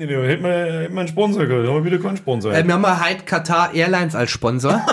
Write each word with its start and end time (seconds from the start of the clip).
nicht 0.00 0.10
mehr. 0.10 0.26
Hätten 0.28 0.42
wir, 0.44 0.50
hätten 0.82 0.94
wir 0.94 1.00
einen 1.00 1.08
Sponsor 1.08 1.46
gehabt, 1.46 1.66
haben 1.68 1.84
wir 1.84 1.84
wieder 1.84 1.98
keinen 1.98 2.16
Sponsor. 2.16 2.52
Äh, 2.54 2.66
wir 2.66 2.74
haben 2.74 3.06
heute 3.08 3.24
Qatar 3.24 3.74
Airlines 3.74 4.14
als 4.14 4.30
Sponsor. 4.30 4.80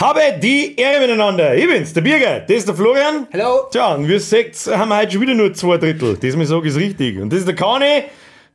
Habe 0.00 0.20
die 0.40 0.76
Ehre 0.76 1.00
miteinander. 1.00 1.56
Ich 1.56 1.66
bin's, 1.66 1.92
der 1.92 2.02
Birger, 2.02 2.38
das 2.40 2.58
ist 2.58 2.68
der 2.68 2.76
Florian. 2.76 3.26
Hallo. 3.32 3.62
Tja, 3.72 3.94
und 3.94 4.06
wie 4.08 4.16
seht, 4.20 4.54
haben 4.68 4.90
wir 4.90 4.98
heute 4.98 5.10
schon 5.12 5.20
wieder 5.22 5.34
nur 5.34 5.52
zwei 5.54 5.76
Drittel. 5.76 6.16
Das 6.16 6.36
mir 6.36 6.46
sage, 6.46 6.68
ist 6.68 6.76
richtig. 6.76 7.18
Und 7.20 7.32
das 7.32 7.40
ist 7.40 7.48
der 7.48 7.56
Kani, 7.56 8.04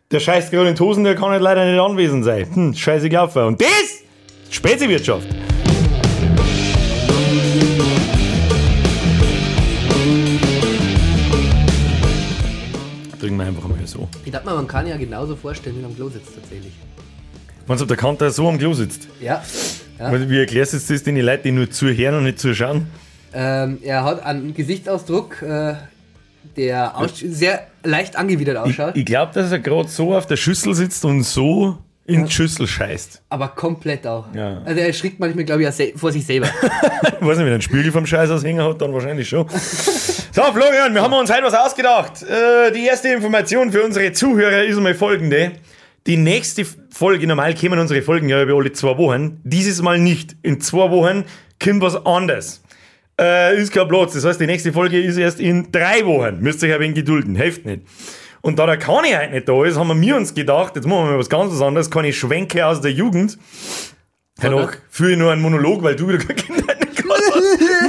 der 0.10 0.22
scheißt 0.22 0.52
gerade 0.52 0.70
in 0.70 0.76
die 0.76 0.82
Hosen, 0.82 1.04
der 1.04 1.16
kann 1.16 1.32
halt 1.32 1.42
leider 1.42 1.70
nicht 1.70 1.78
anwesend 1.82 2.24
sein. 2.24 2.48
Hm, 2.54 2.74
scheiße 2.74 3.10
gelaufen. 3.10 3.44
Und 3.44 3.60
das, 3.62 4.04
Speziwirtschaft. 4.50 5.28
Trinken 13.24 13.40
wir 13.40 13.46
einfach 13.46 13.70
mal 13.70 13.78
so. 13.86 14.10
Ich 14.26 14.34
dachte 14.34 14.46
mal, 14.46 14.56
man 14.56 14.68
kann 14.68 14.86
ja 14.86 14.98
genauso 14.98 15.38
vorstellen, 15.38 15.78
wie 15.78 15.82
man 15.82 15.92
am 15.92 15.96
Klo 15.96 16.10
sitzt 16.10 16.36
tatsächlich. 16.36 16.74
Meinst 17.68 17.80
du, 17.80 17.84
ob 17.86 17.88
der 17.88 17.96
Kanter 17.96 18.30
so 18.32 18.50
am 18.50 18.58
Klo 18.58 18.74
sitzt? 18.74 19.08
Ja. 19.22 19.42
ja. 19.98 20.30
Wie 20.30 20.40
erklärst 20.40 20.74
du 20.74 20.78
das 20.78 21.04
den 21.04 21.16
Leuten, 21.16 21.44
die 21.44 21.52
nur 21.54 21.72
zuhören 21.72 22.16
und 22.16 22.24
nicht 22.26 22.40
zuschauen? 22.40 22.88
Ähm, 23.34 23.78
er 23.82 24.04
hat 24.04 24.26
einen 24.26 24.54
Gesichtsausdruck, 24.54 25.42
äh, 25.42 25.76
der 26.58 26.94
sehr 27.14 27.66
leicht 27.86 28.18
angewidert 28.18 28.58
ausschaut, 28.58 28.96
Ich, 28.96 29.04
ich 29.04 29.06
glaube, 29.06 29.32
dass 29.34 29.54
er 29.54 29.60
gerade 29.60 29.88
so 29.88 30.14
auf 30.14 30.26
der 30.26 30.36
Schüssel 30.36 30.76
sitzt 30.76 31.06
und 31.06 31.24
so 31.24 31.78
in 32.06 32.26
die 32.26 32.32
Schüssel 32.32 32.68
scheißt. 32.68 33.22
aber 33.30 33.48
komplett 33.48 34.06
auch. 34.06 34.26
Ja. 34.36 34.62
Also 34.66 34.82
er 34.82 34.88
erschrickt 34.88 35.22
manchmal, 35.22 35.46
glaube 35.46 35.64
ich, 35.64 35.94
vor 35.96 36.12
sich 36.12 36.26
selber. 36.26 36.48
Ich 36.48 36.62
weiß 37.22 37.38
nicht, 37.38 37.40
wenn 37.40 37.48
er 37.48 37.54
einen 37.54 37.62
Spiegel 37.62 37.94
vom 37.94 38.06
Scheiß 38.06 38.30
aushängen 38.32 38.62
hat, 38.62 38.82
dann 38.82 38.94
wahrscheinlich 38.94 39.30
schon. 39.30 39.48
So, 40.36 40.42
Florian, 40.42 40.96
wir 40.96 41.04
haben 41.04 41.14
uns 41.14 41.32
heute 41.32 41.44
was 41.44 41.54
ausgedacht. 41.54 42.24
Äh, 42.24 42.72
die 42.72 42.88
erste 42.88 43.10
Information 43.10 43.72
für 43.72 43.84
unsere 43.84 44.14
Zuhörer 44.14 44.64
ist 44.64 44.80
mal 44.80 44.96
folgende. 44.96 45.52
Die 46.08 46.18
nächste 46.18 46.66
Folge, 46.90 47.28
normal 47.28 47.54
kommen 47.54 47.78
unsere 47.78 48.02
Folgen 48.02 48.30
ja 48.30 48.42
über 48.42 48.56
alle 48.56 48.72
zwei 48.72 48.98
Wochen. 48.98 49.40
Dieses 49.44 49.84
Mal 49.84 50.00
nicht. 50.00 50.36
In 50.42 50.60
zwei 50.60 50.90
Wochen 50.90 51.26
kommt 51.64 51.84
was 51.84 52.04
anderes. 52.08 52.64
Äh, 53.22 53.62
ist 53.62 53.72
kein 53.72 53.88
Platz. 53.88 54.14
Das 54.14 54.26
heißt, 54.26 54.42
die 54.42 54.48
nächste 54.48 54.74
Folge 54.74 55.00
ist 55.00 55.18
erst 55.18 55.40
in 55.40 55.72
drei 55.72 56.04
Wochen. 56.04 56.40
Müsst 56.40 56.64
ihr 56.64 56.70
euch 56.70 56.76
ein 56.76 56.82
wenig 56.82 56.96
gedulden. 56.96 57.36
Hilft 57.36 57.68
nicht. 57.68 57.84
Und 58.42 58.58
da 58.58 58.66
der 58.66 58.78
Kani 58.78 59.12
heute 59.12 59.34
nicht 59.34 59.48
da 59.48 59.64
ist, 59.64 59.78
haben 59.78 60.02
wir 60.02 60.16
uns 60.16 60.34
gedacht, 60.34 60.76
jetzt 60.76 60.88
machen 60.88 61.06
wir 61.06 61.12
mal 61.12 61.20
was 61.20 61.30
ganz 61.30 61.62
anderes. 61.62 61.92
Keine 61.92 62.12
Schwenke 62.12 62.66
aus 62.66 62.82
der 62.82 62.92
Jugend. 62.92 63.38
Danach 64.42 64.78
führe 64.90 65.12
ich 65.12 65.18
nur 65.20 65.32
einen 65.32 65.44
Monolog, 65.44 65.84
weil 65.84 65.96
du 65.96 66.08
wieder 66.08 66.18
keine 66.26 66.63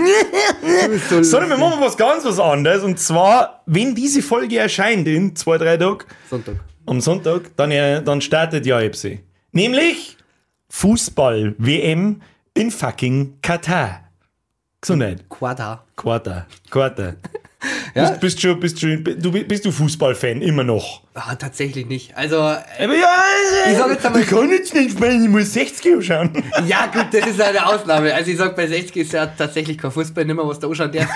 Hast. 1.11 1.31
Sondern 1.31 1.51
wir 1.51 1.57
machen 1.57 1.81
was 1.81 1.97
ganz 1.97 2.25
was 2.25 2.39
anderes. 2.39 2.83
Und 2.83 2.99
zwar, 2.99 3.63
wenn 3.67 3.95
diese 3.95 4.23
Folge 4.23 4.59
erscheint 4.59 5.07
in 5.09 5.35
zwei, 5.37 5.59
drei 5.59 5.77
Tagen, 5.77 6.05
Sonntag. 6.29 6.57
am 6.87 7.01
Sonntag, 7.01 7.57
dann, 7.57 7.71
äh, 7.71 8.03
dann 8.03 8.21
startet 8.21 8.67
ja 8.67 8.81
EPSI. 8.81 9.21
Nämlich 9.53 10.17
Fußball-WM 10.71 12.21
in 12.55 12.71
fucking 12.71 13.39
Katar. 13.43 14.01
Gesundheit. 14.81 15.29
Quadra. 15.29 15.85
Quarter. 15.97 16.47
Quarter. 16.71 17.17
Bist, 17.95 18.21
bist, 18.21 18.41
schon, 18.41 18.61
bist, 18.61 18.81
schon, 18.81 19.05
du, 19.05 19.31
bist 19.33 19.65
du 19.65 19.71
Fußballfan 19.73 20.43
immer 20.43 20.65
noch? 20.65 21.03
Ah, 21.15 21.35
tatsächlich 21.35 21.87
nicht. 21.87 22.17
Also, 22.17 22.37
äh, 22.37 22.87
ja, 22.87 23.23
Ich 23.71 23.77
sag 23.77 23.91
jetzt 23.91 24.05
einmal- 24.05 24.23
ich 24.23 24.29
kann 24.29 24.51
jetzt 24.51 24.75
nicht 24.75 24.91
spielen, 24.93 25.23
ich 25.25 25.29
muss 25.31 25.53
60 25.53 25.95
Uhr 25.95 26.03
schauen. 26.03 26.31
ja 26.67 26.87
gut, 26.87 27.07
das 27.13 27.27
ist 27.27 27.41
eine 27.41 27.67
Ausnahme. 27.67 28.13
Also 28.15 28.31
ich 28.31 28.37
sag, 28.37 28.57
bei 28.57 28.67
60 28.67 28.97
ist 28.97 29.13
ja 29.13 29.27
tatsächlich 29.27 29.79
kein 29.79 29.91
Fußball 29.91 30.25
nicht 30.25 30.35
mehr, 30.37 30.47
was 30.47 30.59
da 30.59 30.67
anschauen 30.69 30.93
darf. 30.93 31.09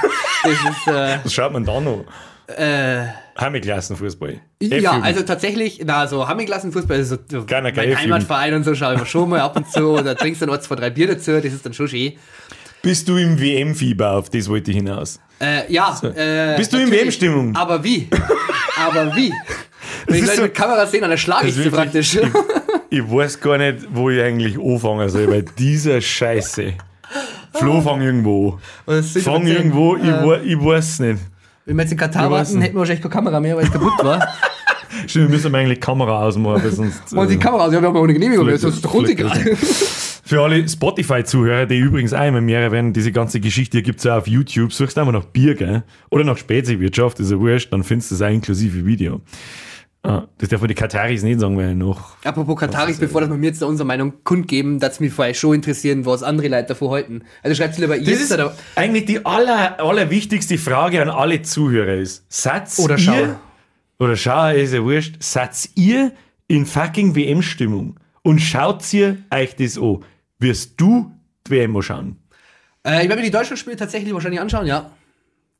Das 0.44 0.52
ist, 0.52 0.86
äh, 0.86 1.18
Was 1.24 1.32
schaut 1.32 1.52
man 1.52 1.64
da 1.64 1.80
noch? 1.80 2.04
äh, 2.56 3.02
Heimklassenfußball. 3.38 4.40
Ja, 4.60 5.00
also 5.00 5.22
tatsächlich, 5.22 5.80
na, 5.84 6.06
so 6.06 6.26
Hammelklassenfußball, 6.26 6.96
also 6.96 7.18
so 7.30 7.44
Keiner 7.44 7.72
mein 7.74 7.96
Heimatverein 7.96 8.54
und 8.54 8.64
so 8.64 8.74
schaue 8.74 8.94
ich 8.94 9.00
mir 9.00 9.06
schon 9.06 9.28
mal 9.28 9.40
ab 9.40 9.56
und 9.56 9.70
zu 9.70 9.90
oder 9.90 10.16
trinkst 10.16 10.42
dann 10.42 10.48
noch 10.48 10.58
zwei, 10.58 10.74
drei 10.76 10.90
Bier 10.90 11.08
dazu, 11.08 11.32
das 11.32 11.44
ist 11.52 11.64
dann 11.64 11.74
schon 11.74 11.88
schön. 11.88 12.14
Bist 12.82 13.08
du 13.08 13.16
im 13.16 13.40
WM-Fieber, 13.40 14.12
auf 14.12 14.30
das 14.30 14.48
wollte 14.48 14.70
ich 14.70 14.76
hinaus. 14.78 15.18
Äh, 15.40 15.72
ja, 15.72 15.96
äh, 16.02 16.56
Bist 16.56 16.72
du 16.72 16.78
in. 16.78 16.90
WM-Stimmung? 16.90 17.54
Aber 17.54 17.82
wie? 17.82 18.08
Aber 18.76 19.14
wie? 19.16 19.32
Wenn 20.06 20.16
ich 20.16 20.22
Leute 20.22 20.36
so- 20.36 20.42
mit 20.42 20.54
Kamera 20.54 20.86
sehen, 20.86 21.02
dann 21.02 21.10
erschlage 21.10 21.48
ich 21.48 21.54
sie 21.54 21.70
praktisch. 21.70 22.14
wirklich- 22.16 22.32
Ich 22.90 23.02
weiß 23.10 23.40
gar 23.40 23.58
nicht, 23.58 23.86
wo 23.92 24.10
ich 24.10 24.20
eigentlich 24.22 24.58
anfangen 24.58 25.08
soll, 25.08 25.26
bei 25.26 25.42
dieser 25.42 26.00
Scheiße. 26.00 26.74
Flo, 27.52 27.80
fang 27.80 28.00
irgendwo 28.02 28.58
an. 28.86 29.02
sind 29.02 29.22
Fang 29.22 29.46
irgendwo, 29.46 29.96
ich, 29.96 30.04
äh, 30.04 30.42
ich 30.44 30.56
weiß 30.58 31.00
nicht. 31.00 31.20
Wenn 31.64 31.76
wir 31.76 31.82
jetzt 31.82 31.92
in 31.92 31.98
Katar 31.98 32.24
Ich 32.26 32.30
warten, 32.30 32.60
hätten 32.60 32.74
wir 32.74 32.78
wahrscheinlich 32.80 33.02
keine 33.02 33.14
Kamera 33.14 33.40
mehr, 33.40 33.56
weil 33.56 33.64
es 33.64 33.72
kaputt 33.72 33.92
war. 34.02 34.26
Stimmt, 35.06 35.28
wir 35.28 35.36
müssen 35.36 35.54
eigentlich 35.54 35.78
die 35.78 35.84
Kamera 35.84 36.22
ausmachen, 36.24 36.62
weil 36.64 36.70
sonst. 36.72 37.02
Die 37.12 37.16
äh, 37.34 37.36
Kamera, 37.36 37.64
also 37.64 37.80
wir 37.80 37.86
haben 37.86 37.94
ja 37.94 38.00
ohne 38.00 38.12
Genehmigung, 38.14 38.46
fliegt 38.58 38.92
runtergegangen. 38.94 39.58
Für 40.28 40.42
alle 40.42 40.68
Spotify-Zuhörer, 40.68 41.64
die 41.64 41.78
übrigens 41.78 42.12
auch 42.12 42.26
immer 42.26 42.42
mehr 42.42 42.70
werden, 42.70 42.92
diese 42.92 43.12
ganze 43.12 43.40
Geschichte 43.40 43.80
gibt 43.80 44.00
es 44.00 44.06
auch 44.06 44.18
auf 44.18 44.26
YouTube. 44.26 44.74
Suchst 44.74 44.98
einfach 44.98 45.14
nach 45.14 45.24
Bier, 45.24 45.54
gell? 45.54 45.84
Oder 46.10 46.22
nach 46.22 46.36
Speziwirtschaft, 46.36 47.18
ist 47.18 47.30
ja 47.30 47.40
wurscht, 47.40 47.72
dann 47.72 47.82
findest 47.82 48.10
du 48.10 48.16
das 48.16 48.20
auch 48.20 48.30
inklusive 48.30 48.84
Video. 48.84 49.22
Ah, 50.02 50.24
das 50.36 50.50
darf 50.50 50.60
man 50.60 50.68
die 50.68 50.74
Kataris 50.74 51.22
nicht 51.22 51.40
sagen, 51.40 51.56
weil 51.56 51.74
noch. 51.74 52.22
Apropos 52.24 52.60
Kataris, 52.60 52.98
bevor 52.98 53.22
dass 53.22 53.30
wir 53.30 53.38
mir 53.38 53.46
jetzt 53.46 53.62
da 53.62 53.66
unsere 53.66 53.86
Meinung 53.86 54.22
kundgeben, 54.22 54.78
dass 54.78 55.00
mich 55.00 55.14
vorher 55.14 55.32
schon 55.32 55.54
interessieren, 55.54 56.04
was 56.04 56.22
andere 56.22 56.48
Leute 56.48 56.68
davon 56.68 56.90
halten. 56.90 57.22
Also 57.42 57.54
schreibt 57.54 57.78
lieber 57.78 57.96
Das 57.96 58.06
jetzt 58.06 58.20
ist 58.20 58.32
oder, 58.32 58.54
eigentlich 58.74 59.06
die 59.06 59.24
aller, 59.24 59.80
allerwichtigste 59.80 60.58
Frage 60.58 61.00
an 61.00 61.08
alle 61.08 61.40
Zuhörer 61.40 61.94
ist. 61.94 62.26
Satz 62.28 62.78
Oder 62.80 62.96
ihr, 62.96 62.98
Schauer. 62.98 63.16
Oder 63.16 63.40
Oder 63.98 64.16
Schauer 64.16 64.52
ist 64.52 64.74
ja 64.74 64.82
wurscht. 64.82 65.22
Satz 65.22 65.70
ihr 65.74 66.12
in 66.48 66.66
fucking 66.66 67.16
WM-Stimmung 67.16 67.98
und 68.20 68.40
schaut 68.40 68.92
ihr 68.92 69.16
euch 69.30 69.56
das 69.56 69.78
an. 69.78 70.00
Wirst 70.38 70.80
du 70.80 71.10
die 71.46 71.50
WM 71.52 71.80
schauen? 71.82 72.16
Äh, 72.86 73.02
ich 73.02 73.08
werde 73.08 73.16
mir 73.16 73.26
die 73.26 73.30
deutschen 73.30 73.56
Spiele 73.56 73.76
tatsächlich 73.76 74.12
wahrscheinlich 74.14 74.40
anschauen, 74.40 74.66
ja. 74.66 74.90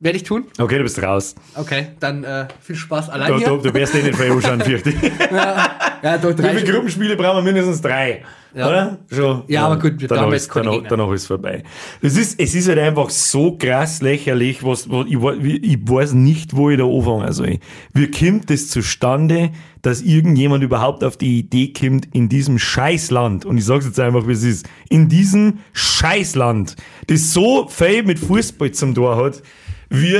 Werde 0.01 0.15
ich 0.15 0.23
tun. 0.23 0.45
Okay, 0.57 0.77
du 0.77 0.83
bist 0.83 1.01
raus. 1.03 1.35
Okay, 1.55 1.89
dann 1.99 2.23
äh, 2.23 2.47
viel 2.61 2.77
Spaß 2.77 3.09
allein 3.09 3.27
Da, 3.31 3.37
hier. 3.37 3.47
da, 3.47 3.57
du 3.57 3.73
wirst 3.73 3.93
eh 3.95 4.01
nicht 4.01 4.15
für 4.15 4.31
anschauen, 4.31 4.61
fürchte 4.65 4.91
ich. 4.91 4.95
ja, 5.31 5.89
da 6.01 6.23
Wie 6.29 6.33
drei 6.41 6.55
viele 6.57 6.71
Gruppenspiele 6.71 7.17
brauchen 7.17 7.37
wir 7.37 7.51
mindestens 7.51 7.81
drei? 7.81 8.23
Ja. 8.53 8.67
Oder? 8.67 8.97
Schon. 9.11 9.43
Ja, 9.47 9.65
aber 9.67 9.77
gut, 9.77 9.93
danach, 10.07 10.31
ist, 10.31 10.49
danach, 10.53 10.81
danach 10.87 11.11
ist 11.11 11.27
vorbei. 11.27 11.63
Es 12.01 12.17
ist, 12.17 12.39
es 12.39 12.55
ist 12.55 12.67
halt 12.67 12.79
einfach 12.79 13.09
so 13.11 13.57
krass 13.57 14.01
lächerlich, 14.01 14.63
was, 14.63 14.89
was 14.89 15.05
ich, 15.07 15.63
ich 15.63 15.77
weiß 15.87 16.13
nicht, 16.13 16.55
wo 16.55 16.71
ich 16.71 16.79
da 16.79 16.85
anfangen 16.85 17.31
soll. 17.31 17.59
Wie 17.93 18.09
kommt 18.09 18.49
das 18.49 18.69
zustande, 18.69 19.51
dass 19.83 20.01
irgendjemand 20.01 20.63
überhaupt 20.63 21.03
auf 21.03 21.15
die 21.15 21.39
Idee 21.39 21.73
kommt, 21.73 22.07
in 22.13 22.27
diesem 22.27 22.57
Scheißland, 22.57 23.45
und 23.45 23.57
ich 23.57 23.65
sag's 23.65 23.85
jetzt 23.85 23.99
einfach, 23.99 24.27
wie 24.27 24.33
es 24.33 24.43
ist, 24.43 24.67
in 24.89 25.09
diesem 25.09 25.59
Scheißland, 25.73 26.75
das 27.07 27.31
so 27.31 27.67
viel 27.67 28.03
mit 28.03 28.17
Fußball 28.17 28.71
zum 28.71 28.95
Tor 28.95 29.15
hat, 29.15 29.43
wie, 29.89 30.17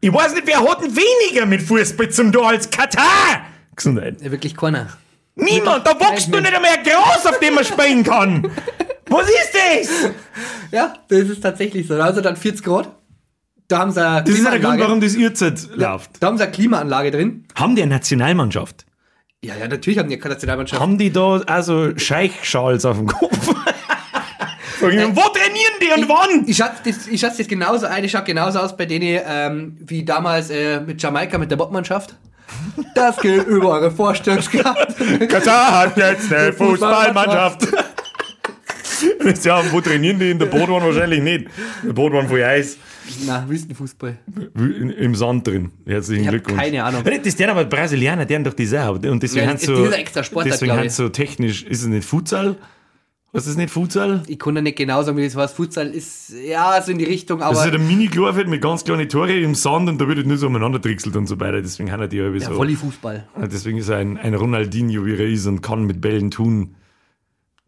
ich 0.00 0.12
weiß 0.12 0.34
nicht, 0.34 0.46
wer 0.46 0.60
hat 0.60 0.82
denn 0.82 0.90
weniger 0.90 1.46
mit 1.46 1.62
Fußball 1.62 2.10
zum 2.10 2.32
Tor 2.32 2.48
als 2.48 2.68
Katar? 2.68 3.42
Gesundheit. 3.76 4.20
Ja, 4.22 4.30
wirklich 4.30 4.56
keiner. 4.56 4.88
Niemand, 5.36 5.86
da 5.86 5.98
wächst 5.98 6.28
nur 6.30 6.40
nicht 6.40 6.54
einmal 6.54 6.70
ein 6.70 6.84
Gras, 6.84 7.26
auf 7.26 7.38
dem 7.40 7.54
man 7.54 7.64
spielen 7.64 8.04
kann. 8.04 8.50
Was 9.08 9.28
ist 9.28 9.52
das? 9.52 10.10
Ja, 10.70 10.94
das 11.08 11.20
ist 11.28 11.40
tatsächlich 11.42 11.86
so. 11.86 11.94
Also 12.00 12.20
dann 12.20 12.36
40 12.36 12.64
Grad. 12.64 12.88
Da 13.68 13.78
haben 13.78 13.90
sie 13.90 14.06
eine 14.06 14.22
Das 14.22 14.34
ist 14.34 14.44
ja 14.44 14.50
der 14.50 14.60
Grund, 14.60 14.74
Klimaanlage. 14.76 14.82
warum 14.88 15.00
das 15.00 15.16
Uhrzeit 15.16 15.68
läuft. 15.76 16.10
Da 16.20 16.26
haben 16.28 16.36
sie 16.36 16.42
eine 16.44 16.52
Klimaanlage 16.52 17.10
drin. 17.10 17.44
Haben 17.54 17.74
die 17.76 17.82
eine 17.82 17.94
Nationalmannschaft? 17.94 18.84
Ja, 19.44 19.54
ja, 19.56 19.68
natürlich 19.68 19.98
haben 19.98 20.08
die 20.08 20.18
keine 20.18 20.34
Nationalmannschaft. 20.34 20.80
Haben 20.80 20.98
die 20.98 21.10
da 21.12 21.38
also 21.46 21.96
Scheichschals 21.98 22.84
auf 22.84 22.96
dem 22.98 23.06
Kopf? 23.08 23.54
Ich, 24.76 24.90
Wo 25.16 25.20
trainieren 25.30 25.72
die 25.80 25.98
und 25.98 26.08
wann? 26.10 26.46
Ich 26.46 26.56
schätze 26.58 26.82
das, 26.84 27.06
ich 27.06 27.18
schätze 27.18 27.38
das 27.38 27.48
genauso 27.48 27.86
ein. 27.86 28.04
Ich 28.04 28.10
schaue 28.10 28.24
genauso 28.24 28.58
aus 28.58 28.76
bei 28.76 28.84
denen, 28.84 29.20
ähm, 29.26 29.76
wie 29.80 30.04
damals 30.04 30.50
äh, 30.50 30.80
mit 30.80 31.00
Jamaika, 31.02 31.38
mit 31.38 31.50
der 31.50 31.56
Bobmannschaft. 31.56 32.16
Das 32.94 33.16
gilt 33.18 33.46
über 33.46 33.70
eure 33.70 33.90
Vorstellungskraft. 33.90 34.96
Katar 35.28 35.80
hat 35.80 35.96
jetzt 35.96 36.32
eine 36.32 36.52
Fußballmannschaft. 36.52 37.66
ja, 39.44 39.62
wo 39.72 39.80
trainieren 39.80 40.18
die? 40.18 40.30
In 40.30 40.38
der 40.38 40.46
Bootbahn 40.46 40.82
wahrscheinlich 40.82 41.20
nicht. 41.22 41.46
Der 41.84 41.92
Bootbahn 41.92 42.28
voll 42.28 42.42
Eis. 42.42 42.76
Na, 43.26 43.44
Wüstenfußball. 43.48 44.16
In- 44.56 44.90
Im 44.90 45.14
Sand 45.14 45.46
drin. 45.46 45.70
Herzlichen 45.86 46.24
Ich 46.24 46.30
Glückwunsch. 46.30 46.60
keine 46.60 46.84
Ahnung. 46.84 47.02
Das 47.04 47.18
ist 47.18 47.38
der 47.38 47.50
aber 47.50 47.64
Brasilianer, 47.66 48.24
der 48.24 48.38
doch 48.40 48.54
diese 48.54 48.80
haben. 48.80 49.06
Und 49.10 49.22
deswegen 49.22 49.44
Ja, 49.44 49.50
haben 49.50 49.58
das 49.58 49.66
so. 49.66 50.42
deswegen 50.42 50.72
haben 50.72 50.88
so 50.88 51.08
technisch, 51.10 51.64
ist 51.64 51.82
es 51.82 51.86
nicht 51.86 52.06
Futsal? 52.06 52.56
Was 53.34 53.48
ist 53.48 53.56
nicht 53.56 53.70
Futsal? 53.70 54.22
Ich 54.28 54.38
kann 54.38 54.54
ja 54.54 54.62
nicht 54.62 54.78
genau 54.78 55.02
sagen, 55.02 55.16
wie 55.16 55.24
das 55.24 55.34
war. 55.34 55.48
Futsal 55.48 55.88
ist, 55.88 56.32
ja, 56.46 56.80
so 56.80 56.92
in 56.92 56.98
die 56.98 57.04
Richtung, 57.04 57.40
Das 57.40 57.50
ist 57.50 57.56
aber 57.56 57.72
halt 57.72 57.74
ein 57.74 57.88
Mini-Klarfeld 57.88 58.46
mit 58.46 58.62
ganz 58.62 58.84
kleinen 58.84 59.08
Tore 59.08 59.36
im 59.36 59.56
Sand 59.56 59.88
und 59.88 60.00
da 60.00 60.06
wird 60.06 60.18
halt 60.18 60.28
nicht 60.28 60.38
so 60.38 60.46
umeinander 60.46 60.80
trickselt 60.80 61.16
und 61.16 61.26
so 61.26 61.40
weiter. 61.40 61.60
Deswegen 61.60 61.90
haben 61.90 62.08
die 62.08 62.16
ja 62.16 62.28
ja, 62.28 62.40
so. 62.40 62.54
Volleyfußball. 62.54 63.26
Deswegen 63.52 63.78
ist 63.78 63.88
er 63.88 63.96
ein, 63.96 64.18
ein 64.18 64.34
Ronaldinho, 64.34 65.04
wie 65.04 65.14
er 65.14 65.26
ist 65.26 65.46
und 65.46 65.62
kann 65.62 65.82
mit 65.82 66.00
Bällen 66.00 66.30
tun. 66.30 66.76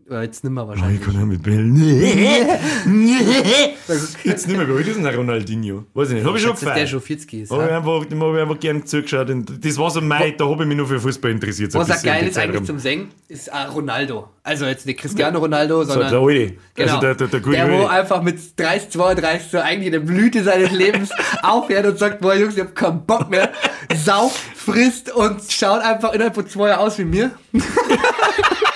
Ja, 0.09 0.23
jetzt 0.23 0.45
nimmer 0.45 0.69
wahrscheinlich. 0.69 1.01
ich 1.01 1.07
kann 1.07 1.27
mit 1.27 1.43
Bällen. 1.43 1.75
Jetzt 4.23 4.47
nicht 4.47 4.57
mehr, 4.57 4.69
wie 4.69 4.73
alt 4.73 4.87
ist 4.87 4.95
denn 4.97 5.03
der 5.03 5.17
Ronaldinho? 5.17 5.83
Weiß 5.95 6.11
ich 6.11 6.15
nicht. 6.15 6.25
Hab 6.25 6.37
ich 6.37 6.43
schon 6.43 6.53
ist 6.53 6.63
der 6.63 6.69
gefeiert. 6.71 6.89
schon 6.89 7.01
40 7.01 7.33
ist. 7.33 7.51
Hab 7.51 7.67
ich 7.67 7.73
einfach, 7.73 8.01
hab 8.03 8.13
ich 8.13 8.41
einfach 8.41 8.61
gern 8.61 8.87
zugeschaut. 8.87 9.29
Das 9.61 9.79
war 9.79 9.91
so 9.91 10.01
mein, 10.01 10.37
da 10.37 10.49
habe 10.49 10.63
ich 10.63 10.69
mich 10.69 10.77
nur 10.77 10.87
für 10.87 11.01
Fußball 11.01 11.33
interessiert. 11.33 11.73
So 11.73 11.81
Was 11.81 11.91
auch 11.91 12.03
geil 12.05 12.29
ist 12.29 12.39
eigentlich 12.39 12.63
zum 12.63 12.79
Singen, 12.79 13.09
ist 13.27 13.53
auch 13.53 13.75
Ronaldo. 13.75 14.29
Also 14.45 14.67
jetzt 14.67 14.87
nicht 14.87 15.01
Cristiano 15.01 15.41
Ronaldo, 15.41 15.83
So, 15.83 15.95
sondern 15.95 16.13
der 16.13 16.21
Alte. 16.21 16.55
Genau. 16.77 16.93
Also 16.95 17.01
der, 17.01 17.15
der, 17.17 17.27
der 17.27 17.41
der, 17.41 17.73
wo 17.73 17.87
einfach 17.87 18.23
mit 18.23 18.39
30, 18.61 18.91
32 18.91 19.51
so 19.51 19.59
eigentlich 19.59 19.87
in 19.87 19.93
der 19.93 20.01
Blüte 20.01 20.45
seines 20.45 20.71
Lebens 20.71 21.11
aufhört 21.43 21.85
und 21.85 21.99
sagt, 21.99 22.21
boah 22.21 22.37
Jungs, 22.37 22.55
ich 22.55 22.61
hab 22.61 22.77
keinen 22.77 23.05
Bock 23.05 23.29
mehr, 23.29 23.51
sauft, 24.05 24.41
frisst 24.55 25.13
und 25.13 25.41
schaut 25.51 25.81
einfach 25.81 26.13
innerhalb 26.13 26.37
von 26.37 26.47
zwei 26.47 26.69
Jahren 26.69 26.87
aus 26.87 26.97
wie 26.97 27.05
mir. 27.05 27.33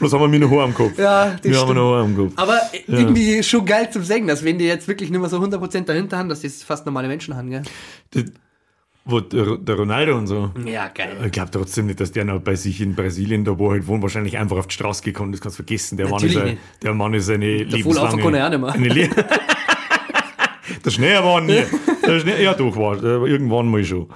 Bloß 0.00 0.12
haben 0.12 0.20
wir 0.22 0.28
mir 0.28 0.40
noch 0.40 0.50
Haar 0.50 0.64
am 0.64 0.74
Kopf. 0.74 0.98
Ja, 0.98 1.30
das 1.30 1.42
Wir 1.44 1.58
haben 1.60 1.74
noch 1.74 1.94
Haar 1.94 2.02
am 2.04 2.16
Kopf. 2.16 2.32
Aber 2.36 2.58
irgendwie 2.88 3.42
schon 3.42 3.64
geil 3.64 3.88
zum 3.90 4.02
Singen, 4.02 4.26
dass 4.26 4.44
wenn 4.44 4.58
die 4.58 4.64
jetzt 4.64 4.88
wirklich 4.88 5.10
nicht 5.10 5.20
mehr 5.20 5.28
so 5.28 5.38
100% 5.38 5.84
dahinter 5.84 6.18
haben, 6.18 6.28
dass 6.28 6.40
das 6.42 6.62
fast 6.62 6.86
normale 6.86 7.06
Menschen 7.06 7.36
haben, 7.36 7.50
gell? 7.50 7.62
Das, 8.10 8.24
wo 9.04 9.20
der, 9.20 9.56
der 9.56 9.74
Ronaldo 9.76 10.16
und 10.16 10.26
so. 10.26 10.50
Ja, 10.64 10.88
geil. 10.88 11.16
Ich 11.24 11.32
glaube 11.32 11.50
trotzdem 11.50 11.86
nicht, 11.86 12.00
dass 12.00 12.12
der 12.12 12.24
noch 12.24 12.40
bei 12.40 12.54
sich 12.54 12.80
in 12.80 12.94
Brasilien, 12.94 13.44
da 13.44 13.58
wo 13.58 13.68
er 13.68 13.72
halt 13.72 13.86
wohnt, 13.86 14.02
wahrscheinlich 14.02 14.38
einfach 14.38 14.56
auf 14.58 14.66
die 14.66 14.74
Straße 14.74 15.02
gekommen 15.02 15.32
ist. 15.32 15.40
Kannst 15.40 15.58
du 15.58 15.62
vergessen. 15.62 15.96
Der 15.96 16.08
Mann, 16.08 16.16
ist, 16.16 16.34
Natürlich 16.34 16.38
ein, 16.42 16.48
nicht. 16.50 16.82
der 16.82 16.94
Mann 16.94 17.14
ist 17.14 17.30
eine 17.30 17.66
Der 17.66 17.80
kann 17.82 18.34
er 18.34 18.46
auch 18.46 18.50
nicht 18.50 18.60
mehr. 18.60 18.72
eine 18.72 18.88
Le 18.88 19.08
Der 20.84 20.90
Schneer 20.90 21.24
war 21.24 21.40
nie. 21.42 21.62
Der 22.06 22.20
Schnee, 22.20 22.42
ja, 22.42 22.54
doch, 22.54 22.76
war 22.76 22.96
der, 22.96 23.22
irgendwann 23.22 23.68
mal 23.68 23.84
schon. 23.84 24.08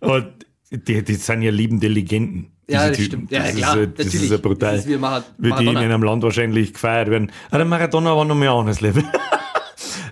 Aber 0.00 0.32
die, 0.70 1.02
die 1.02 1.14
sind 1.14 1.42
ja 1.42 1.50
liebende 1.50 1.88
Legenden. 1.88 2.50
Ja, 2.68 2.88
das 2.88 2.96
Typen. 2.98 3.06
stimmt. 3.06 3.30
Ja, 3.30 3.42
das 3.44 3.56
klar, 3.56 3.76
Ist, 3.78 3.90
das 3.98 4.06
natürlich. 4.06 4.24
ist 4.24 4.30
ja 4.30 4.36
brutal. 4.36 4.76
Das 4.76 4.84
ist 4.84 4.90
wie 4.90 4.96
Mar- 4.98 5.24
Wie 5.38 5.52
die 5.52 5.66
in 5.66 5.76
einem 5.78 6.02
Land 6.02 6.22
wahrscheinlich 6.22 6.74
gefeiert 6.74 7.08
werden. 7.10 7.32
Ah, 7.50 7.56
der 7.56 7.64
Maradona 7.66 8.14
war 8.14 8.24
noch 8.26 8.34
mal 8.34 8.46
ein 8.48 8.54
anderes 8.58 8.80
Level. 8.80 9.04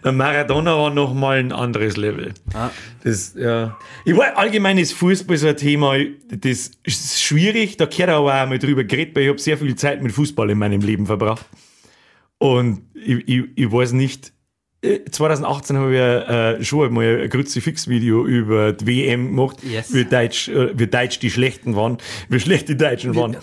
Der 0.05 0.12
Maradona 0.12 0.76
war 0.79 0.91
noch 0.91 1.14
mal 1.14 1.38
ein 1.38 1.50
anderes 1.50 1.97
Level. 1.97 2.32
Ah. 2.55 2.70
Das, 3.03 3.35
ja. 3.37 3.76
Ich 4.05 4.17
weiß, 4.17 4.37
allgemein 4.37 4.79
ist 4.79 4.93
Fußball 4.93 5.37
so 5.37 5.49
ein 5.49 5.56
Thema, 5.56 5.97
das 6.29 6.70
ist 6.85 7.20
schwierig, 7.20 7.76
da 7.76 7.87
gehört 7.87 8.11
aber 8.11 8.41
auch 8.41 8.47
mal 8.49 8.58
drüber 8.61 8.85
geredet, 8.85 9.17
weil 9.17 9.25
ich 9.25 9.29
habe 9.31 9.41
sehr 9.41 9.58
viel 9.58 9.75
Zeit 9.75 10.05
mit 10.05 10.12
Fußball 10.12 10.49
in 10.50 10.58
meinem 10.58 10.81
Leben 10.81 11.06
verbracht. 11.06 11.44
Und 12.38 12.82
ich, 12.94 13.26
ich, 13.26 13.44
ich 13.56 13.73
weiß 13.73 13.93
nicht, 13.93 14.32
2018 15.11 15.76
habe 15.78 15.94
ich 15.94 16.00
äh, 16.00 16.64
schon 16.64 16.87
einmal 16.88 17.23
ein 17.23 17.31
Kruzifix-Video 17.31 18.25
über 18.26 18.73
die 18.73 18.87
WM 18.87 19.26
gemacht, 19.34 19.56
Yes. 19.64 19.93
wie, 19.93 20.05
Deutsch, 20.05 20.49
äh, 20.49 20.78
wie 20.78 20.87
Deutsch 20.87 21.19
die 21.19 21.31
Schlechten 21.31 21.75
waren, 21.75 21.99
wie 22.28 22.38
schlecht 22.40 22.69
die 22.69 22.76
Deutschen 22.76 23.14
waren. 23.17 23.37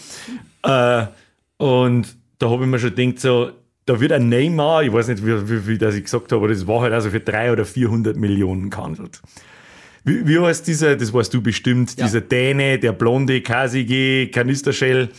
Äh, 0.63 1.07
und 1.57 2.15
da 2.39 2.49
habe 2.49 2.63
ich 2.63 2.69
mir 2.69 2.79
schon 2.79 2.95
gedacht, 2.95 3.19
so, 3.19 3.51
da 3.85 3.99
wird 3.99 4.11
ein 4.13 4.29
Neymar, 4.29 4.83
ich 4.83 4.93
weiß 4.93 5.09
nicht, 5.09 5.25
wie, 5.25 5.49
wie, 5.49 5.67
wie 5.67 5.77
das 5.77 5.95
ich 5.95 6.03
gesagt 6.05 6.31
habe, 6.31 6.35
aber 6.45 6.47
das 6.53 6.65
war 6.67 6.81
halt 6.81 6.93
also 6.93 7.09
für 7.09 7.19
300 7.19 7.51
oder 7.53 7.65
400 7.65 8.15
Millionen 8.15 8.69
gehandelt. 8.69 9.21
Wie, 10.05 10.25
wie 10.27 10.39
heißt 10.39 10.67
dieser, 10.67 10.95
das 10.95 11.13
weißt 11.13 11.33
du 11.33 11.41
bestimmt, 11.41 11.97
Ja. 11.99 12.05
dieser 12.05 12.21
Däne, 12.21 12.77
der 12.79 12.91
blonde, 12.93 13.41
kasige 13.41 14.27
Kanistershell 14.29 15.09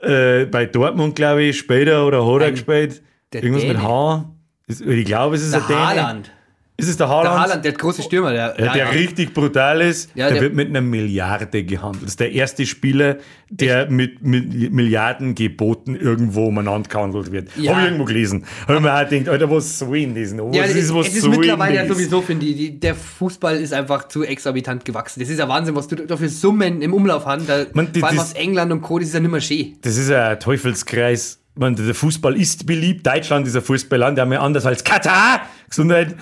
äh, 0.00 0.44
bei 0.46 0.66
Dortmund, 0.66 1.16
glaube 1.16 1.42
ich, 1.44 1.58
später 1.58 2.06
oder 2.06 2.26
hat 2.26 2.42
er 2.42 2.50
gespielt? 2.52 3.02
der 3.32 3.42
Irgendwas 3.42 3.64
mit 3.64 3.76
Däne. 3.76 3.82
H. 3.82 4.16
Ist- 4.16 4.35
Ich 4.68 5.04
glaube, 5.04 5.36
es 5.36 5.42
ist 5.42 5.52
Der 5.52 5.60
ein 5.62 5.68
Däne. 5.68 5.80
Haaland. 5.86 6.32
Ist 6.78 6.88
es 6.88 6.96
der 6.98 7.08
Haaland? 7.08 7.26
Der 7.34 7.40
Haaland, 7.40 7.64
der 7.64 7.72
große 7.72 8.02
Stürmer. 8.02 8.32
Der, 8.32 8.54
Ja, 8.58 8.74
der 8.74 8.92
richtig 8.92 9.32
brutal 9.32 9.80
ist, 9.80 10.10
Ja, 10.14 10.24
der, 10.26 10.34
der- 10.34 10.42
wird 10.42 10.54
mit 10.54 10.68
einer 10.68 10.82
Milliarde 10.82 11.64
gehandelt. 11.64 12.02
Das 12.02 12.10
ist 12.10 12.20
der 12.20 12.32
erste 12.32 12.66
Spieler, 12.66 13.16
der 13.48 13.88
mit, 13.90 14.22
mit 14.22 14.72
Milliarden 14.74 15.34
geboten 15.34 15.94
irgendwo 15.96 16.48
umeinander 16.48 16.86
gehandelt 16.88 17.32
wird. 17.32 17.48
Ja. 17.56 17.70
Habe 17.70 17.80
ich 17.80 17.86
irgendwo 17.86 18.04
gelesen. 18.04 18.44
Habe 18.66 18.74
ich 18.74 18.80
mir 18.82 18.92
auch 18.94 19.08
gedacht, 19.08 19.28
Alter, 19.30 19.50
was 19.50 19.78
das? 19.78 19.88
noch? 19.88 20.52
Ja, 20.52 20.64
Was 20.64 20.70
es 20.70 20.76
ist, 20.76 20.94
was 20.94 21.06
es 21.08 21.14
ist 21.14 21.22
soll 21.22 21.30
mittlerweile 21.30 21.76
ja 21.76 21.86
sowieso, 21.86 22.20
finde 22.20 22.44
ich, 22.44 22.56
die, 22.56 22.78
der 22.80 22.94
Fußball 22.96 23.56
ist 23.56 23.72
einfach 23.72 24.08
zu 24.08 24.24
exorbitant 24.24 24.84
gewachsen. 24.84 25.20
Das 25.20 25.30
ist 25.30 25.38
ja 25.38 25.48
Wahnsinn, 25.48 25.76
was 25.76 25.86
du 25.88 25.94
da 25.96 26.16
für 26.18 26.28
Summen 26.28 26.82
im 26.82 26.92
Umlauf 26.92 27.24
hast. 27.24 27.48
Da, 27.48 27.64
Man, 27.72 27.90
die- 27.92 28.00
vor 28.00 28.08
allem 28.08 28.18
das- 28.18 28.32
aus 28.32 28.32
England 28.34 28.72
und 28.72 28.82
Co., 28.82 28.98
das 28.98 29.08
ist 29.08 29.14
ja 29.14 29.20
nicht 29.20 29.30
mehr 29.30 29.40
schön. 29.40 29.76
Das 29.80 29.96
ist 29.96 30.10
ein 30.10 30.38
Teufelskreis. 30.40 31.38
Man, 31.58 31.74
der 31.74 31.94
Fußball 31.94 32.36
ist 32.36 32.66
beliebt. 32.66 33.06
Deutschland 33.06 33.46
ist 33.46 33.56
ein 33.56 33.62
Fußballland, 33.62 34.18
der 34.18 34.26
mehr 34.26 34.42
anders 34.42 34.66
als 34.66 34.84
Katar, 34.84 35.40
Gesundheit, 35.68 36.14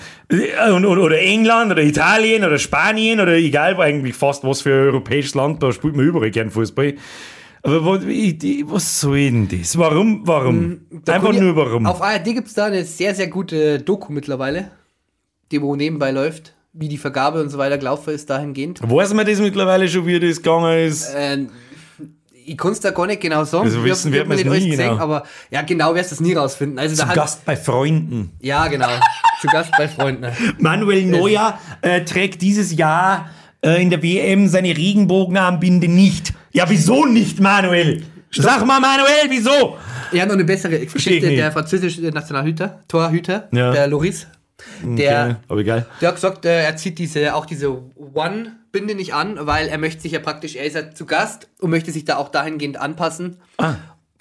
und, 0.73 0.85
oder, 0.85 1.19
England 1.19 1.71
oder 1.71 1.83
Italien 1.83 2.45
oder 2.45 2.57
Spanien 2.57 3.19
oder 3.19 3.33
egal, 3.33 3.79
eigentlich 3.81 4.15
fast 4.15 4.45
was 4.45 4.61
für 4.61 4.73
ein 4.73 4.85
europäisches 4.87 5.35
Land, 5.35 5.61
da 5.61 5.73
spielt 5.73 5.95
man 5.95 6.05
überall 6.05 6.31
gern 6.31 6.49
Fußball. 6.49 6.95
Aber 7.63 7.83
was, 7.83 9.01
soll 9.01 9.31
denn 9.31 9.47
das? 9.47 9.77
Warum? 9.77 10.21
Warum? 10.25 10.81
Da 11.03 11.15
Einfach 11.15 11.33
nur 11.33 11.55
warum. 11.55 11.87
Auf 11.87 11.99
ARD 11.99 12.25
gibt 12.25 12.47
es 12.47 12.53
da 12.53 12.65
eine 12.65 12.85
sehr, 12.85 13.15
sehr 13.15 13.27
gute 13.27 13.79
Doku 13.79 14.13
mittlerweile, 14.13 14.69
die 15.51 15.59
wo 15.61 15.75
nebenbei 15.75 16.11
läuft, 16.11 16.53
wie 16.73 16.87
die 16.87 16.97
Vergabe 16.97 17.41
und 17.41 17.49
so 17.49 17.57
weiter 17.57 17.79
gelaufen 17.79 18.13
ist 18.13 18.29
dahingehend. 18.29 18.81
Weiß 18.83 19.13
man 19.15 19.25
das 19.25 19.39
mittlerweile 19.39 19.89
schon, 19.89 20.05
wie 20.05 20.19
das 20.19 20.37
gegangen 20.37 20.77
ist? 20.87 21.13
Äh, 21.15 21.47
ich 22.45 22.57
kann 22.57 22.71
es 22.71 22.79
da 22.79 22.91
gar 22.91 23.07
nicht 23.07 23.21
genau 23.21 23.43
sagen. 23.43 23.65
Also 23.65 23.83
wissen 23.83 24.13
hab 24.13 24.27
man's 24.27 24.43
nicht 24.43 24.51
nie 24.51 24.69
gesehen, 24.71 24.89
genau. 24.89 25.01
Aber 25.01 25.23
ja, 25.49 25.61
genau 25.61 25.95
wirst 25.95 26.11
du 26.11 26.15
es 26.15 26.21
nie 26.21 26.33
rausfinden. 26.33 26.77
Also 26.79 26.95
Zu 26.95 27.13
Gast 27.13 27.45
bei 27.45 27.55
Freunden. 27.55 28.31
Ja, 28.41 28.67
genau. 28.67 28.89
Zu 29.41 29.47
Gast 29.47 29.71
bei 29.77 29.87
Freunden. 29.87 30.27
Manuel 30.59 31.05
Neuer 31.05 31.59
äh, 31.81 32.01
trägt 32.03 32.41
dieses 32.41 32.75
Jahr 32.75 33.29
äh, 33.61 33.81
in 33.81 33.89
der 33.89 34.01
WM 34.03 34.47
seine 34.47 34.69
Regenbogenarmbinde 34.69 35.87
nicht. 35.87 36.33
Ja, 36.51 36.65
wieso 36.69 37.05
nicht, 37.05 37.39
Manuel? 37.39 38.03
Sag 38.31 38.65
mal, 38.65 38.79
Manuel, 38.79 39.29
wieso? 39.29 39.77
Er 40.11 40.21
hat 40.21 40.27
noch 40.27 40.35
eine 40.35 40.43
bessere 40.43 40.79
Geschichte. 40.85 41.29
Der 41.29 41.51
französische 41.51 42.01
Nationalhüter, 42.01 42.81
Torhüter, 42.87 43.47
Ja. 43.51 43.71
der 43.71 43.87
Loris, 43.87 44.27
der, 44.83 45.25
Okay, 45.25 45.35
aber 45.47 45.59
egal. 45.59 45.85
der 46.01 46.07
hat 46.09 46.15
gesagt, 46.15 46.45
äh, 46.45 46.63
er 46.63 46.75
zieht 46.77 46.97
diese, 46.99 47.35
auch 47.35 47.45
diese 47.45 47.71
One-Binde 47.95 48.95
nicht 48.95 49.13
an, 49.13 49.37
weil 49.41 49.67
er 49.67 49.77
möchte 49.77 50.01
sich 50.01 50.13
ja 50.13 50.19
praktisch, 50.19 50.55
er 50.55 50.65
ist 50.65 50.75
ja 50.75 50.91
zu 50.91 51.05
Gast 51.05 51.49
und 51.59 51.69
möchte 51.69 51.91
sich 51.91 52.05
da 52.05 52.17
auch 52.17 52.29
dahingehend 52.29 52.77
anpassen. 52.77 53.37
Ah. 53.57 53.75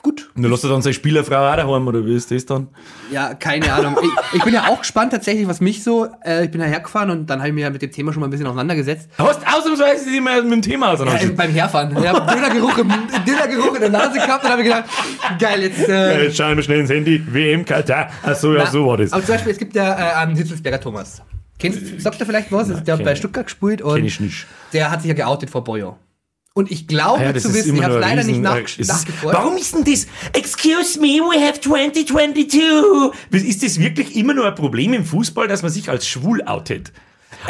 Gut, 0.05 0.31
dann 0.37 0.51
lässt 0.51 0.63
dann 0.65 0.83
seine 0.83 0.93
Spielerfrau 0.93 1.51
auch 1.51 1.57
daheim, 1.57 1.89
oder 1.89 2.05
wie 2.05 2.15
ist 2.15 2.31
das 2.31 2.45
dann? 2.45 2.69
ja, 3.11 3.33
keine 3.33 3.73
Ahnung. 3.73 3.97
Ich, 4.03 4.37
ich 4.37 4.45
bin 4.45 4.53
ja 4.53 4.67
auch 4.69 4.81
gespannt 4.81 5.13
tatsächlich, 5.13 5.49
was 5.49 5.63
mich 5.63 5.83
so, 5.83 6.07
äh, 6.25 6.45
ich 6.45 6.51
bin 6.51 6.61
ja 6.61 6.67
hergefahren 6.67 7.09
und 7.09 7.25
dann 7.31 7.39
habe 7.39 7.49
ich 7.49 7.55
mich 7.55 7.63
ja 7.63 7.71
mit 7.71 7.81
dem 7.81 7.91
Thema 7.91 8.13
schon 8.13 8.21
mal 8.21 8.27
ein 8.27 8.31
bisschen 8.31 8.47
auseinandergesetzt. 8.47 9.09
Hast 9.17 9.41
ausnahmsweise 9.47 10.05
dich 10.11 10.21
mal 10.21 10.43
mit 10.43 10.53
dem 10.53 10.61
Thema 10.61 10.89
Ja, 10.89 10.93
auseinandergesetzt. 10.93 11.37
beim 11.39 11.51
Herfahren. 11.53 11.97
Ich 11.97 12.07
habe 12.07 12.33
Dönergeruch, 12.35 12.77
im- 12.77 12.93
Dönergeruch 13.27 13.75
in 13.77 13.81
der 13.81 13.89
Nase 13.91 14.19
gehabt 14.19 14.45
und 14.45 14.51
habe 14.51 14.63
gedacht, 14.63 14.85
geil, 15.39 15.63
jetzt... 15.63 15.89
Ja, 15.89 15.95
Äh, 16.11 16.25
jetzt 16.25 16.37
schauen 16.37 16.55
wir 16.57 16.63
schnell 16.63 16.81
ins 16.81 16.91
Handy. 16.91 17.25
WM 17.33 17.65
Katar. 17.65 18.11
Ach 18.23 18.37
so, 18.37 18.53
ja, 18.53 18.65
Na, 18.65 18.71
so 18.71 18.87
war 18.87 18.99
das. 18.99 19.11
Aber 19.11 19.25
zum 19.25 19.35
Beispiel, 19.37 19.53
es 19.53 19.59
gibt 19.59 19.75
ja 19.75 19.91
äh, 19.95 20.15
einen 20.23 20.37
Hitzelsberger 20.37 20.81
Thomas. 20.83 21.23
Kennst, 21.59 21.99
sagt 22.03 22.21
er 22.21 22.27
vielleicht 22.27 22.53
was? 22.53 22.69
der 22.85 22.99
hat 22.99 23.05
bei. 23.05 23.15
Stuttgart 23.15 23.47
gespielt 23.47 23.81
und 23.81 23.95
Kenn 23.97 24.05
ich 24.05 24.21
nicht. 24.21 24.47
der 24.75 24.91
hat 24.91 25.01
sich 25.01 25.09
ja 25.09 25.15
geoutet 25.15 25.49
vor 25.49 25.65
Boyo. 25.65 25.97
Und 26.57 26.71
ich 26.71 26.87
glaube 26.87 27.19
Ah 27.19 27.25
ja, 27.33 27.35
zu 27.35 27.53
wissen, 27.53 27.75
ich 27.77 27.83
habe 27.83 27.99
leider 27.99 28.21
ein 28.21 28.27
nicht 28.29 28.41
nach, 28.41 28.55
Riesen- 28.57 28.87
nachgeforscht. 28.87 29.37
Warum 29.37 29.57
ist 29.57 29.75
denn 29.75 29.83
das? 29.85 30.07
Excuse 30.35 31.01
me, 31.01 31.19
we 31.19 31.45
have 31.45 31.61
2022. 31.61 33.13
Ist 33.49 33.65
das 33.65 33.81
wirklich 33.81 34.15
immer 34.15 34.35
nur 34.35 34.47
ein 34.47 34.55
Problem 34.55 34.95
im 34.95 35.05
Fußball, 35.05 35.49
dass 35.49 35.63
man 35.63 35.73
sich 35.73 35.89
als 35.91 36.07
schwul 36.07 36.43
outet? 36.47 36.93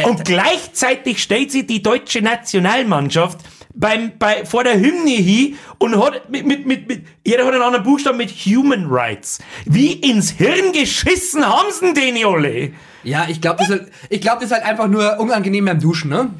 Und 0.06 0.24
gleichzeitig 0.24 1.22
stellt 1.22 1.52
sich 1.52 1.66
die 1.66 1.82
deutsche 1.82 2.22
Nationalmannschaft 2.22 3.40
beim, 3.74 4.12
bei, 4.18 4.46
vor 4.46 4.64
der 4.64 4.80
Hymne 4.80 5.10
hin 5.10 5.58
und 5.76 6.02
hat 6.02 6.30
mit, 6.30 6.46
mit, 6.46 6.64
mit, 6.66 6.88
mit, 6.88 7.02
jeder 7.26 7.44
hat 7.44 7.52
einen 7.52 7.62
anderen 7.62 7.84
Buchstaben 7.84 8.16
mit 8.16 8.30
Human 8.30 8.86
Rights. 8.88 9.38
Wie 9.66 9.92
ins 9.92 10.30
Hirn 10.30 10.72
geschissen 10.72 11.46
haben 11.46 11.66
sie 11.78 11.92
denn 11.92 12.14
den 12.14 12.24
alle? 12.24 12.70
Ja, 13.02 13.26
ich 13.28 13.42
glaube, 13.42 13.58
das, 13.58 13.68
ist 13.68 13.80
halt- 13.80 13.92
ich 14.08 14.20
glaub, 14.22 14.40
das 14.40 14.46
ist 14.48 14.54
halt 14.54 14.64
einfach 14.64 14.88
nur 14.88 15.20
unangenehm 15.20 15.66
beim 15.66 15.78
Duschen, 15.78 16.08
ne? 16.08 16.30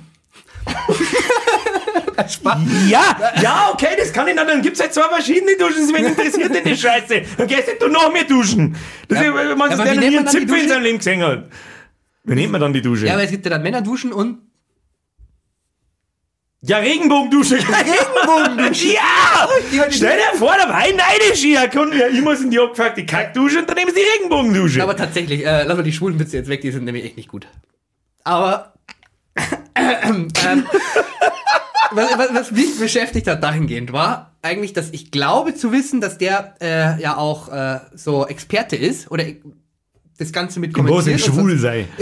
Spaß. 2.29 2.59
Ja, 2.89 3.17
ja, 3.43 3.71
okay, 3.73 3.89
das 3.99 4.13
kann 4.13 4.29
ich 4.29 4.35
dann. 4.37 4.47
Dann 4.47 4.63
gibt's 4.63 4.81
halt 4.81 4.93
zwei 4.95 5.09
verschiedene 5.09 5.57
Duschen, 5.57 5.93
wen 5.95 6.05
interessiert 6.07 6.55
denn 6.55 6.65
die 6.65 6.77
Scheiße? 6.77 7.23
Dann 7.39 7.47
gehst 7.47 7.69
du 7.81 7.89
noch 7.89 8.13
mehr 8.13 8.25
duschen. 8.25 8.77
Das 9.09 9.19
Ja, 9.21 9.25
ist, 9.29 9.35
wenn 9.35 9.59
man 9.59 9.71
wie 9.71 9.83
der 9.85 9.95
nie 10.11 10.19
einen 10.19 10.27
Zipfel 10.29 10.59
in 10.63 10.69
seinem 10.69 10.83
Leben 10.83 10.99
gesehen 10.99 11.23
hat. 11.23 11.49
Wie 12.25 12.35
nennt 12.35 12.53
man 12.53 12.61
dann 12.61 12.73
die 12.73 12.81
Dusche? 12.83 13.03
Ja, 13.03 13.09
Ja, 13.09 13.15
aber 13.15 13.25
es 13.25 13.31
gibt 13.31 13.45
ja 13.45 13.51
dann 13.51 13.63
Männerduschen 13.63 14.13
und 14.13 14.39
Regenbogendusche. 16.67 17.57
Regenbogendusche. 17.57 18.95
ja! 18.95 19.01
Ja, 19.73 19.87
die- 19.87 19.93
Stell 19.95 20.17
dir 20.17 20.39
vor, 20.39 20.55
da 20.57 20.67
war 20.69 20.77
ein 20.77 20.97
neidisch 20.97 21.41
hier. 21.41 21.61
Ja 21.61 22.07
immer 22.07 22.41
in 22.41 22.51
die 22.51 22.59
abgefuckte 22.59 23.05
Kackdusche 23.05 23.59
und 23.59 23.69
dann 23.69 23.77
nehmen 23.77 23.91
sie 23.95 24.01
die 24.01 24.17
Regenbogendusche. 24.19 24.83
Aber 24.83 24.97
tatsächlich, 24.97 25.45
äh, 25.45 25.65
lass 25.65 25.77
mal 25.77 25.83
die 25.83 25.93
schwulen 25.93 26.19
Witze 26.19 26.39
jetzt 26.39 26.49
weg, 26.49 26.63
die 26.63 26.71
sind 26.71 26.85
nämlich 26.85 27.05
echt 27.05 27.17
nicht 27.19 27.29
gut. 27.29 27.47
Aber 28.23 28.73
ähm, 29.75 30.29
was, 31.95 32.19
was, 32.19 32.35
was 32.35 32.51
mich 32.53 32.79
beschäftigt 32.79 33.27
hat 33.27 33.43
dahingehend 33.43 33.93
war 33.93 34.35
eigentlich, 34.45 34.75
dass 34.75 34.91
ich 34.91 35.11
glaube 35.11 35.55
zu 35.55 35.73
wissen, 35.73 36.01
dass 36.01 36.19
der 36.19 36.55
äh, 36.61 37.01
ja 37.01 37.17
auch 37.17 37.49
äh, 37.51 37.81
so 37.95 38.27
Experte 38.27 38.77
ist 38.77 39.11
oder 39.11 39.25
das 40.19 40.33
Ganze 40.33 40.61
mit 40.61 40.75
kommentiert. 40.75 41.19
so. 41.21 41.33
Schwul 41.33 41.59
sei. 41.59 41.89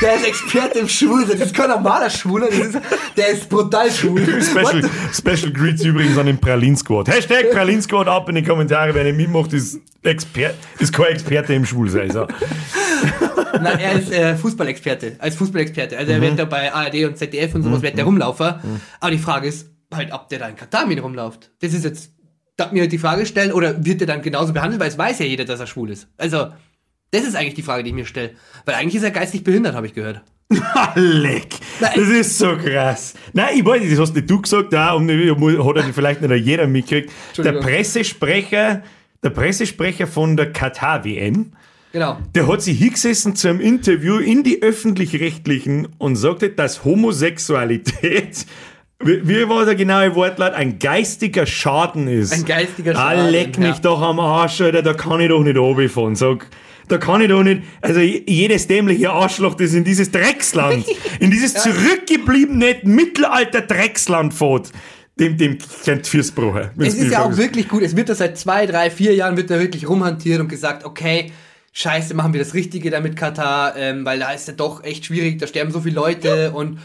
Der 0.00 0.16
ist 0.16 0.26
Experte 0.26 0.80
im 0.80 0.88
Schwulsein. 0.88 1.38
Das 1.38 1.48
ist 1.48 1.54
kein 1.54 1.70
normaler 1.70 2.10
Schwuler, 2.10 2.48
ist, 2.48 2.76
der 3.16 3.28
ist 3.28 3.48
brutal 3.48 3.88
schwul. 3.88 4.20
Special, 4.42 4.82
Special 5.12 5.52
Greets 5.52 5.84
übrigens 5.84 6.18
an 6.18 6.26
den 6.26 6.38
Pralin 6.38 6.76
Squad. 6.76 7.06
Hashtag 7.08 7.52
Pralin 7.52 7.80
Squad 7.80 8.08
ab 8.08 8.28
in 8.28 8.34
die 8.34 8.42
Kommentare, 8.42 8.92
wer 8.96 9.04
nicht 9.04 9.16
mitmacht, 9.16 9.52
ist, 9.52 9.78
Exper 10.02 10.54
ist 10.80 10.92
kein 10.92 11.06
Experte 11.06 11.54
im 11.54 11.64
Schwulsein. 11.64 12.10
So. 12.10 12.26
Nein, 13.60 13.78
er 13.78 13.92
ist 13.92 14.12
äh, 14.12 14.36
Fußballexperte, 14.36 15.16
als 15.18 15.36
Fußballexperte. 15.36 15.98
Also 15.98 16.12
er 16.12 16.20
wird 16.20 16.38
da 16.38 16.44
bei 16.44 16.72
ARD 16.72 17.04
und 17.04 17.16
ZDF 17.16 17.54
und 17.54 17.62
sowas, 17.62 17.82
wird 17.82 17.96
der 17.96 18.04
Rumlaufer. 18.04 18.60
Aber 19.00 19.10
die 19.10 19.18
Frage 19.18 19.48
ist 19.48 19.68
halt, 19.92 20.12
ob 20.12 20.28
der 20.28 20.38
da 20.38 20.48
in 20.48 20.56
Katar 20.56 20.86
mit 20.86 21.02
rumläuft. 21.02 21.50
Das 21.60 21.72
ist 21.72 21.84
jetzt, 21.84 22.12
darf 22.56 22.72
mir 22.72 22.88
die 22.88 22.98
Frage 22.98 23.26
stellen, 23.26 23.52
oder 23.52 23.84
wird 23.84 24.00
der 24.00 24.06
dann 24.06 24.22
genauso 24.22 24.52
behandelt, 24.52 24.80
weil 24.80 24.88
es 24.88 24.98
weiß 24.98 25.18
ja 25.20 25.26
jeder, 25.26 25.44
dass 25.44 25.60
er 25.60 25.66
schwul 25.66 25.90
ist. 25.90 26.08
Also, 26.16 26.48
das 27.10 27.24
ist 27.24 27.36
eigentlich 27.36 27.54
die 27.54 27.62
Frage, 27.62 27.82
die 27.82 27.90
ich 27.90 27.94
mir 27.94 28.06
stelle. 28.06 28.30
Weil 28.64 28.76
eigentlich 28.76 28.96
ist 28.96 29.02
er 29.02 29.10
geistig 29.10 29.44
behindert, 29.44 29.74
habe 29.74 29.86
ich 29.86 29.94
gehört. 29.94 30.22
Leck. 30.94 31.48
Das 31.80 31.96
ist 31.96 32.38
so 32.38 32.56
krass. 32.56 33.14
Nein, 33.32 33.58
ich 33.58 33.64
weiß 33.64 33.80
nicht, 33.80 33.92
das 33.92 34.00
hast 34.00 34.14
nicht 34.14 34.30
du 34.30 34.40
gesagt, 34.40 34.74
auch, 34.74 34.96
und 34.96 35.10
hat 35.10 35.76
er 35.76 35.92
vielleicht 35.92 36.22
nicht 36.22 36.44
jeder 36.44 36.66
mitgekriegt. 36.66 37.12
Der. 37.38 37.52
Pressesprecher, 37.52 38.82
der 39.22 39.30
Pressesprecher 39.30 40.06
von 40.06 40.36
der 40.36 40.52
Katar-WM, 40.52 41.52
Genau. 41.92 42.18
der 42.34 42.48
hat 42.48 42.62
sich 42.62 42.78
hingesessen 42.78 43.36
zu 43.36 43.48
einem 43.48 43.60
Interview 43.60 44.16
in 44.18 44.42
die 44.42 44.62
Öffentlich-Rechtlichen 44.62 45.88
und 45.98 46.16
sagte, 46.16 46.48
dass 46.48 46.84
Homosexualität, 46.84 48.46
wie, 49.00 49.48
war 49.48 49.64
der 49.64 49.74
genaue 49.74 50.14
Wortlaut, 50.14 50.52
ein 50.52 50.78
geistiger 50.78 51.44
Schaden 51.44 52.08
ist. 52.08 52.32
Ein 52.32 52.44
geistiger 52.44 52.92
Ah, 52.92 53.10
Schaden, 53.14 53.30
leck 53.30 53.58
mich 53.58 53.74
ja. 53.74 53.80
doch 53.82 54.00
am 54.00 54.20
Arsch, 54.20 54.60
Alter, 54.62 54.82
da 54.82 54.94
kann 54.94 55.20
ich 55.20 55.28
doch 55.28 55.42
nicht 55.42 55.58
runterfahren. 55.58 56.16
Sag, 56.16 56.46
da 56.88 56.98
kann 56.98 57.20
ich 57.20 57.28
doch 57.28 57.42
nicht, 57.42 57.62
also 57.80 58.00
jedes 58.00 58.66
dämliche 58.66 59.10
Arschloch, 59.10 59.54
das 59.54 59.74
in 59.74 59.84
dieses 59.84 60.10
Drecksland, 60.10 60.84
in 61.20 61.30
dieses 61.30 61.54
zurückgebliebene 61.54 62.76
Mittelalter-Drecksland 62.84 64.34
fährt, 64.34 64.72
dem, 65.18 65.36
dem 65.36 65.58
kennt 65.84 66.06
fürs 66.06 66.30
Bruche. 66.30 66.70
Es 66.78 66.94
ist 66.94 67.12
ja 67.12 67.24
auch 67.24 67.36
wirklich 67.36 67.68
gut. 67.68 67.82
Es 67.82 67.94
wird 67.96 68.08
da 68.08 68.14
seit 68.14 68.38
zwei, 68.38 68.66
drei, 68.66 68.90
vier 68.90 69.14
Jahren 69.14 69.36
wird 69.36 69.50
da 69.50 69.60
wirklich 69.60 69.88
rumhantiert 69.88 70.40
und 70.40 70.48
gesagt, 70.48 70.84
okay, 70.84 71.32
scheiße, 71.72 72.14
machen 72.14 72.32
wir 72.32 72.40
das 72.40 72.54
Richtige 72.54 72.90
da 72.90 73.00
mit 73.00 73.16
Katar, 73.16 73.76
ähm, 73.76 74.04
weil 74.04 74.18
da 74.18 74.30
ist 74.32 74.46
ja 74.46 74.54
doch 74.54 74.84
echt 74.84 75.06
schwierig, 75.06 75.38
da 75.38 75.46
sterben 75.46 75.72
so 75.72 75.80
viele 75.80 75.94
Leute 75.94 76.52
und 76.52 76.78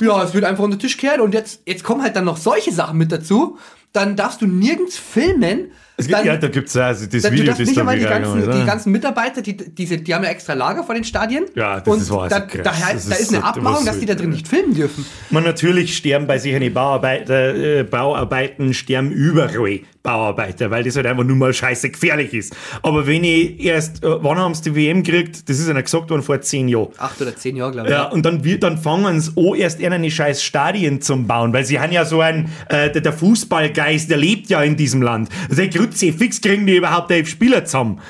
ja, 0.00 0.22
es 0.22 0.34
wird 0.34 0.44
einfach 0.44 0.64
unter 0.64 0.76
den 0.76 0.80
Tisch 0.80 0.96
kehrt 0.96 1.20
und 1.20 1.34
jetzt, 1.34 1.62
jetzt 1.66 1.84
kommen 1.84 2.02
halt 2.02 2.16
dann 2.16 2.24
noch 2.24 2.36
solche 2.36 2.72
Sachen 2.72 2.98
mit 2.98 3.12
dazu. 3.12 3.58
Dann 3.94 4.16
darfst 4.16 4.42
du 4.42 4.46
nirgends 4.46 4.98
filmen. 4.98 5.70
Es 5.96 6.08
gibt, 6.08 6.18
dann, 6.18 6.26
ja, 6.26 6.36
da 6.36 6.48
gibt 6.48 6.68
es 6.68 6.76
also 6.76 7.06
das 7.06 7.22
dann, 7.22 7.30
du 7.30 7.38
Video, 7.38 7.46
darfst 7.52 7.60
nicht 7.60 7.76
da 7.76 7.80
einmal 7.82 7.96
die 7.96 8.04
ganzen, 8.04 8.38
ist, 8.40 8.46
die 8.46 8.50
oder? 8.50 8.64
ganzen 8.66 8.90
Mitarbeiter, 8.90 9.42
die, 9.42 9.56
diese, 9.56 9.98
die 9.98 10.12
haben 10.12 10.24
ja 10.24 10.30
extra 10.30 10.54
Lager 10.54 10.82
vor 10.82 10.96
den 10.96 11.04
Stadien. 11.04 11.44
Ja, 11.54 11.78
das 11.78 11.94
und 11.94 12.02
ist 12.02 12.10
wahr, 12.10 12.28
Da, 12.28 12.40
da, 12.40 12.46
krass. 12.46 12.64
Das 12.64 13.08
da 13.08 13.14
ist 13.14 13.20
ist 13.20 13.34
eine 13.34 13.44
Abmachung, 13.44 13.86
dass 13.86 14.00
die 14.00 14.06
da 14.06 14.16
drin 14.16 14.30
nicht 14.30 14.48
filmen 14.48 14.74
dürfen. 14.74 15.06
Man 15.30 15.44
natürlich 15.44 15.96
sterben 15.96 16.26
bei 16.26 16.38
sich 16.38 16.52
eine 16.52 16.68
Bauarbeiter, 16.72 17.54
äh, 17.54 17.82
Bauarbeiten, 17.84 18.74
sterben 18.74 19.12
überall 19.12 19.82
Bauarbeiter, 20.04 20.70
weil 20.70 20.84
das 20.84 20.96
halt 20.96 21.06
einfach 21.06 21.24
nur 21.24 21.34
mal 21.34 21.54
scheiße 21.54 21.88
gefährlich 21.88 22.34
ist. 22.34 22.54
Aber 22.82 23.06
wenn 23.06 23.24
ich 23.24 23.64
erst, 23.64 24.04
äh, 24.04 24.22
wann 24.22 24.36
haben 24.36 24.54
sie 24.54 24.62
die 24.62 24.74
WM 24.74 25.02
gekriegt? 25.02 25.48
Das 25.48 25.58
ist 25.58 25.70
einer 25.70 25.82
gesagt 25.82 26.10
worden 26.10 26.22
vor 26.22 26.42
zehn 26.42 26.68
Jahren. 26.68 26.88
Acht 26.98 27.22
oder 27.22 27.34
zehn 27.34 27.56
Jahre, 27.56 27.72
glaube 27.72 27.88
ich. 27.88 27.94
Ja, 27.94 28.04
und 28.10 28.26
dann, 28.26 28.44
wird, 28.44 28.64
dann 28.64 28.76
fangen 28.76 29.18
sie 29.20 29.32
an, 29.34 29.54
erst 29.54 29.80
in 29.80 29.92
eine 29.92 30.10
scheiß 30.10 30.42
Stadien 30.42 31.00
zum 31.00 31.26
bauen, 31.26 31.54
weil 31.54 31.64
sie 31.64 31.80
haben 31.80 31.90
ja 31.90 32.04
so 32.04 32.20
ein, 32.20 32.50
äh, 32.68 32.90
der, 32.90 33.00
der 33.00 33.12
Fußballgeist, 33.84 34.10
der 34.10 34.16
lebt 34.16 34.48
ja 34.48 34.62
in 34.62 34.76
diesem 34.76 35.02
Land. 35.02 35.28
Also, 35.48 35.56
der 35.56 35.68
Grütze, 35.68 36.12
fix 36.12 36.40
kriegen 36.40 36.66
die 36.66 36.76
überhaupt 36.76 37.10
elf 37.10 37.28
Spieler 37.28 37.64
zusammen. 37.64 38.00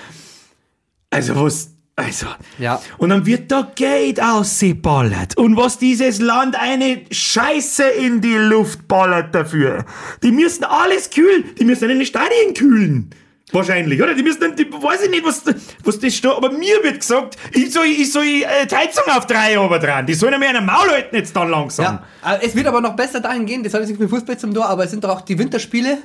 Also, 1.11 1.37
was, 1.37 1.71
also. 1.97 2.27
Ja. 2.59 2.81
Und 2.99 3.11
dann 3.11 3.27
wird 3.27 3.51
da 3.51 3.71
Geld 3.75 4.21
ausgeballert. 4.23 5.37
Und 5.37 5.57
was 5.57 5.79
dieses 5.79 6.21
Land 6.21 6.57
eine 6.57 7.03
Scheiße 7.11 7.85
in 7.85 8.21
die 8.21 8.35
Luft 8.35 8.89
ballert 8.89 9.35
dafür. 9.35 9.85
Die 10.23 10.33
müssen 10.33 10.65
alles 10.65 11.11
kühlen. 11.11 11.45
Die 11.59 11.65
müssen 11.65 11.91
in 11.91 11.99
den 11.99 12.07
Stadien 12.07 12.55
kühlen. 12.55 13.11
Wahrscheinlich, 13.53 14.03
oder? 14.03 14.15
Die 14.15 14.23
müssen 14.23 14.41
dann, 14.41 14.57
die, 14.57 14.71
weiß 14.73 15.03
ich 15.03 15.11
nicht, 15.11 15.25
was, 15.25 15.43
was 15.85 15.99
das 15.99 16.15
steht, 16.15 16.31
aber 16.31 16.51
mir 16.51 16.83
wird 16.83 17.01
gesagt, 17.01 17.37
ich 17.53 17.73
soll, 17.73 17.87
ich 17.87 18.11
soll 18.11 18.25
äh, 18.25 18.67
die 18.69 18.75
Heizung 18.75 19.05
auf 19.07 19.27
drei 19.27 19.59
Uhr 19.59 19.79
dran. 19.79 20.07
Die 20.07 20.15
sollen 20.15 20.41
mir 20.41 20.49
einen 20.49 20.65
Maul 20.65 20.89
halten 20.91 21.15
jetzt 21.15 21.37
dann 21.37 21.51
langsam. 21.51 21.85
Ja, 21.85 22.03
aber 22.23 22.43
es 22.43 22.55
wird 22.57 22.67
aber 22.67 22.81
noch 22.81 22.97
besser 22.97 23.21
dahin 23.21 23.47
gehen, 23.47 23.63
das 23.63 23.75
hat 23.75 23.81
jetzt 23.81 23.91
nichts 23.91 24.01
mit 24.01 24.11
Fußball 24.11 24.39
zum 24.39 24.55
Tor, 24.55 24.67
aber 24.67 24.85
es 24.85 24.91
sind 24.91 25.05
doch 25.05 25.11
auch 25.11 25.21
die 25.21 25.39
Winterspiele. 25.39 25.99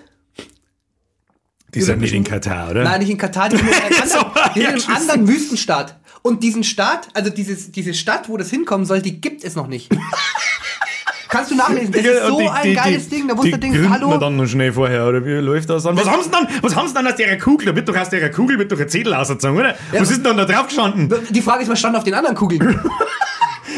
Die 1.73 1.81
sind 1.81 2.01
nicht 2.01 2.13
in 2.13 2.23
Katar, 2.23 2.71
oder? 2.71 2.83
Nein, 2.83 2.99
nicht 2.99 3.11
in 3.11 3.17
Katar, 3.17 3.49
die 3.49 3.57
sind 3.57 3.67
in 3.67 3.73
einem 3.73 4.01
anderen, 4.01 4.31
die 4.55 4.59
sind 4.59 4.61
ja, 4.61 4.61
in 4.61 4.67
einem 4.67 4.77
tschüss. 4.79 4.95
anderen 4.95 5.27
Wüstenstaat. 5.27 5.99
Und 6.21 6.43
diesen 6.43 6.63
Staat, 6.63 7.07
also 7.13 7.29
dieses, 7.29 7.71
diese 7.71 7.93
Stadt, 7.93 8.27
wo 8.27 8.37
das 8.37 8.49
hinkommen 8.49 8.85
soll, 8.85 9.01
die 9.01 9.21
gibt 9.21 9.43
es 9.43 9.55
noch 9.55 9.67
nicht. 9.67 9.89
Kannst 11.29 11.51
du 11.51 11.55
nachlesen, 11.55 11.91
das 11.91 12.01
ist 12.03 12.25
so 12.27 12.39
die- 12.39 12.49
ein 12.49 12.63
die- 12.63 12.73
geiles 12.73 13.07
die- 13.07 13.15
Ding, 13.17 13.27
da 13.27 13.37
wusste 13.37 13.59
gründen 13.59 13.89
hallo. 13.89 14.17
dann 14.17 14.35
noch 14.35 14.47
schnell 14.47 14.73
vorher, 14.73 15.07
oder 15.07 15.23
wie 15.23 15.33
läuft 15.33 15.69
das 15.69 15.85
an? 15.85 15.95
Was 15.95 16.09
haben 16.09 16.23
sie 16.23 16.31
dann, 16.31 16.47
was 16.61 16.75
haben 16.75 16.87
sie 16.87 16.93
dann 16.95 17.05
aus 17.07 17.15
der 17.15 17.37
Kugel? 17.37 17.67
Da 17.67 17.75
wird 17.75 17.87
doch 17.87 17.95
aus 17.95 18.09
der 18.09 18.31
Kugel 18.31 18.57
wird 18.57 18.71
doch 18.71 18.79
ein 18.79 18.89
Zettel 18.89 19.13
ausgezogen, 19.13 19.57
oder? 19.59 19.75
was 19.91 20.09
ist 20.09 20.17
denn 20.17 20.35
dann 20.35 20.37
da 20.37 20.45
drauf 20.45 20.67
gestanden? 20.67 21.13
Die 21.29 21.41
Frage 21.41 21.63
ist, 21.63 21.69
was 21.69 21.77
stand 21.79 21.95
auf 21.95 22.03
den 22.03 22.15
anderen 22.15 22.35
Kugeln? 22.35 22.79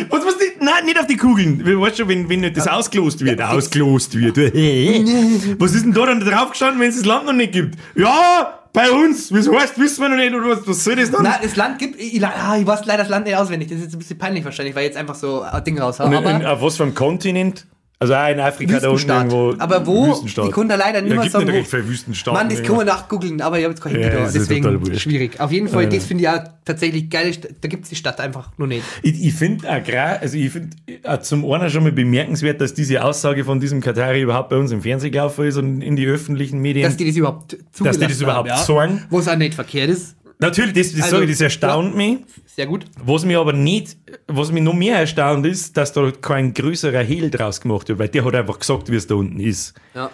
Was, 0.09 0.25
was, 0.25 0.35
die, 0.37 0.63
nein, 0.63 0.85
nicht 0.85 0.99
auf 0.99 1.05
die 1.05 1.17
Kugeln. 1.17 1.63
Du 1.63 1.79
weißt 1.79 1.97
schon, 1.97 2.07
wenn, 2.07 2.27
wenn 2.27 2.51
das 2.53 2.67
ausgelost 2.67 3.23
wird. 3.23 3.39
ausgelost 3.39 4.17
wird. 4.17 4.35
was 5.59 5.75
ist 5.75 5.83
denn 5.85 5.93
da 5.93 6.05
dann 6.07 6.19
drauf 6.21 6.51
gestanden, 6.51 6.79
wenn 6.79 6.89
es 6.89 6.95
das 6.97 7.05
Land 7.05 7.25
noch 7.27 7.33
nicht 7.33 7.51
gibt? 7.51 7.77
Ja, 7.95 8.60
bei 8.73 8.89
uns. 8.91 9.33
Wie 9.33 9.37
es 9.37 9.49
heißt, 9.51 9.79
wissen 9.79 10.01
wir 10.01 10.09
noch 10.09 10.15
nicht. 10.15 10.33
Oder 10.33 10.49
was, 10.49 10.67
was 10.67 10.83
soll 10.83 10.95
das 10.95 11.11
dann? 11.11 11.23
Na, 11.23 11.39
das 11.41 11.55
Land 11.55 11.79
gibt, 11.79 11.99
ich, 11.99 12.25
ah, 12.25 12.57
ich 12.57 12.65
weiß 12.65 12.85
leider 12.85 13.03
das 13.03 13.09
Land 13.09 13.25
nicht 13.25 13.35
auswendig, 13.35 13.69
das 13.69 13.77
ist 13.77 13.83
jetzt 13.85 13.95
ein 13.95 13.99
bisschen 13.99 14.17
peinlich 14.17 14.45
wahrscheinlich, 14.45 14.75
weil 14.75 14.83
ich 14.83 14.89
jetzt 14.89 14.97
einfach 14.97 15.15
so 15.15 15.41
ein 15.41 15.63
Ding 15.63 15.79
raushauen. 15.79 16.13
Und 16.13 16.25
in, 16.25 16.45
auf 16.45 16.61
was 16.61 16.77
für 16.77 16.83
einem 16.83 16.95
Kontinent? 16.95 17.67
Also 18.01 18.15
auch 18.15 18.27
in 18.29 18.39
Afrika 18.39 18.79
da 18.79 18.89
unten 18.89 18.93
Wüstenstaat. 18.95 19.31
irgendwo. 19.31 19.63
Aber 19.63 19.85
wo? 19.85 20.07
Wüstenstaat. 20.07 20.47
Die 20.47 20.51
können 20.51 20.69
da 20.69 20.75
leider 20.75 20.97
ja, 20.97 21.01
niemand 21.03 21.21
gibt 21.21 21.33
sagen, 21.33 21.45
nicht 21.51 21.71
wo- 21.71 21.77
Wüstenstaaten. 21.87 22.33
Mann, 22.39 22.49
das 22.49 22.63
kann 22.63 22.75
man 22.77 22.87
nachgoogeln, 22.87 23.39
aber 23.41 23.59
ich 23.59 23.63
habe 23.63 23.73
jetzt 23.73 23.81
kein 23.83 23.93
Ja, 23.93 23.99
Handy 24.01 24.17
da, 24.17 24.23
das 24.23 24.35
ist 24.35 24.47
total 24.49 24.77
deswegen 24.79 24.99
schwierig. 24.99 25.39
Auf 25.39 25.51
jeden 25.51 25.67
Fall, 25.67 25.87
das 25.87 26.05
finde 26.05 26.23
ich 26.23 26.25
ja 26.25 26.43
tatsächlich 26.65 27.11
geil, 27.11 27.31
da 27.61 27.67
gibt 27.67 27.83
es 27.83 27.89
die 27.89 27.95
Stadt 27.95 28.19
einfach 28.19 28.49
nur 28.57 28.67
nicht. 28.67 28.83
Ich, 29.03 29.23
ich 29.23 29.33
finde 29.35 29.69
auch 29.69 29.83
gerade, 29.83 30.19
also 30.19 30.35
ich 30.35 30.49
finde 30.49 30.75
auch 31.03 31.19
zum 31.21 31.49
einen 31.51 31.69
schon 31.69 31.83
mal 31.83 31.91
bemerkenswert, 31.91 32.59
dass 32.59 32.73
diese 32.73 33.03
Aussage 33.03 33.45
von 33.45 33.59
diesem 33.59 33.81
Katari 33.81 34.21
überhaupt 34.21 34.49
bei 34.49 34.57
uns 34.57 34.71
im 34.71 34.81
Fernsehen 34.81 35.11
gelaufen 35.11 35.45
ist 35.45 35.57
und 35.57 35.83
in 35.83 35.95
die 35.95 36.07
öffentlichen 36.07 36.59
Medien. 36.59 36.87
Dass 36.87 36.97
die 36.97 37.05
das 37.05 37.15
überhaupt 37.15 37.55
zugelassen 37.71 38.01
das 38.01 38.19
überhaupt 38.19 38.49
haben, 38.49 38.65
sagen. 38.65 39.03
Wo 39.11 39.19
es 39.19 39.27
auch 39.27 39.35
nicht 39.35 39.53
verkehrt 39.53 39.91
ist, 39.91 40.15
Natürlich, 40.41 40.73
das, 40.73 40.91
das, 40.91 41.03
Also, 41.03 41.15
sage 41.17 41.25
ich, 41.25 41.31
das 41.31 41.41
erstaunt 41.41 41.95
mich. 41.95 42.17
sehr 42.47 42.65
gut. 42.65 42.85
Was 43.03 43.23
mich 43.25 43.37
aber 43.37 43.53
nicht, 43.53 43.95
was 44.27 44.51
mich 44.51 44.63
noch 44.63 44.73
mehr 44.73 44.97
erstaunt 44.97 45.45
ist, 45.45 45.77
dass 45.77 45.93
da 45.93 46.11
kein 46.19 46.53
größerer 46.53 47.01
Hehl 47.03 47.29
draus 47.29 47.61
gemacht 47.61 47.87
wird, 47.89 47.99
weil 47.99 48.09
der 48.09 48.25
hat 48.25 48.35
einfach 48.35 48.57
gesagt, 48.59 48.91
wie 48.91 48.95
es 48.95 49.05
da 49.07 49.15
unten 49.15 49.39
ist. 49.39 49.73
Ja. 49.93 50.09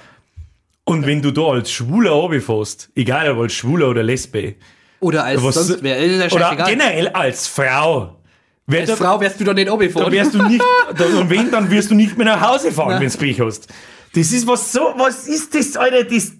Und 0.84 1.06
wenn 1.06 1.22
du 1.22 1.32
da 1.32 1.42
als 1.44 1.72
Schwuler 1.72 2.12
runterfährst, 2.12 2.90
egal 2.96 3.32
ob 3.32 3.40
als 3.40 3.54
Schwuler 3.54 3.90
oder 3.90 4.04
Lesbe, 4.04 4.56
Oder 5.00 5.24
als 5.24 5.42
was, 5.44 5.56
sonst 5.56 5.82
wer, 5.84 5.98
ist 5.98 6.32
ja 6.34 6.54
oder 6.56 6.66
generell 6.66 7.08
als 7.10 7.48
Frau, 7.48 8.18
wer 8.68 8.82
Als 8.82 8.90
da, 8.90 8.96
Frau 8.96 9.20
wärst 9.20 9.40
du 9.40 9.44
doch 9.46 9.54
nicht 9.54 9.68
da 9.68 9.72
runtergefahren. 9.72 10.12
wärst 10.12 10.34
du 10.34 10.42
nicht, 10.44 10.64
da, 10.98 11.06
und 11.20 11.30
wenn, 11.30 11.52
dann 11.52 11.70
wirst 11.72 11.92
du 11.92 11.96
nicht 11.96 12.18
mehr 12.18 12.26
nach 12.28 12.42
Hause 12.42 12.72
fahren, 12.72 13.02
wenn 13.02 13.10
du 13.10 13.18
Pech 13.18 13.40
hast. 13.42 13.68
Das 14.16 14.32
ist 14.32 14.48
was 14.48 14.72
so, 14.72 14.94
was 14.98 15.28
ist 15.28 15.54
das, 15.56 15.76
Alter, 15.78 16.04
das, 16.06 16.32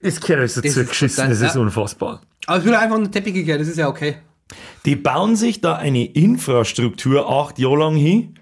das 0.00 0.20
gehört 0.20 0.40
alles 0.40 0.54
dazu 0.54 0.80
ist 0.80 0.88
geschissen, 0.88 1.16
total- 1.16 1.30
das 1.30 1.40
ist 1.40 1.54
ja. 1.54 1.60
unfassbar. 1.60 2.20
Aber 2.46 2.58
es 2.58 2.64
wird 2.64 2.76
einfach 2.76 2.98
nur 2.98 3.10
Teppich 3.10 3.34
gekehrt, 3.34 3.60
das 3.60 3.68
ist 3.68 3.78
ja 3.78 3.88
okay. 3.88 4.16
Die 4.84 4.96
bauen 4.96 5.34
sich 5.34 5.60
da 5.60 5.74
eine 5.74 6.04
Infrastruktur 6.04 7.28
acht 7.28 7.58
Jahre 7.58 7.78
lang 7.78 7.96
hin. 7.96 8.34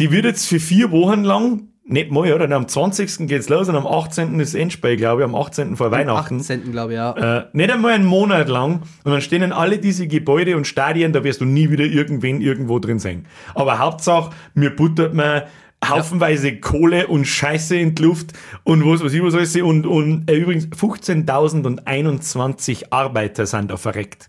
Die 0.00 0.10
wird 0.10 0.24
jetzt 0.24 0.48
für 0.48 0.58
vier 0.58 0.90
Wochen 0.90 1.22
lang, 1.22 1.68
nicht 1.86 2.10
mal, 2.10 2.32
oder? 2.32 2.50
Am 2.50 2.66
20. 2.66 3.28
geht's 3.28 3.48
los 3.48 3.68
und 3.68 3.76
am 3.76 3.86
18. 3.86 4.40
ist 4.40 4.54
Endspiel, 4.54 4.96
glaube 4.96 5.22
ich, 5.22 5.24
am 5.28 5.34
18. 5.34 5.76
vor 5.76 5.92
Weihnachten. 5.92 6.40
18. 6.40 6.72
glaube 6.72 6.94
ich, 6.94 6.96
ja. 6.96 7.12
Äh, 7.38 7.46
nicht 7.52 7.70
einmal 7.70 7.92
einen 7.92 8.06
Monat 8.06 8.48
lang. 8.48 8.82
Und 9.04 9.12
dann 9.12 9.20
stehen 9.20 9.52
alle 9.52 9.78
diese 9.78 10.08
Gebäude 10.08 10.56
und 10.56 10.66
Stadien, 10.66 11.12
da 11.12 11.22
wirst 11.22 11.40
du 11.40 11.44
nie 11.44 11.70
wieder 11.70 11.84
irgendwen 11.84 12.40
irgendwo 12.40 12.80
drin 12.80 12.98
sehen. 12.98 13.26
Aber 13.54 13.78
Hauptsache, 13.78 14.30
mir 14.54 14.74
buttert 14.74 15.14
man 15.14 15.42
haufenweise 15.88 16.56
Kohle 16.56 17.06
und 17.06 17.24
Scheiße 17.24 17.76
in 17.76 17.94
die 17.94 18.02
Luft 18.02 18.32
und 18.64 18.84
was 18.84 19.02
weiß 19.02 19.12
ich 19.12 19.22
was 19.22 19.34
alles. 19.34 19.54
Und, 19.56 19.86
und 19.86 20.30
äh, 20.30 20.36
übrigens 20.36 20.66
15.021 20.68 22.86
Arbeiter 22.90 23.46
sind 23.46 23.70
da 23.70 23.76
verreckt. 23.76 24.28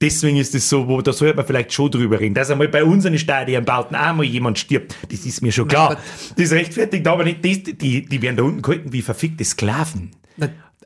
Deswegen 0.00 0.36
ist 0.36 0.54
es 0.54 0.68
so, 0.68 0.86
wo, 0.86 1.02
da 1.02 1.12
sollte 1.12 1.36
man 1.36 1.44
vielleicht 1.44 1.72
schon 1.72 1.90
drüber 1.90 2.20
reden. 2.20 2.34
Dass 2.34 2.50
einmal 2.50 2.68
bei 2.68 2.84
unseren 2.84 3.18
Stadienbauten 3.18 3.96
auch 3.96 4.14
mal 4.14 4.24
jemand 4.24 4.56
stirbt, 4.58 4.94
das 5.10 5.26
ist 5.26 5.42
mir 5.42 5.50
schon 5.50 5.66
klar. 5.66 5.96
Das 6.36 6.52
rechtfertigt 6.52 7.06
aber 7.08 7.24
nicht, 7.24 7.44
das, 7.44 7.64
die, 7.64 8.06
die 8.06 8.22
werden 8.22 8.36
da 8.36 8.44
unten 8.44 8.62
gehalten 8.62 8.92
wie 8.92 9.02
verfickte 9.02 9.44
Sklaven. 9.44 10.12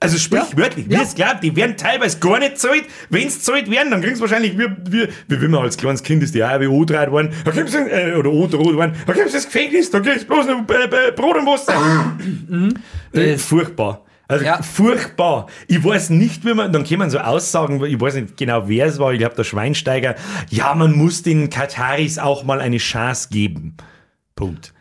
Also 0.02 0.18
sprichwörtlich, 0.18 0.86
Ja. 0.88 0.98
wie 0.98 1.02
es 1.02 1.14
glaubt, 1.14 1.42
die 1.42 1.54
werden 1.56 1.76
teilweise 1.76 2.18
gar 2.18 2.38
nicht 2.38 2.58
zahlt. 2.58 2.84
Wenn 3.10 3.26
es 3.28 3.42
zahlt 3.42 3.70
werden, 3.70 3.90
dann 3.90 4.00
kriegen 4.02 4.14
sie 4.16 4.20
wahrscheinlich, 4.20 4.58
wie, 4.58 4.66
wie, 4.90 5.08
wie 5.28 5.40
wenn 5.40 5.50
man 5.50 5.62
als 5.62 5.76
kleines 5.76 6.02
Kind 6.02 6.22
ist, 6.22 6.34
die 6.34 6.40
wie 6.40 6.66
O-Draht 6.66 7.10
waren, 7.12 7.30
da 7.44 7.50
du, 7.52 7.60
äh, 7.60 8.14
oder 8.14 8.30
O-Droht 8.30 8.76
waren, 8.76 8.92
da 9.06 9.12
kriegst 9.12 9.30
du 9.30 9.32
das 9.38 9.44
Gefängnis, 9.46 9.90
da 9.90 10.00
du 10.00 10.12
bloß 10.24 10.46
noch 10.46 10.68
äh, 10.68 11.08
äh, 11.08 11.12
Brot 11.12 11.36
und 11.36 11.46
Wasser. 11.46 11.74
äh, 13.12 13.36
furchtbar. 13.38 14.04
Also 14.28 14.44
Ja. 14.44 14.62
furchtbar. 14.62 15.46
Ich 15.68 15.82
weiß 15.84 16.10
nicht, 16.10 16.44
wie 16.46 16.54
man, 16.54 16.72
dann 16.72 16.84
kann 16.84 16.98
man 16.98 17.10
so 17.10 17.18
Aussagen, 17.18 17.84
ich 17.84 18.00
weiß 18.00 18.14
nicht 18.14 18.36
genau, 18.36 18.66
wer 18.68 18.86
es 18.86 18.98
war, 18.98 19.12
ich 19.12 19.18
glaube 19.18 19.34
der 19.36 19.44
Schweinsteiger, 19.44 20.14
ja, 20.48 20.74
man 20.74 20.92
muss 20.92 21.22
den 21.22 21.50
Kataris 21.50 22.18
auch 22.18 22.44
mal 22.44 22.60
eine 22.60 22.78
Chance 22.78 23.28
geben. 23.30 23.76
Punkt. 24.34 24.72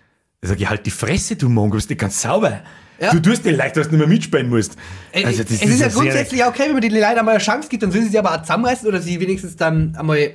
Ich, 0.44 0.68
halt 0.70 0.86
die 0.88 0.92
Fresse, 0.92 1.36
du 1.36 1.50
Mongo, 1.50 1.76
bist 1.76 1.90
nicht 1.90 2.00
ganz 2.02 2.20
sauber. 2.20 2.62
Ja. 3.00 3.12
Du 3.12 3.20
tust 3.20 3.46
den 3.46 3.56
leicht, 3.56 3.78
dass 3.78 3.88
du 3.88 3.92
nicht 3.96 4.00
mehr 4.00 4.08
mitspielen 4.08 4.50
musst. 4.50 4.76
Also, 5.14 5.44
es 5.44 5.52
ist 5.52 5.62
ja 5.62 5.68
eine 5.68 5.76
sehr- 5.76 5.90
grundsätzlich 5.90 6.44
okay, 6.44 6.64
wenn 6.66 6.74
man 6.74 6.82
den 6.82 6.92
Leuten 6.94 7.20
einmal 7.20 7.36
eine 7.36 7.44
Chance 7.44 7.70
gibt, 7.70 7.84
dann 7.84 7.92
sollen 7.92 8.06
sie 8.06 8.10
sich 8.10 8.20
aber 8.20 8.34
auch 8.34 8.42
zusammenreißen 8.42 8.88
oder 8.88 9.00
sie 9.00 9.20
wenigstens 9.20 9.56
dann 9.56 9.96
einmal 9.96 10.34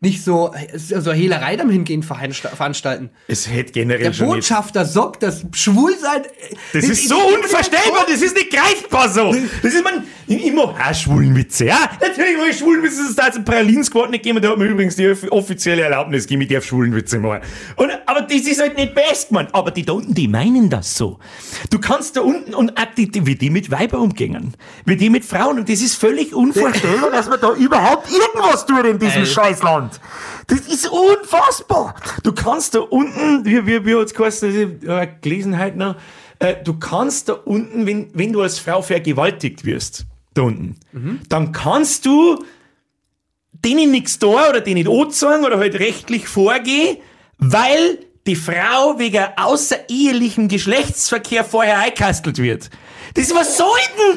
nicht 0.00 0.22
so, 0.22 0.52
so 0.76 1.10
eine 1.10 1.18
Hehlerei 1.18 1.58
am 1.58 1.70
Hingehen 1.70 2.02
veransta- 2.02 2.54
veranstalten. 2.54 3.10
Es 3.28 3.48
hätte 3.50 3.72
generell 3.72 4.02
Der 4.04 4.12
schon 4.12 4.26
nicht. 4.26 4.34
Botschafter 4.36 4.84
sagt, 4.84 5.22
dass 5.22 5.42
Schwulsein. 5.52 6.22
Das 6.72 6.84
ist 6.84 7.08
so 7.08 7.16
unvorstellbar, 7.16 8.04
das 8.06 8.20
ist 8.20 8.34
nicht 8.36 8.50
greifbar 8.50 9.08
so. 9.08 9.34
Das 9.62 9.72
ist 9.72 9.82
man, 9.82 10.04
mach 10.54 10.90
auch 10.90 10.94
Schwulenwitze, 10.94 11.66
ja? 11.66 11.78
Natürlich 12.00 12.36
mach 12.38 12.46
ich 12.46 12.58
Schwulenwitze, 12.58 12.98
das 12.98 13.10
ist 13.10 13.18
da 13.18 13.26
jetzt 13.26 13.36
ein 13.36 13.44
Pralinen-Squad 13.44 14.10
nicht 14.10 14.22
gegeben, 14.22 14.42
da 14.42 14.50
hat 14.50 14.58
mir 14.58 14.66
übrigens 14.66 14.96
die 14.96 15.08
off- 15.08 15.30
offizielle 15.30 15.82
Erlaubnis 15.82 16.24
gegeben, 16.24 16.42
ich 16.42 16.48
darf 16.48 16.64
Schwulenwitze 16.66 17.18
machen. 17.18 17.40
Und, 17.76 17.90
aber 18.04 18.20
das 18.20 18.42
ist 18.42 18.60
halt 18.60 18.76
nicht 18.76 18.94
best, 18.94 19.32
Mann. 19.32 19.48
Aber 19.52 19.70
die 19.70 19.84
da 19.84 19.94
unten, 19.94 20.12
die 20.14 20.28
meinen 20.28 20.68
das 20.68 20.94
so. 20.94 21.18
Du 21.70 21.78
kannst 21.78 22.16
da 22.16 22.20
unten, 22.20 22.54
und 22.54 22.78
auch 22.78 22.84
die, 22.96 23.10
die, 23.10 23.24
wie 23.26 23.34
die 23.34 23.48
mit 23.50 23.70
Weiber 23.70 23.98
umgehen, 24.00 24.52
wie 24.84 24.96
die 24.96 25.08
mit 25.08 25.24
Frauen, 25.24 25.58
und 25.58 25.68
das 25.70 25.80
ist 25.80 25.94
völlig 25.94 26.34
unvorstellbar, 26.34 27.10
dass 27.10 27.28
man 27.28 27.40
da 27.40 27.52
überhaupt 27.54 28.08
irgendwas 28.10 28.66
tut 28.66 28.84
in 28.84 28.98
diesem 28.98 29.22
Ey. 29.22 29.26
Scheißland. 29.86 30.00
Das 30.46 30.60
ist 30.60 30.88
unfassbar. 30.88 31.94
Du 32.22 32.32
kannst 32.32 32.74
da 32.74 32.80
unten, 32.80 33.44
wie, 33.44 33.66
wie, 33.66 33.84
wie 33.84 33.94
hat's 33.94 34.14
geheißen, 34.14 34.82
ich 34.82 34.88
hab, 34.88 35.02
äh, 35.02 35.08
gelesen 35.20 35.58
heute 35.58 35.78
noch, 35.78 35.96
äh, 36.38 36.56
du 36.62 36.78
kannst 36.78 37.28
da 37.28 37.34
unten, 37.34 37.86
wenn, 37.86 38.10
wenn 38.14 38.32
du 38.32 38.42
als 38.42 38.58
Frau 38.58 38.82
vergewaltigt 38.82 39.64
wirst, 39.64 40.06
da 40.34 40.42
unten, 40.42 40.76
dann 41.28 41.52
kannst 41.52 42.06
du 42.06 42.44
denen 43.52 43.90
nichts 43.90 44.18
da 44.18 44.50
oder 44.50 44.60
denen 44.60 44.76
nicht 44.76 44.88
anzeigen 44.88 45.44
oder 45.44 45.58
halt 45.58 45.78
rechtlich 45.78 46.28
vorgehen, 46.28 46.98
weil 47.38 47.98
die 48.26 48.36
Frau 48.36 48.98
wegen 48.98 49.24
außerehelichem 49.36 50.48
Geschlechtsverkehr 50.48 51.44
vorher 51.44 51.78
eingekastelt 51.78 52.38
wird. 52.38 52.70
Das, 53.16 53.34
was 53.34 53.56
soll 53.56 53.68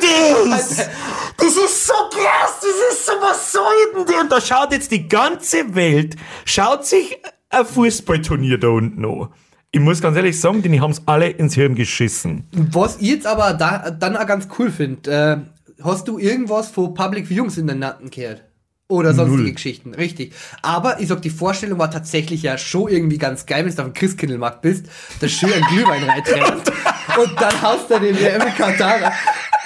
denn 0.02 0.52
das? 0.52 0.90
Das 1.38 1.56
ist 1.56 1.88
so 1.88 1.94
krass, 2.12 2.60
das 2.62 2.98
ist 2.98 3.06
so, 3.06 3.14
was 3.22 3.52
soll 3.52 3.64
denn 3.96 4.06
das? 4.06 4.22
Und 4.22 4.32
da 4.32 4.42
schaut 4.42 4.74
jetzt 4.74 4.92
die 4.92 5.08
ganze 5.08 5.74
Welt, 5.74 6.18
schaut 6.44 6.86
sich 6.86 7.18
ein 7.50 7.66
Fußballturnier 7.66 8.58
da 8.60 8.68
unten 8.68 9.06
an. 9.06 9.30
Ich 9.72 9.80
muss 9.80 10.02
ganz 10.02 10.18
ehrlich 10.18 10.40
sagen, 10.40 10.62
die 10.62 10.82
haben 10.82 10.92
es 10.92 11.02
alle 11.06 11.30
ins 11.30 11.54
Hirn 11.54 11.76
geschissen. 11.76 12.48
Was 12.52 12.98
ich 12.98 13.10
jetzt 13.10 13.28
aber 13.28 13.54
da, 13.54 13.92
dann 13.92 14.18
auch 14.18 14.26
ganz 14.26 14.48
cool 14.58 14.72
finde, 14.72 15.12
äh, 15.12 15.84
hast 15.84 16.08
du 16.08 16.18
irgendwas 16.18 16.70
von 16.70 16.94
Public 16.94 17.30
Viewings 17.30 17.58
in 17.58 17.68
den 17.68 17.80
Natten 17.80 18.10
gehört? 18.10 18.44
Oder 18.92 19.14
sonstige 19.14 19.44
Null. 19.44 19.52
Geschichten, 19.54 19.94
richtig. 19.94 20.34
Aber 20.64 21.00
ich 21.00 21.08
sag, 21.10 21.22
die 21.22 21.30
Vorstellung 21.30 21.78
war 21.78 21.92
tatsächlich 21.92 22.42
ja 22.42 22.58
schon 22.58 22.90
irgendwie 22.90 23.20
ganz 23.20 23.46
geil, 23.46 23.64
wenn 23.64 23.74
du 23.76 23.82
auf 23.84 23.88
dem 23.90 23.94
Christkindlmarkt 23.94 24.64
bist, 24.64 24.88
da 25.22 25.28
schön 25.28 25.54
ein 25.54 25.62
Glühwein 25.70 26.04
reinträgst 26.04 26.72
und 27.22 27.40
dann 27.40 27.62
haust 27.62 27.90
du 27.92 28.00
den 28.00 28.20
WM 28.20 28.42
in 28.42 28.54
Katar. 28.56 29.14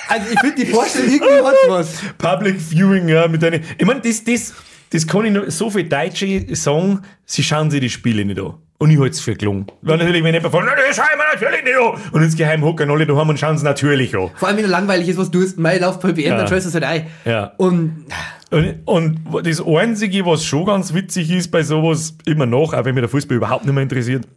Also 0.09 0.25
ich 0.29 0.39
finde 0.41 0.55
die 0.57 0.65
Vorstellung 0.65 1.09
irgendwie 1.09 1.41
hat 1.47 1.55
was. 1.69 1.95
Public 2.17 2.59
Viewing, 2.59 3.07
ja, 3.07 3.27
mit 3.29 3.41
einer. 3.45 3.59
Ich 3.77 3.85
meine, 3.85 4.01
das, 4.01 4.25
das, 4.25 4.53
das 4.89 5.07
kann 5.07 5.23
ich 5.23 5.31
noch 5.31 5.49
so 5.49 5.69
viel 5.69 5.85
Deutsche 5.85 6.45
sagen, 6.53 6.99
sie 7.25 7.43
schauen 7.43 7.71
sich 7.71 7.79
die 7.79 7.89
Spiele 7.89 8.25
nicht 8.25 8.41
an. 8.41 8.55
Und 8.77 8.91
ich 8.91 8.99
halte 8.99 9.11
es 9.11 9.21
für 9.21 9.33
gelungen. 9.35 9.67
Weil 9.81 9.97
natürlich, 9.99 10.21
wenn 10.25 10.33
jemand 10.33 10.51
von, 10.53 10.65
na, 10.65 10.73
das 10.75 10.97
schauen 10.97 11.05
wir 11.15 11.33
natürlich 11.33 11.63
nicht 11.63 11.77
an. 11.77 12.11
Und 12.11 12.21
insgeheim 12.23 12.61
hocken 12.65 12.91
alle 12.91 13.05
daheim 13.05 13.29
und 13.29 13.39
schauen 13.39 13.55
es 13.55 13.63
natürlich 13.63 14.13
an. 14.17 14.31
Vor 14.35 14.49
allem, 14.49 14.57
wenn 14.57 14.65
du 14.65 14.69
langweilig 14.69 15.07
ist, 15.07 15.17
was 15.17 15.31
du 15.31 15.41
hast, 15.41 15.57
Mai 15.57 15.77
lauf 15.77 15.99
bei 16.01 16.17
WM, 16.17 16.31
Ja. 16.31 16.37
dann 16.39 16.47
schaust 16.49 16.65
du 16.65 16.67
es 16.67 16.73
halt 16.73 16.83
ein. 16.83 17.07
Ja. 17.23 17.53
Und 17.55 18.05
Und, 18.53 18.81
und 18.85 19.47
das 19.47 19.65
Einzige, 19.65 20.27
was 20.27 20.45
schon 20.45 20.65
ganz 20.65 20.93
witzig 20.93 21.31
ist 21.31 21.49
bei 21.49 21.63
sowas, 21.63 22.15
immer 22.27 22.45
noch, 22.45 22.73
auch 22.73 22.85
wenn 22.85 22.93
mir 22.93 23.01
der 23.01 23.09
Fußball 23.09 23.37
überhaupt 23.37 23.65
nicht 23.65 23.73
mehr 23.73 23.81
interessiert, 23.81 24.27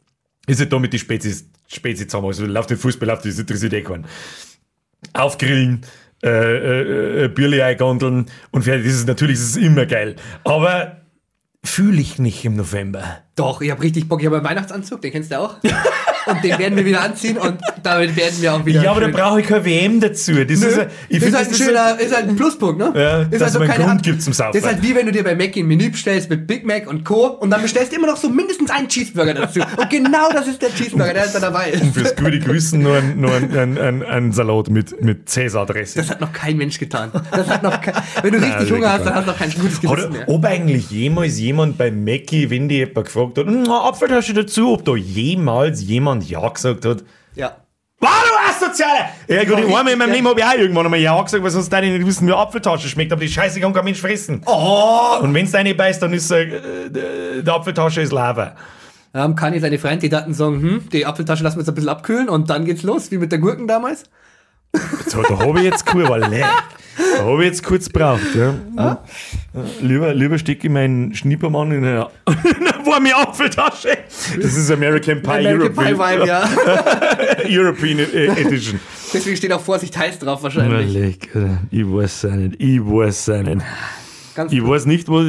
ist 0.47 0.59
halt 0.59 0.73
da 0.73 0.79
mit 0.79 0.95
die 0.95 0.99
Spezies, 0.99 1.51
Spezies 1.67 2.07
zusammen. 2.07 2.29
Also 2.29 2.47
läuft 2.47 2.71
der 2.71 2.79
Fußball, 2.79 3.07
läuft 3.07 3.27
das 3.27 3.39
interessiert 3.39 3.75
eh 3.75 3.83
keinen. 3.83 4.07
Aufgrillen, 5.13 5.83
äh, 6.23 6.29
äh, 6.31 7.25
äh, 7.25 7.29
Bierli 7.29 7.61
eingondeln 7.61 8.27
und 8.53 8.63
fertig. 8.63 8.87
Das 8.87 8.95
ist 8.95 9.07
natürlich 9.07 9.37
das 9.37 9.49
ist 9.49 9.57
immer 9.59 9.85
geil. 9.85 10.17
Aber 10.45 11.03
fühle 11.63 12.01
ich 12.01 12.19
nicht 12.19 12.43
im 12.47 12.57
November. 12.57 13.19
Doch, 13.35 13.61
ich 13.61 13.71
habe 13.71 13.83
richtig 13.83 14.09
Bock. 14.09 14.21
Ich 14.21 14.27
habe 14.27 14.37
einen 14.37 14.47
Weihnachtsanzug, 14.47 15.03
den 15.03 15.13
kennst 15.13 15.31
du 15.31 15.41
auch. 15.41 15.57
Und 16.27 16.43
den 16.43 16.59
werden 16.59 16.77
wir 16.77 16.85
wieder 16.85 17.03
anziehen 17.03 17.39
und 17.39 17.59
damit 17.83 18.17
werden 18.17 18.35
wir 18.41 18.55
auch 18.55 18.65
wieder. 18.67 18.83
Ja, 18.83 18.91
aber 18.91 19.01
da 19.03 19.09
brauche 19.09 19.41
ich 19.41 19.47
keine 19.47 19.65
WM 19.65 20.01
dazu. 20.01 20.33
Das 20.45 20.61
Nö, 20.61 20.67
ist, 20.67 20.79
ein- 20.79 20.87
ich 21.09 21.23
ist 21.23 21.37
halt 21.37 21.49
ein 21.49 21.55
schöner, 21.55 22.01
ist 22.01 22.15
halt 22.15 22.29
ein 22.29 22.37
Pluspunkt, 22.37 22.79
ne? 22.79 22.93
Ja, 22.95 23.23
ist 23.23 23.41
dass 23.41 23.53
so 23.53 23.59
man 23.61 23.69
einen 23.69 23.73
keine 23.77 23.85
Grund 23.85 23.99
Art- 24.01 24.03
gibt 24.05 24.23
zum 24.23 24.33
Saufen. 24.33 24.53
Das 24.55 24.63
ist 24.63 24.67
halt 24.77 24.83
wie 24.83 24.95
wenn 24.95 25.07
du 25.07 25.13
dir 25.13 25.23
bei 25.25 25.35
Mac 25.35 25.57
ein 25.57 25.67
Menü 25.67 25.91
bestellst 25.91 26.29
mit 26.29 26.47
Big 26.47 26.67
Mac 26.67 26.89
und 26.89 27.05
Co. 27.05 27.27
und 27.27 27.51
dann 27.51 27.63
bestellst 27.63 27.93
du 27.93 27.97
immer 27.97 28.09
noch 28.09 28.17
so 28.17 28.29
mindestens 28.29 28.71
einen 28.71 28.89
Cheeseburger 28.89 29.35
dazu. 29.35 29.61
Und 29.61 29.91
genau 29.91 30.31
das 30.33 30.49
ist 30.49 30.61
der 30.63 30.71
Cheeseburger, 30.75 31.15
der 31.15 31.27
da 31.29 31.39
dabei 31.41 31.71
ist. 31.71 31.85
Fürs 31.95 32.17
gute 32.17 32.39
Gewissen 32.41 32.81
nur 32.83 32.97
ein, 32.97 33.21
nur 33.21 33.33
ein, 33.35 33.57
ein, 33.57 33.79
ein, 33.79 34.03
ein 34.03 34.33
Salat 34.33 34.69
mit, 34.69 35.01
mit 35.03 35.29
Cäsar-Dressing. 35.29 36.03
Das 36.03 36.11
hat 36.11 36.21
noch 36.21 36.33
kein 36.33 36.57
Mensch 36.57 36.79
getan. 36.79 37.11
Das 37.31 37.49
hat 37.49 37.63
noch 37.63 37.81
kein, 37.81 37.95
wenn 38.23 38.33
du 38.33 38.39
richtig 38.43 38.73
Hunger 38.73 38.93
hast, 38.95 39.05
dann 39.07 39.15
hast 39.15 39.27
du 39.27 39.31
noch 39.31 39.39
kein 39.39 39.51
gutes 39.53 39.81
Gewissen 39.81 39.89
Oder 39.93 40.09
mehr. 40.11 40.29
ob 40.29 40.45
eigentlich 40.45 40.91
jemals 40.91 41.39
jemand 41.39 41.79
bei 41.79 41.91
Mackie, 41.91 42.51
wenn 42.51 42.69
die 42.69 42.77
jemand 42.77 43.07
gefragt 43.07 43.39
hat, 43.39 43.47
"Hm, 43.47 43.71
Apfeltasche 43.71 44.35
dazu, 44.35 44.73
ob 44.73 44.85
da 44.85 44.97
jemals 44.97 45.83
jemand 45.83 46.16
Ja 46.21 46.49
gesagt 46.49 46.85
hat? 46.85 47.05
Ja. 47.35 47.57
Wow, 47.99 48.11
du 48.29 48.67
Asoziale! 48.67 49.07
Ja 49.27 49.45
gut, 49.45 49.59
ich 49.59 49.65
einmal 49.65 49.89
in 49.89 49.99
meinem. 49.99 50.13
Leben 50.13 50.29
habe 50.29 50.41
ich 50.41 50.47
auch 50.47 50.55
irgendwann 50.55 50.85
einmal 50.85 51.01
Ja 51.01 51.21
gesagt, 51.21 51.43
weil 51.43 51.51
sonst 51.51 51.71
deine 51.71 51.91
nicht 51.91 52.07
wissen, 52.07 52.29
wie 52.29 52.33
Apfeltasche 52.33 52.89
schmeckt, 52.89 53.13
aber 53.13 53.23
die 53.23 53.29
Scheiße 53.29 53.61
kann 53.61 53.73
kein 53.73 53.85
Mensch 53.85 54.01
fressen. 54.01 54.43
Oh! 54.45 55.19
Und 55.23 55.33
wenn 55.33 55.47
es 55.47 55.53
deine 55.53 55.75
beißt, 55.75 56.03
dann 56.03 56.13
ist 56.13 56.31
äh, 56.31 56.91
die 57.43 57.51
Apfeltasche 57.51 58.03
ist 58.03 58.13
Lava. 58.13 58.55
Ähm, 59.15 59.35
kann 59.35 59.55
ich 59.55 59.63
seine 59.63 59.79
Freundin 59.79 60.35
sagen, 60.35 60.61
hm, 60.61 60.89
die 60.93 61.07
Apfeltasche 61.07 61.43
lassen 61.43 61.57
wir 61.57 61.63
jetzt 61.63 61.71
ein 61.71 61.75
bisschen 61.75 61.89
abkühlen 61.89 62.29
und 62.29 62.51
dann 62.51 62.67
geht's 62.67 62.83
los, 62.83 63.11
wie 63.11 63.17
mit 63.17 63.33
der 63.33 63.39
Gurken 63.39 63.67
damals. 63.67 64.05
So, 65.07 65.23
da 65.23 65.39
habe 65.39 65.59
ich 65.59 65.65
jetzt 65.65 65.87
kurz, 65.87 66.09
weil 66.09 66.29
leck. 66.29 66.45
Da 66.97 67.25
habe 67.25 67.43
ich 67.43 67.51
jetzt 67.51 67.63
kurz 67.63 67.87
gebraucht. 67.87 68.23
Ja. 68.35 69.03
Lieber, 69.81 70.15
lieber 70.15 70.39
stecke 70.39 70.67
ich 70.67 70.73
meinen 70.73 71.15
Schnippermann 71.15 71.73
in 71.73 71.85
eine, 71.85 72.09
in 72.27 72.67
eine 72.67 72.87
warme 72.87 73.15
Apfeltasche. 73.15 73.97
Das 74.41 74.57
ist 74.57 74.71
American 74.71 75.23
Pie, 75.23 75.31
American 75.31 75.75
Pie 75.75 75.95
European, 75.95 76.19
Vibe, 76.19 76.27
ja. 76.27 76.49
European 77.63 77.99
äh, 77.99 78.27
Edition. 78.41 78.81
Deswegen 79.13 79.37
steht 79.37 79.53
auch 79.53 79.61
Vorsicht 79.61 79.97
heiß 79.97 80.19
drauf 80.19 80.43
wahrscheinlich. 80.43 80.93
Leck, 80.93 81.29
ich 81.71 81.85
weiß 81.85 82.25
es 82.25 82.33
nicht. 82.33 82.57
Ich 82.59 82.81
weiß 82.81 83.29
es 83.29 83.47
nicht. 83.47 83.65
Ganz 84.35 84.53
Ich 84.53 84.67
weiß 84.67 84.87
nicht, 84.87 85.09
wo 85.09 85.23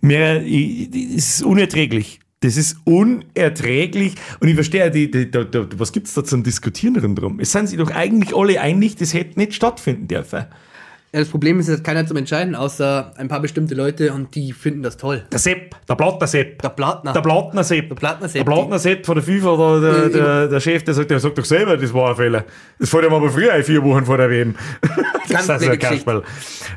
mehr. 0.00 0.42
Ich, 0.42 0.88
es 1.16 1.36
ist 1.36 1.42
unerträglich. 1.42 2.20
Das 2.44 2.58
ist 2.58 2.76
unerträglich. 2.84 4.16
Und 4.38 4.48
ich 4.48 4.54
verstehe, 4.54 4.90
die, 4.90 5.10
die, 5.10 5.30
die, 5.30 5.66
was 5.78 5.92
gibt 5.92 6.08
es 6.08 6.14
da 6.14 6.22
zum 6.22 6.42
Diskutieren 6.42 7.14
drum? 7.14 7.40
Es 7.40 7.52
sind 7.52 7.68
sich 7.68 7.78
doch 7.78 7.90
eigentlich 7.90 8.36
alle 8.36 8.60
einig, 8.60 8.96
das 8.96 9.14
hätte 9.14 9.38
nicht 9.38 9.54
stattfinden 9.54 10.08
dürfen. 10.08 10.44
Ja, 11.14 11.20
das 11.20 11.28
Problem 11.28 11.58
ist, 11.58 11.68
es 11.68 11.78
hat 11.78 11.84
keiner 11.84 12.04
zum 12.06 12.18
Entscheiden, 12.18 12.54
außer 12.54 13.14
ein 13.16 13.28
paar 13.28 13.40
bestimmte 13.40 13.74
Leute 13.74 14.12
und 14.12 14.34
die 14.34 14.52
finden 14.52 14.82
das 14.82 14.98
toll. 14.98 15.24
Der 15.32 15.38
Sepp, 15.38 15.74
der 15.88 15.94
Plattner 15.94 16.26
Sepp. 16.26 16.60
Der 16.60 16.68
Plattner. 16.68 17.12
Der 17.14 17.20
Plattner 17.22 17.64
Sepp. 17.64 17.88
Der 17.88 17.94
Plattner 17.94 18.28
Sepp, 18.28 18.44
Der 18.44 18.52
Plattner 18.52 18.78
Sepp 18.78 19.06
von 19.06 19.14
der 19.14 19.24
FIFA, 19.24 19.80
der, 19.80 19.92
der, 19.92 20.08
der, 20.08 20.48
der 20.48 20.60
Chef, 20.60 20.82
der 20.82 20.92
sagt, 20.92 21.10
der 21.10 21.20
sagt 21.20 21.38
doch 21.38 21.44
selber, 21.46 21.78
das 21.78 21.94
war 21.94 22.10
ein 22.10 22.16
Fehler. 22.16 22.44
Das 22.78 22.90
fällt 22.90 23.06
ihm 23.06 23.14
aber 23.14 23.30
früher 23.30 23.52
ein, 23.54 23.64
vier 23.64 23.82
Wochen 23.84 24.04
vor 24.04 24.18
der 24.18 24.28
WM. 24.28 24.54
Ganz 25.28 25.46
das 25.46 25.62
ist 25.62 25.68
blöde 25.68 25.72
ein 25.72 25.78
Kasperl. 25.78 26.22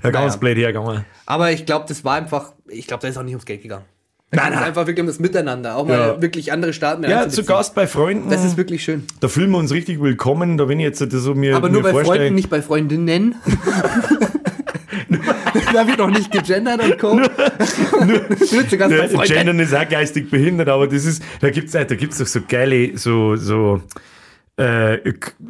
Ganz 0.04 0.14
Naja. 0.14 0.36
blöd 0.38 0.58
hergegangen. 0.60 1.06
Aber 1.26 1.52
ich 1.52 1.66
glaube, 1.66 1.86
das 1.90 2.06
war 2.06 2.16
einfach, 2.16 2.54
ich 2.68 2.86
glaube, 2.88 3.02
da 3.02 3.08
ist 3.08 3.18
auch 3.18 3.24
nicht 3.24 3.34
ums 3.34 3.46
Geld 3.46 3.64
gegangen. 3.64 3.86
Nein, 4.30 4.52
Es 4.54 4.60
einfach 4.60 4.86
wirklich 4.88 5.00
um 5.02 5.08
das 5.08 5.20
Miteinander, 5.20 5.78
auch 5.78 5.88
mal 5.88 5.98
Ja. 5.98 6.22
wirklich 6.22 6.52
andere 6.52 6.74
Staaten 6.74 7.04
Ja, 7.04 7.30
zu. 7.30 7.46
Gast 7.46 7.74
bei 7.76 7.88
Freunden. 7.88 8.30
Das 8.30 8.44
ist 8.44 8.58
wirklich 8.58 8.84
schön. 8.84 9.04
da 9.22 9.30
fühlen 9.30 9.50
wir 9.52 9.58
uns 9.58 9.72
richtig 9.72 10.02
willkommen. 10.02 10.58
Da 10.58 10.68
wenn 10.68 10.80
ich 10.82 10.84
jetzt 10.86 11.00
das 11.02 11.10
so 11.14 11.34
mir, 11.34 11.56
Aber 11.56 11.70
nur 11.70 11.78
mir 11.82 11.84
bei 11.84 11.92
vorstelle- 11.92 12.18
Freunden, 12.20 12.36
nicht 12.36 12.50
bei 12.50 12.62
Freundinnen. 12.62 13.36
da 15.74 15.88
wird 15.88 15.98
noch 16.00 16.10
nicht 16.10 16.32
gegendert 16.32 16.84
und 16.84 17.00
Co. 17.00 17.16
nur 17.16 17.30
zu 18.68 18.78
Gast 18.78 18.90
bei 18.92 18.98
Ja, 18.98 19.08
Freunden. 19.08 19.34
Gendern 19.34 19.60
ist 19.60 19.74
auch 19.74 19.88
geistig 19.88 20.30
behindert, 20.30 20.70
aber 20.70 20.88
das 20.88 21.06
ist, 21.06 21.24
da 21.40 21.50
gibt's 21.50 21.72
da 21.72 21.84
gibt's 21.86 22.18
doch 22.18 22.28
so 22.28 22.42
geile, 22.48 22.98
so, 22.98 23.36
so, 23.38 23.82
äh, 24.60 24.98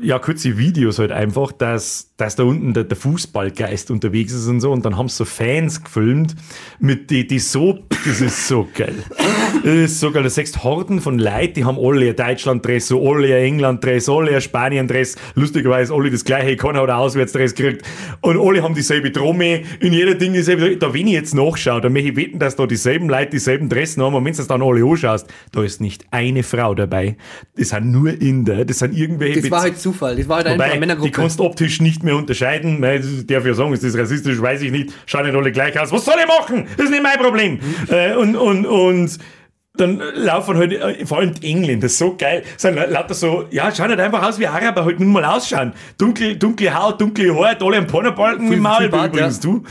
ja, 0.02 0.20
kurze 0.20 0.58
Videos 0.58 1.00
halt 1.00 1.12
einfach, 1.12 1.52
dass, 1.52 2.07
dass 2.18 2.36
da 2.36 2.44
unten 2.44 2.74
der, 2.74 2.84
der 2.84 2.98
Fußballgeist 2.98 3.92
unterwegs 3.92 4.34
ist 4.34 4.48
und 4.48 4.60
so, 4.60 4.72
und 4.72 4.84
dann 4.84 4.98
haben 4.98 5.08
so 5.08 5.24
Fans 5.24 5.84
gefilmt, 5.84 6.36
mit 6.80 7.12
die, 7.12 7.28
die 7.28 7.38
so, 7.38 7.78
das 8.06 8.22
ist 8.22 8.48
so 8.48 8.68
geil. 8.74 8.96
Das 9.64 9.74
ist 9.74 10.00
so 10.00 10.12
geil. 10.12 10.24
Da 10.24 10.30
siehst 10.30 10.64
Horden 10.64 11.00
von 11.00 11.20
Leuten, 11.20 11.54
die 11.54 11.66
haben 11.66 11.78
alle 11.78 12.10
ein 12.10 12.16
Deutschland-Dress, 12.16 12.88
so 12.88 13.08
alle 13.08 13.36
ein 13.36 13.44
England-Dress, 13.44 14.10
alle 14.10 14.36
ein 14.36 14.42
Spanien-Dress, 14.42 15.16
lustigerweise 15.36 15.94
alle 15.94 16.10
das 16.10 16.24
gleiche, 16.24 16.58
keiner 16.58 16.82
hat 16.82 16.90
Auswärtsdress 16.90 17.54
gekriegt, 17.54 17.86
und 18.22 18.40
alle 18.40 18.64
haben 18.64 18.74
dieselbe 18.74 19.12
Trommel, 19.12 19.62
in 19.80 19.94
jeder 19.94 20.16
Ding 20.16 20.34
dieselbe, 20.34 20.76
da 20.78 20.92
wenn 20.92 21.08
ich 21.08 21.14
jetzt 21.14 21.36
nachschaue, 21.36 21.82
dann 21.82 21.94
möchte 21.94 22.10
ich 22.10 22.16
wetten, 22.16 22.40
dass 22.40 22.56
da 22.56 22.66
dieselben 22.66 23.10
Leute 23.10 23.32
dieselben 23.32 23.70
Dressen 23.70 24.02
haben, 24.02 24.16
und 24.16 24.26
wenn 24.26 24.34
du 24.34 24.38
das 24.38 24.48
dann 24.48 24.64
alle 24.64 24.84
anschaust, 24.84 25.28
da 25.52 25.64
ist 25.64 25.82
nicht 25.82 26.06
eine 26.10 26.42
Frau 26.42 26.74
dabei. 26.74 27.16
Das 27.56 27.70
sind 27.70 27.92
nur 27.92 28.10
Inder, 28.20 28.66
das 28.66 28.80
sind 28.80 28.98
irgendwelche 28.98 29.42
Das 29.42 29.52
war 29.52 29.62
halt 29.62 29.78
Zufall. 29.78 30.16
Das 30.16 30.28
war 30.28 30.38
halt 30.38 30.48
einfach 30.48 30.58
Wobei, 30.58 30.66
eine 30.66 30.74
die 30.74 30.80
Männergruppe. 30.80 31.12
kannst 31.12 31.40
du 31.40 31.44
optisch 31.44 31.80
nicht 31.80 32.07
mehr 32.08 32.16
unterscheiden. 32.16 32.82
Das 32.82 33.26
darf 33.28 33.42
ich 33.42 33.48
ja 33.48 33.54
sagen, 33.54 33.74
ist 33.74 33.84
das 33.84 33.98
rassistisch, 33.98 34.42
weiß 34.42 34.64
ich 34.64 34.72
nicht. 34.72 34.92
Schauen 35.06 35.26
nicht 35.26 35.36
alle 35.36 35.52
gleich 35.52 35.80
aus. 35.80 35.92
Was 35.92 36.06
soll 36.06 36.16
ich 36.20 36.28
machen? 36.28 36.68
Das 36.76 36.86
ist 36.86 36.92
nicht 36.92 37.04
mein 37.04 37.20
Problem. 37.20 37.60
Äh, 37.90 38.16
und, 38.16 38.36
und, 38.36 38.66
und 38.66 39.18
dann 39.78 40.02
laufen 40.16 40.58
halt, 40.58 40.74
äh, 40.74 41.06
vor 41.06 41.20
allem 41.20 41.34
die 41.34 41.52
Engländer, 41.52 41.88
so 41.90 42.16
geil, 42.18 42.44
sind 42.58 42.76
lauter 42.76 43.14
so, 43.14 43.46
ja, 43.52 43.74
schauen 43.74 43.90
halt 43.90 44.00
einfach 44.00 44.24
aus 44.24 44.40
wie 44.40 44.48
Araber, 44.48 44.86
halt 44.86 45.00
nur 45.00 45.10
mal 45.10 45.26
ausschauen. 45.26 45.74
Dunkel, 45.98 46.36
dunkle 46.38 46.74
Haut, 46.74 47.00
dunkle 47.00 47.34
Haare, 47.36 47.58
alle 47.62 47.78
am 47.78 47.88
Pornobalken 47.88 48.52
im 48.52 48.60
Maul, 48.60 48.86
übrigens 48.86 49.38
ja. 49.38 49.42
du. 49.44 49.64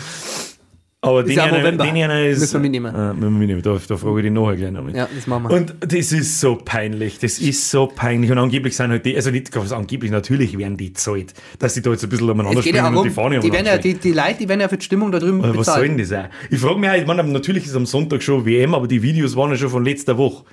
Aber 1.06 1.22
den 1.22 1.36
ja 1.36 1.46
November. 1.46 1.84
den 1.84 1.96
einer 1.96 2.22
ist. 2.24 2.40
Müssen 2.40 2.54
wir 2.54 2.60
mitnehmen. 2.60 2.94
Äh, 2.94 3.14
müssen 3.14 3.20
wir 3.20 3.30
mitnehmen. 3.30 3.62
Da, 3.62 3.78
da 3.88 3.96
frage 3.96 4.18
ich 4.18 4.24
dich 4.24 4.32
nachher 4.32 4.56
gleich 4.56 4.72
noch 4.72 4.82
mit. 4.82 4.96
Ja, 4.96 5.08
das 5.14 5.26
machen 5.26 5.44
wir. 5.44 5.56
Und 5.56 5.74
das 5.80 6.12
ist 6.12 6.40
so 6.40 6.56
peinlich. 6.56 7.18
Das 7.18 7.38
ist 7.38 7.70
so 7.70 7.86
peinlich. 7.86 8.30
Und 8.30 8.38
angeblich 8.38 8.76
sind 8.76 8.90
halt 8.90 9.06
die, 9.06 9.16
also 9.16 9.30
nicht 9.30 9.52
ganz 9.52 9.72
angeblich, 9.72 10.10
natürlich 10.10 10.56
werden 10.58 10.76
die 10.76 10.92
zahlt, 10.92 11.34
dass 11.58 11.74
sie 11.74 11.82
da 11.82 11.90
jetzt 11.90 12.04
ein 12.04 12.10
bisschen 12.10 12.30
umeinander 12.30 12.58
Es 12.58 12.64
geht 12.64 12.74
ja 12.74 12.88
und 12.88 13.04
die 13.04 13.10
Fahne 13.10 13.40
die, 13.40 13.52
werden 13.52 13.66
ja, 13.66 13.78
die, 13.78 13.94
die 13.94 14.12
Leute, 14.12 14.36
die 14.40 14.48
werden 14.48 14.60
ja 14.60 14.68
für 14.68 14.76
die 14.76 14.84
Stimmung 14.84 15.12
da 15.12 15.18
drüben 15.18 15.42
aber 15.44 15.58
was 15.58 15.66
soll 15.66 15.88
denn 15.88 15.98
das 15.98 16.12
auch? 16.12 16.28
Ich 16.50 16.60
frage 16.60 16.78
mich 16.78 16.90
auch, 16.90 16.94
ich 16.94 17.06
meine, 17.06 17.24
natürlich 17.24 17.66
ist 17.66 17.76
am 17.76 17.86
Sonntag 17.86 18.22
schon 18.22 18.44
WM, 18.44 18.74
aber 18.74 18.86
die 18.86 19.02
Videos 19.02 19.36
waren 19.36 19.50
ja 19.50 19.56
schon 19.56 19.70
von 19.70 19.84
letzter 19.84 20.18
Woche. 20.18 20.44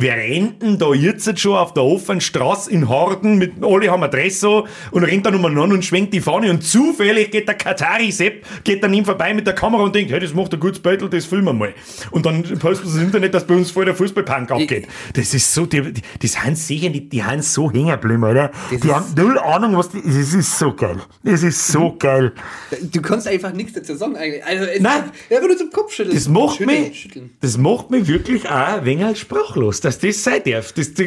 Wer 0.00 0.16
rennt 0.16 0.62
denn 0.62 0.78
da 0.78 0.94
jetzt 0.94 1.38
schon 1.40 1.56
auf 1.56 1.74
der 1.74 1.82
offenen 1.82 2.20
Straße 2.20 2.70
in 2.70 2.88
Horden 2.88 3.36
mit, 3.36 3.64
alle 3.64 3.90
haben 3.90 4.04
Adresse 4.04 4.62
und 4.92 5.02
rennt 5.02 5.26
dann 5.26 5.34
umeinander 5.34 5.74
und 5.74 5.84
schwenkt 5.84 6.14
die 6.14 6.20
Fahne 6.20 6.50
und 6.50 6.62
zufällig 6.62 7.32
geht 7.32 7.48
der 7.48 7.56
Katari 7.56 8.12
Sepp, 8.12 8.46
geht 8.62 8.80
dann 8.84 8.94
ihm 8.94 9.04
vorbei 9.04 9.34
mit 9.34 9.44
der 9.48 9.54
Kamera 9.54 9.82
und 9.82 9.94
denkt, 9.96 10.12
hey, 10.12 10.20
das 10.20 10.32
macht 10.32 10.54
ein 10.54 10.60
gutes 10.60 10.78
Beutel, 10.78 11.10
das 11.10 11.24
filmen 11.24 11.46
wir 11.46 11.52
mal. 11.52 11.74
Und 12.12 12.26
dann 12.26 12.44
postet 12.60 12.86
das 12.86 12.94
Internet, 12.94 13.34
dass 13.34 13.44
bei 13.44 13.54
uns 13.56 13.72
voll 13.72 13.86
der 13.86 13.94
Fußballpunk 13.96 14.52
abgeht. 14.52 14.86
Das 15.14 15.34
ist 15.34 15.52
so, 15.52 15.66
die, 15.66 15.92
die, 15.92 16.02
die 16.22 16.26
sind 16.28 16.56
sicher 16.56 16.90
nicht, 16.90 17.12
die 17.12 17.24
haben 17.24 17.42
so 17.42 17.66
geblieben, 17.66 18.22
oder? 18.22 18.52
Die 18.70 18.92
haben 18.92 19.04
null 19.16 19.36
Ahnung, 19.38 19.76
was 19.76 19.88
die, 19.88 20.00
das 20.00 20.32
ist 20.32 20.58
so 20.58 20.74
geil. 20.74 20.98
Das 21.24 21.42
ist 21.42 21.66
so 21.66 21.96
geil. 21.98 22.32
Du 22.92 23.02
kannst 23.02 23.26
einfach 23.26 23.52
nichts 23.52 23.72
dazu 23.72 23.96
sagen 23.96 24.16
eigentlich. 24.16 24.44
Also, 24.44 24.64
es 24.64 24.80
Nein. 24.80 25.10
ist 25.28 25.36
einfach 25.36 25.48
nur 25.48 25.56
zum 25.56 25.70
Kopfschütteln. 25.70 26.14
Das 26.14 26.28
macht 26.28 26.58
schütteln, 26.58 26.82
mich, 26.82 27.00
Schütteln. 27.00 27.30
das 27.40 27.58
macht 27.58 27.90
mich 27.90 28.06
wirklich 28.06 28.48
auch 28.48 28.78
ein 28.78 28.84
wenig 28.84 29.18
sprachlos, 29.18 29.80
dass 29.88 29.98
das 29.98 30.22
sein 30.22 30.42
darf. 30.44 30.72
Das, 30.72 30.92
das, 30.92 31.06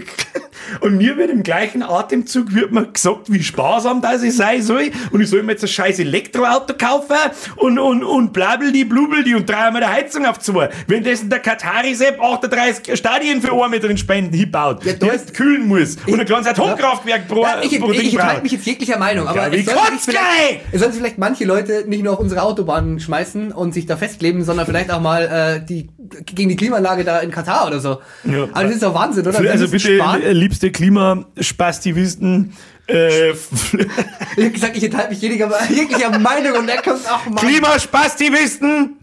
und 0.82 0.98
mir 0.98 1.16
wird 1.16 1.30
im 1.30 1.44
gleichen 1.44 1.84
Atemzug 1.84 2.54
wird 2.56 2.72
mir 2.72 2.88
gesagt, 2.88 3.32
wie 3.32 3.44
sparsam 3.44 4.02
das 4.02 4.24
ich 4.24 4.36
sein 4.36 4.62
soll. 4.64 4.92
Und 5.12 5.22
ich 5.22 5.30
soll 5.30 5.44
mir 5.44 5.52
jetzt 5.52 5.64
ein 5.64 5.68
scheiß 5.68 6.00
Elektroauto 6.00 6.74
kaufen 6.74 7.16
und, 7.58 7.78
und, 7.78 8.04
und 8.04 8.34
blabeldi, 8.34 8.86
blubeldi 8.86 9.36
und 9.36 9.48
dreimal 9.48 9.82
der 9.82 9.92
Heizung 9.94 10.26
auf 10.26 10.40
zwei. 10.40 10.70
Wenn 10.88 11.04
das 11.04 11.28
der 11.30 11.40
Katari 11.40 11.94
Sepp 11.94 12.20
38 12.20 12.98
Stadien 12.98 13.42
für 13.42 13.52
mit 13.70 13.84
den 13.84 13.98
Spenden 13.98 14.34
hinbaut, 14.34 14.84
Ja, 14.84 14.94
der 14.94 15.14
jetzt 15.14 15.36
kühlen 15.36 15.68
muss 15.68 15.98
und 16.08 16.20
ein 16.20 16.26
kleines 16.26 16.48
Atomkraftwerk 16.48 17.28
pro, 17.28 17.44
Ja, 17.44 17.62
ich, 17.62 17.80
pro 17.80 17.92
ich, 17.92 18.04
ich 18.04 18.18
braucht. 18.18 18.42
mich 18.42 18.54
jetzt 18.54 18.66
jeglicher 18.66 18.98
Meinung, 18.98 19.28
aber 19.28 19.48
Ja, 19.50 19.54
es 19.54 19.66
kotzt 19.68 20.06
vielleicht, 20.06 20.62
es 20.72 20.80
sollen 20.80 20.92
sich 20.92 21.02
vielleicht 21.02 21.20
manche 21.20 21.46
Leute 21.46 21.84
nicht 21.88 22.04
nur 22.04 22.14
auf 22.14 22.20
unsere 22.20 22.42
Autobahnen 22.42 23.00
schmeißen 23.00 23.52
und 23.52 23.74
sich 23.74 23.86
da 23.86 23.96
festleben, 23.96 24.44
sondern 24.44 24.66
vielleicht 24.66 24.90
auch 24.90 25.02
mal 25.02 25.60
äh, 25.62 25.66
die 25.66 25.90
gegen 26.26 26.50
die 26.50 26.56
Klimaanlage 26.56 27.04
da 27.04 27.20
in 27.20 27.32
Katar 27.32 27.68
oder 27.68 27.80
so. 27.80 28.00
Ja. 28.24 28.48
aber 28.54 28.68
das 28.72 28.82
ist 28.82 28.84
doch 28.84 28.96
Wahnsinn, 28.96 29.28
oder? 29.28 29.40
Also 29.52 29.68
bitte, 29.68 30.00
äh, 30.00 30.32
liebste 30.32 30.72
Klimaspastivisten, 30.72 32.54
äh, 32.88 33.32
Ich 34.38 34.46
hab 34.46 34.54
gesagt, 34.54 34.78
ich 34.78 34.84
enthalte 34.84 35.10
mich 35.10 35.22
jeglicher, 35.22 35.50
jeglicher 35.70 36.18
Meinung 36.20 36.60
und 36.60 36.68
der 36.68 36.82
kommt 36.82 37.10
auch 37.10 37.26
mal. 37.26 37.40
Klimaspastivisten! 37.40 38.98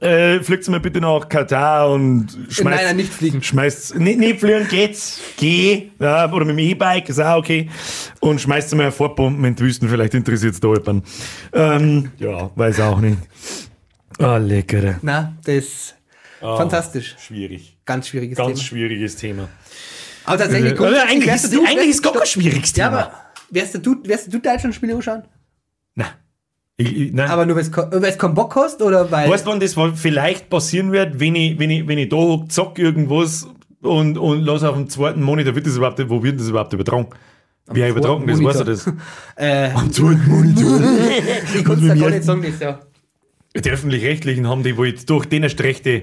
Äh, 0.00 0.40
fliegt 0.40 0.68
mal 0.68 0.80
bitte 0.80 1.00
nach 1.00 1.28
Katar 1.28 1.90
und 1.90 2.28
schmeißt. 2.48 2.84
Nein, 2.84 2.96
nicht 2.96 3.12
fliegen. 3.12 3.40
Schmeißt, 3.40 3.96
nicht, 3.96 4.18
nicht 4.18 4.40
fliegen 4.40 4.66
geht's, 4.66 5.20
geh, 5.36 5.90
ja, 6.00 6.32
oder 6.32 6.44
mit 6.44 6.56
dem 6.56 6.58
E-Bike, 6.58 7.08
ist 7.08 7.20
auch 7.20 7.36
okay. 7.36 7.68
Und 8.18 8.40
schmeißt 8.40 8.74
mal 8.74 8.90
Vorbomben 8.90 9.44
in 9.44 9.54
die 9.54 9.62
Wüsten, 9.62 9.88
vielleicht 9.88 10.14
interessiert's 10.14 10.58
da 10.58 10.68
jemanden. 10.68 11.04
Ähm, 11.52 12.10
ja, 12.18 12.50
weiß 12.56 12.80
auch 12.80 13.00
nicht. 13.00 13.18
Ah, 14.18 14.38
leckere. 14.38 14.98
Na, 15.02 15.34
das 15.44 15.54
ist 15.54 15.94
fantastisch. 16.40 17.14
Schwierig. 17.24 17.71
Ganz 17.84 18.08
schwieriges 18.08 18.38
Ganz 18.38 18.58
Thema. 18.58 18.66
schwieriges 18.68 19.16
Thema. 19.16 19.48
Aber 20.24 20.38
tatsächlich, 20.38 20.72
Äh, 20.72 20.76
grundsätzlich 20.76 21.10
eigentlich 21.10 21.34
ist- 21.34 21.52
du- 21.54 21.64
eigentlich 21.64 21.88
ist 21.88 22.02
kein 22.02 22.26
schwieriges 22.26 22.76
Ja, 22.76 22.88
Thema. 22.88 22.98
aber 23.02 23.12
wärst 23.50 23.86
du, 23.86 23.96
wärst 24.04 24.32
du 24.32 24.38
Deutschland-Spiele 24.38 24.94
anschauen? 24.94 25.22
Nein. 25.94 26.08
Ich, 26.76 27.12
nein. 27.12 27.28
Aber 27.28 27.44
nur, 27.44 27.56
weil 27.56 28.04
es 28.04 28.18
keinen 28.18 28.34
Bock 28.34 28.54
hast 28.56 28.80
oder 28.82 29.10
weil... 29.10 29.28
Weißt 29.28 29.46
du, 29.46 29.50
wann 29.50 29.60
das 29.60 29.74
vielleicht 29.96 30.48
passieren 30.48 30.90
wird, 30.92 31.18
wenn 31.20 31.34
ich, 31.34 31.58
wenn 31.58 31.70
ich, 31.70 31.86
wenn 31.86 31.98
ich 31.98 32.08
da 32.08 32.16
hock, 32.16 32.50
zock 32.52 32.78
irgendwas 32.78 33.46
und, 33.82 34.16
und 34.16 34.42
lass 34.42 34.62
auf 34.62 34.76
dem 34.76 34.88
zweiten 34.88 35.22
Monitor, 35.22 35.54
wird 35.54 35.66
das 35.66 35.76
überhaupt, 35.76 36.08
wo 36.08 36.22
wird 36.22 36.40
das 36.40 36.48
überhaupt 36.48 36.72
übertragen? 36.72 37.08
Wer 37.66 37.90
übertragen 37.90 38.26
das, 38.26 38.42
weißt 38.42 38.60
du 38.60 38.64
das? 38.64 38.86
äh, 39.36 39.70
Am 39.74 39.92
zweiten 39.92 40.26
Monitor. 40.28 40.80
ich 41.56 41.64
konnte 41.64 41.88
da 41.88 41.94
gar 41.94 42.10
nicht 42.10 42.24
sagen, 42.24 42.42
das 42.42 42.58
ja. 42.60 42.80
Die 43.54 43.70
öffentlich-rechtlichen 43.70 44.48
haben 44.48 44.62
die 44.62 44.76
wohl 44.76 44.92
durch 44.92 45.26
den 45.26 45.44
Rechte 45.44 46.02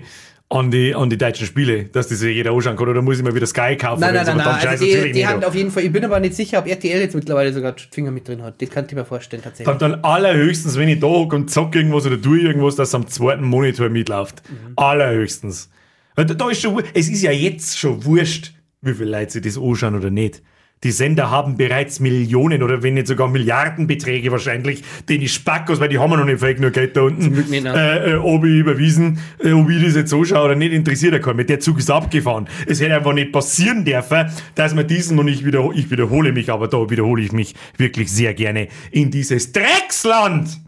an 0.51 0.71
die, 0.71 0.95
an 0.95 1.11
die 1.11 1.17
deutschen 1.17 1.45
Spiele, 1.45 1.85
dass 1.85 2.07
das 2.07 2.19
sich 2.19 2.35
jeder 2.35 2.51
anschauen 2.51 2.75
kann, 2.75 2.89
oder 2.89 3.01
muss 3.03 3.17
ich 3.17 3.23
mal 3.23 3.35
wieder 3.35 3.45
Sky 3.45 3.77
kaufen? 3.77 4.01
Nein, 4.01 4.15
nein, 4.15 4.25
nein, 4.25 4.37
nein. 4.37 4.67
Also 4.67 4.83
die, 4.83 5.11
die 5.11 5.27
haben 5.27 5.43
auf 5.43 5.53
jeden 5.53 5.69
Fall, 5.69 5.83
ich 5.83 5.91
bin 5.91 6.03
aber 6.03 6.19
nicht 6.19 6.33
sicher, 6.33 6.59
ob 6.59 6.67
RTL 6.67 6.99
jetzt 6.99 7.13
mittlerweile 7.13 7.53
sogar 7.53 7.73
die 7.73 7.83
Finger 7.91 8.09
mit 8.09 8.27
drin 8.27 8.41
hat. 8.41 8.59
Das 8.59 8.69
kann 8.71 8.85
ich 8.87 8.93
mir 8.93 9.05
vorstellen, 9.05 9.43
tatsächlich. 9.43 9.77
Dann, 9.77 9.91
dann 9.91 10.03
allerhöchstens, 10.03 10.75
wenn 10.77 10.89
ich 10.89 10.99
da 10.99 11.07
hock 11.07 11.33
und 11.33 11.51
zock 11.51 11.75
irgendwas 11.75 12.07
oder 12.07 12.19
tue 12.19 12.39
irgendwas, 12.39 12.75
dass 12.75 12.95
am 12.95 13.07
zweiten 13.07 13.43
Monitor 13.43 13.89
mitläuft. 13.89 14.41
Mhm. 14.49 14.73
Allerhöchstens. 14.75 15.69
Da, 16.15 16.49
ist 16.49 16.61
schon, 16.61 16.83
es 16.93 17.09
ist 17.09 17.21
ja 17.21 17.31
jetzt 17.31 17.77
schon 17.77 18.03
wurscht, 18.03 18.53
wie 18.81 18.93
viele 18.93 19.11
Leute 19.11 19.33
sich 19.33 19.43
das 19.43 19.57
anschauen 19.57 19.95
oder 19.95 20.09
nicht. 20.09 20.41
Die 20.83 20.91
Sender 20.91 21.29
haben 21.29 21.57
bereits 21.57 21.99
Millionen 21.99 22.63
oder 22.63 22.81
wenn 22.83 22.93
nicht 22.93 23.07
sogar 23.07 23.27
Milliardenbeträge 23.27 24.31
wahrscheinlich, 24.31 24.81
den 25.09 25.19
die 25.19 25.27
Spackos, 25.27 25.81
weil 25.81 25.89
die 25.89 25.99
haben 25.99 26.11
ja 26.11 26.17
noch 26.17 26.25
nicht 26.25 26.39
fake 26.39 26.61
nur 26.61 26.71
Geld 26.71 26.95
da 26.95 27.01
unten, 27.01 27.33
nicht, 27.49 27.63
ne? 27.63 27.73
äh, 27.75 28.11
äh, 28.11 28.15
ob 28.15 28.45
ich 28.45 28.55
überwiesen, 28.55 29.19
äh, 29.43 29.51
ob 29.51 29.69
ich 29.69 29.83
das 29.83 29.95
jetzt 29.95 30.13
anschaue 30.13 30.45
oder 30.45 30.55
nicht, 30.55 30.71
interessiert 30.71 31.11
ja 31.11 31.19
keinen. 31.19 31.35
Mit 31.35 31.49
der 31.49 31.59
Zug 31.59 31.79
ist 31.79 31.91
abgefahren. 31.91 32.47
Es 32.65 32.79
hätte 32.79 32.95
einfach 32.95 33.13
nicht 33.13 33.33
passieren 33.33 33.83
dürfen, 33.83 34.29
dass 34.55 34.73
man 34.73 34.87
diesen 34.87 35.19
und 35.19 35.27
ich, 35.27 35.43
wieder, 35.43 35.69
ich 35.73 35.91
wiederhole 35.91 36.31
mich, 36.31 36.49
aber 36.49 36.69
da 36.69 36.89
wiederhole 36.89 37.23
ich 37.23 37.33
mich 37.33 37.55
wirklich 37.77 38.09
sehr 38.09 38.33
gerne 38.33 38.69
in 38.91 39.11
dieses 39.11 39.51
Drecksland 39.51 40.61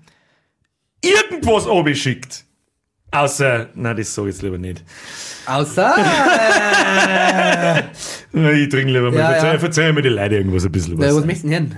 irgendwas 1.01 1.67
schickt. 1.97 2.45
Außer, 3.11 3.67
na, 3.75 3.93
das 3.93 4.13
sag 4.15 4.23
ich 4.23 4.27
jetzt 4.29 4.41
lieber 4.41 4.57
nicht. 4.57 4.83
Außer, 5.45 5.95
Na, 8.31 8.51
Ich 8.53 8.69
trinke 8.69 8.91
lieber 8.93 9.11
mal. 9.11 9.17
Ja, 9.19 9.29
verzeih, 9.31 9.53
ja. 9.53 9.59
verzeih 9.59 9.91
mir 9.91 10.01
die 10.01 10.09
Leute 10.09 10.35
irgendwas 10.35 10.65
ein 10.65 10.71
bisschen 10.71 10.93
äh, 11.01 11.07
was 11.07 11.15
was. 11.15 11.25
möchtest 11.25 11.45
du 11.45 11.49
denn? 11.49 11.75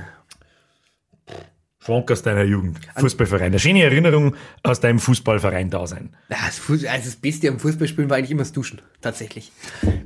Schwank 1.80 2.10
aus 2.12 2.22
deiner 2.22 2.44
Jugend. 2.44 2.78
Fußballverein. 2.96 3.48
Eine 3.48 3.60
schöne 3.60 3.84
Erinnerung 3.84 4.36
aus 4.62 4.80
deinem 4.80 5.00
Fußballverein 5.00 5.70
da 5.70 5.86
sein. 5.86 6.16
Also 6.30 6.78
das 6.78 7.16
Beste 7.18 7.50
am 7.50 7.60
Fußballspielen 7.60 8.10
war 8.10 8.18
eigentlich 8.18 8.32
immer 8.32 8.44
das 8.44 8.54
Duschen, 8.54 8.82
tatsächlich. 9.02 9.52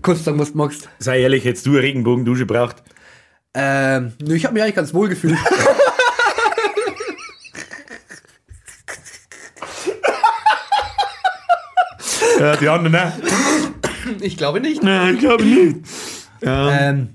Kurz 0.02 0.24
sagen, 0.24 0.40
was 0.40 0.54
du 0.54 0.58
magst. 0.58 0.90
Sei 0.98 1.20
ehrlich, 1.22 1.46
hättest 1.46 1.68
du 1.68 1.72
eine 1.74 1.82
Regenbogendusche 1.84 2.48
braucht? 2.48 2.78
Ähm, 3.54 4.14
ich 4.28 4.44
habe 4.46 4.56
mich 4.56 4.64
eigentlich 4.64 4.76
ganz 4.76 4.94
wohl 4.94 5.10
gefühlt. 5.10 5.38
Ja, 12.40 12.56
die 12.56 12.68
anderen, 12.70 12.92
ne? 12.94 13.14
ich 14.22 14.38
glaube 14.38 14.60
nicht. 14.60 14.84
Nein, 14.84 15.16
ich 15.16 15.20
glaube 15.20 15.44
nicht. 15.44 15.78
Ja. 16.42 16.90
Ähm, 16.90 17.10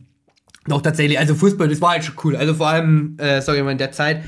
doch, 0.67 0.81
tatsächlich, 0.83 1.19
also 1.19 1.35
Fußball, 1.35 1.69
das 1.69 1.81
war 1.81 1.91
halt 1.93 2.05
schon 2.05 2.15
cool. 2.25 2.37
Also 2.37 2.55
vor 2.55 2.69
allem, 2.69 3.17
äh, 3.19 3.41
sag 3.41 3.57
ich 3.57 3.63
mal, 3.63 3.73
in 3.73 3.79
der 3.79 3.93
Zeit, 3.93 4.23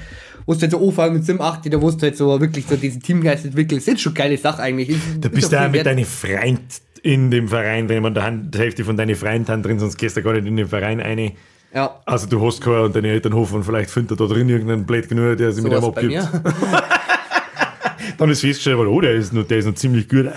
wo 0.47 0.55
du 0.55 0.61
halt 0.61 0.71
so 0.73 0.87
anfangen 0.89 1.15
mit 1.15 1.25
Sim 1.25 1.41
8, 1.41 1.73
da 1.73 1.81
wo 1.81 1.91
du 1.91 2.01
halt 2.03 2.17
so 2.17 2.41
wirklich 2.41 2.67
so 2.67 2.77
diesen 2.77 3.01
Teamgeist 3.03 3.45
entwickelt, 3.45 3.83
sind 3.83 4.01
schon 4.01 4.15
geile 4.15 4.37
Sachen 4.37 4.61
eigentlich. 4.61 4.91
Ist- 4.91 4.99
Da 5.21 5.29
ist 5.29 5.35
bist 5.35 5.53
du 5.53 5.59
viel 5.59 5.69
mit 5.69 5.87
deinen 5.87 6.05
Freund 6.05 6.61
in 7.03 7.31
dem 7.31 7.49
Verein 7.49 7.87
drin. 7.87 8.03
Man, 8.03 8.15
da 8.15 8.31
die 8.31 8.59
Hälfte 8.59 8.85
von 8.85 8.97
deinen 8.97 9.15
Freunden 9.15 9.63
drin, 9.63 9.79
sonst 9.79 9.97
gehst 9.97 10.17
du 10.17 10.23
gar 10.23 10.33
nicht 10.33 10.47
in 10.47 10.57
den 10.57 10.69
Verein 10.69 11.01
rein. 11.01 11.33
Ja, 11.73 12.01
Also 12.07 12.27
du 12.29 12.45
hast 12.47 12.61
keinen 12.61 12.85
und 12.85 12.95
deine 12.97 13.09
Eltern 13.09 13.35
hoffen 13.35 13.57
und 13.57 13.65
vielleicht 13.65 13.91
findet 13.91 14.13
er 14.21 14.27
da 14.29 14.33
drin 14.33 14.49
irgendeinen 14.49 14.87
Blöd 14.87 15.09
genug, 15.09 15.37
der 15.39 15.51
sich 15.53 15.63
mit 15.65 15.73
sowas 15.73 15.95
dem 15.95 16.09
bei 16.11 16.19
abgibt. 16.21 16.55
Dann 18.19 18.31
ist 18.31 18.41
festgestellt, 18.43 18.77
oh, 18.79 19.01
der 19.01 19.15
ist 19.15 19.33
noch, 19.33 19.45
der 19.45 19.59
ist 19.59 19.67
noch 19.67 19.75
ziemlich 19.75 20.09
gut. 20.09 20.31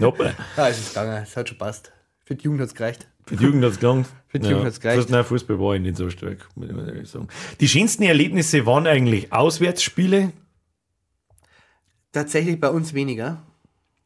Nope. 0.00 0.34
ja, 0.56 0.68
es 0.68 0.78
ist 0.78 0.88
gegangen, 0.88 1.22
es 1.22 1.36
hat 1.36 1.48
schon 1.48 1.58
passt. 1.58 1.92
Für 2.24 2.34
die 2.34 2.44
Jugend 2.44 2.60
hat's 2.60 2.74
gereicht. 2.74 3.08
Für 3.26 3.36
die 3.36 3.44
Jugend 3.44 3.64
hat 3.64 3.72
es 3.72 3.80
gelangt. 3.80 4.06
Für 4.28 4.38
die 4.38 4.48
Jugend 4.48 4.66
hat's 4.66 4.80
gereicht. 4.80 4.98
Fast, 5.00 5.10
nein, 5.10 5.24
Fußball 5.24 5.58
war 5.58 5.74
ich 5.74 5.82
nicht 5.82 5.96
so 5.96 6.08
stark, 6.10 6.48
muss 6.54 6.70
ich 6.70 6.76
ehrlich 6.76 7.10
sagen. 7.10 7.28
Die 7.60 7.68
schönsten 7.68 8.02
Erlebnisse 8.02 8.64
waren 8.66 8.86
eigentlich 8.86 9.32
Auswärtsspiele. 9.32 10.32
Tatsächlich 12.12 12.60
bei 12.60 12.68
uns 12.68 12.94
weniger. 12.94 13.42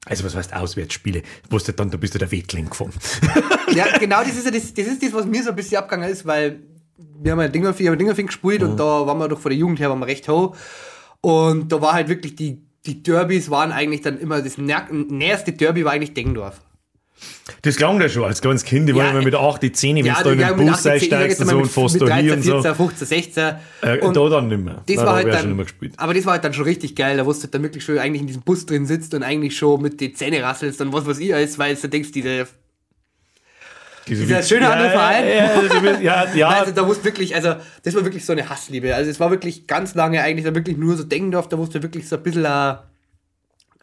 Also 0.05 0.23
was 0.25 0.37
heißt 0.37 0.55
Auswärtsspiele? 0.55 1.23
Wo 1.51 1.59
du 1.59 1.73
dann, 1.73 1.91
da 1.91 1.97
bist 1.97 2.15
du 2.15 2.19
der 2.19 2.31
Wettling 2.31 2.71
gefahren. 2.71 2.93
Ja, 3.75 3.99
genau, 3.99 4.21
das 4.21 4.37
ist 4.37 4.45
ja 4.45 4.53
das, 4.53 4.73
das 4.73 4.87
ist 4.87 5.03
das, 5.03 5.13
was 5.13 5.27
mir 5.27 5.43
so 5.43 5.51
ein 5.51 5.57
bisschen 5.57 5.79
abgegangen 5.79 6.09
ist, 6.09 6.25
weil 6.25 6.61
wir 6.97 7.33
haben 7.33 7.41
ja 7.41 7.49
Dingerfing, 7.49 7.99
Dingerfing 7.99 8.27
gespielt 8.27 8.63
und 8.63 8.79
da 8.79 9.07
waren 9.07 9.19
wir 9.19 9.29
doch 9.29 9.41
vor 9.41 9.51
der 9.51 9.59
Jugend 9.59 9.81
her, 9.81 9.91
waren 9.91 9.99
wir 9.99 10.07
recht 10.07 10.29
hoch. 10.29 10.57
Und 11.21 11.73
da 11.73 11.81
war 11.81 11.93
halt 11.95 12.09
wirklich 12.09 12.37
die, 12.37 12.63
die 12.87 13.03
Derbys 13.03 13.51
waren 13.51 13.73
eigentlich 13.73 14.01
dann 14.03 14.19
immer 14.19 14.41
das 14.43 14.59
nä- 14.59 14.93
näherste 15.13 15.53
Derby 15.53 15.85
war 15.85 15.93
eigentlich 15.93 16.15
Dengendorf. 16.15 16.61
Das 17.63 17.77
klang 17.77 17.99
ja 18.01 18.09
schon 18.11 18.25
als 18.25 18.41
kleines 18.43 18.63
Kind. 18.65 18.95
War 18.95 19.05
Ja, 19.05 19.11
immer 19.11 19.23
mit 19.23 19.35
8, 19.35 19.63
die 19.63 19.73
10, 19.73 19.97
wenn 19.97 20.05
Ja, 20.05 20.23
du 20.23 20.25
da 20.25 20.33
in 20.33 20.39
den 20.39 20.57
Bus 20.67 20.87
18, 20.87 20.93
einsteigst 20.93 21.41
und 21.41 21.49
so 21.49 21.57
und 21.59 21.71
fährst 21.71 22.01
da 22.03 22.07
13, 22.07 22.33
und 22.33 22.43
so. 22.43 22.53
14, 22.63 22.75
15, 22.75 23.07
16. 23.07 23.55
Äh, 23.81 23.99
und 24.01 24.17
da 24.17 24.29
dann 24.29 24.49
nicht 24.49 24.63
mehr. 24.65 24.83
das 24.87 24.97
Nein, 24.97 25.07
war 25.07 25.23
da 25.25 25.33
halt 25.33 25.45
dann, 25.45 25.57
gespielt. 25.57 25.95
aber 25.97 26.13
das 26.13 26.27
war 26.27 26.33
halt 26.35 26.45
dann 26.45 26.53
schon 26.53 26.65
richtig 26.65 26.95
geil, 26.95 27.17
da 27.17 27.25
wusstest 27.25 27.55
du 27.55 27.59
dann 27.59 27.63
wirklich 27.63 27.85
schon 27.85 27.99
eigentlich 27.99 28.21
in 28.21 28.27
diesem 28.27 28.43
Bus 28.43 28.67
drin 28.67 28.85
sitzt 28.85 29.15
und 29.15 29.23
eigentlich 29.23 29.57
schon 29.57 29.81
mit 29.81 29.99
den 30.01 30.15
Zähnen 30.15 30.43
rasselst 30.43 30.81
und 30.83 30.93
was 30.93 31.07
weiß 31.07 31.19
ich 31.19 31.35
alles, 31.35 31.59
weil 31.59 31.75
du 31.75 31.89
denkst, 31.89 32.13
Diese 32.13 32.47
Dieser 34.09 34.43
schöne 34.43 34.71
andere 34.71 34.89
ja, 34.89 34.93
Verein. 34.93 35.25
Ja, 36.01 36.01
ja, 36.01 36.27
ja, 36.35 36.49
also 36.49 36.73
da 36.73 36.87
wusste 36.87 37.05
wirklich, 37.05 37.35
also 37.35 37.55
das 37.83 37.95
war 37.95 38.05
wirklich 38.05 38.25
so 38.25 38.33
eine 38.33 38.49
Hassliebe, 38.49 38.95
also 38.95 39.11
es 39.11 39.19
war 39.19 39.31
wirklich 39.31 39.67
ganz 39.67 39.95
lange 39.95 40.23
eigentlich 40.23 40.45
da 40.47 40.55
wirklich 40.55 40.77
nur 40.77 40.97
so 40.97 41.05
Dengendorf, 41.05 41.49
da 41.49 41.59
wusste 41.59 41.83
wirklich 41.83 42.09
so 42.09 42.17
ein 42.17 42.23
bisschen 42.23 42.47
ein, 42.47 42.79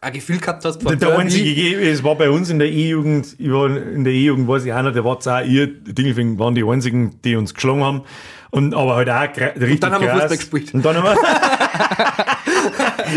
ein 0.00 0.12
Gefühl 0.12 0.38
gehabt 0.38 0.64
hast 0.64 0.82
von 0.82 0.98
Der 0.98 1.08
Derby. 1.08 1.22
einzige, 1.22 1.54
Ge- 1.54 1.90
es 1.90 2.02
war 2.02 2.14
bei 2.16 2.30
uns 2.30 2.48
in 2.50 2.58
der 2.58 2.68
E-Jugend, 2.68 3.38
in 3.38 4.04
der 4.04 4.12
E-Jugend, 4.12 4.48
weiß 4.48 4.64
ich 4.64 4.72
einer, 4.72 4.92
der 4.92 5.04
war 5.04 5.18
auch 5.18 5.44
ihr, 5.46 5.66
Dingelfing 5.66 6.38
waren 6.38 6.54
die 6.54 6.64
einzigen, 6.64 7.20
die 7.22 7.36
uns 7.36 7.52
geschlagen 7.54 7.82
haben. 7.84 8.02
Und, 8.50 8.72
aber 8.72 8.94
halt 8.94 9.10
auch 9.10 9.36
richtig 9.36 9.80
dann 9.80 9.92
haben 9.94 10.02
wir. 10.04 10.12
Fußball 10.12 10.36
gespielt. 10.36 10.74
Und 10.74 10.84
dann 10.84 10.96
haben 10.96 11.04
wir, 11.04 11.16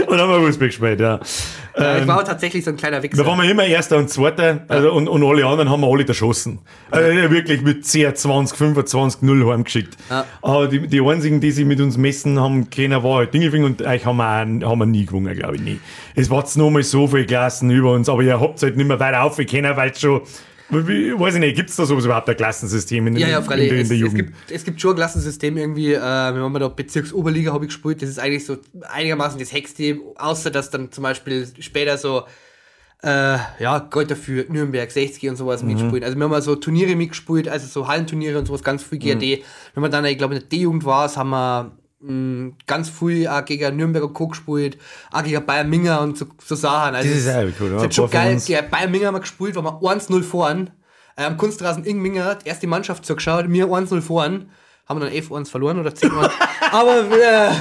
und 0.07 0.11
dann 0.11 0.19
haben 0.19 0.41
wir 0.41 0.47
Fußball 0.47 0.67
gespielt, 0.67 0.99
ja. 0.99 1.19
Ja, 1.77 1.97
ich 1.99 2.07
war 2.07 2.25
tatsächlich 2.25 2.63
so 2.63 2.71
ein 2.71 2.77
kleiner 2.77 3.03
Wichser. 3.03 3.23
Da 3.23 3.29
waren 3.29 3.39
wir 3.39 3.49
immer 3.49 3.63
Erster 3.63 3.97
und 3.97 4.09
Zweiter, 4.09 4.61
also, 4.67 4.91
und, 4.91 5.07
und 5.07 5.23
alle 5.23 5.45
anderen 5.45 5.69
haben 5.69 5.81
wir 5.81 5.87
alle 5.87 6.07
erschossen. 6.07 6.59
Also 6.89 7.07
wirklich 7.29 7.61
mit 7.61 7.85
10, 7.85 8.15
20, 8.15 8.57
25, 8.57 9.21
0 9.21 9.51
heimgeschickt. 9.51 9.95
Ja. 10.09 10.25
Aber 10.41 10.67
die, 10.67 10.87
die 10.87 11.01
einzigen, 11.01 11.39
die 11.39 11.51
sich 11.51 11.65
mit 11.65 11.79
uns 11.79 11.97
messen 11.97 12.39
haben 12.39 12.69
können, 12.69 13.03
war 13.03 13.17
halt 13.17 13.33
Dingelfing 13.33 13.63
und 13.63 13.81
euch 13.83 14.05
haben 14.05 14.17
wir, 14.17 14.23
auch, 14.23 14.71
haben 14.71 14.79
wir 14.79 14.85
nie 14.87 15.05
gewonnen, 15.05 15.35
glaube 15.35 15.57
ich, 15.57 15.61
nie. 15.61 15.79
Es 16.15 16.29
war 16.29 16.39
jetzt 16.39 16.57
noch 16.57 16.71
mal 16.71 16.81
so 16.81 17.07
viele 17.07 17.25
Klassen 17.25 17.69
über 17.69 17.91
uns, 17.91 18.09
aber 18.09 18.23
ihr 18.23 18.39
habt 18.39 18.61
halt 18.63 18.75
nicht 18.75 18.87
mehr 18.87 18.99
weiter 18.99 19.21
aufgekommen, 19.21 19.75
weil 19.75 19.91
es 19.91 20.01
schon, 20.01 20.21
weiß 20.69 21.33
ich 21.35 21.39
nicht, 21.39 21.55
gibt 21.55 21.69
es 21.69 21.75
da 21.75 21.85
sowas 21.85 22.05
überhaupt, 22.05 22.29
ein 22.29 22.35
Klassensystem 22.37 23.07
in, 23.07 23.15
Ja, 23.17 23.27
ja, 23.27 23.37
in, 23.39 23.43
freilich. 23.45 23.65
in, 23.65 23.69
der- 23.69 23.77
in 23.77 23.83
es, 23.83 23.87
der 23.89 23.95
es, 23.97 24.01
Jugend? 24.01 24.17
gibt, 24.17 24.51
es 24.51 24.63
gibt 24.65 24.81
schon 24.81 24.91
ein 24.91 24.97
Klassensystem 24.97 25.57
irgendwie, 25.57 25.93
äh, 25.93 25.99
wir 25.99 26.01
haben 26.41 26.53
da 26.59 26.67
Bezirksoberliga 26.67 27.53
habe 27.53 27.65
ich 27.65 27.69
gespielt, 27.69 28.01
das 28.01 28.09
ist 28.09 28.19
eigentlich 28.19 28.45
so 28.45 28.57
einigermaßen 28.89 29.39
das 29.39 29.51
Hexteam, 29.53 30.01
außer 30.17 30.51
dass 30.51 30.69
dann 30.69 30.91
zum 30.91 31.03
Beispiel 31.03 31.47
später 31.59 31.97
so, 31.97 32.23
äh, 33.03 33.37
ja, 33.59 33.79
Kräuter 33.89 34.15
für 34.15 34.45
Nürnberg, 34.49 34.89
60 34.91 35.29
und 35.29 35.35
sowas 35.35 35.61
Mhm. 35.61 35.67
mitspielt. 35.69 36.03
Also 36.03 36.17
wir 36.17 36.23
haben 36.23 36.31
mal 36.31 36.41
so 36.41 36.55
Turniere 36.55 36.95
mitgespielt, 36.95 37.47
also 37.47 37.67
so 37.67 37.87
Hallenturniere 37.87 38.39
und 38.39 38.45
sowas, 38.47 38.63
ganz 38.63 38.91
Mhm. 38.91 38.99
GRD. 38.99 39.43
Wenn 39.75 39.81
man 39.81 39.91
dann, 39.91 40.03
ich 40.05 40.17
glaube, 40.17 40.33
in 40.33 40.39
der 40.41 40.49
D-Jugend 40.49 40.83
war, 40.83 41.13
haben 41.15 41.29
wir 41.29 41.71
mh, 41.99 42.51
ganz 42.65 42.89
viel 42.89 43.27
auch 43.27 43.43
gegen 43.45 43.75
Nürnberg 43.77 44.03
und 44.03 44.13
Co. 44.13 44.27
gespielt, 44.27 44.77
auch 45.11 45.23
gegen 45.23 45.45
Bayern 45.45 45.69
Minger 45.69 46.01
und 46.01 46.17
so, 46.17 46.25
so 46.43 46.55
Sachen. 46.55 46.95
Also 46.95 47.09
Das 47.09 47.17
ist 47.19 47.29
auch 47.29 47.41
cool, 47.59 47.67
es 47.67 47.73
ja, 47.73 47.81
hat 47.83 47.93
schon 47.93 48.09
geil, 48.09 48.41
gegen 48.45 48.69
Bayern 48.69 48.91
Minger 48.91 49.07
haben 49.07 49.15
wir 49.15 49.19
gespielt, 49.21 49.55
waren 49.55 49.65
wir 49.65 49.79
1-0 49.81 50.23
voran. 50.23 50.69
Äh, 51.15 51.23
am 51.23 51.37
Kunstrasen 51.37 51.83
in 51.83 51.99
Minger, 51.99 52.35
die 52.35 52.47
erste 52.47 52.67
Mannschaft 52.67 53.05
zugeschaut, 53.05 53.47
mir 53.47 53.65
1-0 53.67 54.01
voran. 54.01 54.49
Haben 54.87 55.01
wir 55.01 55.09
dann 55.09 55.15
11-1 55.15 55.49
verloren 55.49 55.79
oder 55.79 55.89
10-1. 55.89 56.29
Aber 56.71 56.99
äh, 57.11 57.51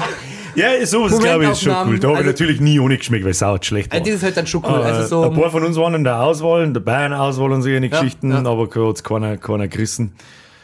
Ja, 0.55 0.87
sowas 0.87 1.19
glaube 1.19 1.45
ich 1.45 1.51
ist 1.51 1.63
schon 1.63 1.73
cool. 1.89 1.99
Da 1.99 2.09
habe 2.09 2.19
ich 2.21 2.27
also- 2.27 2.31
natürlich 2.31 2.61
nie 2.61 2.79
ohne 2.79 2.99
geschmeckt, 2.99 3.25
weil 3.25 3.33
es 3.33 3.43
auch 3.43 3.61
schlecht 3.63 3.93
war. 3.93 3.99
das 3.99 4.09
ist 4.11 4.23
halt 4.23 4.37
dann 4.37 4.47
schon 4.47 4.63
cool. 4.65 4.81
Äh, 4.81 4.85
Also 4.85 5.23
so, 5.25 5.31
ein 5.31 5.35
paar 5.35 5.51
von 5.51 5.65
uns 5.65 5.77
waren 5.77 5.95
in 5.95 6.05
der 6.05 6.21
Auswahl, 6.21 6.63
in 6.63 6.73
der 6.73 6.81
Bayern-Auswahl 6.83 7.51
und 7.51 7.63
so 7.63 7.69
eine 7.69 7.89
Geschichten, 7.89 8.31
ja. 8.31 8.39
aber 8.45 8.69
hat 8.69 8.97
es 8.97 9.03
keiner, 9.03 9.39
keiner 9.39 9.67
gerissen. 9.67 10.15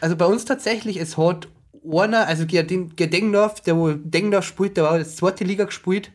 also 0.01 0.15
bei 0.15 0.27
uns 0.27 0.45
tatsächlich, 0.45 0.99
es 1.01 1.17
hat 1.19 1.49
einer, 1.85 2.27
also 2.27 2.45
Dengendorf, 3.09 3.61
der 3.61 3.77
wo 3.77 3.91
Dengendorf 3.93 4.45
spielt, 4.45 4.77
der 4.77 4.85
war 4.85 4.99
jetzt 4.99 5.17
zweite 5.17 5.45
Liga 5.45 5.65
gespielt. 5.65 6.13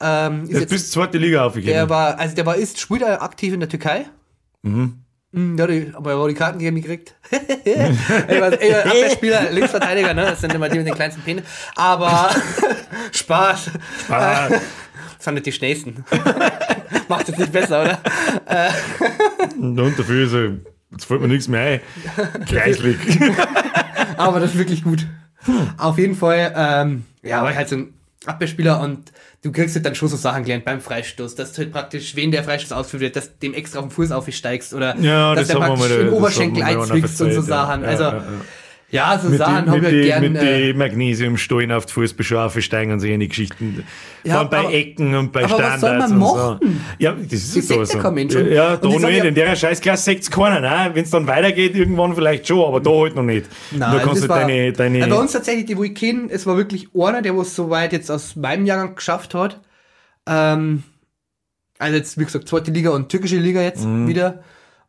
Ähm, 0.00 0.42
ist 0.44 0.50
Jetzt 0.50 0.60
jetzt, 0.60 0.70
bis 0.70 0.90
zweite 0.90 1.18
Liga 1.18 1.38
der 1.38 1.46
aufgegangen. 1.46 1.88
war, 1.88 2.18
also 2.18 2.34
der 2.34 2.44
war 2.46 2.56
ist, 2.56 2.78
spielt 2.80 3.02
er 3.02 3.22
aktiv 3.22 3.54
in 3.54 3.60
der 3.60 3.68
Türkei. 3.68 4.06
Mhm. 4.62 5.02
Ja, 5.32 5.66
die, 5.66 5.90
aber 5.94 6.12
er 6.12 6.20
hat 6.22 6.28
die 6.30 6.34
Karten 6.34 6.58
gegen 6.58 6.74
mich 6.74 6.84
gekriegt. 6.84 7.14
war, 8.40 8.52
ich 8.60 8.72
war 8.72 8.86
Abwehrspieler, 8.86 9.50
Linksverteidiger, 9.52 10.14
ne? 10.14 10.22
Das 10.22 10.40
sind 10.40 10.54
immer 10.54 10.68
die 10.68 10.78
mit 10.78 10.86
den 10.86 10.94
kleinsten 10.94 11.22
Penis. 11.22 11.44
Aber 11.74 12.30
Spaß. 13.12 13.70
Ah, 14.08 14.48
Das 14.48 14.60
sind 15.18 15.34
nicht 15.34 15.46
die 15.46 15.52
schnellsten. 15.52 16.04
Macht 17.08 17.28
es 17.28 17.36
nicht 17.36 17.52
besser, 17.52 17.82
oder? 17.82 17.98
und 19.60 19.98
dafür 19.98 20.24
ist 20.26 20.32
er, 20.32 20.75
jetzt 20.96 21.04
fällt 21.04 21.20
mir 21.20 21.28
nichts 21.28 21.48
mehr 21.48 21.60
ein. 21.60 21.80
Kreislig. 22.46 22.96
Aber 24.16 24.40
das 24.40 24.52
ist 24.52 24.58
wirklich 24.58 24.82
gut. 24.82 25.06
Auf 25.76 25.98
jeden 25.98 26.14
Fall, 26.16 26.52
ähm, 26.56 27.04
ja, 27.22 27.42
war 27.42 27.50
ich 27.50 27.56
halt 27.56 27.68
so 27.68 27.76
ein 27.76 27.94
Abwehrspieler 28.24 28.80
und 28.80 29.12
du 29.42 29.52
kriegst 29.52 29.76
halt 29.76 29.86
dann 29.86 29.94
schon 29.94 30.08
so 30.08 30.16
Sachen 30.16 30.42
gelernt 30.42 30.64
beim 30.64 30.80
Freistoß, 30.80 31.34
dass 31.36 31.52
du 31.52 31.58
halt 31.58 31.72
praktisch, 31.72 32.16
wen 32.16 32.32
der 32.32 32.42
Freistoß 32.42 32.72
ausführt 32.72 33.02
wird, 33.02 33.16
dass 33.16 33.38
dem 33.38 33.54
extra 33.54 33.78
auf 33.78 33.86
den 33.86 33.90
Fuß 33.92 34.10
aufsteigst 34.10 34.74
oder 34.74 34.96
Ja, 34.98 35.34
dass 35.34 35.48
das 35.48 35.58
der 35.58 35.66
praktisch 35.66 35.96
im 35.98 36.12
Oberschenkel 36.12 36.62
einzwickst 36.62 37.20
und 37.20 37.32
so. 37.32 37.42
Sachen. 37.42 37.82
Ja, 37.82 37.88
Also, 37.88 38.04
ja, 38.04 38.24
ja. 38.90 39.18
so 39.18 39.28
mit 39.28 39.38
Sachen 39.38 39.64
die, 39.64 39.70
habe 39.70 39.80
mit 39.80 39.92
ich 39.92 40.02
die, 40.06 40.12
halt 40.14 40.32
mit 40.32 40.42
äh, 40.42 40.66
die 40.72 40.78
Magnesiumstollen 40.78 41.72
auf 41.72 41.86
die 41.86 41.92
Fußbeschaufe 41.92 42.62
steigen 42.62 42.92
und 42.92 43.00
so 43.00 43.06
eine 43.06 43.26
Geschichten. 43.28 43.84
Ja, 44.24 44.32
Vor 44.32 44.40
allem 44.40 44.50
bei 44.50 44.58
aber- 44.58 44.72
Ecken 44.74 45.14
und 45.14 45.32
bei 45.32 45.44
aber 45.44 45.58
was 45.58 45.80
soll 45.80 45.90
Standards 45.90 46.12
man 46.12 46.22
und 46.22 46.28
so. 46.28 46.34
machen? 46.36 46.84
Ja, 46.98 47.12
das 47.12 47.32
ist 47.32 47.56
Das 47.56 47.66
so. 47.68 47.84
so. 47.84 47.98
kein 47.98 48.14
Mensch. 48.14 48.34
Ja, 48.34 48.40
ja 48.42 48.76
da 48.76 48.88
noch 48.88 48.98
nicht. 49.00 49.24
In 49.24 49.34
der 49.34 49.56
Scheißklasse 49.56 50.02
sagt 50.04 50.20
es 50.22 50.30
keiner. 50.30 50.60
Ne? 50.60 50.90
Wenn 50.94 51.04
es 51.04 51.10
dann 51.10 51.26
weitergeht, 51.26 51.74
irgendwann 51.74 52.14
vielleicht 52.14 52.46
schon, 52.48 52.64
aber 52.66 52.80
da 52.80 52.90
halt 52.90 53.14
noch 53.14 53.22
nicht. 53.22 53.46
Nein, 53.70 53.80
da 53.80 53.86
also 53.88 53.98
kannst 53.98 54.14
das 54.16 54.22
du 54.22 54.28
war- 54.28 54.40
deine, 54.40 54.72
deine 54.72 54.98
Ja, 55.00 55.06
bei 55.06 55.16
uns 55.16 55.32
tatsächlich, 55.32 55.66
die 55.66 55.76
wo 55.76 55.84
ich 55.84 55.94
kenne, 55.94 56.28
es 56.30 56.46
war 56.46 56.56
wirklich 56.56 56.88
einer, 56.94 57.22
der 57.22 57.34
es 57.34 57.54
so 57.54 57.70
weit 57.70 57.92
jetzt 57.92 58.10
aus 58.10 58.36
meinem 58.36 58.66
Jahrgang 58.66 58.94
geschafft 58.94 59.34
hat. 59.34 59.60
Ähm, 60.28 60.82
also 61.78 61.96
jetzt, 61.96 62.18
wie 62.18 62.24
gesagt, 62.24 62.48
zweite 62.48 62.70
Liga 62.70 62.90
und 62.90 63.08
türkische 63.10 63.36
Liga 63.36 63.60
jetzt 63.62 63.84
Mhm. 63.84 64.08
wieder. 64.08 64.42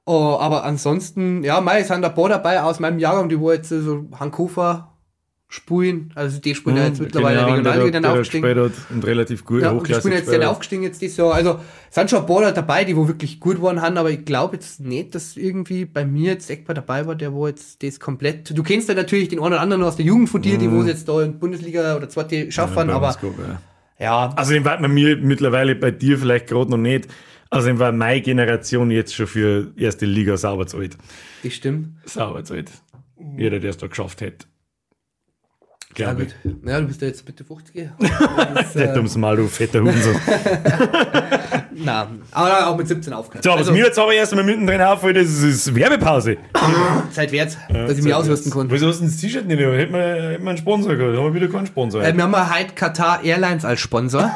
Oh, 0.07 0.37
aber 0.39 0.63
ansonsten, 0.63 1.43
ja, 1.43 1.59
mei, 1.59 1.81
es 1.81 1.89
sind 1.89 2.05
ein 2.05 2.15
paar 2.15 2.29
dabei 2.29 2.61
aus 2.63 2.79
meinem 2.79 2.97
Jahrgang, 2.97 3.27
die 3.27 3.37
wo 3.37 3.51
jetzt 3.51 3.67
so 3.67 4.05
Hankover 4.17 4.93
spulen. 5.49 6.13
Also 6.15 6.39
die 6.39 6.55
spielen 6.55 6.77
ja 6.77 6.85
jetzt 6.85 7.01
mittlerweile 7.01 7.39
Genau, 7.39 7.47
Regionalliga 7.49 7.83
der, 7.83 7.91
dann 7.91 8.03
der 8.03 8.11
aufgestiegen. 8.13 8.63
hat 8.63 8.71
und 8.89 9.05
relativ 9.05 9.43
gut 9.43 9.63
Ja, 9.63 9.71
und 9.71 9.85
die 9.85 9.93
spielen 9.93 10.13
jetzt 10.13 10.31
dann 10.31 10.43
aufgestiegen 10.43 10.83
jetzt 10.83 11.01
dieses 11.01 11.17
Jahr. 11.17 11.33
Also 11.33 11.59
es 11.89 11.95
sind 11.95 12.09
schon 12.09 12.19
ein 12.19 12.25
paar 12.25 12.51
dabei, 12.53 12.85
die 12.85 12.95
wo 12.95 13.09
wirklich 13.09 13.41
gut 13.41 13.61
waren 13.61 13.81
haben, 13.81 13.97
aber 13.97 14.09
ich 14.09 14.23
glaube 14.23 14.55
jetzt 14.55 14.79
nicht, 14.79 15.13
dass 15.13 15.35
irgendwie 15.35 15.83
bei 15.83 16.05
mir 16.05 16.31
jetzt 16.31 16.49
Eckbar 16.49 16.73
dabei 16.73 17.05
war, 17.05 17.15
der 17.15 17.33
wo 17.33 17.45
jetzt 17.45 17.83
das 17.83 17.99
komplett. 17.99 18.57
Du 18.57 18.63
kennst 18.63 18.87
ja 18.87 18.95
natürlich 18.95 19.27
den 19.27 19.39
einen 19.39 19.47
oder 19.47 19.61
anderen 19.61 19.83
aus 19.83 19.97
der 19.97 20.05
Jugend 20.05 20.29
von 20.29 20.41
dir, 20.41 20.57
die 20.57 20.71
wo 20.71 20.79
es 20.81 20.87
jetzt 20.87 21.09
da 21.09 21.21
in 21.21 21.37
Bundesliga 21.37 21.97
oder 21.97 22.07
zweite 22.07 22.49
schaffen. 22.49 22.87
Bei 22.87 22.93
aber 22.93 23.13
gut, 23.19 23.33
ja. 23.39 23.61
Ja, 23.99 24.33
Also 24.35 24.53
den 24.53 24.65
war 24.65 24.79
bei 24.79 24.87
mir 24.87 25.17
mittlerweile 25.17 25.75
bei 25.75 25.91
dir 25.91 26.17
vielleicht 26.17 26.47
gerade 26.47 26.71
noch 26.71 26.77
nicht. 26.77 27.07
Also 27.49 27.67
den 27.67 27.79
war 27.79 27.91
meine 27.91 28.21
Generation 28.21 28.91
jetzt 28.91 29.15
schon 29.15 29.27
für 29.27 29.71
erste 29.77 30.05
Liga 30.05 30.37
sauber 30.37 30.67
zu 30.67 30.77
alt. 30.77 30.97
das 31.43 31.53
stimmt. 31.53 31.97
Sauber 32.05 32.43
zu 32.43 32.55
alt. 32.55 32.71
Jeder, 33.37 33.59
der 33.59 33.69
es 33.71 33.77
da 33.77 33.87
geschafft 33.87 34.21
hätte. 34.21 34.45
Ja, 35.97 36.13
Glaube 36.13 36.25
gut. 36.25 36.35
ich. 36.43 36.69
Ja, 36.69 36.79
du 36.79 36.87
bist 36.87 37.01
ja 37.01 37.07
jetzt 37.07 37.25
bitte 37.25 37.43
50. 37.43 37.89
Das, 38.53 38.75
Nicht 38.75 38.87
äh, 38.87 38.97
ums 38.97 39.17
Mal, 39.17 39.35
du 39.35 39.47
fetter 39.47 39.81
Hunso. 39.81 40.09
na, 41.71 42.07
aber 42.31 42.67
auch 42.67 42.77
mit 42.77 42.87
17 42.87 43.13
aufgehört. 43.13 43.43
So, 43.43 43.51
was 43.51 43.57
also, 43.59 43.71
mir 43.71 43.85
jetzt 43.85 43.97
aber 43.97 44.13
erst 44.13 44.35
mal 44.35 44.43
mittendrin 44.43 44.81
auffällt, 44.81 45.17
das 45.17 45.27
ist 45.27 45.73
Werbepause. 45.73 46.37
Zeit 47.11 47.31
wert, 47.31 47.57
dass 47.69 47.97
ich 47.97 48.03
mich 48.03 48.13
ausrüsten 48.13 48.51
konnte. 48.51 48.73
Wieso 48.73 48.87
hast 48.87 48.99
du 48.99 49.05
das 49.05 49.17
T-Shirt 49.17 49.47
nicht? 49.47 49.59
Hätten 49.59 49.93
wir, 49.93 50.31
hätten 50.31 50.43
wir 50.43 50.49
einen 50.49 50.57
Sponsor 50.57 50.95
gehabt. 50.95 51.17
Haben 51.17 51.33
wir 51.33 51.41
wieder 51.41 51.51
keinen 51.51 51.67
Sponsor. 51.67 52.03
Äh, 52.03 52.15
wir 52.15 52.23
haben 52.23 52.31
ja 52.31 52.55
heute 52.55 52.73
Qatar 52.73 53.23
Airlines 53.23 53.65
als 53.65 53.79
Sponsor. 53.79 54.35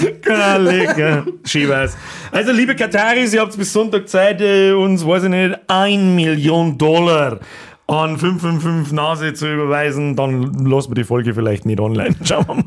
Lecker. 0.00 1.26
Schieber's. 1.44 1.96
Also, 2.30 2.52
liebe 2.52 2.74
Kataris, 2.74 3.34
ihr 3.34 3.40
habt 3.40 3.56
bis 3.56 3.72
Sonntag 3.72 4.08
Zeit, 4.08 4.40
äh, 4.40 4.72
uns, 4.72 5.06
weiß 5.06 5.24
ich 5.24 5.30
nicht, 5.30 5.58
1 5.68 6.14
Million 6.14 6.78
Dollar 6.78 7.40
an 7.88 8.18
555 8.18 8.92
Nase 8.92 9.34
zu 9.34 9.52
überweisen. 9.52 10.16
Dann 10.16 10.52
lassen 10.66 10.90
wir 10.90 10.96
die 10.96 11.04
Folge 11.04 11.34
vielleicht 11.34 11.66
nicht 11.66 11.80
online. 11.80 12.16
Schauen 12.24 12.46
wir 12.48 12.54
mal. 12.54 12.64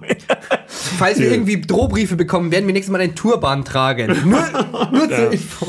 Falls 0.68 1.20
wir 1.20 1.32
irgendwie 1.32 1.60
Drohbriefe 1.62 2.16
bekommen, 2.16 2.52
werden 2.52 2.68
wir 2.68 2.74
nächstes 2.74 2.92
Mal 2.92 3.02
einen 3.02 3.16
Turban 3.16 3.66
tragen. 3.66 4.16
Nur, 4.26 4.44
nur 4.92 5.10
zur 5.10 5.32
Info. 5.32 5.68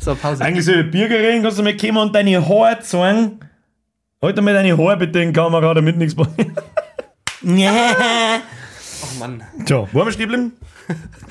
So, 0.00 0.14
Pause. 0.14 0.42
Eigentlich 0.42 0.64
so 0.64 0.72
Bürgerin, 0.72 1.42
kannst 1.42 1.58
du 1.58 1.62
mal 1.62 1.76
kommen 1.76 1.98
und 1.98 2.14
deine 2.14 2.48
Haare 2.48 2.80
zeigen? 2.80 3.40
Halt 4.22 4.40
mal 4.40 4.54
deine 4.54 4.78
Haare 4.78 4.96
bitte 4.96 5.20
in 5.20 5.28
die 5.28 5.32
Kamera, 5.32 5.74
damit 5.74 5.96
nichts 5.96 6.14
passiert. 6.14 6.52
Ja. 9.02 9.08
Oh 9.14 9.18
Mann. 9.18 9.42
So, 9.66 9.88
wo 9.92 10.00
haben 10.00 10.06
wir 10.08 10.12
stehen 10.12 10.28
geblieben? 10.28 10.52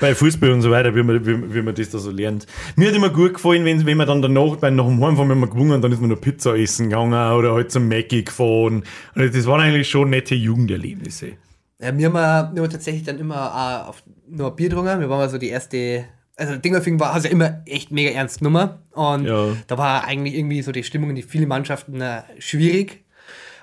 Bei 0.00 0.14
Fußball 0.14 0.50
und 0.50 0.62
so 0.62 0.70
weiter, 0.70 0.94
wie 0.94 1.02
man, 1.02 1.24
wie, 1.26 1.54
wie 1.54 1.62
man 1.62 1.74
das 1.74 1.90
da 1.90 1.98
so 1.98 2.10
lernt. 2.10 2.46
Mir 2.76 2.88
hat 2.88 2.94
immer 2.96 3.10
gut 3.10 3.34
gefallen, 3.34 3.64
wenn, 3.64 3.84
wenn 3.86 3.96
man 3.96 4.06
dann 4.06 4.22
danach, 4.22 4.56
bei, 4.56 4.70
nach 4.70 4.84
dem 4.86 5.02
Heimfahren, 5.04 5.28
wenn 5.30 5.38
wir 5.40 5.46
gewonnen 5.48 5.72
haben, 5.72 5.82
dann 5.82 5.92
ist 5.92 6.00
man 6.00 6.10
noch 6.10 6.20
Pizza 6.20 6.56
essen 6.56 6.88
gegangen 6.90 7.12
oder 7.32 7.52
halt 7.54 7.70
zum 7.70 7.88
Mackie 7.88 8.24
gefahren. 8.24 8.82
Und 9.14 9.34
das 9.34 9.46
waren 9.46 9.60
eigentlich 9.60 9.88
schon 9.88 10.10
nette 10.10 10.34
Jugenderlebnisse. 10.34 11.32
Ja, 11.80 11.96
wir 11.96 12.06
haben, 12.12 12.54
wir 12.54 12.62
haben 12.62 12.70
tatsächlich 12.70 13.02
dann 13.04 13.18
immer 13.18 13.82
äh, 13.84 13.88
auf, 13.88 14.02
nur 14.28 14.54
Bier 14.56 14.68
getrunken. 14.68 15.00
Wir 15.00 15.08
waren 15.10 15.18
mal 15.18 15.28
so 15.28 15.38
die 15.38 15.48
erste. 15.48 16.04
Also 16.36 16.56
Dingerfing 16.56 16.98
war 16.98 17.12
also 17.12 17.28
immer 17.28 17.60
echt 17.66 17.90
mega 17.92 18.10
ernst 18.10 18.40
Nummer. 18.40 18.80
Und 18.92 19.26
Ja. 19.26 19.48
da 19.66 19.78
war 19.78 20.04
eigentlich 20.04 20.34
irgendwie 20.34 20.62
so 20.62 20.72
die 20.72 20.82
Stimmung 20.82 21.10
in 21.10 21.16
die 21.16 21.22
vielen 21.22 21.48
Mannschaften 21.48 22.00
äh, 22.00 22.22
schwierig. 22.38 23.01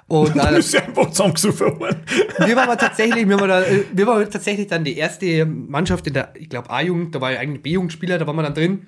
Und 0.09 0.35
Du 0.35 0.39
äh, 0.39 0.55
bist 0.55 0.73
ja 0.73 0.81
einfach 0.81 1.09
zusammengesucht 1.11 1.59
worden. 1.61 2.01
wir 2.45 2.55
waren 2.55 2.77
tatsächlich, 2.77 3.29
wir 3.29 3.39
waren, 3.39 3.49
da, 3.49 3.61
äh, 3.61 3.85
wir 3.93 4.07
waren 4.07 4.29
tatsächlich 4.29 4.67
dann 4.67 4.83
die 4.83 4.97
erste 4.97 5.45
Mannschaft 5.45 6.05
in 6.07 6.13
der, 6.13 6.33
ich 6.35 6.49
glaube, 6.49 6.69
A-Jugend, 6.69 7.15
da 7.15 7.21
war 7.21 7.31
ja 7.31 7.39
eigentlich 7.39 7.63
B-Jugendspieler, 7.63 8.17
da 8.17 8.27
waren 8.27 8.35
wir 8.35 8.43
dann 8.43 8.55
drin. 8.55 8.87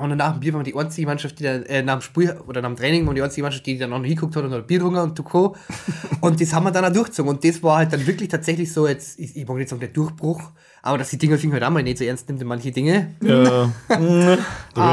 Und 0.00 0.08
dann 0.08 0.18
nach 0.18 0.32
dem 0.32 0.40
Bier 0.40 0.52
waren 0.52 0.66
wir 0.66 0.72
die 0.72 0.76
einzige 0.76 1.06
Mannschaft, 1.06 1.38
die 1.38 1.44
dann, 1.44 1.62
äh, 1.64 1.80
nach 1.80 1.98
dem 1.98 2.02
Spiel 2.02 2.36
oder 2.48 2.60
nach 2.60 2.68
dem 2.68 2.76
Training 2.76 3.06
waren 3.06 3.14
die 3.14 3.22
einzige 3.22 3.42
Mannschaft, 3.42 3.64
die 3.64 3.78
dann 3.78 3.90
noch 3.90 4.02
hingeguckt 4.02 4.34
hat 4.34 4.42
und 4.42 4.52
hat 4.52 4.66
Bier 4.66 4.78
getrunken 4.78 4.98
und 4.98 5.24
Co. 5.24 5.54
Und 6.20 6.40
das 6.40 6.52
haben 6.52 6.64
wir 6.64 6.72
dann 6.72 6.84
auch 6.84 6.92
durchgezogen. 6.92 7.30
Und 7.30 7.44
das 7.44 7.62
war 7.62 7.76
halt 7.76 7.92
dann 7.92 8.04
wirklich 8.04 8.28
tatsächlich 8.28 8.72
so, 8.72 8.88
jetzt, 8.88 9.20
ich, 9.20 9.36
ich 9.36 9.46
mag 9.46 9.56
nicht 9.56 9.68
sagen, 9.68 9.78
der 9.78 9.90
Durchbruch, 9.90 10.50
aber 10.82 10.98
dass 10.98 11.10
die 11.10 11.18
Dinger 11.18 11.38
halt 11.38 11.62
auch 11.62 11.70
mal 11.70 11.82
nicht 11.82 11.98
so 11.98 12.04
ernst 12.04 12.28
nimmt 12.28 12.42
in 12.42 12.48
manche 12.48 12.72
Dinge. 12.72 13.14
Ja. 13.22 13.70
Da 13.88 14.00
will 14.00 14.38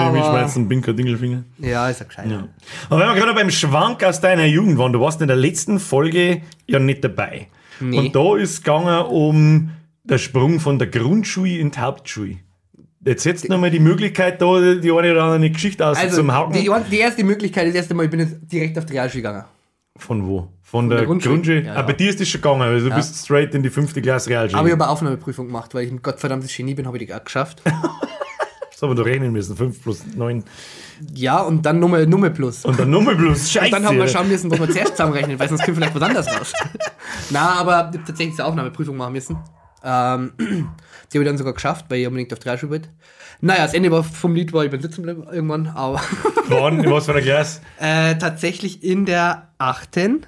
ich 0.08 0.12
mich 0.14 0.24
schmeißen, 0.24 0.68
Binker 0.68 0.94
Dingelfinger. 0.94 1.44
Ja, 1.58 1.90
ist 1.90 2.00
ja 2.00 2.06
gescheit. 2.06 2.28
Aber 2.90 3.00
wenn 3.00 3.08
wir 3.08 3.16
gerade 3.16 3.34
beim 3.34 3.50
Schwank 3.50 4.04
aus 4.04 4.22
deiner 4.22 4.46
Jugend 4.46 4.78
waren, 4.78 4.94
du 4.94 5.00
warst 5.00 5.20
in 5.22 5.28
der 5.28 5.36
letzten 5.36 5.80
Folge 5.80 6.44
ja 6.68 6.78
nicht 6.78 7.04
dabei. 7.04 7.48
Nee. 7.80 7.98
Und 7.98 8.16
da 8.16 8.38
ist 8.38 8.52
es 8.52 8.64
gegangen 8.64 9.06
um 9.08 9.72
den 10.04 10.20
Sprung 10.20 10.60
von 10.60 10.78
der 10.78 10.88
Grundschule 10.88 11.58
in 11.58 11.72
die 11.72 11.80
Hauptschule. 11.80 12.38
Jetzt 13.04 13.26
du 13.26 13.48
nochmal 13.48 13.72
die 13.72 13.80
Möglichkeit, 13.80 14.42
da 14.42 14.76
die 14.76 14.92
eine 14.92 15.12
oder 15.12 15.24
andere 15.24 15.50
Geschichte 15.50 15.86
aus 15.88 15.98
Also, 15.98 16.18
zum 16.18 16.32
Haken. 16.32 16.54
die, 16.54 16.70
die 16.92 17.00
erste 17.00 17.24
Möglichkeit, 17.24 17.68
das 17.68 17.76
erste 17.76 17.94
Mal, 17.96 18.06
ich 18.06 18.12
bin 18.12 18.20
jetzt 18.20 18.36
direkt 18.44 18.78
auf 18.78 18.86
die 18.86 18.94
Realschule 18.94 19.24
gegangen. 19.24 19.46
Von 19.98 20.26
wo? 20.28 20.48
Von, 20.62 20.88
der, 20.88 21.00
der 21.00 21.08
Grundschule? 21.08 21.36
Grundschule? 21.36 21.62
Ja, 21.64 21.74
Ah, 21.74 21.76
ja. 21.78 21.82
bei 21.82 21.94
dir 21.94 22.10
ist 22.10 22.20
das 22.22 22.28
schon 22.28 22.42
gegangen, 22.42 22.62
also 22.62 22.90
du 22.90 22.96
bist 22.96 23.16
straight 23.26 23.54
in 23.56 23.64
die 23.64 23.70
fünfte 23.70 24.02
Klasse 24.02 24.30
Realschule. 24.30 24.60
Aber 24.60 24.68
ich 24.68 24.74
habe 24.74 24.84
eine 24.84 24.92
Aufnahmeprüfung 24.92 25.48
gemacht, 25.48 25.74
weil 25.74 25.86
ich 25.86 25.92
ein 25.92 26.02
gottverdammtes 26.02 26.56
Genie 26.56 26.76
bin, 26.76 26.86
habe 26.88 26.98
ich 26.98 27.08
die 27.08 27.14
auch 27.14 27.24
geschafft. 27.24 27.62
das 27.66 28.82
haben 28.82 28.90
wir 28.92 28.96
doch 28.96 29.06
rechnen 29.06 29.32
müssen, 29.32 29.56
5 29.58 29.82
plus 29.84 30.04
9. 30.16 30.44
ja, 31.14 31.42
und 31.42 31.66
dann 31.66 31.80
Nummer, 31.80 32.06
Nummer 32.06 32.30
plus. 32.30 32.66
Und 32.66 32.80
dann 32.80 32.90
Nummer 32.90 33.16
plus, 33.16 33.52
scheiße. 33.52 33.66
Und 33.66 33.72
dann 33.74 33.86
haben 33.86 33.98
wir 33.98 34.08
schauen 34.08 34.28
müssen, 34.30 34.50
was 34.52 34.60
wir 34.60 34.70
zuerst 34.70 34.92
zusammenrechnen, 34.96 35.38
weil 35.40 35.50
sonst 35.50 35.64
kommt 35.66 35.78
vielleicht 35.78 35.96
was 35.96 36.02
anderes 36.04 36.28
raus. 36.28 36.54
Na, 37.32 37.56
aber 37.60 37.90
ich 37.92 37.98
habe 37.98 38.04
tatsächlich 38.08 38.40
eine 38.40 38.48
Aufnahmeprüfung 38.48 38.96
machen 38.96 39.14
müssen. 39.14 39.38
Ähm, 39.84 40.34
die 40.40 41.18
habe 41.18 41.24
ich 41.24 41.26
dann 41.26 41.38
sogar 41.38 41.54
geschafft, 41.54 41.86
weil 41.90 42.00
ich 42.00 42.08
unbedingt 42.08 42.32
auf 42.34 42.40
drei 42.40 42.58
Schule 42.58 42.72
wollte. 42.72 42.90
Naja, 43.44 43.64
das 43.64 43.74
Ende 43.74 43.90
war 43.92 44.04
vom 44.04 44.36
Lied 44.36 44.54
war, 44.54 44.64
ich 44.64 44.72
bin 44.72 44.82
sitzen 44.82 45.04
geblieben 45.04 45.28
irgendwann, 45.32 45.68
aber 45.68 46.00
Wann? 46.48 46.84
In 46.84 46.92
was 46.92 47.06
für 47.06 47.12
einer 47.14 47.22
Klasse? 47.22 47.62
äh, 47.80 48.16
tatsächlich 48.16 48.84
in 48.84 49.06
der 49.06 49.50
achten. 49.58 50.26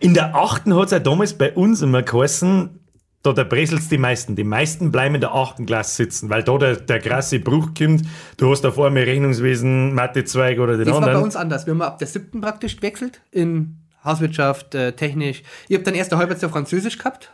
In 0.00 0.14
der 0.14 0.34
achten 0.34 0.74
hat 0.74 0.86
es 0.86 0.90
ja 0.92 0.98
damals 1.00 1.34
bei 1.36 1.52
uns 1.52 1.82
immer 1.82 2.02
geheißen, 2.02 2.80
da 3.22 3.34
der 3.34 3.44
Bressels 3.44 3.88
die 3.88 3.98
meisten. 3.98 4.34
Die 4.34 4.44
meisten 4.44 4.90
bleiben 4.90 5.14
in 5.16 5.20
der 5.20 5.34
achten 5.34 5.66
Klasse 5.66 5.96
sitzen, 5.96 6.30
weil 6.30 6.42
da 6.42 6.56
der, 6.56 6.76
der 6.76 6.98
krasse 7.00 7.38
Bruch 7.38 7.68
kommt. 7.76 8.02
Du 8.38 8.50
hast 8.50 8.62
da 8.62 8.70
vor 8.72 8.86
allem 8.86 8.96
Rechnungswesen, 8.96 9.92
Mathezweig 9.94 10.58
oder 10.58 10.78
den 10.78 10.86
Das 10.86 10.94
war 10.94 11.00
bei 11.02 11.06
anderen. 11.08 11.24
uns 11.24 11.36
anders. 11.36 11.66
Wir 11.66 11.74
haben 11.74 11.82
ab 11.82 11.98
der 11.98 12.08
siebten 12.08 12.40
praktisch 12.40 12.76
gewechselt 12.76 13.20
in 13.30 13.76
Hauswirtschaft, 14.02 14.74
äh, 14.74 14.92
technisch. 14.92 15.42
Ich 15.68 15.74
habe 15.74 15.84
dann 15.84 15.94
erst 15.94 16.12
ein 16.14 16.18
halbes 16.18 16.40
Jahr 16.40 16.50
Französisch 16.50 16.96
gehabt. 16.96 17.30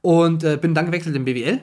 Und 0.00 0.44
äh, 0.44 0.56
bin 0.56 0.74
dann 0.74 0.86
gewechselt 0.86 1.16
in 1.16 1.24
BWL. 1.24 1.60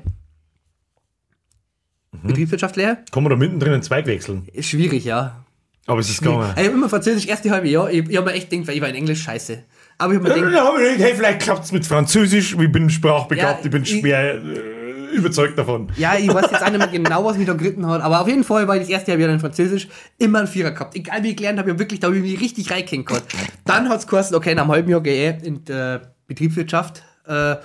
Betriebswirtschaftslehre. 2.24 2.98
Kann 3.12 3.24
man 3.24 3.30
da 3.30 3.36
mittendrin 3.36 3.74
einen 3.74 3.84
Zweig 3.84 4.06
wechseln. 4.08 4.48
Ist 4.54 4.70
schwierig, 4.70 5.04
ja. 5.06 5.44
Aber 5.86 6.00
es 6.00 6.10
ist 6.10 6.20
gegangen. 6.22 6.52
Ich 6.56 6.64
habe 6.66 6.74
immer 6.76 6.90
Französisch 6.90 7.28
erste 7.28 7.52
halbe 7.52 7.68
Jahr. 7.70 7.92
Ich, 7.92 8.10
ich 8.10 8.18
habe 8.18 8.28
mir 8.28 8.34
echt 8.34 8.50
gedacht, 8.50 8.68
weil 8.68 8.76
ich 8.76 8.82
war 8.82 8.90
in 8.90 8.96
Englisch 8.96 9.22
scheiße. 9.22 9.64
Aber 10.00 10.14
ich 10.14 10.20
habe 10.20 10.30
mir 10.30 10.36
gedacht, 10.36 10.54
Ja, 10.54 10.72
ich- 10.94 11.00
hey, 11.00 11.14
vielleicht 11.16 11.42
klappt 11.42 11.66
es 11.66 11.72
mit 11.72 11.86
Französisch. 11.86 12.56
Ich 12.60 12.72
bin 12.72 12.90
sprachbegabt, 12.90 13.60
Ja, 13.60 13.66
ich 13.66 13.72
bin 13.72 13.84
ich- 13.84 14.00
schwer 14.00 14.36
äh, 14.36 15.16
überzeugt 15.16 15.58
davon. 15.60 15.92
ja, 15.98 16.16
ich 16.18 16.28
weiß 16.34 16.50
jetzt 16.52 16.64
auch 16.64 16.70
nicht 16.70 16.80
mehr 16.80 16.88
genau, 16.88 17.24
was 17.24 17.38
mich 17.38 17.46
da 17.46 17.54
geritten 17.54 17.86
hat. 17.86 18.02
Aber 18.02 18.22
auf 18.22 18.28
jeden 18.28 18.44
Fall 18.44 18.68
war 18.68 18.76
ich 18.76 18.82
das 18.82 18.90
erste 18.90 19.12
Jahr 19.12 19.20
wieder 19.20 19.32
in 19.32 19.40
Französisch 19.40 19.88
immer 20.18 20.40
ein 20.40 20.48
Vierer 20.48 20.72
gehabt. 20.72 20.96
Egal 20.96 21.22
wie 21.24 21.30
ich 21.30 21.38
gelernt 21.38 21.60
habe, 21.60 21.70
ich 21.70 21.74
hab 21.74 21.80
wirklich, 21.80 22.00
da 22.00 22.08
habe 22.08 22.18
ich 22.18 22.24
mich 22.24 22.42
richtig 22.42 22.72
reingehängt 22.72 23.06
gehabt. 23.06 23.36
Dann 23.66 23.88
hat 23.90 24.00
es 24.00 24.08
geheißen, 24.08 24.36
okay, 24.36 24.56
nach 24.56 24.64
einem 24.64 24.72
halben 24.72 24.90
Jahr 24.90 25.02
gehe 25.02 25.38
ich 25.38 25.44
in 25.46 25.64
der 25.66 26.16
Betriebswirtschaft. 26.28 27.04
Äh, 27.28 27.32
ja, 27.32 27.58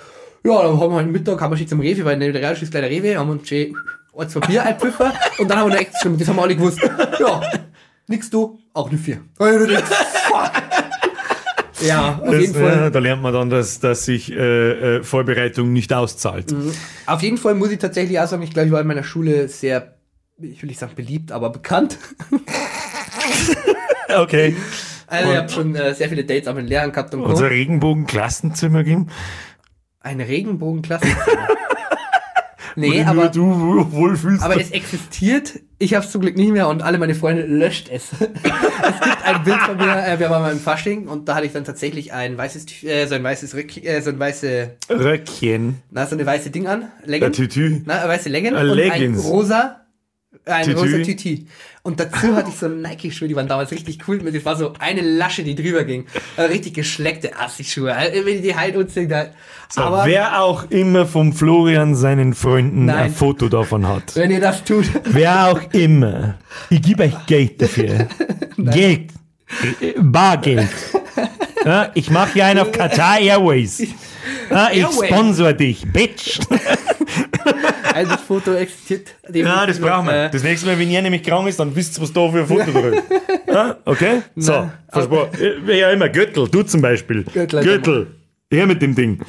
dann 0.43 0.79
haben 0.79 0.91
wir 0.91 0.95
halt 0.95 1.11
Mittag, 1.11 1.39
haben 1.41 1.51
wir 1.51 1.57
schon 1.57 1.67
zum 1.67 1.79
Rewe, 1.81 2.03
weil 2.05 2.17
neben 2.17 2.33
der 2.33 2.41
Realschule 2.41 2.63
ist 2.65 2.71
gleich 2.71 2.81
der 2.83 2.89
Rewe, 2.91 3.17
haben 3.17 3.27
wir 3.27 3.33
uns 3.33 3.47
schön 3.47 3.75
ein, 4.17 4.29
zwei 4.29 4.39
Bier 4.41 4.63
eingepfiffen 4.63 5.11
und 5.39 5.47
dann 5.49 5.57
haben 5.59 5.69
wir 5.69 5.75
noch 5.75 5.81
echt 5.81 5.93
schon, 6.01 6.17
das 6.17 6.27
haben 6.27 6.35
wir 6.35 6.43
alle 6.43 6.55
gewusst. 6.55 6.79
Ja, 7.19 7.41
nix 8.07 8.29
du, 8.29 8.59
auch 8.73 8.89
eine 8.89 8.97
vier. 8.97 9.19
Fuck. 9.37 10.51
Ja, 11.85 12.19
auf 12.21 12.29
Das, 12.29 12.41
jeden 12.41 12.53
Fall. 12.53 12.87
äh, 12.87 12.91
da 12.91 12.99
lernt 12.99 13.21
man 13.23 13.33
dann, 13.33 13.49
dass, 13.49 13.79
dass 13.79 14.05
sich 14.05 14.31
äh, 14.31 14.97
äh, 14.97 15.03
Vorbereitung 15.03 15.73
nicht 15.73 15.91
auszahlt. 15.93 16.51
Mhm. 16.51 16.73
Auf 17.07 17.21
jeden 17.23 17.37
Fall 17.37 17.55
muss 17.55 17.71
ich 17.71 17.79
tatsächlich 17.79 18.19
auch 18.19 18.27
sagen, 18.27 18.43
ich 18.43 18.51
glaube, 18.51 18.67
ich 18.67 18.71
war 18.73 18.81
in 18.81 18.87
meiner 18.87 19.03
Schule 19.03 19.47
sehr, 19.47 19.95
ich 20.39 20.61
will 20.61 20.67
nicht 20.67 20.79
sagen 20.79 20.93
beliebt, 20.95 21.31
aber 21.31 21.49
bekannt. 21.49 21.97
Okay. 24.15 24.55
Also 25.07 25.31
ich 25.31 25.37
habe 25.37 25.49
schon 25.49 25.75
äh, 25.75 25.93
sehr 25.93 26.09
viele 26.09 26.23
Dates 26.23 26.47
auch 26.47 26.53
mit 26.55 26.67
Lehrern 26.69 26.91
gehabt 26.91 27.13
und 27.13 27.21
Unser. 27.21 27.49
Regenbogen-Klassenzimmer 27.49 28.83
geben. 28.83 29.07
Ein 30.03 30.19
Regenbogenklasse. 30.21 31.05
nee, 32.75 33.03
aber, 33.03 33.29
du 33.29 33.45
wohl- 33.59 33.91
wohlfühlst. 33.91 34.43
aber 34.43 34.59
es 34.59 34.71
existiert. 34.71 35.59
Ich 35.77 35.93
habe 35.95 36.05
es 36.05 36.11
zum 36.11 36.21
Glück 36.21 36.35
nicht 36.37 36.51
mehr 36.51 36.67
und 36.67 36.83
alle 36.83 36.97
meine 36.97 37.15
Freunde 37.15 37.43
löscht 37.43 37.89
es. 37.91 38.11
es 38.19 38.19
gibt 38.19 39.25
ein 39.25 39.43
Bild 39.43 39.57
von 39.57 39.77
mir, 39.77 40.07
äh, 40.07 40.19
wir 40.19 40.29
waren 40.29 40.41
mal 40.43 40.51
im 40.51 40.59
Fasching 40.59 41.07
und 41.07 41.27
da 41.27 41.35
hatte 41.35 41.45
ich 41.47 41.53
dann 41.53 41.63
tatsächlich 41.65 42.13
ein 42.13 42.37
weißes, 42.37 42.83
äh, 42.83 43.05
so 43.07 43.15
ein 43.15 43.23
weißes 43.23 43.55
Rück, 43.55 43.77
äh, 43.83 43.99
so 44.01 44.11
ein 44.11 44.19
weiße, 44.19 44.71
Röckchen. 44.89 45.81
na, 45.89 46.05
so 46.05 46.15
eine 46.15 46.25
weiße 46.25 46.49
Ding 46.51 46.67
an. 46.67 46.87
Tütü. 47.31 47.81
Na, 47.85 48.07
weiße 48.07 48.29
Leggings 48.29 48.57
Äh, 48.59 48.61
und 48.63 48.79
ein 48.79 49.15
rosa, 49.15 49.80
ein 50.45 50.65
Tütü. 50.65 50.79
rosa 50.79 50.97
Tüti. 50.99 51.47
Und 51.83 51.99
dazu 51.99 52.35
hatte 52.35 52.49
ich 52.49 52.55
so 52.55 52.67
Nike-Schuhe, 52.67 53.27
die 53.27 53.35
waren 53.35 53.47
damals 53.47 53.71
richtig 53.71 53.99
cool. 54.07 54.19
Das 54.19 54.45
war 54.45 54.55
so 54.55 54.73
eine 54.79 55.01
Lasche, 55.01 55.43
die 55.43 55.55
drüber 55.55 55.83
ging. 55.83 56.05
Äh, 56.37 56.43
richtig 56.43 56.75
geschleckte 56.75 57.37
Assi-Schuhe. 57.37 57.95
Also, 57.95 58.25
ich 58.27 58.41
die 58.41 58.55
halt 58.55 58.75
da. 59.09 59.25
So, 59.69 59.81
Aber 59.81 60.05
wer 60.05 60.41
auch 60.41 60.69
immer 60.69 61.05
vom 61.05 61.33
Florian 61.33 61.95
seinen 61.95 62.33
Freunden 62.33 62.85
Nein. 62.85 62.97
ein 62.97 63.13
Foto 63.13 63.49
davon 63.49 63.87
hat. 63.87 64.15
wenn 64.15 64.31
ihr 64.31 64.41
das 64.41 64.63
tut, 64.63 64.85
Wer 65.05 65.47
auch 65.47 65.73
immer. 65.73 66.35
Ich 66.69 66.81
gebe 66.81 67.03
euch 67.03 67.25
Geld 67.25 67.61
dafür. 67.61 68.07
Geld. 68.57 69.11
Äh, 69.81 69.93
Bargeld. 69.99 70.69
Ja, 71.65 71.91
ich 71.93 72.09
mache 72.09 72.33
hier 72.33 72.45
einen 72.45 72.59
auf 72.59 72.71
Qatar 72.71 73.19
Airways. 73.19 73.83
Ja, 74.49 74.69
ich 74.71 74.85
sponsor 74.85 75.53
dich, 75.53 75.85
Bitch. 75.91 76.39
also 77.93 78.11
das 78.13 78.21
Foto 78.21 78.53
existiert. 78.53 79.15
Ja, 79.33 79.65
das 79.65 79.79
brauchen 79.79 80.07
wir. 80.07 80.25
Äh, 80.25 80.29
Das 80.31 80.43
nächste 80.43 80.67
Mal, 80.67 80.77
wenn 80.79 80.89
ihr 80.89 81.01
nämlich 81.01 81.23
krank 81.23 81.47
ist, 81.47 81.59
dann 81.59 81.75
wisst 81.75 81.97
ihr, 81.97 82.01
was 82.03 82.13
da 82.13 82.29
für 82.31 82.39
ein 82.39 82.47
Foto 82.47 82.71
drin 82.71 82.93
ist. 82.93 83.03
Ja, 83.47 83.77
okay? 83.85 84.21
So, 84.35 84.69
versprochen. 84.89 85.29
Ja 85.67 85.91
immer, 85.91 86.09
Gürtel, 86.09 86.47
du 86.49 86.63
zum 86.63 86.81
Beispiel. 86.81 87.23
Gürtel. 87.23 87.63
Gürtel. 87.63 88.07
Her 88.51 88.65
mit 88.67 88.81
dem 88.81 88.95
Ding. 88.95 89.21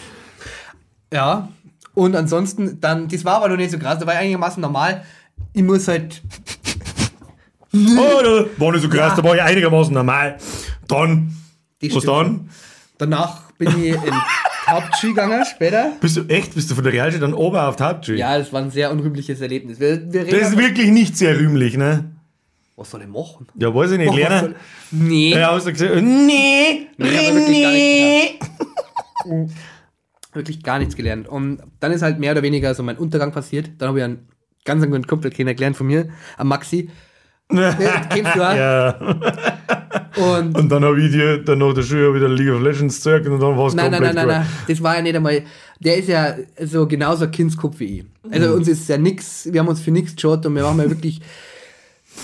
Ja. 1.13 1.49
Und 1.95 2.17
ansonsten, 2.17 2.81
dann, 2.81 3.09
das 3.09 3.25
war 3.25 3.37
aber 3.37 3.49
noch 3.49 3.57
nicht 3.57 3.71
so 3.71 3.79
krass. 3.79 3.99
Da 3.99 4.07
war 4.07 4.15
ich 4.15 4.21
einigermaßen 4.21 4.61
normal. 4.61 5.05
Ich 5.53 5.63
muss 5.63 5.87
halt, 5.89 6.23
Oh, 7.75 8.21
da 8.23 8.45
war 8.59 8.73
nicht 8.73 8.83
so 8.83 8.89
krass, 8.89 9.15
da 9.17 9.25
war 9.25 9.35
ich 9.35 9.43
einigermaßen 9.43 9.95
normal. 9.95 10.37
Dann, 10.89 11.35
was 11.81 11.89
stimmt 11.91 12.07
dann? 12.07 12.51
danach 12.99 13.51
bin 13.59 13.69
ich 13.83 13.95
in 13.95 14.15
Hauptschule 14.73 15.13
gegangen, 15.15 15.45
später. 15.45 15.93
Bist 16.01 16.17
du 16.17 16.25
echt, 16.29 16.55
bist 16.55 16.71
du 16.71 16.75
von 16.75 16.85
der 16.85 16.93
Realschule 16.93 17.21
dann 17.21 17.35
ober 17.35 17.69
auf 17.69 17.77
die 17.77 17.83
Hauptschule? 17.85 18.19
Ja, 18.19 18.39
das 18.39 18.53
war 18.53 18.63
ein 18.63 18.71
sehr 18.71 18.91
unrühmliches 18.91 19.41
Erlebnis. 19.41 19.79
Wir, 19.81 20.13
wir 20.13 20.23
reden 20.23 20.41
Das 20.41 20.51
ist 20.51 20.59
wirklich 20.59 20.91
nicht 20.91 21.17
sehr 21.17 21.39
rühmlich, 21.39 21.77
ne? 21.77 22.13
was 22.83 22.91
soll 22.91 23.03
ich 23.03 23.09
machen? 23.09 23.47
Ja, 23.55 23.73
weiß 23.75 23.93
ich 23.93 23.99
nicht, 23.99 24.15
lernen. 24.15 24.55
Nee. 24.91 25.35
Ja, 25.35 25.53
hast 25.53 25.67
du 25.67 25.73
gesagt, 25.73 25.95
nee, 26.03 26.89
Nee, 26.97 27.09
wirklich 27.33 27.63
gar 27.63 27.73
nee. 27.73 29.49
wirklich 30.33 30.63
gar 30.63 30.79
nichts 30.79 30.97
gelernt. 30.97 31.29
Und 31.29 31.63
dann 31.81 31.93
ist 31.93 32.03
halt 32.03 32.19
mehr 32.19 32.33
oder 32.33 32.43
weniger 32.43 32.75
so 32.75 32.83
mein 32.83 32.97
Untergang 32.97 33.33
passiert. 33.33 33.71
Dann 33.79 33.89
habe 33.89 33.99
ich 33.99 34.05
einen 34.05 34.29
ganz 34.65 34.85
guten 34.85 35.07
Kumpel 35.07 35.31
kennengelernt 35.31 35.77
von 35.77 35.87
mir, 35.87 36.09
am 36.37 36.49
Maxi. 36.49 36.91
Den 37.51 37.59
kennst 38.11 38.35
du 38.35 38.43
auch. 38.43 38.55
Ja, 38.57 38.99
Und 40.17 40.57
und 40.59 40.69
dann 40.69 40.85
habe 40.85 41.01
ich 41.01 41.11
dir 41.13 41.39
dann 41.39 41.59
nach 41.59 41.73
der 41.75 41.83
Schule 41.83 42.15
wieder 42.15 42.29
League 42.29 42.51
of 42.51 42.61
Legends 42.63 42.97
gezeigt 42.97 43.27
und 43.27 43.41
dann 43.41 43.57
war 43.57 43.67
es 43.69 43.75
nein, 43.75 43.91
nein, 43.91 44.01
komplett 44.01 44.15
nein, 44.15 44.27
nein, 44.29 44.39
gut. 44.43 44.49
nein. 44.49 44.67
Das 44.69 44.83
war 44.83 44.97
ja 44.97 45.03
nicht 45.03 45.17
einmal. 45.17 45.43
Der 45.81 45.97
ist 45.97 46.09
ja 46.09 46.35
so 46.65 46.87
genauso 46.87 47.25
ein 47.25 47.31
Kindskopf 47.31 47.79
wie 47.81 47.99
ich. 48.01 48.05
Also 48.31 48.49
Mhm. 48.51 48.55
uns 48.55 48.69
ist 48.69 48.89
ja 48.89 48.99
nix, 48.99 49.49
wir 49.51 49.61
haben 49.61 49.69
uns 49.69 49.81
für 49.81 49.91
nichts 49.91 50.15
geschaut 50.15 50.45
und 50.47 50.55
wir 50.55 50.65
haben 50.67 50.79
ja 50.79 50.89
wirklich 50.89 51.21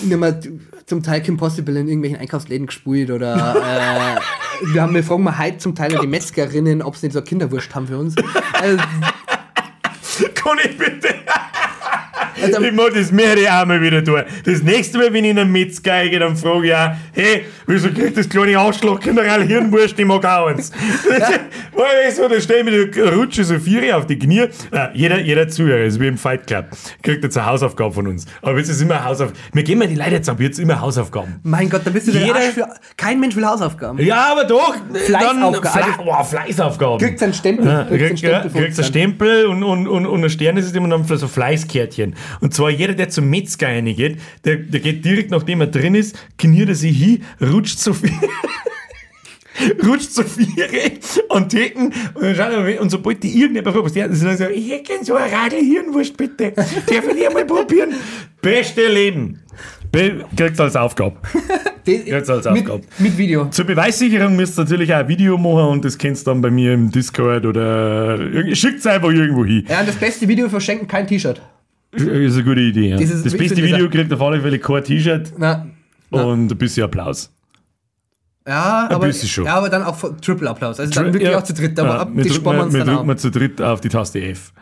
mehr 0.02 0.38
zum 0.86 1.02
Teil 1.02 1.22
Kim 1.22 1.36
Possible 1.36 1.78
in 1.78 1.88
irgendwelchen 1.88 2.18
Einkaufsläden 2.20 2.66
gespielt 2.66 3.10
oder 3.10 3.34
äh, 3.56 4.20
wir 4.74 4.82
haben 4.82 4.94
wir 4.94 5.02
fragen 5.02 5.22
mal 5.24 5.38
heute 5.38 5.58
zum 5.58 5.74
Teil 5.74 5.96
die 6.00 6.06
Metzgerinnen, 6.06 6.82
ob 6.82 6.96
sie 6.96 7.06
nicht 7.06 7.14
so 7.14 7.22
Kinderwurst 7.22 7.74
haben 7.74 7.86
für 7.86 7.98
uns. 7.98 8.14
Also, 8.52 8.76
Kann 10.34 10.58
ich 10.64 10.76
bitte? 10.78 11.08
Also- 12.42 12.62
ich 12.62 12.72
mag 12.72 12.92
das 12.94 13.12
mehrere 13.12 13.50
einmal 13.50 13.80
wieder 13.80 14.02
tun. 14.04 14.22
Das 14.44 14.62
nächste 14.62 14.98
Mal, 14.98 15.12
wenn 15.12 15.24
ich 15.24 15.30
in 15.30 15.38
einen 15.38 15.52
Metzger 15.52 16.06
gehe, 16.08 16.18
dann 16.18 16.36
frage 16.36 16.66
ich 16.66 16.74
auch, 16.74 16.90
hey, 17.12 17.44
wieso 17.66 17.88
kriegt 17.90 18.16
das 18.16 18.28
kleine 18.28 18.56
generell 19.00 19.46
Hirnwurst, 19.46 19.98
ich 19.98 20.04
mag 20.06 20.24
auch 20.24 20.46
eins. 20.48 20.70
Weil 21.74 22.08
ich 22.08 22.14
so, 22.14 22.28
da 22.28 22.40
stelle 22.40 22.70
ich 22.70 22.94
mir, 22.96 23.12
rutsche 23.12 23.44
so 23.44 23.58
vier 23.58 23.96
auf 23.96 24.06
die 24.06 24.18
Knie. 24.18 24.40
Äh, 24.40 24.48
jeder, 24.94 25.20
jeder 25.20 25.48
Zuhörer, 25.48 25.84
ist 25.84 26.00
wie 26.00 26.06
im 26.06 26.18
Fight 26.18 26.46
Club, 26.46 26.66
kriegt 27.02 27.24
jetzt 27.24 27.36
eine 27.36 27.46
Hausaufgabe 27.46 27.92
von 27.94 28.06
uns. 28.06 28.26
Aber 28.42 28.58
jetzt 28.58 28.68
ist 28.68 28.80
immer 28.80 29.04
Hausaufgabe. 29.04 29.38
Wir 29.52 29.62
geben 29.62 29.82
ja 29.82 29.86
die 29.86 29.94
Leute 29.94 30.10
jetzt 30.10 30.28
ab, 30.28 30.40
jetzt 30.40 30.58
immer 30.58 30.80
Hausaufgaben. 30.80 31.40
Mein 31.42 31.68
Gott, 31.70 31.82
da 31.84 31.90
bist 31.90 32.08
du 32.08 32.12
der 32.12 32.22
Jeder- 32.22 32.40
für. 32.40 32.68
Kein 32.96 33.20
Mensch 33.20 33.36
will 33.36 33.46
Hausaufgaben. 33.46 33.98
Ja, 33.98 34.32
aber 34.32 34.44
doch. 34.44 34.74
Fleißaufgaben. 34.92 35.94
Fle 35.96 36.04
oh, 36.06 36.24
Fleißaufgaben. 36.24 36.98
Kriegst 36.98 37.22
einen 37.22 37.34
Stempel. 37.34 37.66
Ja, 37.66 37.84
kriegst, 37.84 38.24
einen 38.24 38.32
ja, 38.32 38.40
kriegst 38.40 38.56
uns 38.56 38.78
einen. 38.78 38.86
Stempel 38.86 39.46
und, 39.46 39.62
und, 39.62 39.86
und, 39.88 40.06
und 40.06 40.24
ein 40.24 40.30
Sternensystem 40.30 40.82
und 40.84 40.90
dann 40.90 41.04
so 41.04 41.28
Fleißkärtchen. 41.28 42.14
Und 42.40 42.54
zwar 42.54 42.70
jeder, 42.70 42.94
der 42.94 43.08
zum 43.08 43.28
Metzger 43.30 43.68
reingeht, 43.68 44.18
der, 44.44 44.56
der 44.56 44.80
geht 44.80 45.04
direkt, 45.04 45.30
nachdem 45.30 45.60
er 45.60 45.68
drin 45.68 45.94
ist, 45.94 46.16
kniert 46.38 46.68
er 46.68 46.74
sich 46.74 46.96
hin, 46.96 47.24
rutscht 47.40 47.78
so 47.78 47.92
viel. 47.92 48.12
rutscht 49.84 50.12
so 50.12 50.22
viere 50.22 50.92
an 51.28 51.42
und, 51.42 51.52
dann 51.52 52.36
schaut 52.36 52.52
er, 52.52 52.80
und 52.80 52.90
sobald 52.90 53.22
die 53.22 53.40
irgendjemand 53.40 53.74
fragt, 53.74 53.86
was 53.86 53.92
der 53.92 54.06
er, 54.06 54.50
ich 54.50 54.70
hätte 54.70 54.84
gern 54.84 55.04
so 55.04 55.14
ein 55.14 55.30
Radl 55.32 55.56
Hirnwurst, 55.56 56.16
bitte. 56.16 56.52
Darf 56.52 56.72
ich 56.88 57.16
die 57.16 57.26
einmal 57.26 57.44
probieren? 57.44 57.94
Beste 58.40 58.88
Leben. 58.88 59.40
Be 59.90 60.24
kriegst 60.36 60.60
als 60.60 60.76
Aufgabe. 60.76 61.16
Jetzt 61.86 62.28
als 62.28 62.44
mit, 62.50 62.62
Aufgabe. 62.64 62.82
mit 62.98 63.16
Video. 63.16 63.46
Zur 63.46 63.64
Beweissicherung 63.64 64.36
müsst 64.36 64.58
ihr 64.58 64.62
natürlich 64.62 64.92
auch 64.92 64.98
ein 64.98 65.08
Video 65.08 65.38
machen 65.38 65.68
und 65.68 65.84
das 65.84 65.96
kennst 65.96 66.26
du 66.26 66.30
dann 66.30 66.42
bei 66.42 66.50
mir 66.50 66.74
im 66.74 66.90
Discord 66.90 67.46
oder 67.46 68.18
schickt 68.54 68.80
es 68.80 68.86
einfach 68.86 69.10
irgendwo 69.10 69.44
hin. 69.44 69.64
Ja, 69.68 69.80
und 69.80 69.88
das 69.88 69.96
beste 69.96 70.28
Video 70.28 70.48
verschenken 70.48 70.86
kein 70.86 71.06
T-Shirt. 71.06 71.40
Ist 72.02 72.34
eine 72.34 72.44
gute 72.44 72.60
Idee. 72.60 72.88
Ja. 72.90 72.96
Das 72.98 73.10
Das, 73.10 73.24
ist 73.26 73.38
beste 73.38 73.56
Video 73.62 73.88
kriegt 73.90 74.12
auf 74.12 74.20
alle 74.22 74.40
Fälle 74.40 74.58
kein 74.58 74.84
T-Shirt 74.84 75.32
und 76.10 76.50
ein 76.52 76.58
bisschen 76.58 76.84
Applaus. 76.84 77.30
ja, 78.46 78.88
aber, 78.90 79.06
bisschen 79.06 79.28
schon. 79.28 79.44
ja, 79.46 79.54
aber 79.56 79.68
dann 79.68 79.82
auch 79.82 79.96
Triple 80.20 80.48
Applaus. 80.48 80.80
Also 80.80 80.92
dann 80.92 81.12
wirklich 81.12 81.30
Ja. 81.30 81.38
auch 81.38 81.42
zu 81.44 81.52
dritt. 81.54 81.78
Aber 81.78 81.88
Ja, 81.90 81.98
ab, 82.00 82.08
wir 82.14 82.24
die 82.24 82.30
drücken, 82.30 82.44
wir 82.46 82.52
wir, 82.54 82.62
uns 82.64 82.72
wir 82.72 82.78
dann 82.80 82.86
drücken 82.88 83.00
auch. 83.00 83.04
mal 83.06 83.18
zu 83.18 83.30
dritt 83.30 83.60
auf 83.60 83.80
die 83.80 83.88
Taste 83.90 84.20
F. 84.22 84.52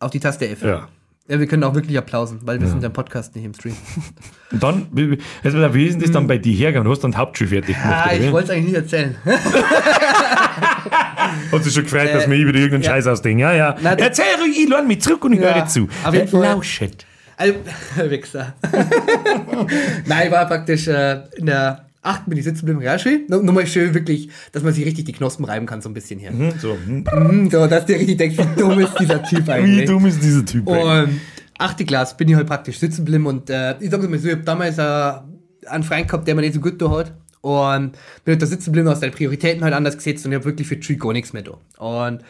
Auf 0.00 0.10
die 0.10 0.20
Taste 0.20 0.48
F. 0.48 0.62
Ja. 0.62 0.88
Ja, 1.30 1.38
wir 1.38 1.46
können 1.46 1.62
auch 1.64 1.74
wirklich 1.74 1.98
applausen, 1.98 2.38
weil 2.44 2.58
wir 2.58 2.66
sind 2.68 2.80
ja 2.80 2.86
im 2.86 2.94
Podcast 2.94 3.36
nicht 3.36 3.44
im 3.44 3.52
Stream. 3.52 3.74
Und 4.50 4.62
dann, 4.62 4.86
wie, 4.92 5.10
wie- 5.10 5.18
also, 5.44 5.74
wie 5.74 5.84
ist 5.84 5.92
denn 5.96 6.00
das 6.00 6.10
dann 6.10 6.26
bei 6.26 6.38
dir 6.38 6.54
hergegangen? 6.56 6.90
Hast 6.90 7.00
du 7.00 7.02
dann 7.02 7.10
die 7.10 7.16
Hauptschule 7.18 7.50
fertig 7.50 7.76
gemacht? 7.76 8.02
Ah, 8.02 8.04
oder 8.06 8.18
ich 8.24 8.32
wollte 8.32 8.44
es 8.46 8.50
eigentlich 8.56 8.64
nicht 8.72 8.76
erzählen. 8.76 9.14
Hat 11.52 11.64
sich 11.64 11.72
schon 11.74 11.84
gefreut, 11.84 12.08
dass 12.12 12.24
Äh, 12.26 12.30
wir 12.30 12.38
wieder 12.38 12.58
irgendeinen 12.58 12.82
ja. 12.82 12.90
Scheiß 12.90 13.06
ausdenken. 13.06 13.40
Ja, 13.40 13.52
ja. 13.54 13.72
Das- 13.72 13.96
Erzähl 13.98 14.24
ruhig, 14.40 14.58
ich 14.62 14.68
lerne 14.68 14.86
mich 14.88 15.00
zurück 15.00 15.24
und 15.24 15.32
ich 15.34 15.40
Ja, 15.40 15.54
höre 15.54 15.66
zu. 15.66 15.88
auf 16.04 16.14
jeden 16.14 16.28
Fall. 16.28 16.42
Lauschet. 16.42 17.04
Also, 17.36 17.54
Wichser. 18.10 18.54
Nein, 20.06 20.26
ich 20.26 20.32
war 20.32 20.46
praktisch 20.46 20.88
äh, 20.88 21.20
in 21.36 21.46
der 21.46 21.84
8. 22.02 22.26
bin 22.26 22.38
ich 22.38 22.44
sitzen 22.44 22.60
geblieben, 22.60 22.80
Realschule. 22.80 23.20
Nur, 23.28 23.42
mal 23.52 23.66
schön 23.66 23.92
wirklich, 23.94 24.28
dass 24.52 24.62
man 24.62 24.72
sich 24.72 24.84
richtig 24.86 25.04
die 25.04 25.12
Knospen 25.12 25.44
reiben 25.44 25.66
kann, 25.66 25.80
so 25.80 25.88
ein 25.88 25.94
bisschen 25.94 26.18
hier. 26.18 26.30
Hm, 26.30 26.52
So, 26.58 26.76
hm. 26.84 27.04
Mhm, 27.12 27.50
So, 27.50 27.66
dass 27.66 27.86
der 27.86 27.98
richtig 27.98 28.16
denkt, 28.16 28.38
wie 28.38 28.60
dumm 28.60 28.78
ist 28.80 28.94
dieser 28.98 29.22
Typ 29.22 29.46
Wie 29.46 29.50
eigentlich. 29.52 29.88
dumm 29.88 30.06
ist 30.06 30.22
dieser 30.22 30.44
Typ? 30.44 30.68
ey? 30.68 30.82
Und 31.04 31.20
8. 31.58 31.86
Klasse 31.86 32.14
bin 32.16 32.28
ich 32.28 32.34
halt 32.36 32.46
praktisch 32.46 32.78
sitzen 32.78 33.04
geblieben 33.04 33.26
und 33.26 33.50
äh, 33.50 33.74
ich 33.80 33.90
sag 33.90 34.00
mal 34.08 34.18
so, 34.18 34.28
ich 34.28 34.34
hab 34.34 34.44
damals 34.44 34.78
äh, 34.78 35.68
einen 35.68 35.82
Freund 35.84 36.06
gehabt, 36.08 36.26
der 36.26 36.34
mir 36.34 36.42
nicht 36.42 36.54
so 36.54 36.60
gut 36.60 36.80
da 36.80 36.88
hat. 36.90 37.12
Und 37.40 37.92
bin 38.24 38.32
halt 38.32 38.42
da 38.42 38.46
sitzen 38.46 38.66
geblieben, 38.66 38.88
hast 38.88 39.02
deine 39.02 39.12
Prioritäten 39.12 39.62
halt 39.62 39.74
anders 39.74 39.96
gesetzt 39.96 40.26
und 40.26 40.32
ich 40.32 40.38
hab 40.38 40.44
wirklich 40.44 40.66
für 40.66 40.78
Tree 40.80 40.96
gar 40.96 41.12
nichts 41.12 41.32
mehr 41.32 41.42
da. 41.42 41.58
Und 41.82 42.22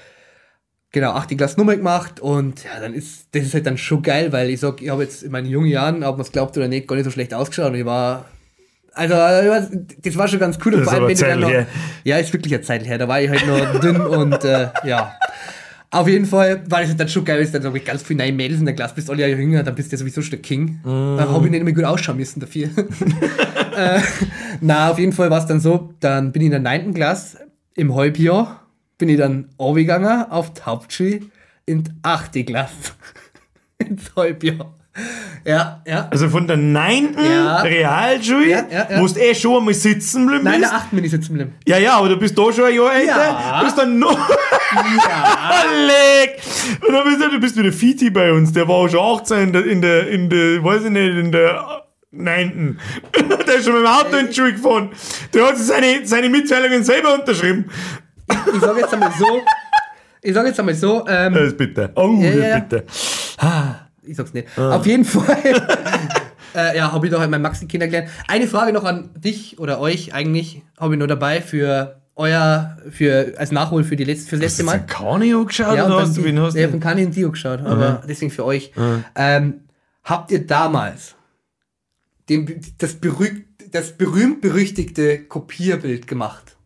genau, 0.92 1.12
8. 1.12 1.36
Klasse 1.36 1.58
Nummer 1.58 1.76
gemacht 1.76 2.20
und 2.20 2.64
ja, 2.64 2.80
dann 2.80 2.94
ist, 2.94 3.28
das 3.32 3.44
ist 3.44 3.54
halt 3.54 3.66
dann 3.66 3.78
schon 3.78 4.02
geil, 4.02 4.32
weil 4.32 4.50
ich 4.50 4.60
sag, 4.60 4.82
ich 4.82 4.90
habe 4.90 5.02
jetzt 5.02 5.22
in 5.22 5.32
meinen 5.32 5.46
jungen 5.46 5.68
Jahren, 5.68 6.04
ob 6.04 6.16
man 6.16 6.26
es 6.26 6.32
glaubt 6.32 6.56
oder 6.56 6.68
nicht, 6.68 6.86
gar 6.88 6.96
nicht 6.96 7.04
so 7.04 7.10
schlecht 7.10 7.34
ausgeschaut 7.34 7.72
und 7.72 7.78
ich 7.78 7.84
war, 7.84 8.26
also, 8.92 9.14
das 9.14 10.16
war 10.16 10.26
schon 10.26 10.40
ganz 10.40 10.58
cool. 10.64 10.74
Und 10.74 10.80
Das 10.80 10.92
ist 10.92 10.98
aber 10.98 11.14
Zeit 11.14 11.38
noch, 11.38 11.48
her. 11.48 11.66
ja, 12.02 12.18
ist 12.18 12.32
wirklich 12.32 12.52
eine 12.52 12.62
Zeit 12.62 12.84
her, 12.84 12.98
da 12.98 13.06
war 13.06 13.20
ich 13.20 13.28
halt 13.30 13.46
noch 13.46 13.80
dünn 13.80 14.00
und 14.00 14.44
äh, 14.44 14.68
ja. 14.84 15.14
Auf 15.90 16.06
jeden 16.06 16.26
Fall 16.26 16.62
war 16.70 16.82
das 16.82 16.94
dann 16.96 17.08
schon 17.08 17.24
geil, 17.24 17.38
weil 17.38 17.50
dann 17.50 17.62
so 17.62 17.72
ganz 17.82 18.02
viele 18.02 18.18
neue 18.18 18.32
Mädels 18.32 18.60
in 18.60 18.66
der 18.66 18.74
Klasse 18.74 18.94
bist, 18.94 19.08
alle 19.08 19.26
Jahre 19.26 19.40
jünger, 19.40 19.62
dann 19.62 19.74
bist 19.74 19.90
du 19.90 19.96
ja 19.96 19.98
sowieso 19.98 20.20
schon 20.20 20.32
der 20.32 20.40
King. 20.40 20.80
Da 20.84 21.28
habe 21.28 21.46
ich 21.46 21.50
nicht 21.50 21.64
mehr 21.64 21.72
gut 21.72 21.84
ausschauen 21.84 22.18
müssen 22.18 22.40
dafür. 22.40 22.68
äh, 23.76 24.00
na, 24.60 24.90
auf 24.90 24.98
jeden 24.98 25.12
Fall 25.12 25.30
war 25.30 25.38
es 25.38 25.46
dann 25.46 25.60
so, 25.60 25.94
dann 26.00 26.30
bin 26.32 26.42
ich 26.42 26.46
in 26.46 26.52
der 26.52 26.60
9. 26.60 26.92
Klasse 26.92 27.48
im 27.74 27.94
Halbjahr, 27.94 28.66
bin 28.98 29.08
ich 29.08 29.16
dann 29.16 29.48
runtergegangen 29.58 30.30
auf 30.30 30.52
die 30.52 30.62
Hauptschule 30.62 31.20
in 31.64 31.84
die 31.84 31.90
8. 32.02 32.44
Klasse. 32.44 32.92
Ins 33.78 34.14
Halbjahr. 34.14 34.77
Ja, 35.44 35.80
ja. 35.86 36.08
Also 36.10 36.28
von 36.28 36.46
der 36.46 36.56
9. 36.56 37.16
Ja. 37.22 37.60
Realschule, 37.62 38.48
Ja, 38.48 38.64
ja, 38.70 38.86
ja. 38.90 38.98
du 38.98 39.18
eh 39.18 39.34
schon 39.34 39.58
einmal 39.58 39.74
sitzen 39.74 40.22
geblieben 40.26 40.44
Nein, 40.44 40.60
bist. 40.60 40.72
der 40.72 40.78
8. 40.78 40.90
bin 40.90 41.04
ich 41.04 41.10
sitzen 41.10 41.28
geblieben. 41.28 41.54
Ja, 41.66 41.78
ja, 41.78 41.96
aber 41.98 42.08
du 42.10 42.16
bist 42.16 42.36
da 42.38 42.52
schon 42.52 42.64
ein 42.64 42.74
Jahr 42.74 42.94
älter. 42.94 43.16
Ja. 43.16 43.62
Bist 43.64 43.78
dann 43.78 43.98
noch. 43.98 44.18
Ja. 44.28 45.64
Leck! 45.86 46.40
Und 46.86 46.92
dann 46.94 47.04
bist 47.04 47.20
du, 47.22 47.30
du 47.30 47.40
bist 47.40 47.56
wieder 47.56 47.72
Fiti 47.72 48.10
bei 48.10 48.32
uns. 48.32 48.52
Der 48.52 48.66
war 48.68 48.88
schon 48.88 49.00
18 49.20 49.38
in 49.38 49.52
der, 49.52 49.66
in 49.66 49.80
der, 49.82 50.08
in 50.08 50.28
der 50.30 50.62
weiß 50.64 50.84
ich 50.84 50.90
nicht, 50.90 51.16
in 51.16 51.32
der 51.32 51.82
9. 52.10 52.78
der 53.46 53.54
ist 53.56 53.64
schon 53.64 53.74
mit 53.74 53.82
dem 53.82 53.86
Auto 53.88 54.16
in 54.16 54.28
die 54.28 54.34
Schule 54.34 54.52
gefahren. 54.52 54.90
Der 55.32 55.46
hat 55.46 55.56
seine, 55.58 56.00
seine 56.06 56.28
Mitteilungen 56.28 56.82
selber 56.84 57.14
unterschrieben. 57.14 57.70
Ich 58.54 58.60
sage 58.60 58.80
jetzt 58.80 58.92
einmal 58.92 59.12
so, 59.18 59.40
ich 60.20 60.34
sage 60.34 60.48
jetzt 60.48 60.58
einmal 60.60 60.74
so, 60.74 61.06
ähm, 61.08 61.32
Das 61.32 61.44
ist 61.44 61.56
bitte. 61.56 61.90
Oh, 61.94 62.14
Ja, 62.20 62.60
das 62.60 62.82
ja. 63.40 63.87
Ich 64.08 64.16
sag's 64.16 64.34
nicht. 64.34 64.48
Ah. 64.56 64.76
Auf 64.76 64.86
jeden 64.86 65.04
Fall. 65.04 65.38
äh, 66.54 66.76
ja, 66.76 66.92
habe 66.92 67.06
ich 67.06 67.12
doch 67.12 67.20
halt 67.20 67.30
mein 67.30 67.42
Maxi 67.42 67.66
kennengelernt. 67.66 68.10
Eine 68.26 68.46
Frage 68.46 68.72
noch 68.72 68.84
an 68.84 69.10
dich 69.16 69.58
oder 69.58 69.80
euch 69.80 70.14
eigentlich, 70.14 70.62
habe 70.78 70.94
ich 70.94 70.98
nur 70.98 71.08
dabei 71.08 71.40
für 71.40 72.00
euer, 72.16 72.76
für, 72.90 73.34
als 73.36 73.52
Nachhol 73.52 73.84
für 73.84 73.94
die 73.96 74.04
letzte, 74.04 74.30
fürs 74.30 74.40
letzte 74.42 74.54
Hast 74.54 74.60
du 74.60 74.64
Mal. 74.64 74.72
jetzt 74.78 75.00
einen 75.00 75.08
Kani 75.20 75.34
angeschaut 75.34 75.76
Ja, 75.76 75.86
oder 75.86 76.00
hast 76.00 76.16
du, 76.16 76.24
wen 76.24 76.40
hast 76.40 76.56
ich 76.56 76.62
habe 76.62 76.72
du? 76.72 76.74
einen 76.74 76.82
Kani 76.82 77.04
und 77.04 77.14
Dio 77.14 77.30
geschaut, 77.30 77.60
aber 77.60 78.02
deswegen 78.08 78.30
für 78.32 78.44
euch. 78.44 78.72
Ähm, 79.14 79.60
habt 80.02 80.32
ihr 80.32 80.44
damals 80.44 81.14
den, 82.28 82.60
das, 82.78 82.94
berühmt, 82.94 83.44
das 83.70 83.92
berühmt-berüchtigte 83.92 85.24
Kopierbild 85.24 86.06
gemacht? 86.08 86.56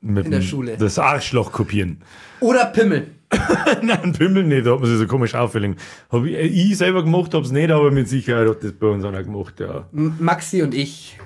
Mit 0.00 0.26
in 0.26 0.30
der 0.30 0.42
Schule. 0.42 0.76
Das 0.76 0.98
Arschloch 0.98 1.52
kopieren. 1.52 2.02
Oder 2.40 2.66
Pimmel? 2.66 3.08
Nein, 3.82 4.12
Pimmel 4.14 4.44
nicht, 4.44 4.66
da 4.66 4.72
hat 4.72 4.80
man 4.80 4.88
sich 4.88 4.98
so 4.98 5.06
komisch 5.06 5.34
auffällig. 5.34 5.76
Hab 6.10 6.24
ich, 6.24 6.34
ich 6.34 6.76
selber 6.78 7.02
gemacht, 7.02 7.34
hab's 7.34 7.50
nicht, 7.50 7.70
aber 7.70 7.90
mit 7.90 8.08
Sicherheit 8.08 8.48
hat 8.48 8.62
das 8.64 8.72
bei 8.72 8.86
uns 8.86 9.04
einer 9.04 9.22
gemacht, 9.22 9.60
ja. 9.60 9.86
M- 9.92 10.16
Maxi 10.18 10.62
und 10.62 10.74
ich. 10.74 11.18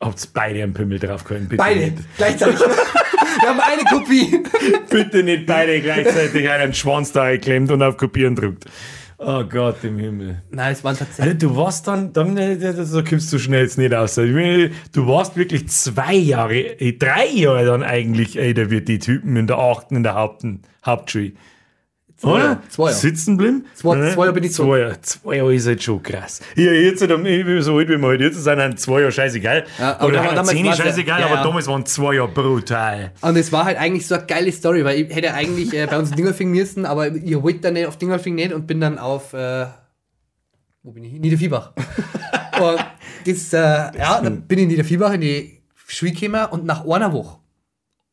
Habt's 0.00 0.26
beide 0.26 0.62
einen 0.62 0.74
Pimmel 0.74 0.98
drauf 0.98 1.24
können, 1.24 1.48
bitte 1.48 1.56
Beide. 1.62 1.80
nicht. 1.80 1.96
Gleichzeitig. 2.16 2.60
Wir 3.40 3.48
haben 3.50 3.60
eine 3.60 3.84
Kopie. 3.84 4.42
Bitte 4.90 5.22
nicht 5.22 5.46
beide 5.46 5.80
gleichzeitig 5.80 6.48
einen 6.48 6.72
Schwanz 6.74 7.12
da 7.12 7.30
geklemmt 7.30 7.70
und 7.70 7.82
auf 7.82 7.96
Kopieren 7.96 8.34
drückt. 8.34 8.64
Oh 9.18 9.44
Gott 9.44 9.82
im 9.82 9.98
Himmel. 9.98 10.42
Nein, 10.50 10.72
es 10.72 10.84
waren 10.84 10.96
tatsächlich. 10.96 11.34
Alter, 11.34 11.48
du 11.48 11.56
warst 11.56 11.88
dann, 11.88 12.12
dann 12.12 12.36
äh, 12.36 12.84
so 12.84 13.02
kommst 13.02 13.32
du 13.32 13.38
schnell 13.38 13.62
jetzt 13.62 13.78
nicht 13.78 13.94
aus. 13.94 14.14
Du 14.16 15.06
warst 15.06 15.36
wirklich 15.36 15.68
zwei 15.68 16.14
Jahre, 16.14 16.58
äh, 16.58 16.92
drei 16.92 17.26
Jahre 17.28 17.64
dann 17.64 17.82
eigentlich, 17.82 18.38
ey, 18.38 18.52
da 18.52 18.70
wird 18.70 18.88
die 18.88 18.98
Typen 18.98 19.36
in 19.36 19.46
der 19.46 19.58
achten, 19.58 19.96
in 19.96 20.02
der 20.02 20.14
Haupten, 20.14 20.62
Hauptschule. 20.84 21.32
Oder? 22.22 22.62
Zwei 22.70 22.84
Jahre. 22.84 22.94
Sitzen 22.94 23.36
bleiben? 23.36 23.66
Zwei- 23.74 24.12
zwei 24.12 24.22
Jahre 24.24 24.32
bin 24.32 24.44
ich 24.44 24.54
so. 24.54 24.64
Zwei 24.64 24.78
Jahre, 24.78 25.00
zwei 25.02 25.36
Jahre 25.36 25.54
ist 25.54 25.66
halt 25.66 25.82
schon 25.82 26.02
krass. 26.02 26.40
Ja, 26.54 26.72
jetzt, 26.72 27.02
ich 27.02 27.08
bin 27.08 27.62
so 27.62 27.76
alt 27.76 27.88
wie 27.88 28.00
wir 28.00 28.06
heute, 28.06 28.24
jetzt 28.24 28.42
sind 28.42 28.58
halt 28.58 28.80
zwei 28.80 29.00
Jahre 29.00 29.12
scheißegal. 29.12 29.64
Ja, 29.78 29.96
aber 29.98 30.06
Oder 30.06 30.20
halt 30.20 30.30
damals 30.32 30.48
zehn 30.48 30.64
war's 30.66 30.78
ja- 30.78 30.84
scheißegal, 30.86 31.20
ja, 31.20 31.26
aber 31.26 31.42
damals 31.42 31.66
waren 31.66 31.84
zwei 31.84 32.14
Jahre 32.14 32.28
brutal. 32.28 33.12
Und 33.20 33.36
es 33.36 33.52
war 33.52 33.66
halt 33.66 33.76
eigentlich 33.78 34.06
so 34.06 34.14
eine 34.14 34.24
geile 34.24 34.50
Story, 34.50 34.82
weil 34.84 35.00
ich 35.00 35.14
hätte 35.14 35.34
eigentlich 35.34 35.74
äh, 35.74 35.86
bei 35.86 35.98
uns 35.98 36.10
in 36.10 36.16
Dingelfing 36.16 36.50
müssen, 36.50 36.86
aber 36.86 37.08
ihr 37.08 37.42
wollt 37.42 37.62
dann 37.64 37.74
nicht 37.74 37.86
auf 37.86 37.98
Dingelfing 37.98 38.34
nicht 38.34 38.52
und 38.54 38.66
bin 38.66 38.80
dann 38.80 38.98
auf, 38.98 39.34
äh, 39.34 39.66
wo 40.82 40.92
bin 40.92 41.04
ich? 41.04 41.12
Niederviehbach. 41.12 41.72
und 42.60 42.84
das, 43.26 43.52
äh, 43.52 43.58
ja, 43.58 44.20
dann 44.22 44.42
bin 44.42 44.58
ich 44.58 44.62
in 44.62 44.68
Niederviehbach 44.70 45.12
in 45.12 45.20
die 45.20 45.60
Schule 45.86 46.12
gekommen 46.12 46.46
und 46.50 46.64
nach 46.64 46.84
einer 46.86 47.12
Woche, 47.12 47.38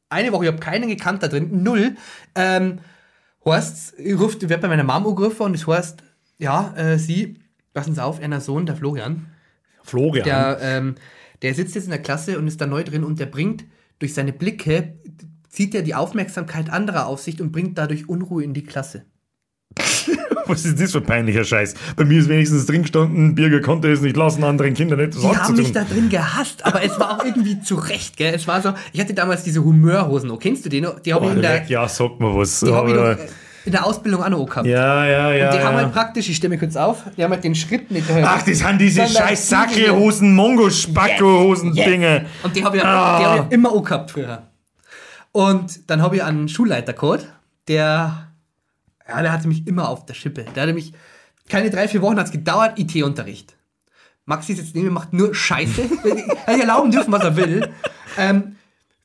eine 0.10 0.32
Woche, 0.34 0.44
ich 0.46 0.52
habe 0.52 0.60
keinen 0.60 0.90
gekannt 0.90 1.24
da 1.24 1.28
drin, 1.30 1.64
null, 1.64 1.96
ähm, 2.36 2.80
heißt, 3.46 4.00
ich, 4.00 4.20
ruf, 4.20 4.36
ich 4.36 4.50
werde 4.50 4.64
bei 4.64 4.68
meiner 4.70 4.84
Mama 4.84 5.10
angerufen 5.10 5.44
und 5.44 5.56
es 5.56 5.68
heißt, 5.68 6.04
ja, 6.38 6.74
äh, 6.76 6.98
sie, 6.98 7.40
passen 7.74 7.96
Sie 7.96 8.04
auf, 8.04 8.20
einer 8.20 8.42
Sohn, 8.42 8.66
der 8.66 8.76
Florian, 8.76 9.28
Florian. 9.84 10.24
der, 10.24 10.58
ähm, 10.62 10.96
der 11.42 11.54
sitzt 11.54 11.76
jetzt 11.76 11.86
in 11.86 11.92
der 11.92 12.02
Klasse 12.02 12.38
und 12.40 12.48
ist 12.48 12.62
da 12.62 12.66
neu 12.66 12.84
drin 12.84 13.04
und 13.04 13.20
der 13.20 13.26
bringt 13.26 13.66
durch 14.00 14.14
seine 14.14 14.34
Blicke, 14.34 14.98
zieht 15.50 15.76
er 15.76 15.82
die 15.82 15.96
Aufmerksamkeit 15.96 16.70
anderer 16.70 17.08
auf 17.08 17.22
sich 17.22 17.42
und 17.42 17.52
bringt 17.52 17.78
dadurch 17.78 18.10
Unruhe 18.10 18.44
in 18.44 18.54
die 18.54 18.64
Klasse. 18.64 19.06
Was 20.46 20.66
ist 20.66 20.80
das 20.82 20.92
für 20.92 20.98
ein 20.98 21.06
peinlicher 21.06 21.44
Scheiß? 21.46 21.74
Bei 21.96 22.04
mir 22.04 22.20
ist 22.20 22.28
wenigstens 22.28 22.66
drin 22.66 22.82
gestanden, 22.82 23.34
Birger 23.34 23.62
konnte 23.62 23.90
es 23.92 24.02
nicht 24.02 24.18
lassen, 24.18 24.44
anderen 24.44 24.74
Kindern 24.74 25.00
etwas 25.00 25.22
Die 25.22 25.28
haben 25.38 25.56
mich 25.56 25.72
da 25.72 25.84
drin 25.86 26.10
gehasst, 26.10 26.66
aber 26.66 26.84
es 26.84 27.00
war 27.00 27.18
auch 27.20 27.26
irgendwie 27.26 27.62
zu 27.62 27.76
Recht, 27.76 28.18
gell? 28.18 28.34
Es 28.36 28.46
war 28.48 28.62
so, 28.62 28.74
ich 28.92 29.00
hatte 29.00 29.14
damals 29.14 29.44
diese 29.44 29.64
Humörhosen, 29.64 30.30
oh, 30.32 30.38
kennst 30.38 30.66
du 30.66 30.70
die 30.70 30.82
noch? 30.82 31.00
Die 31.00 31.14
habe 31.14 31.26
Oh, 31.26 31.30
ich 31.30 31.36
in 31.36 31.42
der, 31.42 31.66
ja, 31.68 31.88
sag 31.88 32.20
mal 32.20 32.36
was. 32.36 32.60
die 32.60 32.72
hab 32.74 32.88
ich 32.88 32.94
doch, 32.94 33.06
äh, 33.06 33.18
in 33.66 33.72
der 33.72 33.86
Ausbildung 33.86 34.22
auch 34.22 34.28
noch 34.30 34.46
gehabt. 34.46 34.68
Ja, 34.68 35.06
ja, 35.06 35.32
ja. 35.32 35.52
Die 35.52 35.58
ja. 35.58 35.64
haben 35.64 35.78
halt 35.78 35.94
praktisch, 35.94 36.28
ich 36.28 36.36
stelle 36.36 36.50
mich 36.50 36.60
kurz 36.60 36.76
auf, 36.76 37.04
die 37.16 37.24
haben 37.24 37.32
halt 37.32 37.46
den 37.46 37.56
Schritt 37.56 37.90
nicht 37.92 38.10
erhöht. 38.10 38.26
Ach, 38.28 38.42
das 38.44 38.58
sind 38.60 38.82
diese 38.82 39.08
scheiß 39.08 39.48
Sackelhosen, 39.48 40.36
Mongo-Spacko-Hosen-Dinge. 40.36 42.26
Und 42.44 42.56
die 42.56 42.64
habe 42.66 42.78
ich, 42.78 42.84
Ah. 42.84 43.20
die 43.20 43.26
hab 43.26 43.46
ich 43.48 43.52
immer 43.54 43.72
auch 43.72 43.84
gehabt 43.84 44.12
früher. 44.12 44.44
Und 45.32 45.90
dann 45.90 46.02
habe 46.02 46.18
ich 46.18 46.24
einen 46.24 46.50
Schulleiter 46.50 46.92
gehabt, 46.94 47.28
der, 47.70 48.28
ja, 49.08 49.22
der 49.22 49.32
hatte 49.32 49.48
mich 49.48 49.68
immer 49.68 49.90
auf 49.90 50.06
der 50.06 50.14
Schippe. 50.14 50.46
Der 50.56 50.64
hatte 50.64 50.74
mich, 50.74 50.94
keine 51.50 51.70
drei, 51.70 51.88
vier 51.88 52.02
Wochen 52.02 52.18
hat 52.18 52.28
es 52.28 52.32
gedauert, 52.32 52.80
IT-Unterricht. 52.80 53.56
Maxi 54.26 54.54
sitzt 54.54 54.74
neben 54.76 54.88
mir, 54.88 54.94
macht 54.94 55.12
nur 55.14 55.36
Scheiße. 55.36 55.82
er 56.46 56.60
erlauben 56.60 56.92
dürfen, 56.92 57.12
was 57.12 57.24
er 57.24 57.36
will. 57.36 57.70
Ähm, 58.18 58.56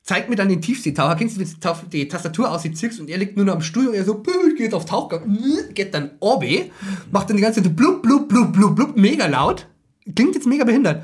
zeigt 0.03 0.29
mir 0.29 0.35
dann 0.37 0.47
den 0.49 0.61
Tiefseetaucher. 0.61 1.15
Kennst 1.15 1.35
du, 1.35 1.41
wenn 1.41 1.89
die- 1.89 2.07
Tastatur 2.07 2.49
aussieht, 2.49 2.77
zirkst 2.77 2.99
und 3.01 3.09
er 3.09 3.17
liegt 3.17 3.35
nur 3.35 3.45
noch 3.45 3.53
am 3.55 3.61
Stuhl 3.61 3.87
und 3.89 3.93
er 3.95 4.05
so, 4.05 4.15
"Puh, 4.15 4.31
ich 4.49 4.55
geh 4.55 4.63
jetzt 4.63 4.73
auf 4.73 4.85
Tauchgang, 4.85 5.37
geht 5.73 5.93
dann 5.93 6.11
Orbe, 6.21 6.71
macht 7.11 7.29
dann 7.29 7.35
die 7.37 7.43
ganze 7.43 7.61
Zeit 7.61 7.75
blub, 7.75 8.01
blub, 8.01 8.29
blub, 8.29 8.53
blub, 8.53 8.75
blub, 8.75 8.95
mega 8.97 9.25
laut. 9.27 9.67
Klingt 10.15 10.33
jetzt 10.35 10.47
mega 10.47 10.63
behindert. 10.63 11.03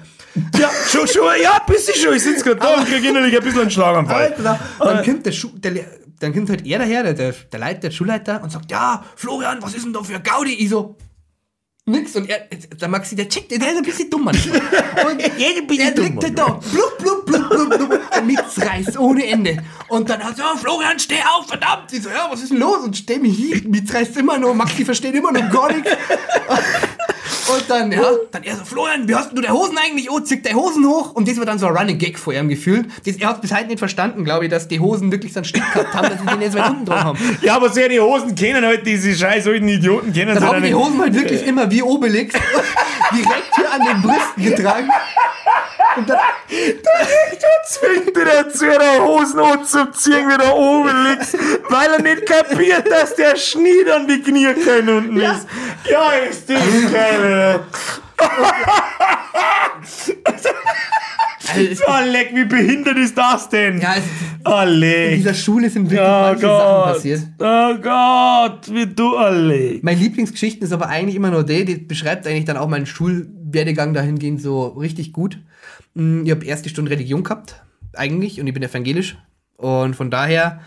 Ja, 0.57 0.69
schon, 0.87 1.07
schon, 1.07 1.23
ja, 1.43 1.61
bist 1.67 1.87
du 1.89 1.93
schon. 1.93 2.15
Ich 2.15 2.23
sitze 2.23 2.43
gerade 2.43 2.59
da 2.61 2.75
und 2.79 2.87
kriege 2.87 3.09
innerlich 3.09 3.37
ein 3.37 3.43
bisschen 3.43 3.61
einen 3.61 3.69
Schlaganfall. 3.69 4.33
Alter, 4.33 4.59
dann 4.79 5.05
kommt 5.05 5.25
der, 5.25 5.31
Schu 5.31 5.49
der, 5.57 5.73
dann 6.19 6.33
kommt 6.33 6.49
halt 6.49 6.65
er 6.65 6.79
daher, 6.79 7.03
der, 7.03 7.13
der, 7.13 7.31
der 7.31 7.59
Leiter, 7.59 7.81
der 7.81 7.91
Schulleiter, 7.91 8.41
und 8.43 8.51
sagt, 8.51 8.71
ja, 8.71 9.03
Florian, 9.15 9.61
was 9.61 9.73
ist 9.73 9.85
denn 9.85 9.93
da 9.93 10.03
für 10.03 10.15
ein 10.15 10.23
Gaudi? 10.23 10.53
Ich 10.53 10.69
so, 10.69 10.97
nix. 11.85 12.15
Und 12.15 12.29
er, 12.29 12.47
der 12.49 12.87
Maxi, 12.87 13.15
der 13.15 13.29
checkt, 13.29 13.51
der 13.51 13.59
ist 13.59 13.77
ein 13.77 13.83
bisschen 13.83 14.09
dumm, 14.09 14.25
Mann. 14.25 14.35
Und 14.35 15.21
Jeder 15.37 15.83
er 15.83 15.91
dumm, 15.91 16.05
liegt 16.05 16.23
halt 16.23 16.37
da, 16.37 16.59
blub, 16.71 16.97
blub, 16.97 17.25
blub, 17.25 17.49
blub, 17.49 17.69
blub, 17.69 18.01
und 18.17 18.27
nichts 18.27 18.61
reißt, 18.61 18.97
ohne 18.97 19.25
Ende. 19.25 19.57
Und 19.87 20.09
dann 20.09 20.23
hat 20.23 20.37
er, 20.39 20.53
so, 20.53 20.57
Florian, 20.57 20.99
steh 20.99 21.19
auf, 21.35 21.47
verdammt. 21.47 21.91
Ich 21.93 22.03
so, 22.03 22.09
ja, 22.09 22.27
was 22.29 22.41
ist 22.41 22.51
denn 22.51 22.59
los? 22.59 22.83
Und 22.83 22.97
steh 22.97 23.19
mich 23.19 23.37
hin, 23.37 23.69
mich 23.69 23.93
reißt 23.93 24.17
immer 24.17 24.37
noch, 24.37 24.53
Maxi 24.53 24.85
versteht 24.85 25.15
immer 25.15 25.31
noch 25.31 25.49
gar 25.51 25.71
nichts. 25.71 25.91
Und 27.47 27.63
dann, 27.67 27.91
ja, 27.91 28.01
dann 28.31 28.43
er 28.43 28.55
so, 28.55 28.65
Florian, 28.65 29.07
wie 29.07 29.15
hast 29.15 29.31
du 29.31 29.41
der 29.41 29.51
Hosen 29.51 29.77
eigentlich? 29.77 30.09
Oh, 30.09 30.19
zick 30.19 30.43
deine 30.43 30.55
Hosen 30.55 30.85
hoch. 30.87 31.13
Und 31.13 31.27
das 31.27 31.37
war 31.37 31.45
dann 31.45 31.59
so 31.59 31.67
ein 31.67 31.75
Running 31.75 31.97
Gag 31.97 32.17
vor 32.17 32.33
ihm 32.33 32.49
gefühlt. 32.49 32.87
Das, 33.05 33.17
er 33.17 33.29
hat 33.29 33.41
bis 33.41 33.53
heute 33.53 33.67
nicht 33.67 33.79
verstanden, 33.79 34.23
glaube 34.25 34.45
ich, 34.45 34.51
dass 34.51 34.67
die 34.67 34.79
Hosen 34.79 35.11
wirklich 35.11 35.33
so 35.33 35.39
einen 35.39 35.45
Stück 35.45 35.63
gehabt 35.73 35.93
haben, 35.93 36.09
dass 36.09 36.19
sie 36.19 36.25
den 36.25 36.41
jetzt 36.41 36.57
weit 36.57 36.69
unten 36.69 36.85
drauf 36.85 37.03
haben. 37.03 37.37
Ja, 37.41 37.55
aber 37.55 37.69
sehr 37.69 37.89
die 37.89 37.99
Hosen 37.99 38.35
kennen 38.35 38.65
halt 38.65 38.85
diese 38.85 39.13
scheiß 39.13 39.47
alten 39.47 39.67
Idioten 39.67 40.11
kennen 40.13 40.33
Dann 40.33 40.43
haben 40.43 40.63
die 40.63 40.73
Hosen 40.73 40.99
halt 40.99 41.13
wirklich 41.13 41.45
immer 41.45 41.69
wie 41.69 41.83
Obelix 41.83 42.33
direkt 43.13 43.55
hier 43.55 43.71
an 43.71 43.81
den 43.81 44.01
Brüsten 44.01 44.43
getragen. 44.43 44.89
Und 45.97 46.09
dann, 46.09 46.19
zwingt 47.65 48.17
ihn 48.17 48.25
dazu, 48.25 48.65
der 48.65 49.03
Hosen 49.03 49.39
anzuziehen, 49.39 50.27
wie 50.29 50.37
der 50.37 50.55
oben 50.55 51.05
liegt, 51.05 51.33
weil 51.69 51.93
er 51.93 52.01
nicht 52.01 52.25
kapiert, 52.25 52.89
dass 52.89 53.15
der 53.15 53.35
Schnied 53.35 53.89
an 53.89 54.07
die 54.07 54.21
Knie 54.21 54.53
kein 54.53 54.87
unten 54.89 55.19
ist. 55.19 55.47
Ja, 55.89 56.11
ist 56.11 56.49
das 56.49 56.91
geil, 56.91 57.21
also, 60.27 60.49
Oh, 61.87 62.11
leck, 62.11 62.31
wie 62.33 62.45
behindert 62.45 62.97
ist 62.97 63.17
das 63.17 63.47
denn? 63.49 63.79
ja, 63.79 63.95
es, 63.97 64.03
Oh, 64.43 64.61
in 64.63 64.69
leck. 64.79 65.15
dieser 65.15 65.33
Schule 65.33 65.69
sind 65.69 65.89
wirklich 65.89 65.99
Oh 66.07 66.21
manche 66.21 66.41
Sachen 66.41 66.83
Gott. 66.83 66.93
passiert. 66.93 67.21
Oh 67.39 67.75
Gott, 67.81 68.73
wie 68.73 68.85
du, 68.87 69.15
oh, 69.17 69.29
leck. 69.29 69.83
Meine 69.83 69.99
Lieblingsgeschichte 69.99 70.65
ist 70.65 70.71
aber 70.73 70.87
eigentlich 70.87 71.15
immer 71.15 71.31
nur 71.31 71.43
die, 71.43 71.63
die 71.65 71.75
beschreibt 71.77 72.27
eigentlich 72.27 72.45
dann 72.45 72.57
auch 72.57 72.67
meinen 72.67 72.85
Schulwerdegang 72.85 73.93
dahingehend 73.93 74.41
so 74.41 74.67
richtig 74.67 75.13
gut. 75.13 75.39
Mm, 75.93 76.25
Ich 76.25 76.31
habe 76.31 76.45
erste 76.45 76.69
Stunde 76.69 76.91
Religion 76.91 77.23
gehabt, 77.23 77.61
eigentlich, 77.95 78.39
und 78.41 78.47
ich 78.47 78.53
bin 78.53 78.63
evangelisch. 78.63 79.17
Und 79.57 79.95
von 79.95 80.11
daher 80.11 80.59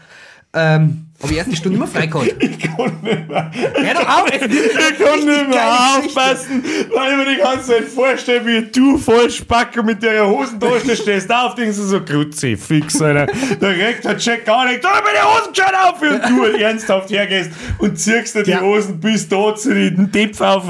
ähm, 0.54 1.07
habe 1.20 1.32
ich 1.32 1.38
erste 1.38 1.56
Stunde 1.56 1.76
immer 1.78 1.86
frei 1.88 2.06
gehabt. 2.06 2.34
Ich 2.40 2.58
kann 2.60 2.92
nicht 3.02 3.28
mehr. 3.28 3.50
Hör 3.74 3.94
doch 3.94 4.08
auf! 4.08 4.28
ist 4.30 4.42
Ich 4.44 4.98
kann 4.98 5.18
nicht 5.26 5.48
mehr 5.48 5.98
aufpassen, 5.98 6.64
weil 6.94 7.10
ich 7.10 7.16
mir 7.16 7.34
die 7.36 7.40
ganze 7.42 7.66
Zeit 7.72 7.84
vorstelle, 7.84 8.46
wie 8.46 8.62
du 8.70 8.96
voll 8.98 9.28
Spacke 9.30 9.82
mit 9.82 10.02
der 10.02 10.26
Hosentasche 10.28 10.94
stehst. 10.96 11.28
Da 11.28 11.46
auf 11.46 11.54
denkst 11.56 11.76
du 11.76 11.82
so, 11.82 12.00
Kruzifix, 12.00 13.00
Alter. 13.02 13.26
Da 13.58 13.66
regt 13.68 14.04
der 14.04 14.16
Check 14.16 14.44
gar 14.44 14.66
nicht. 14.66 14.82
Da 14.84 14.90
mir 14.90 15.10
die 15.12 15.22
Hosen 15.24 15.52
gescheit 15.52 15.74
auf! 15.74 16.00
Und 16.00 16.36
du 16.38 16.44
ernsthaft 16.58 17.10
hergehst 17.10 17.50
und 17.78 17.98
ziehst 17.98 18.36
dir 18.36 18.42
die 18.44 18.50
Ja. 18.52 18.60
Hosen 18.60 19.00
bis 19.00 19.28
da 19.28 19.54
zu 19.56 19.74
den 19.74 20.10
Depf 20.12 20.40
auf, 20.40 20.64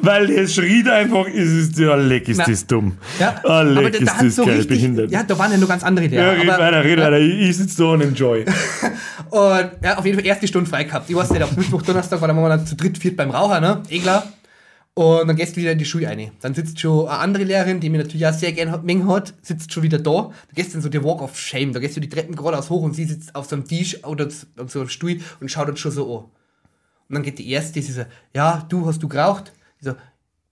weil 0.00 0.30
es 0.30 0.54
schreit 0.54 0.88
einfach, 0.88 1.26
ist 1.26 1.72
es, 1.72 1.78
ja, 1.78 1.94
leck, 1.96 2.28
ist 2.28 2.38
Na. 2.38 2.44
das 2.46 2.66
dumm. 2.66 2.96
Ja, 3.18 3.34
Ah, 3.44 3.62
leck, 3.62 3.78
aber 3.78 3.90
da, 3.90 3.98
ist 3.98 4.06
da 4.08 4.22
das 4.24 4.36
so 4.36 4.44
geil, 4.44 4.54
richtig, 4.58 4.68
behindert. 4.80 5.10
ja, 5.10 5.22
da 5.24 5.38
waren 5.38 5.50
ja 5.50 5.58
nur 5.58 5.68
ganz 5.68 5.82
andere 5.82 6.06
Ja, 6.06 6.32
Lehrer. 6.32 6.32
red 6.42 6.48
aber, 6.50 6.62
weiter, 6.64 6.84
red 6.84 6.98
weiter. 7.00 7.18
Ich, 7.18 7.48
ich 7.50 7.56
sitze 7.56 7.78
da 7.82 7.84
und 7.90 8.00
enjoy. 8.02 8.44
Und 9.30 9.70
ja, 9.88 9.98
auf 9.98 10.04
jeden 10.04 10.18
Fall 10.18 10.26
erste 10.26 10.46
Stunde 10.46 10.68
frei 10.68 10.84
gehabt. 10.84 11.08
Ich 11.08 11.16
weiß 11.16 11.30
nicht, 11.30 11.42
auf 11.42 11.56
Mittwoch, 11.56 11.82
Donnerstag 11.82 12.20
war 12.20 12.28
dann 12.28 12.66
zu 12.66 12.76
dritt, 12.76 12.98
viert 12.98 13.16
beim 13.16 13.30
Raucher, 13.30 13.60
ne? 13.60 13.82
Eh 13.88 14.00
klar. 14.00 14.30
Und 14.94 15.28
dann 15.28 15.36
gehst 15.36 15.56
du 15.56 15.60
wieder 15.60 15.72
in 15.72 15.78
die 15.78 15.84
Schule 15.84 16.08
rein. 16.08 16.32
Dann 16.40 16.54
sitzt 16.54 16.80
schon 16.80 17.08
eine 17.08 17.18
andere 17.18 17.44
Lehrerin, 17.44 17.80
die 17.80 17.88
mir 17.88 17.98
natürlich 17.98 18.26
auch 18.26 18.32
sehr 18.32 18.52
gerne 18.52 18.78
mengen 18.82 19.08
hat, 19.08 19.32
sitzt 19.42 19.72
schon 19.72 19.84
wieder 19.84 19.98
da. 19.98 20.32
Da 20.32 20.54
gehst 20.54 20.72
du 20.72 20.78
in 20.78 20.82
so 20.82 20.88
der 20.88 21.04
Walk 21.04 21.22
of 21.22 21.38
Shame. 21.38 21.72
Da 21.72 21.78
gehst 21.78 21.96
du 21.96 22.00
die 22.00 22.08
Treppen 22.08 22.34
geradeaus 22.34 22.68
hoch 22.68 22.82
und 22.82 22.94
sie 22.94 23.04
sitzt 23.04 23.34
auf 23.34 23.46
so 23.46 23.54
einem 23.56 23.64
Tisch 23.64 24.04
oder 24.04 24.26
auf 24.26 24.70
so 24.70 24.80
einem 24.80 24.88
Stuhl 24.88 25.20
und 25.40 25.50
schaut 25.50 25.68
uns 25.68 25.78
schon 25.78 25.92
so 25.92 26.18
an. 26.18 26.24
Und 27.08 27.14
dann 27.14 27.22
geht 27.22 27.38
die 27.38 27.48
erste, 27.48 27.80
sie 27.80 27.92
so, 27.92 28.04
ja, 28.34 28.66
du, 28.68 28.86
hast 28.86 29.02
du 29.02 29.08
geraucht? 29.08 29.52
Ich 29.78 29.86
so, 29.86 29.94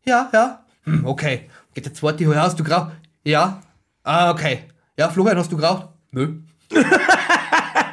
ja, 0.07 0.30
ja. 0.32 0.64
Hm, 0.84 1.05
okay. 1.05 1.51
Geht 1.74 1.84
der 1.84 1.93
zweite, 1.93 2.24
ja, 2.24 2.34
hast 2.37 2.59
du 2.59 2.64
geraucht? 2.64 2.93
Ja. 3.24 3.61
Ah, 4.05 4.30
okay. 4.30 4.61
Ja, 4.97 5.11
Florian, 5.11 5.37
hast 5.37 5.51
du 5.51 5.57
geraucht? 5.57 5.89
Nö. 6.12 6.39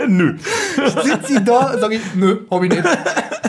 Nö. 0.08 0.36
sitzt 1.04 1.28
sie 1.28 1.44
da, 1.44 1.78
sag 1.78 1.92
ich, 1.92 2.02
nö, 2.16 2.40
hab 2.50 2.64
ich 2.64 2.70
nicht. 2.70 2.84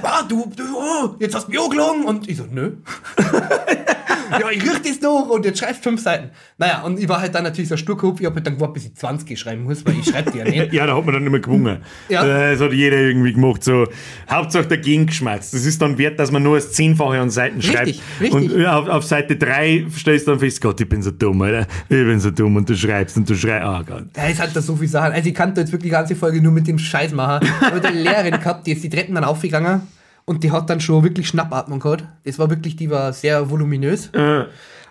Ah, 0.07 0.22
du, 0.22 0.52
du, 0.55 0.62
oh, 0.76 1.16
jetzt 1.18 1.34
hast 1.34 1.46
du 1.46 1.50
mich 1.50 1.61
angelogen. 1.61 2.05
Und 2.05 2.28
ich 2.28 2.36
so, 2.36 2.44
nö. 2.48 2.72
ja, 4.41 4.51
ich 4.51 4.62
riech 4.62 4.82
das 4.82 5.01
doch 5.01 5.28
und 5.28 5.45
jetzt 5.45 5.59
schreibst 5.59 5.82
fünf 5.82 6.01
Seiten. 6.01 6.30
Naja, 6.59 6.82
und 6.82 6.99
ich 6.99 7.09
war 7.09 7.20
halt 7.20 7.35
dann 7.35 7.45
natürlich 7.45 7.68
so 7.68 7.76
Sturkopf, 7.76 8.20
ich 8.20 8.26
hab 8.26 8.35
halt 8.35 8.47
dann 8.47 8.55
gewartet, 8.55 8.74
bis 8.74 8.87
ich 8.87 8.95
20 8.95 9.39
schreiben 9.39 9.64
muss, 9.64 9.85
weil 9.85 9.99
ich 9.99 10.07
schreib 10.07 10.32
die 10.32 10.39
ja 10.39 10.45
nicht. 10.45 10.55
Ja, 10.74 10.87
da 10.87 10.97
hat 10.97 11.05
man 11.05 11.14
dann 11.14 11.22
nicht 11.22 11.30
mehr 11.30 11.41
gewungen. 11.41 11.78
Ja. 12.09 12.24
Das 12.24 12.61
hat 12.61 12.72
jeder 12.72 12.97
irgendwie 12.97 13.32
gemacht. 13.32 13.62
So, 13.62 13.87
Hauptsache 14.28 14.66
dagegen 14.66 15.07
geschmatzt. 15.07 15.55
Das 15.55 15.64
ist 15.64 15.80
dann 15.80 15.99
wert, 15.99 16.18
dass 16.18 16.32
man 16.32 16.43
nur 16.43 16.57
das 16.57 16.72
Zehnfache 16.72 17.18
an 17.20 17.30
Seiten 17.30 17.62
schreibt. 17.62 17.89
Richtig, 17.89 18.03
richtig. 18.20 18.53
Und 18.53 18.61
ja, 18.61 18.76
auf, 18.76 18.89
auf 18.89 19.05
Seite 19.05 19.37
3 19.37 19.87
stellst 19.97 20.26
du 20.26 20.32
dann 20.32 20.41
fest, 20.41 20.61
Gott, 20.61 20.80
ich 20.80 20.89
bin 20.89 21.03
so 21.03 21.11
dumm, 21.11 21.43
Alter. 21.43 21.66
Ich 21.89 21.97
bin 21.97 22.18
so 22.18 22.30
dumm. 22.30 22.57
Und 22.57 22.68
du 22.68 22.76
schreibst 22.76 23.16
und 23.16 23.28
du 23.28 23.37
schreibst, 23.37 23.68
oh 23.68 23.82
Gott. 23.85 24.07
Da 24.12 24.26
ist 24.26 24.41
halt 24.41 24.57
da 24.57 24.62
so 24.62 24.74
viel 24.74 24.89
Sachen. 24.89 25.12
Also 25.12 25.28
ich 25.28 25.35
kannte 25.35 25.61
jetzt 25.61 25.70
wirklich 25.70 25.91
die 25.91 25.97
ganze 25.97 26.16
Folge 26.16 26.41
nur 26.41 26.53
mit 26.53 26.66
dem 26.66 26.78
Scheiß 26.78 27.12
machen. 27.12 27.47
Aber 27.61 27.80
der 27.80 27.93
Lehrerin 27.93 28.32
gehabt, 28.32 28.66
die 28.66 28.72
ist 28.72 28.82
die 28.82 28.91
Treppen 28.91 29.14
dann 29.14 29.24
aufgegangen 29.24 29.82
und 30.27 30.43
die 30.43 30.51
hat 30.53 30.70
dann 30.70 30.81
schon 30.81 31.05
wirklich 31.05 31.29
Schnappatmung 31.29 31.81
gehabt. 31.81 32.05
Das 32.25 32.39
war 32.39 32.51
wirklich, 32.51 32.77
die 32.77 32.91
war 32.91 33.12
sehr 33.12 33.51
voluminös. 33.51 34.09
Äh, 34.12 34.45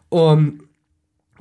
Und 0.10 0.64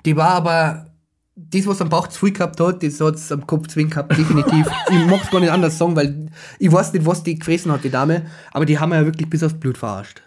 die 0.05 0.17
war 0.17 0.31
aber, 0.31 0.87
das, 1.35 1.67
was 1.67 1.81
am 1.81 1.89
Bauch 1.89 2.09
zu 2.09 2.21
viel 2.21 2.33
gehabt 2.33 2.61
hat, 2.61 2.83
das 2.83 3.01
hat 3.01 3.15
es 3.15 3.33
am 3.33 3.47
Kopf 3.47 3.69
zu 3.69 3.77
wenig 3.77 3.93
gehabt, 3.93 4.17
definitiv. 4.17 4.67
ich 4.91 5.07
mag 5.07 5.23
es 5.23 5.31
gar 5.31 5.41
nicht 5.41 5.51
anders 5.51 5.79
sagen, 5.79 5.97
weil 5.97 6.31
ich 6.59 6.71
weiß 6.71 6.93
nicht, 6.93 7.07
was 7.07 7.23
die 7.23 7.39
gefressen 7.39 7.73
hat, 7.73 7.85
die 7.85 7.91
Dame, 7.91 8.27
aber 8.53 8.67
die 8.67 8.79
haben 8.79 8.91
wir 8.91 8.97
ja 8.97 9.07
wirklich 9.07 9.29
bis 9.29 9.43
aufs 9.43 9.59
Blut 9.59 9.79
verarscht. 9.79 10.23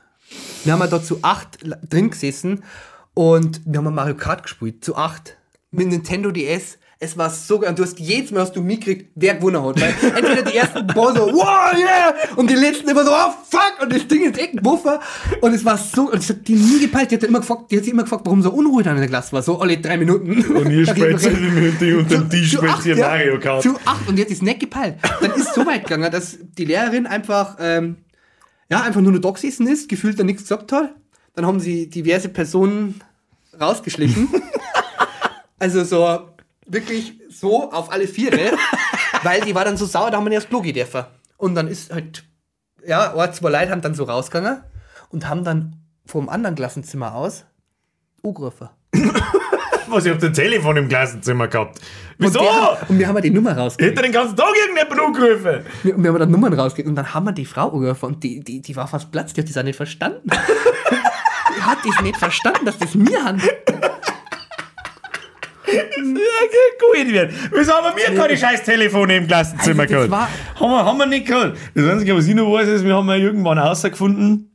Wir 0.64 0.74
haben 0.74 0.80
ja 0.80 0.88
da 0.88 1.02
zu 1.02 1.20
acht 1.22 1.60
drin 1.90 2.10
gesessen 2.10 2.64
und 3.14 3.62
wir 3.66 3.80
haben 3.80 3.94
Mario 3.94 4.16
Kart 4.16 4.44
gespielt, 4.44 4.84
zu 4.84 4.96
acht, 4.96 5.38
mit 5.72 5.88
Nintendo 5.88 6.32
DS. 6.32 6.78
Es 6.98 7.18
war 7.18 7.30
so 7.30 7.60
geil. 7.60 7.70
Und 7.70 7.80
du 7.80 7.84
hast 7.84 8.00
jedes 8.00 8.32
Mal 8.32 8.42
hast 8.42 8.56
du 8.56 8.62
mitgekriegt, 8.62 9.12
wer 9.16 9.36
gewonnen 9.36 9.62
hat. 9.62 9.82
Weil 9.82 9.94
entweder 10.16 10.44
die 10.44 10.56
ersten 10.56 10.88
paar 10.88 11.14
so, 11.14 11.28
wow, 11.28 11.74
yeah! 11.74 12.14
Und 12.38 12.50
die 12.50 12.56
letzten 12.56 12.88
immer 12.88 13.04
so, 13.04 13.12
oh, 13.12 13.34
fuck! 13.50 13.82
Und 13.82 13.94
das 13.94 14.08
Ding 14.08 14.24
ist 14.24 14.40
echt 14.40 14.54
ein 14.54 14.64
Buffer. 14.64 15.02
Und 15.42 15.54
es 15.54 15.66
war 15.66 15.78
so, 15.78 16.10
und 16.10 16.20
es 16.20 16.30
hat 16.30 16.48
die 16.48 16.56
nie 16.56 16.80
gepeilt. 16.80 17.12
Die 17.12 17.16
hat, 17.16 17.24
dann 17.24 17.32
immer 17.32 17.42
gefragt, 17.42 17.70
die 17.70 17.78
hat 17.78 17.84
sich 17.84 17.92
immer 17.92 18.04
gefragt, 18.04 18.22
warum 18.26 18.42
so 18.42 18.52
Unruhe 18.52 18.82
da 18.82 18.92
in 18.92 18.98
der 18.98 19.08
Klasse 19.08 19.34
war. 19.34 19.42
So 19.42 19.60
alle 19.60 19.78
drei 19.78 19.98
Minuten. 19.98 20.56
und 20.56 20.72
ihr 20.72 20.88
spielt 20.88 21.14
rein. 21.14 21.18
sich 21.18 21.96
unter 21.96 22.18
dem 22.18 22.30
Tisch, 22.30 22.52
Zu 22.52 22.58
spielt 22.58 22.86
ihr 22.86 22.98
ja. 22.98 23.08
Mario 23.08 23.40
Kart. 23.40 23.62
Zu 23.62 23.76
acht 23.84 24.08
und 24.08 24.18
jetzt 24.18 24.32
ist 24.32 24.42
nicht 24.42 24.62
gepeilt. 24.62 24.96
Dann 25.20 25.32
ist 25.32 25.50
es 25.50 25.54
so 25.54 25.66
weit 25.66 25.84
gegangen, 25.84 26.12
dass 26.12 26.38
die 26.58 26.66
Lehrerin 26.66 27.08
einfach, 27.08 27.58
ähm, 27.60 27.98
ja, 28.70 28.82
einfach 28.82 29.02
nur 29.02 29.12
noch 29.12 29.20
da 29.20 29.32
gesessen 29.32 29.68
ist, 29.68 29.90
gefühlt 29.90 30.18
da 30.18 30.24
nichts 30.24 30.44
gesagt 30.44 30.72
hat. 30.72 30.96
Dann 31.34 31.46
haben 31.46 31.60
sie 31.60 31.90
diverse 31.90 32.30
Personen 32.30 33.02
rausgeschlichen. 33.60 34.30
also 35.60 35.84
so, 35.84 36.35
wirklich 36.66 37.20
so 37.30 37.72
auf 37.72 37.92
alle 37.92 38.08
Viere, 38.08 38.58
weil 39.24 39.42
die 39.42 39.56
war 39.56 39.66
dann 39.66 39.78
so 39.78 39.86
sauer, 39.86 40.12
da 40.12 40.18
haben 40.18 40.26
wir 40.26 40.30
nicht 40.30 40.40
aufs 40.40 40.50
Klo 40.50 40.62
gehen 40.62 40.74
dürfen. 40.74 41.06
Und 41.38 41.56
dann 41.56 41.68
ist 41.68 41.94
halt, 41.94 42.24
ja, 42.86 43.16
ein, 43.16 43.34
zwei 43.34 43.50
Leute 43.50 43.72
haben 43.72 43.82
dann 43.82 43.96
so 43.96 44.04
rausgegangen 44.04 44.64
und 45.10 45.28
haben 45.28 45.44
dann 45.44 45.82
vom 46.06 46.30
anderen 46.30 46.56
Klassenzimmer 46.56 47.16
aus 47.16 47.46
angerufen. 48.24 48.70
Was, 49.88 50.06
ich 50.06 50.12
hab 50.12 50.24
ein 50.24 50.34
Telefon 50.34 50.78
im 50.78 50.90
Klassenzimmer 50.90 51.48
gehabt. 51.48 51.80
Wieso? 52.18 52.40
Und, 52.40 52.46
der, 52.46 52.90
und 52.90 53.00
wir 53.00 53.08
haben 53.08 53.16
ja 53.16 53.22
die 53.22 53.30
Nummer 53.30 53.56
rausgekriegt. 53.56 53.98
Hätte 53.98 54.08
den 54.08 54.14
ganzen 54.14 54.36
Tag 54.36 54.48
irgendjemand 54.56 55.00
angerufen. 55.00 55.66
Wir, 55.84 55.98
wir 55.98 56.10
haben 56.10 56.20
dann 56.20 56.32
Nummern 56.32 56.54
rausgekriegt 56.54 56.90
und 56.90 56.96
dann 56.96 57.14
haben 57.14 57.26
wir 57.26 57.34
die 57.34 57.46
Frau 57.46 57.72
angerufen 57.72 58.06
und 58.06 58.24
die, 58.24 58.44
die, 58.44 58.62
die 58.62 58.76
war 58.76 58.88
fast 58.88 59.12
platz, 59.12 59.34
die 59.34 59.42
hat 59.42 59.50
das 59.50 59.58
auch 59.58 59.64
nicht 59.64 59.76
verstanden. 59.76 60.22
die 60.30 61.62
hat 61.62 61.78
das 61.86 62.02
nicht 62.02 62.18
verstanden, 62.18 62.66
dass 62.66 62.80
das 62.80 62.96
mir 62.96 63.24
handelt. 63.24 63.54
Ja, 65.76 65.82
gut 66.80 67.14
werden. 67.14 67.36
Wieso 67.52 67.74
haben 67.74 67.96
wir 67.96 68.16
keine 68.18 68.38
scheiß 68.38 68.64
Telefone 68.64 69.18
im 69.18 69.28
Klassenzimmer 69.28 69.84
Also 69.84 70.08
gehabt? 70.08 70.30
Haben 70.60 70.72
wir, 70.72 70.86
haben 70.86 70.98
wir 70.98 71.06
nicht 71.06 71.28
gehabt. 71.28 71.58
Das 71.74 71.86
Einzige, 71.88 72.16
was 72.16 72.28
ich 72.28 72.36
noch 72.36 72.52
weiß, 72.52 72.68
ist, 72.68 72.86
wir 72.86 72.96
haben 72.96 73.08
ja 73.10 73.16
irgendwann 73.16 73.58
herausgefunden, 73.58 74.52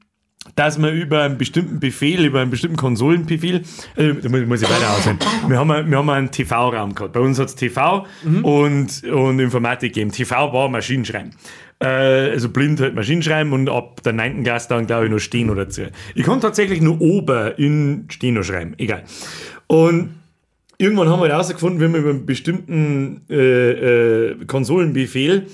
dass 0.57 0.79
man 0.79 0.95
über 0.95 1.23
einen 1.23 1.39
bestimmten 1.39 1.81
Befehl, 1.81 2.25
über 2.25 2.41
einen 2.41 2.51
bestimmten 2.51 2.77
Konsolenbefehl, 2.77 3.62
äh, 3.97 4.14
da 4.14 4.29
muss, 4.29 4.62
ich 4.62 4.68
weiter 4.71 4.91
aussehen. 4.97 5.18
Wir 5.49 5.59
haben, 5.59 5.71
einen- 5.71 5.91
wir 5.91 5.99
haben 5.99 6.11
einen 6.11 6.31
TV-Raum 6.31 6.95
gehabt. 6.95 7.12
Bei 7.12 7.21
uns 7.21 7.39
hat 7.39 7.49
es 7.49 7.55
TV 7.55 8.07
und, 8.43 9.05
und 9.05 9.39
Informatik 9.39 9.95
gegeben. 9.95 10.11
TV 10.12 10.53
war 10.53 10.68
Maschinenschreiben. 10.68 11.31
Äh, 11.83 11.87
also 11.87 12.49
blind 12.51 12.81
halt 12.81 12.95
Maschinenschreiben 12.95 13.53
und 13.53 13.68
ab 13.71 14.03
der 14.03 14.12
9. 14.12 14.43
Klasse 14.43 14.68
dann, 14.71 14.87
glaube 14.87 15.07
ich, 15.07 15.11
noch 15.11 15.18
Steno 15.18 15.55
dazu. 15.55 15.83
Ich 16.14 16.25
konnte 16.25 16.47
tatsächlich 16.49 16.81
nur 16.83 17.01
oben 17.01 17.53
in 17.57 18.07
Steno 18.11 18.43
schreiben. 18.43 18.75
Egal. 18.79 19.05
Und 19.66 20.20
irgendwann 20.81 21.09
haben 21.09 21.20
wir 21.20 21.28
herausgefunden, 21.28 21.81
wenn 21.81 21.93
wir 21.93 22.01
über 22.01 22.11
einen 22.11 22.26
bestimmten 22.26 23.22
äh, 23.28 24.31
äh, 24.31 24.45
Konsolenbefehl 24.47 25.47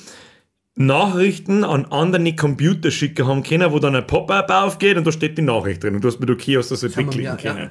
Nachrichten 0.79 1.64
an 1.64 1.87
andere 1.87 2.37
Computer 2.37 2.91
schicken 2.91 3.27
haben 3.27 3.43
können, 3.43 3.72
wo 3.72 3.79
dann 3.79 3.97
ein 3.97 4.07
Pop-up 4.07 4.51
aufgeht 4.51 4.99
und 4.99 5.07
da 5.07 5.12
steht 5.12 5.39
die 5.39 5.43
Nachricht 5.43 5.83
drin 5.83 5.95
und 5.95 6.05
du 6.05 6.09
hast 6.09 6.20
mit 6.20 6.29
okay 6.29 6.59
hast 6.59 6.70
das 6.70 6.83
halt 6.83 6.95
wegklicken 6.99 7.24
ja, 7.24 7.37
können. 7.37 7.70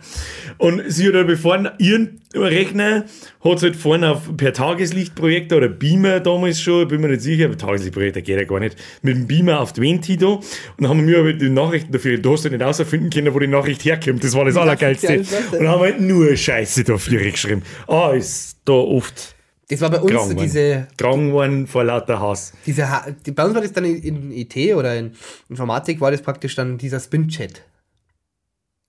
Und 0.58 0.82
sie 0.88 1.08
hat 1.08 1.14
halt 1.14 1.28
bevor 1.28 1.72
ihren 1.78 2.20
Rechner 2.34 3.06
hat 3.44 3.62
halt 3.62 3.76
vorne 3.76 4.10
auf 4.10 4.36
per 4.36 4.54
Tageslichtprojektor 4.54 5.60
oder 5.60 5.68
Beamer 5.68 6.20
damals 6.20 6.60
schon, 6.60 6.88
bin 6.88 7.00
mir 7.00 7.10
nicht 7.10 7.22
sicher, 7.22 7.46
aber 7.46 7.60
Tageslichtprojektor 7.60 8.24
geht 8.24 8.40
ja 8.40 8.44
gar 8.44 8.60
nicht, 8.60 8.76
mit 9.04 9.16
dem 9.16 9.28
Beamer 9.28 9.60
auf 9.60 9.72
die 9.72 9.82
Venti 9.82 10.18
da 10.18 10.28
und 10.28 10.44
dann 10.80 10.90
haben 10.90 11.08
wir 11.08 11.20
aber 11.20 11.34
die 11.34 11.50
Nachrichten 11.50 11.92
dafür, 11.92 12.18
du 12.18 12.34
hast 12.34 12.46
ja 12.46 12.50
nicht 12.50 12.64
rausfinden 12.64 13.12
können, 13.12 13.36
wo 13.36 13.38
die 13.38 13.46
Nachricht 13.46 13.86
herkommt, 13.86 14.24
das 14.24 14.34
war 14.34 14.46
das 14.46 14.58
Allergeilste. 14.58 15.20
Und 15.52 15.68
haben 15.68 15.80
wir 15.80 15.86
halt 15.86 16.02
nur 16.02 16.36
Scheiße 16.36 16.84
dafür 16.84 17.22
geschrieben. 17.30 17.62
Ah, 17.88 18.14
ist 18.14 18.58
da 18.66 18.74
oft 18.74 19.35
Das 19.68 19.82
war 19.82 19.90
bei 19.90 20.00
uns 20.00 20.12
geworden. 20.12 20.38
diese, 20.38 20.88
Krank 20.98 21.30
geworden 21.30 21.66
vor 21.66 21.84
lauter 21.84 22.20
Hass. 22.20 22.54
diese 22.66 22.88
Ha- 22.90 23.08
die, 23.26 23.32
bei 23.32 23.44
uns 23.46 23.56
war 23.56 23.62
das 23.62 23.74
dann 23.74 23.86
in, 23.86 24.04
in 24.04 24.32
IT 24.32 24.56
oder 24.76 24.96
in 24.96 25.14
Informatik 25.50 26.00
war 26.02 26.12
das 26.12 26.22
praktisch 26.22 26.54
dann 26.56 26.78
dieser 26.78 27.00
Spin-Chat. 27.00 27.64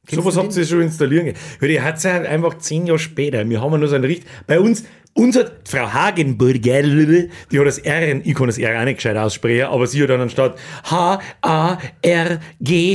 So 0.08 0.24
was 0.24 0.36
habt 0.36 0.54
ihr 0.56 0.64
schon 0.64 0.82
installieren. 0.82 1.34
Weil 1.60 1.68
die 1.70 1.80
hat 1.80 2.04
halt 2.04 2.26
einfach 2.26 2.58
zehn 2.58 2.86
Jahre 2.86 2.98
später. 2.98 3.48
Wir 3.48 3.60
haben 3.60 3.78
nur 3.80 3.88
so 3.88 3.96
einen 3.96 4.04
Richt. 4.04 4.24
Bei 4.46 4.60
uns, 4.60 4.84
unser 5.14 5.50
Frau 5.64 5.92
Hagenburger, 5.92 6.82
die 6.82 7.30
hat 7.58 7.66
das 7.66 7.78
R, 7.78 8.24
ich 8.24 8.34
kann 8.34 8.46
das 8.46 8.58
R 8.58 8.78
auch 8.80 8.84
nicht 8.84 8.96
gescheit 8.96 9.16
aussprechen, 9.16 9.66
aber 9.66 9.86
sie 9.86 10.02
hat 10.02 10.10
dann 10.10 10.20
anstatt 10.20 10.58
H-A-R-G, 10.84 12.22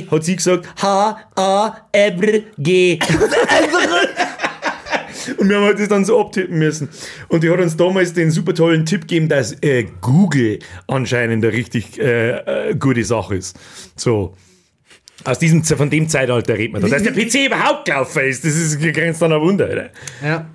hat 0.10 0.24
sie 0.24 0.36
gesagt 0.38 0.70
H-A-R-G. 0.82 1.40
Und 5.38 5.50
wir 5.50 5.58
haben 5.58 5.66
halt 5.66 5.80
das 5.80 5.88
dann 5.88 6.06
so 6.06 6.20
abtippen 6.20 6.58
müssen. 6.58 6.90
Und 7.28 7.44
die 7.44 7.50
hat 7.50 7.60
uns 7.60 7.78
damals 7.78 8.14
den 8.14 8.32
super 8.32 8.54
tollen 8.54 8.86
Tipp 8.86 9.02
gegeben, 9.02 9.30
dass 9.30 9.54
äh, 9.62 9.86
Google 10.02 10.60
anscheinend 10.88 11.44
eine 11.44 11.54
richtig 11.54 12.00
äh, 12.00 12.70
äh, 12.70 12.76
gute 12.76 13.04
Sache 13.04 13.36
ist. 13.36 13.58
So. 13.96 14.36
Aus 15.24 15.38
diesem, 15.38 15.64
von 15.64 15.90
dem 15.90 16.10
Zeitalter 16.10 16.58
redet 16.58 16.74
man 16.74 16.82
da. 16.82 16.88
Dass 16.88 17.04
der 17.04 17.12
PC 17.12 17.48
überhaupt 17.48 17.86
gelaufen 17.86 18.24
ist, 18.24 18.44
das 18.44 18.56
ist 18.56 18.80
grenzt 18.80 19.22
dann 19.22 19.32
ein 19.32 19.42
Wunder, 19.42 19.70
oder? 19.70 19.90
Ja. 20.24 20.50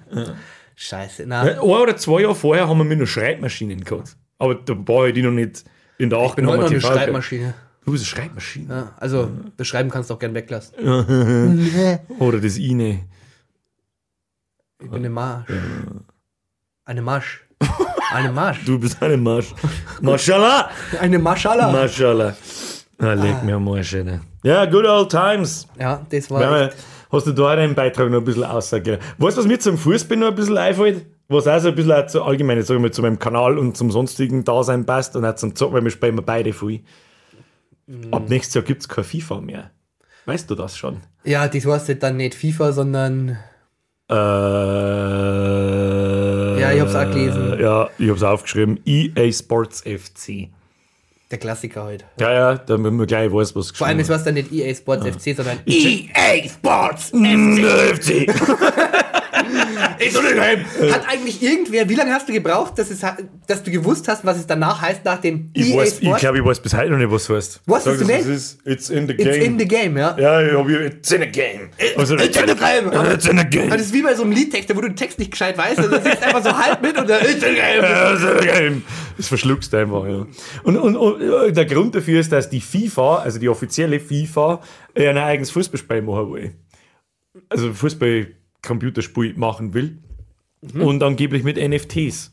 Scheiße, 0.75 1.25
na. 1.27 1.43
Ein 1.43 1.59
oder 1.61 1.97
zwei 1.97 2.23
Jahre 2.23 2.35
vorher 2.35 2.69
haben 2.69 2.79
wir 2.79 2.85
mit 2.85 2.99
noch 2.99 3.07
Schreibmaschinen 3.07 3.85
gehabt. 3.85 4.17
Aber 4.39 4.57
da 4.57 4.75
war 4.87 5.07
ich 5.07 5.15
die 5.15 5.23
noch 5.23 5.31
nicht 5.31 5.65
in 5.99 6.11
der 6.11 6.19
8. 6.19 6.37
bin 6.37 6.47
heute 6.47 6.59
noch 6.59 6.71
eine 6.71 6.79
gehabt. 6.79 6.97
Schreibmaschine. 6.97 7.55
Du 7.85 7.93
bist 7.93 8.03
eine 8.03 8.09
Schreibmaschine. 8.09 8.67
Ja, 8.69 8.93
also, 8.99 9.31
das 9.57 9.67
Schreiben 9.69 9.89
kannst 9.89 10.11
du 10.11 10.15
auch 10.15 10.19
gern 10.19 10.35
weglassen. 10.35 10.75
Oder 12.19 12.41
das 12.41 12.59
INE. 12.59 13.05
Ich 14.83 14.89
bin 14.91 14.97
eine 14.99 15.11
Marsch. 15.11 15.49
Eine 16.85 17.03
Marsch. 17.03 17.47
Eine 18.13 18.33
Marsch. 18.33 18.61
Du 18.67 18.79
bist 18.79 19.03
eine 19.03 19.17
Marsch. 19.17 19.55
Mashallah! 20.01 20.71
Eine 21.01 21.19
Maschallah. 21.19 21.73
Mashallah. 21.73 22.37
Ah, 22.99 23.13
leg 23.15 23.43
mir 23.43 23.57
am 23.57 23.69
Arsch, 23.69 23.95
Alter. 23.95 24.21
Ja, 24.43 24.65
good 24.67 24.87
old 24.87 25.11
times. 25.11 25.67
Ja, 25.79 26.05
das 26.09 26.31
war. 26.31 26.67
Echt- 26.67 26.77
hast 27.11 27.27
du 27.27 27.33
da 27.33 27.57
deinen 27.57 27.75
Beitrag 27.75 28.11
noch 28.11 28.19
ein 28.19 28.25
bisschen 28.25 28.45
aussagen? 28.45 28.99
Weißt 29.19 29.37
du, 29.37 29.41
was 29.41 29.47
mir 29.49 29.59
zum 29.59 29.77
Fußball 29.79 30.17
noch 30.17 30.29
ein 30.29 30.35
bisschen 30.35 30.57
einfällt? 30.59 31.07
Was 31.29 31.47
auch 31.49 31.59
so 31.59 31.69
ein 31.69 31.75
bisschen 31.75 31.93
auch 31.93 32.07
zu 32.07 32.23
allgemein, 32.23 32.63
sag 32.63 32.77
ich 32.77 32.81
mal, 32.81 32.93
zu 32.93 33.03
meinem 33.03 33.19
Kanal 33.19 33.59
und 33.59 33.77
zum 33.77 33.91
sonstigen 33.91 34.45
Dasein 34.45 34.87
passt 34.87 35.17
und 35.17 35.25
auch 35.25 35.35
zum 35.35 35.55
Zocken, 35.57 35.75
weil 35.75 35.85
wir 35.85 35.91
spielen 35.91 36.15
wir 36.17 36.23
beide 36.23 36.53
viel. 36.53 36.85
Ab 38.13 38.29
nächstes 38.29 38.55
Jahr 38.55 38.65
gibt 38.65 38.83
es 38.83 38.89
kein 38.89 39.05
FIFA 39.05 39.41
mehr. 39.41 39.71
Weißt 40.27 40.49
du 40.51 40.55
das 40.55 40.77
schon? 40.77 41.01
Ja, 41.25 41.49
das 41.49 41.67
heißt 41.67 42.03
dann 42.03 42.17
nicht 42.19 42.35
FIFA, 42.35 42.73
sondern. 42.73 43.39
Äh, 44.09 44.15
ja, 46.61 46.73
ich 46.73 46.81
hab's 46.81 46.95
auch 46.95 47.11
gelesen. 47.11 47.59
Ja, 47.61 47.89
ich 47.99 48.09
hab's 48.09 48.23
aufgeschrieben. 48.23 48.81
EA 48.85 49.33
Sports 49.33 49.83
FC. 49.83 50.49
Der 51.31 51.39
Klassiker 51.39 51.85
heute. 51.85 52.05
Ja, 52.21 52.33
ja, 52.33 52.55
damit 52.55 52.93
man 52.93 53.05
gleich 53.07 53.33
weiß, 53.33 53.57
was 53.57 53.73
Vor 53.73 53.89
allem, 53.89 53.99
es 53.99 54.09
geschrieben 54.09 54.09
war 54.09 54.19
dann 54.19 54.35
nicht 54.35 54.53
EA 54.53 54.73
Sports 54.75 55.05
FC, 55.05 55.35
sondern 55.37 55.59
EA 55.67 56.49
Sports 56.49 57.11
FC. 57.11 57.15
Nicht 57.15 57.57
geheim. 57.57 58.97
Hat 60.93 61.09
eigentlich 61.09 61.43
irgendwer, 61.43 61.89
wie 61.89 61.95
lange 61.95 62.13
hast 62.13 62.29
du 62.29 62.33
gebraucht, 62.33 62.79
dass, 62.79 62.91
es, 62.91 63.01
dass 63.47 63.63
du 63.63 63.71
gewusst 63.71 64.09
hast, 64.09 64.25
was 64.25 64.39
es 64.39 64.47
danach 64.47 64.81
heißt 64.81 65.05
nach 65.05 65.21
dem 65.21 65.51
Ich, 65.53 65.71
EA 65.71 65.79
weiß, 65.79 66.01
ich 66.01 66.17
glaube, 66.17 66.39
ich 66.39 66.45
weiß 66.45 66.61
bis 66.61 66.75
heute 66.75 66.91
noch 66.91 66.99
nicht, 66.99 67.11
was 67.11 67.23
es 67.23 67.31
heißt. 67.31 67.61
Was 67.67 67.85
Sag 67.85 67.95
ist 67.95 68.01
das, 68.01 68.09
denn 68.09 68.19
was 68.19 68.27
ist. 68.27 68.67
It's 68.67 68.91
in 68.91 69.07
the 69.07 69.15
game. 69.15 69.29
It's 69.29 69.45
in 69.45 69.59
the 69.59 69.69
game, 69.69 69.99
ja. 69.99 70.17
ja, 70.19 70.43
ich 70.43 70.53
hab, 70.53 70.69
it's 70.69 71.13
in 71.13 71.21
the 71.21 71.29
game. 71.29 71.71
Also, 71.97 72.15
It's 72.17 72.37
in 72.37 72.49
the 72.49 72.55
game. 72.55 73.13
It's 73.13 73.27
in 73.27 73.39
the 73.39 73.45
game. 73.45 73.71
Das 73.71 73.81
ist 73.81 73.93
wie 73.93 74.03
bei 74.03 74.15
so 74.15 74.23
einem 74.23 74.33
Liedtext, 74.33 74.75
wo 74.75 74.81
du 74.81 74.89
den 74.89 74.97
Text 74.97 75.19
nicht 75.19 75.31
gescheit 75.31 75.57
weißt, 75.59 75.79
also 75.79 75.91
du 75.91 76.03
singst 76.03 76.23
einfach 76.23 76.43
so 76.43 76.57
halb 76.57 76.83
mit 76.83 76.99
und 76.99 77.09
dann 77.09 77.21
It's 77.23 77.35
in 77.35 77.41
the 77.41 77.55
game. 77.55 77.85
It's 77.85 78.23
in 78.23 78.41
the 78.41 78.47
game. 78.47 78.83
Das 79.17 79.29
verschluckst 79.29 79.73
du 79.73 79.77
einfach, 79.79 80.07
ja. 80.07 80.27
Und, 80.65 80.77
und, 80.77 80.97
und 80.97 81.57
der 81.57 81.65
Grund 81.65 81.95
dafür 81.95 82.21
ist, 82.21 82.33
dass 82.33 82.51
die 82.51 82.61
FIFA, 82.61 83.17
also 83.19 83.39
die 83.39 83.49
offizielle 83.49 83.99
FIFA, 83.99 84.61
ein 84.95 85.19
eigenes 85.19 85.51
Fußballspiel 85.51 86.03
machen 86.03 86.33
will. 86.33 86.55
Also 87.49 87.73
Fußball-Computerspiel 88.67 89.35
machen 89.37 89.75
will. 89.75 89.99
Mhm. 90.61 90.83
Und 90.83 91.03
angeblich 91.03 91.45
mit 91.45 91.57
NFTs. 91.57 92.33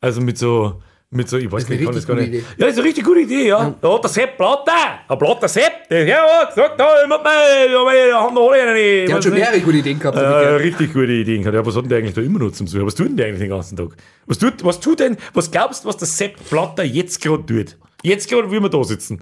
Also 0.00 0.20
mit 0.20 0.38
so, 0.38 0.82
mit 1.10 1.28
so, 1.28 1.36
ich 1.38 1.50
weiß 1.50 1.68
nicht, 1.68 1.80
ich 1.80 1.86
kann 1.86 1.94
das 1.94 2.06
gar 2.06 2.14
nicht. 2.16 2.32
gute 2.32 2.42
Ja, 2.42 2.66
das 2.66 2.70
ist 2.70 2.78
eine 2.78 2.88
richtig 2.88 3.04
gute 3.04 3.20
Idee, 3.20 3.48
ja. 3.48 3.74
Da 3.80 3.94
hat 3.94 4.04
der 4.04 4.10
Sepp 4.10 4.36
Blatter, 4.36 5.00
ein 5.08 5.18
Blatter 5.18 5.48
Sepp, 5.48 5.88
der 5.88 6.06
ja, 6.06 6.24
hat 6.40 6.54
gesagt, 6.54 6.78
da, 6.78 6.84
wir 6.84 8.14
haben 8.14 8.34
noch 8.34 8.50
alle 8.50 8.62
eine. 8.62 9.06
Der 9.06 9.14
hat 9.14 9.24
schon 9.24 9.34
mehrere 9.34 9.60
gute 9.60 9.78
Ideen 9.78 9.98
gehabt. 9.98 10.16
gehört. 10.16 10.62
richtig 10.62 10.92
gute 10.92 11.12
Ideen 11.12 11.42
gehabt. 11.42 11.54
Ja, 11.54 11.66
was 11.66 11.76
hat 11.76 11.82
denn 11.82 11.88
der 11.88 11.98
eigentlich 11.98 12.14
da 12.14 12.20
immer 12.20 12.38
noch 12.38 12.50
zum 12.52 12.66
Tun? 12.66 12.86
Was 12.86 12.94
tut 12.94 13.08
denn 13.08 13.16
der 13.16 13.26
eigentlich 13.26 13.40
den 13.40 13.50
ganzen 13.50 13.76
Tag? 13.76 13.90
Was 14.26 14.38
tut, 14.38 14.64
was 14.64 14.80
tut 14.80 15.00
denn, 15.00 15.16
was 15.34 15.50
glaubst 15.50 15.84
du, 15.84 15.88
was 15.88 15.96
der 15.96 16.08
Sepp 16.08 16.36
Blatter 16.50 16.84
jetzt 16.84 17.20
gerade 17.20 17.46
tut? 17.46 17.76
Jetzt 18.02 18.28
gerade, 18.28 18.50
wie 18.50 18.60
wir 18.60 18.68
da 18.68 18.82
sitzen. 18.82 19.20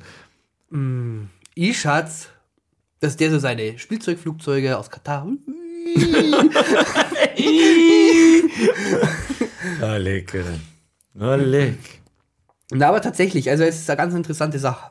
Ich 1.55 1.81
schätze, 1.81 2.29
dass 3.01 3.17
der 3.17 3.31
so 3.31 3.39
seine 3.39 3.79
Spielzeugflugzeuge 3.79 4.79
aus 4.79 4.91
Katar. 4.91 5.27
Ah, 9.83 9.97
lecker. 9.97 10.45
Ah, 11.19 11.35
leck. 11.35 11.79
Na, 12.73 12.89
aber 12.89 13.01
tatsächlich, 13.03 13.51
also 13.51 13.65
es 13.65 13.81
ist 13.81 13.91
eine 13.91 13.97
ganz 13.97 14.15
interessante 14.15 14.59
Sache. 14.59 14.91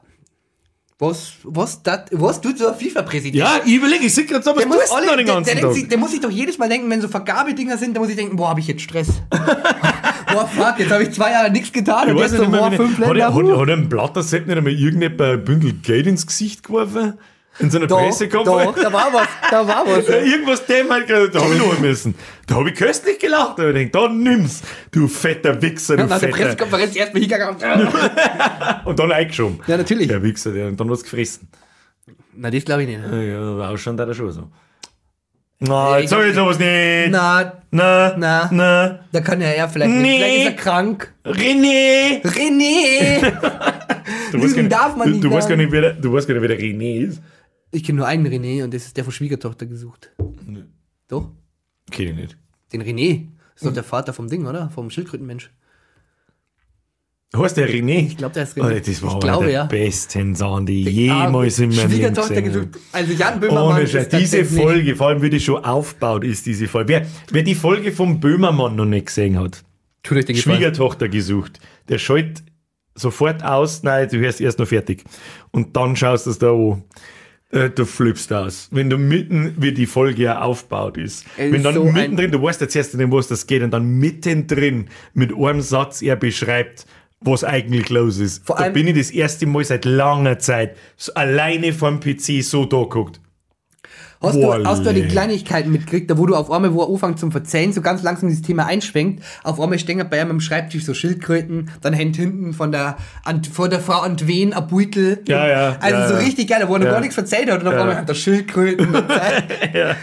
Was, 1.01 1.31
was, 1.43 1.81
dat, 1.81 2.09
was 2.11 2.41
tut 2.41 2.57
so 2.57 2.67
ein 2.67 2.75
FIFA-Präsident? 2.75 3.35
Ja, 3.35 3.61
ich 3.65 3.75
überlege, 3.75 4.05
ich 4.05 4.13
sehe 4.13 4.25
gerade 4.25 4.43
so, 4.43 4.51
was 4.51 4.57
Der 4.57 4.67
muss, 4.67 4.91
alle, 4.91 5.05
da 5.05 5.15
der, 5.15 5.17
den 5.17 5.25
der, 5.27 5.35
ganzen 5.35 5.49
denkt 5.51 5.61
Tag? 5.63 5.73
sich, 5.73 5.87
der 5.87 5.97
muss 5.97 6.11
sich 6.11 6.19
doch 6.19 6.29
jedes 6.29 6.57
Mal 6.57 6.67
denken, 6.67 6.89
wenn 6.89 6.99
so 6.99 7.07
Vergabedinger 7.07 7.77
sind, 7.77 7.93
der 7.93 8.01
muss 8.01 8.09
sich 8.09 8.17
denken, 8.17 8.35
boah, 8.35 8.49
habe 8.49 8.59
ich 8.59 8.67
jetzt 8.67 8.81
Stress. 8.81 9.07
boah, 9.29 10.45
fuck, 10.47 10.77
jetzt 10.77 10.91
habe 10.91 11.03
ich 11.03 11.11
zwei 11.11 11.31
Jahre 11.31 11.51
nichts 11.51 11.71
getan 11.71 12.09
Ich 12.09 12.13
und 12.15 12.19
jetzt 12.19 12.31
so, 12.35 12.45
boah, 12.49 12.69
fünf 12.71 12.97
hat, 12.99 13.07
Länder. 13.07 13.15
er- 13.17 13.33
hat, 13.33 13.43
huh. 13.43 13.61
hat 13.61 13.69
er 13.69 13.77
ein 13.77 13.87
Blatter-Set 13.87 14.47
nicht 14.47 14.57
einmal 14.57 14.73
irgendjemand 14.73 15.21
ein 15.21 15.43
Bündel 15.45 15.71
Geld 15.73 16.05
ins 16.05 16.27
Gesicht 16.27 16.63
geworfen? 16.63 17.13
In 17.59 17.69
so 17.69 17.77
einer 17.77 17.87
Doch, 17.87 17.97
doch, 17.99 18.05
Pressekonferenz? 18.05 18.75
da 18.81 18.93
war 18.93 19.13
was, 19.13 19.27
da 19.51 19.67
war 19.67 19.85
was. 19.85 20.07
Ja, 20.09 20.15
irgendwas 20.19 20.65
dem 20.65 20.89
halt 20.89 21.07
gerade, 21.07 21.29
da 21.29 21.41
hab 21.41 21.51
ich 21.53 21.61
holen 21.61 21.81
müssen. 21.81 22.15
Da 22.47 22.55
hab 22.55 22.65
ich 22.67 22.75
köstlich 22.75 23.19
gelacht. 23.19 23.59
Da 23.59 23.63
hab 23.63 23.75
ich 23.75 23.91
gedacht, 23.91 24.05
da 24.09 24.13
nimm's, 24.13 24.61
du 24.91 25.07
fetter 25.07 25.61
Wichser, 25.61 25.97
du 25.97 26.03
Nach 26.05 26.19
der 26.19 26.29
fetter. 26.29 26.43
Pressekonferenz 26.43 26.95
erstmal 26.95 27.21
hingegangen. 27.21 27.57
Und 28.85 28.97
dann 28.99 29.11
eingeschoben. 29.11 29.59
Ja, 29.67 29.75
natürlich. 29.77 30.07
Der 30.07 30.23
Wichser, 30.23 30.51
der, 30.51 30.67
und 30.67 30.79
dann 30.79 30.89
was 30.89 31.03
gefressen. 31.03 31.49
Na, 32.35 32.49
das 32.49 32.63
glaube 32.63 32.83
ich 32.83 32.87
nicht. 32.87 33.01
Ja, 33.11 33.17
ja, 33.21 33.69
ausschauen 33.69 33.97
da 33.97 34.11
schon 34.13 34.31
so. 34.31 34.47
Na, 35.59 35.95
ich 35.97 36.03
jetzt 36.03 36.11
sag 36.11 36.25
ich 36.25 36.33
sowas 36.35 36.57
nicht. 36.57 37.09
Na, 37.09 37.51
Na, 37.71 38.15
Na. 38.17 38.49
na. 38.49 38.99
da 39.11 39.19
kann 39.19 39.41
er 39.41 39.57
ja 39.57 39.67
vielleicht 39.67 39.91
nicht. 39.91 40.01
Nee. 40.01 40.17
Vielleicht 40.17 40.37
ist 40.37 40.45
er 40.45 40.53
krank. 40.53 41.13
René! 41.25 42.21
René! 42.23 43.33
Du 44.31 44.41
weißt 44.41 44.55
gar 44.55 44.61
nicht, 44.63 44.71
darf 44.71 44.95
man 44.95 45.07
du, 45.07 45.13
nicht 45.13 45.23
du, 45.23 45.31
weißt 45.31 45.49
gar 45.49 45.55
nicht, 45.55 45.71
wer 45.71 45.81
der, 45.81 45.93
du 45.93 46.13
weißt 46.13 46.27
gar 46.27 46.33
nicht, 46.35 46.41
wer 46.41 46.49
der 46.55 46.59
René 46.59 47.07
ist. 47.07 47.21
Ich 47.71 47.83
kenne 47.83 47.97
nur 47.97 48.07
einen 48.07 48.25
René 48.27 48.63
und 48.63 48.73
das 48.73 48.85
ist 48.85 48.97
der 48.97 49.03
von 49.03 49.13
Schwiegertochter 49.13 49.65
gesucht. 49.65 50.11
Doch? 51.07 51.29
Kenn 51.91 52.07
ich 52.09 52.15
nicht. 52.15 52.37
Den 52.73 52.81
René. 52.83 53.27
Das 53.53 53.63
ist 53.63 53.65
doch 53.67 53.73
der 53.73 53.83
Vater 53.83 54.13
vom 54.13 54.27
Ding, 54.27 54.45
oder? 54.45 54.69
Vom 54.69 54.89
Schildkrötenmensch. 54.89 55.51
Heißt 57.35 57.57
der 57.57 57.69
René? 57.69 58.07
Ich 58.07 58.17
glaube, 58.17 58.33
der 58.33 58.43
ist 58.43 58.57
Oh, 58.57 58.61
René. 58.63 58.79
das 58.79 59.03
war 59.03 59.13
ich 59.13 59.19
glaube, 59.19 59.45
der 59.45 59.53
ja. 59.53 59.63
besten 59.65 60.33
Sachen, 60.33 60.65
die 60.65 60.81
ich 60.87 60.95
jemals 60.95 61.59
in 61.59 61.69
meinem 61.69 61.77
Leben 61.77 61.91
Schwiegertochter 61.91 62.41
gesehen 62.41 62.61
habe. 62.61 62.67
gesucht. 62.71 62.85
Also 62.91 63.13
Jan 63.13 63.39
Böhmermann 63.39 63.73
Ohne 63.73 63.81
ist 63.83 63.91
Scheiß, 63.91 64.09
diese 64.09 64.45
Folge, 64.45 64.95
vor 64.95 65.07
allem 65.09 65.21
wie 65.21 65.29
die 65.29 65.39
schon 65.39 65.63
aufbaut 65.63 66.23
ist, 66.23 66.47
diese 66.47 66.67
Folge. 66.67 66.89
Wer, 66.89 67.05
wer 67.31 67.43
die 67.43 67.53
Folge 67.53 67.91
vom 67.91 68.19
Böhmermann 68.19 68.75
noch 68.75 68.85
nicht 68.85 69.05
gesehen 69.07 69.37
hat, 69.37 69.63
Tut 70.01 70.17
euch 70.17 70.25
den 70.25 70.35
Gefallen. 70.37 70.55
Schwiegertochter 70.57 71.07
gesucht, 71.07 71.59
der 71.87 71.99
schaltet 71.99 72.43
sofort 72.95 73.43
aus, 73.43 73.83
nein, 73.83 74.09
du 74.09 74.17
hörst 74.17 74.41
erst 74.41 74.57
noch 74.57 74.67
fertig. 74.67 75.03
Und 75.51 75.75
dann 75.77 75.95
schaust 75.95 76.25
du 76.25 76.31
es 76.31 76.39
da 76.39 76.51
an. 76.51 76.83
Äh, 77.51 77.69
Du 77.69 77.85
flippst 77.85 78.31
aus. 78.31 78.67
Wenn 78.71 78.89
du 78.89 78.97
mitten, 78.97 79.55
wie 79.57 79.71
die 79.71 79.85
Folge 79.85 80.23
ja 80.23 80.41
aufgebaut 80.41 80.97
ist. 80.97 81.25
Es 81.37 81.51
Wenn 81.51 81.63
dann 81.63 81.73
so 81.73 81.83
mittendrin, 81.83 82.31
du 82.31 82.41
weißt 82.41 82.61
jetzt 82.61 82.75
erst 82.75 82.95
nicht, 82.95 83.11
was 83.11 83.27
das 83.27 83.47
geht, 83.47 83.63
und 83.63 83.71
dann 83.71 83.85
mittendrin 83.97 84.87
mit 85.13 85.33
einem 85.35 85.61
Satz 85.61 86.01
er 86.01 86.15
beschreibt, 86.15 86.85
was 87.21 87.43
eigentlich 87.43 87.89
los 87.89 88.19
ist. 88.19 88.45
Vor 88.45 88.57
da 88.57 88.69
bin 88.69 88.87
ich 88.87 88.97
das 88.97 89.11
erste 89.11 89.45
Mal 89.45 89.63
seit 89.65 89.85
langer 89.85 90.39
Zeit 90.39 90.77
alleine 91.15 91.73
vom 91.73 91.99
PC 91.99 92.43
so 92.43 92.65
da 92.65 92.83
geguckt. 92.83 93.19
Hast 94.21 94.35
du, 94.35 94.65
hast 94.65 94.85
du 94.85 94.93
die 94.93 95.07
Kleinigkeiten 95.07 95.71
mitgekriegt, 95.71 96.11
da 96.11 96.17
wo 96.17 96.25
du 96.25 96.35
auf 96.35 96.51
einmal, 96.51 96.73
wo 96.73 96.81
er 96.81 96.89
anfängt 96.89 97.19
zum 97.19 97.31
Verzeihen, 97.31 97.71
so 97.71 97.79
ganz 97.81 98.03
langsam 98.03 98.27
dieses 98.27 98.41
Thema 98.43 98.65
einschwenkt, 98.65 99.23
auf 99.43 99.61
einmal 99.61 99.79
stehen 99.79 100.05
bei 100.09 100.21
ihm 100.21 100.29
am 100.29 100.41
Schreibtisch 100.41 100.83
so 100.83 100.93
Schildkröten, 100.93 101.71
dann 101.79 101.93
hängt 101.93 102.17
hinten 102.17 102.51
von 102.51 102.73
der, 102.73 102.97
an, 103.23 103.45
vor 103.45 103.69
der 103.69 103.79
Frau 103.79 104.01
Antwen 104.01 104.51
ein 104.51 104.67
Beutel. 104.67 105.19
Ja, 105.25 105.47
ja, 105.47 105.77
Also 105.79 105.99
ja, 105.99 106.07
so 106.09 106.13
ja. 106.15 106.19
richtig 106.19 106.49
geil, 106.49 106.65
wo 106.67 106.73
er 106.73 106.79
noch 106.79 106.85
Ja. 106.87 106.91
gar 106.91 106.99
nichts 106.99 107.15
verzeiht 107.15 107.49
hat 107.49 107.61
und 107.61 107.67
auf 107.67 107.73
einmal 107.73 107.95
hat 107.95 108.09
er 108.09 108.15
Schildkröten. 108.15 108.93
ja. 109.73 109.95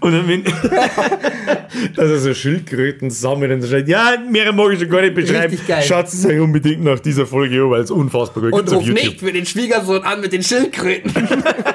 Und 0.00 0.12
dann, 0.12 0.28
wenn, 0.28 0.44
dass 1.96 2.10
er 2.10 2.18
so 2.18 2.34
Schildkröten 2.34 3.10
sammelt 3.10 3.50
und 3.50 3.62
so 3.62 3.68
schreibt, 3.68 3.88
ja, 3.88 4.18
mehr 4.30 4.52
mag 4.52 4.72
ich 4.74 4.80
schon 4.80 4.90
gar 4.90 5.00
nicht 5.00 5.14
beschreiben. 5.14 5.56
Schaut 5.82 6.08
es 6.08 6.26
euch 6.26 6.38
unbedingt 6.38 6.84
nach 6.84 7.00
dieser 7.00 7.26
Folge 7.26 7.62
an, 7.62 7.70
weil 7.70 7.80
es 7.80 7.90
unfassbar 7.90 8.42
gut 8.42 8.52
und 8.52 8.58
Gibt's 8.58 8.72
auf 8.74 8.82
ruft 8.82 8.92
nicht 8.92 9.20
für 9.20 9.32
den 9.32 9.46
Schwiegersohn 9.46 10.02
an 10.02 10.20
mit 10.20 10.34
den 10.34 10.42
Schildkröten. 10.42 11.12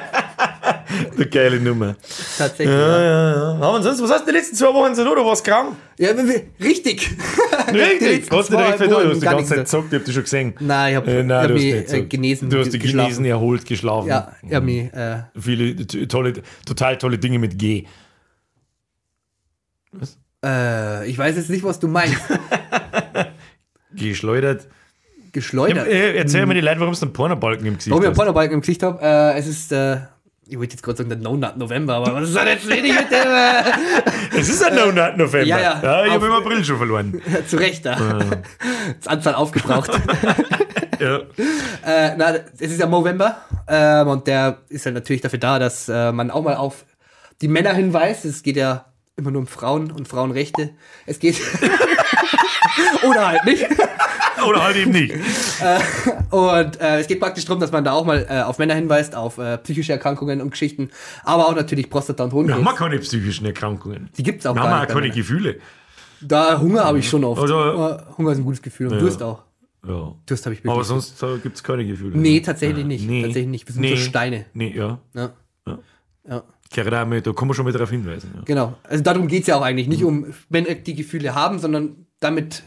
Eine 1.20 1.28
geile 1.28 1.60
Nummer. 1.60 1.96
Tatsächlich. 2.38 2.68
Ja, 2.68 2.88
Ja, 2.88 3.02
ja, 3.02 3.32
ja. 3.32 3.60
Aber 3.60 3.82
sonst, 3.82 4.02
was 4.02 4.10
hast 4.10 4.22
du 4.26 4.30
die 4.32 4.36
letzten 4.38 4.56
zwei 4.56 4.72
Wochen 4.72 4.94
so, 4.94 5.04
du 5.14 5.24
warst 5.24 5.44
krank? 5.44 5.76
ja. 5.98 6.16
wenn 6.16 6.26
wir, 6.28 6.42
richtig. 6.60 7.10
Richtig. 7.72 8.30
Hast 8.30 8.50
du 8.50 8.56
direkt 8.56 8.80
Wochen 8.80 8.88
du 8.88 9.10
hast 9.10 9.20
die 9.20 9.26
ganze 9.26 9.44
Zeit 9.44 9.64
gesagt, 9.64 9.84
ich 9.92 9.98
hab 9.98 10.04
dich 10.06 10.14
schon 10.14 10.22
gesehen. 10.24 10.54
Nein, 10.60 10.90
ich 10.92 10.96
hab- 10.96 11.06
äh, 11.06 11.20
ich 11.20 11.26
nein, 11.26 11.42
hab 11.42 11.48
du 11.48 11.54
hast 11.54 11.62
mich, 11.62 11.92
äh, 11.92 12.02
genesen 12.06 12.50
Du 12.50 12.58
hast 12.58 12.72
dich 12.72 12.80
genesen, 12.82 13.24
erholt, 13.26 13.66
geschlafen. 13.66 14.08
Ja, 14.08 14.32
ich 14.48 14.54
hab 14.54 14.64
mich, 14.64 14.92
äh, 14.94 15.22
Viele 15.38 15.76
t- 15.86 16.06
tolle, 16.06 16.32
total 16.66 16.96
tolle 16.98 17.18
Dinge 17.18 17.38
mit 17.38 17.58
G. 17.58 17.84
äh, 20.44 21.08
ich 21.08 21.18
weiß 21.18 21.36
jetzt 21.36 21.50
nicht, 21.50 21.62
was 21.64 21.78
du 21.78 21.88
meinst. 21.88 22.16
Geschleudert. 23.94 24.66
Geschleudert. 25.32 25.86
Äh, 25.86 26.16
erzähl 26.16 26.46
mir 26.46 26.54
die 26.54 26.60
Leute, 26.60 26.80
warum 26.80 26.94
du 26.94 27.02
einen 27.06 27.12
Pornobalken 27.12 27.66
im 27.66 27.74
Gesicht 27.76 27.90
Warum 27.90 28.02
ich 28.02 28.06
einen 28.08 28.12
hast. 28.14 28.18
Pornobalken 28.18 28.54
im 28.54 28.60
Gesicht 28.60 28.82
habe, 28.82 29.00
äh, 29.02 29.38
es 29.38 29.46
ist, 29.46 29.70
äh, 29.72 29.98
ich 30.50 30.58
wollte 30.58 30.74
jetzt 30.74 30.82
gerade 30.82 30.98
sagen, 30.98 31.08
der 31.08 31.18
No 31.18 31.36
Nut 31.36 31.56
November, 31.56 31.94
aber 31.94 32.14
was 32.14 32.28
ist 32.28 32.36
denn 32.36 32.46
jetzt 32.48 32.68
wenig 32.68 32.92
mit 32.92 33.10
dem, 33.10 33.16
äh, 33.32 33.62
Es 34.38 34.48
ist 34.48 34.62
ein 34.64 34.74
No-Nut 34.74 35.16
November. 35.16 35.46
Ja, 35.46 35.58
ja. 35.60 36.02
ich 36.04 36.08
Auf- 36.08 36.14
habe 36.16 36.26
im 36.26 36.32
April 36.32 36.64
schon 36.64 36.76
verloren. 36.78 37.22
zu 37.46 37.56
Recht 37.56 37.86
da. 37.86 37.96
Das 38.98 39.06
Anzahl 39.06 39.34
aufgebraucht. 39.34 39.90
Ja. 41.00 41.16
äh, 41.86 42.14
na, 42.18 42.34
es 42.58 42.72
ist 42.72 42.78
ja 42.78 42.86
Movember, 42.86 43.38
ähm, 43.66 44.08
und 44.08 44.26
der 44.26 44.58
ist 44.68 44.84
ja 44.84 44.90
natürlich 44.90 45.22
dafür 45.22 45.38
da, 45.38 45.58
dass 45.58 45.88
äh, 45.88 46.12
man 46.12 46.30
auch 46.30 46.42
mal 46.42 46.56
auf 46.56 46.84
die 47.40 47.48
Männer 47.48 47.72
hinweist. 47.72 48.26
Es 48.26 48.42
geht 48.42 48.56
ja 48.56 48.84
immer 49.16 49.30
nur 49.30 49.40
um 49.40 49.46
Frauen 49.46 49.90
und 49.92 50.08
Frauenrechte. 50.08 50.72
Es 51.06 51.18
geht. 51.18 51.40
Oder 53.02 53.28
halt 53.28 53.44
nicht. 53.46 53.66
Oder 54.48 54.62
halt 54.64 54.76
eben 54.76 54.90
nicht. 54.92 55.14
Und 56.30 56.80
äh, 56.80 57.00
es 57.00 57.06
geht 57.06 57.20
praktisch 57.20 57.44
darum, 57.44 57.60
dass 57.60 57.72
man 57.72 57.84
da 57.84 57.92
auch 57.92 58.04
mal 58.04 58.26
äh, 58.28 58.42
auf 58.42 58.58
Männer 58.58 58.74
hinweist, 58.74 59.14
auf 59.14 59.38
äh, 59.38 59.58
psychische 59.58 59.92
Erkrankungen 59.92 60.40
und 60.40 60.50
Geschichten, 60.50 60.90
aber 61.24 61.48
auch 61.48 61.54
natürlich 61.54 61.90
Prostata 61.90 62.24
und 62.24 62.32
Wir 62.32 62.38
haben 62.38 62.48
Hodenkrebs. 62.48 62.72
ja 62.72 62.76
keine 62.78 62.98
psychischen 62.98 63.46
Erkrankungen. 63.46 64.10
Die 64.16 64.22
gibt's 64.22 64.46
auch 64.46 64.54
Wir 64.54 64.62
gar 64.62 64.70
haben 64.70 64.80
nicht. 64.80 64.90
auch 64.90 64.94
bei 64.94 65.00
keine. 65.00 65.14
Gefühle. 65.14 65.56
Da 66.20 66.60
Hunger 66.60 66.84
habe 66.84 66.98
ich 66.98 67.08
schon 67.08 67.24
oft. 67.24 67.40
Also- 67.40 67.98
Hunger 68.18 68.32
ist 68.32 68.38
ein 68.38 68.44
gutes 68.44 68.62
Gefühl 68.62 68.88
und 68.88 69.00
Durst 69.00 69.22
auch. 69.22 69.42
Ja. 69.86 70.14
Durst 70.26 70.44
habe 70.44 70.54
ich 70.54 70.60
wirklich. 70.60 70.72
Aber 70.72 70.84
sonst 70.84 71.22
äh, 71.22 71.38
gibt 71.38 71.56
es 71.56 71.62
keine 71.62 71.86
Gefühle. 71.86 72.16
Nee, 72.18 72.40
tatsächlich 72.40 72.84
nicht. 72.84 73.06
Tatsächlich 73.08 73.46
nicht. 73.48 73.66
Wir 73.66 73.72
sind 73.72 73.80
nee. 73.80 73.96
so 73.96 74.02
Steine. 74.02 74.44
Nee, 74.52 74.74
ja. 74.76 74.98
Ja. 75.14 75.30
Ja. 75.66 75.78
Ja. 76.28 76.42
Gerrit 76.72 76.94
auch 76.94 77.06
mit, 77.06 77.26
da 77.26 77.32
kann 77.32 77.48
man 77.48 77.54
schon 77.54 77.64
mal 77.64 77.72
darauf 77.72 77.90
hinweisen. 77.90 78.30
Ja. 78.36 78.42
Genau. 78.44 78.74
Also 78.84 79.02
darum 79.02 79.26
geht's 79.26 79.46
ja 79.46 79.56
auch 79.56 79.62
eigentlich. 79.62 79.88
Nicht 79.88 80.04
um 80.04 80.26
Männer, 80.50 80.74
die 80.74 80.94
Gefühle 80.94 81.34
haben, 81.34 81.58
sondern 81.58 82.06
damit 82.20 82.62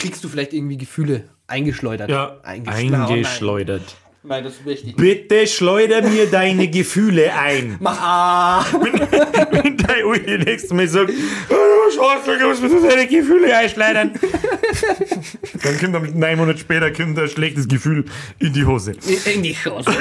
kriegst 0.00 0.24
du 0.24 0.28
vielleicht 0.28 0.52
irgendwie 0.52 0.76
Gefühle 0.76 1.24
eingeschleudert. 1.46 2.10
Ja, 2.10 2.38
Eingeschleudert. 2.42 3.10
eingeschleudert. 3.10 3.96
Nein, 4.22 4.44
das 4.44 4.52
ist 4.54 4.66
wichtig. 4.66 4.96
Bitte 4.96 5.46
schleuder 5.46 6.02
mir 6.02 6.26
deine 6.26 6.68
Gefühle 6.68 7.32
ein. 7.32 7.76
Mach 7.80 7.98
ah. 8.00 8.66
Wenn 9.50 9.76
dein 9.78 10.04
Uli 10.04 10.38
nächstes 10.38 10.72
Mal 10.72 10.86
sagt, 10.86 11.10
oh, 11.10 11.54
du 11.54 11.96
Schwarzer, 11.96 12.38
du 12.38 12.48
musst 12.48 12.62
mir 12.62 12.88
deine 12.88 13.06
Gefühle 13.06 13.56
einschleudern. 13.56 14.12
Dann 15.62 15.78
kommt 15.78 15.96
am 15.96 16.18
neun 16.18 16.36
Monate 16.38 16.58
später 16.58 16.90
kommt 16.90 17.18
ein 17.18 17.28
schlechtes 17.28 17.66
Gefühl 17.66 18.04
in 18.38 18.52
die 18.52 18.64
Hose. 18.66 18.92
In 19.32 19.42
die 19.42 19.54
Chance. 19.54 19.90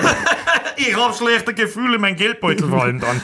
Ich 0.81 0.95
hab 0.95 1.13
schlechte 1.13 1.53
Gefühle, 1.53 1.99
mein 1.99 2.15
Geldbeutel 2.15 2.69
vor 2.69 2.83
allem 2.83 3.01
dann. 3.01 3.19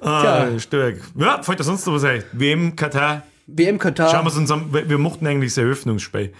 Tja. 0.00 0.58
stark. 0.58 0.96
Ja, 1.14 1.42
fällt 1.42 1.60
da 1.60 1.64
sonst 1.64 1.86
noch 1.86 1.92
was 1.92 2.04
ein? 2.04 2.24
WM, 2.32 2.74
Katar. 2.74 3.22
WM 3.46 3.78
Katar. 3.78 4.10
Schauen 4.10 4.24
wir 4.26 4.36
uns 4.36 4.50
an, 4.50 4.72
wir 4.72 4.98
mochten 4.98 5.26
eigentlich 5.26 5.52
das 5.52 5.58
Eröffnungsspiel. 5.58 6.32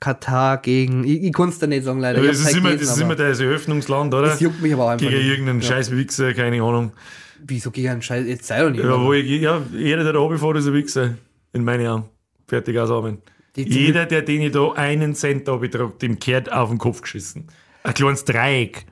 Katar 0.00 0.58
gegen. 0.58 1.04
Ich, 1.04 1.24
ich 1.24 1.32
kann 1.32 1.48
es 1.48 1.58
da 1.58 1.66
nicht 1.66 1.84
sagen, 1.84 1.98
leider. 2.00 2.22
Ich 2.22 2.28
das 2.28 2.40
ist, 2.40 2.56
immer, 2.56 2.70
gelesen, 2.70 2.86
das 2.86 2.96
ist 2.96 3.02
immer 3.02 3.16
das 3.16 3.40
Eröffnungsland, 3.40 4.14
oder? 4.14 4.28
Das 4.28 4.40
juckt 4.40 4.62
mich 4.62 4.72
aber 4.72 4.84
auch 4.84 4.88
einfach 4.90 5.06
Gegen 5.06 5.18
nicht. 5.18 5.28
irgendeinen 5.28 5.62
scheiß 5.62 5.90
Wichser, 5.90 6.32
keine 6.34 6.62
Ahnung. 6.62 6.92
Wieso 7.44 7.70
gegen 7.70 7.88
einen 7.88 8.02
Scheiß? 8.02 8.26
Jetzt 8.26 8.46
sei 8.46 8.60
doch 8.62 8.70
nicht. 8.70 8.82
Ja, 8.82 9.00
wo 9.00 9.12
ich, 9.12 9.26
ja, 9.40 9.60
jeder, 9.72 10.04
der 10.04 10.12
da 10.12 10.18
runterfährt, 10.20 10.56
ist 10.56 10.66
ein 10.66 10.74
Wichser. 10.74 11.14
In 11.52 11.64
meinen 11.64 11.86
Augen. 11.86 12.08
Fertig. 12.46 12.76
Die- 13.56 13.64
die- 13.64 13.70
Jeder, 13.86 14.06
der 14.06 14.22
den 14.22 14.42
ich 14.42 14.52
da 14.52 14.72
einen 14.72 15.14
Cent 15.14 15.48
da 15.48 15.56
betragt, 15.56 16.00
dem 16.02 16.18
kehrt 16.18 16.52
auf 16.52 16.68
den 16.68 16.78
Kopf 16.78 17.00
geschissen. 17.00 17.48
Ein 17.82 17.94
kleines 17.94 18.24
Dreieck. 18.24 18.86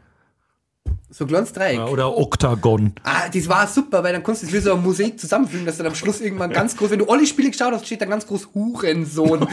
So 1.16 1.24
ein 1.24 1.28
kleines 1.28 1.50
Dreieck. 1.52 1.76
Ja, 1.78 1.86
oder 1.86 2.14
Oktagon. 2.16 2.92
Ah, 3.02 3.28
das 3.32 3.48
war 3.48 3.66
super, 3.66 4.04
weil 4.04 4.12
dann 4.12 4.22
konntest 4.22 4.42
du 4.44 4.48
es 4.48 4.52
wie 4.52 4.58
so 4.68 4.74
ein 4.74 4.82
Mosaik 4.82 5.18
zusammenfügen, 5.18 5.64
dass 5.64 5.78
dann 5.78 5.86
am 5.86 5.94
Schluss 5.94 6.20
irgendwann 6.20 6.52
ganz 6.52 6.76
groß, 6.76 6.90
wenn 6.90 6.98
du 6.98 7.06
alle 7.08 7.26
Spiele 7.26 7.50
geschaut 7.50 7.72
hast, 7.72 7.86
steht 7.86 8.02
da 8.02 8.04
ganz 8.04 8.26
groß 8.26 8.48
Hurensohn. 8.54 9.46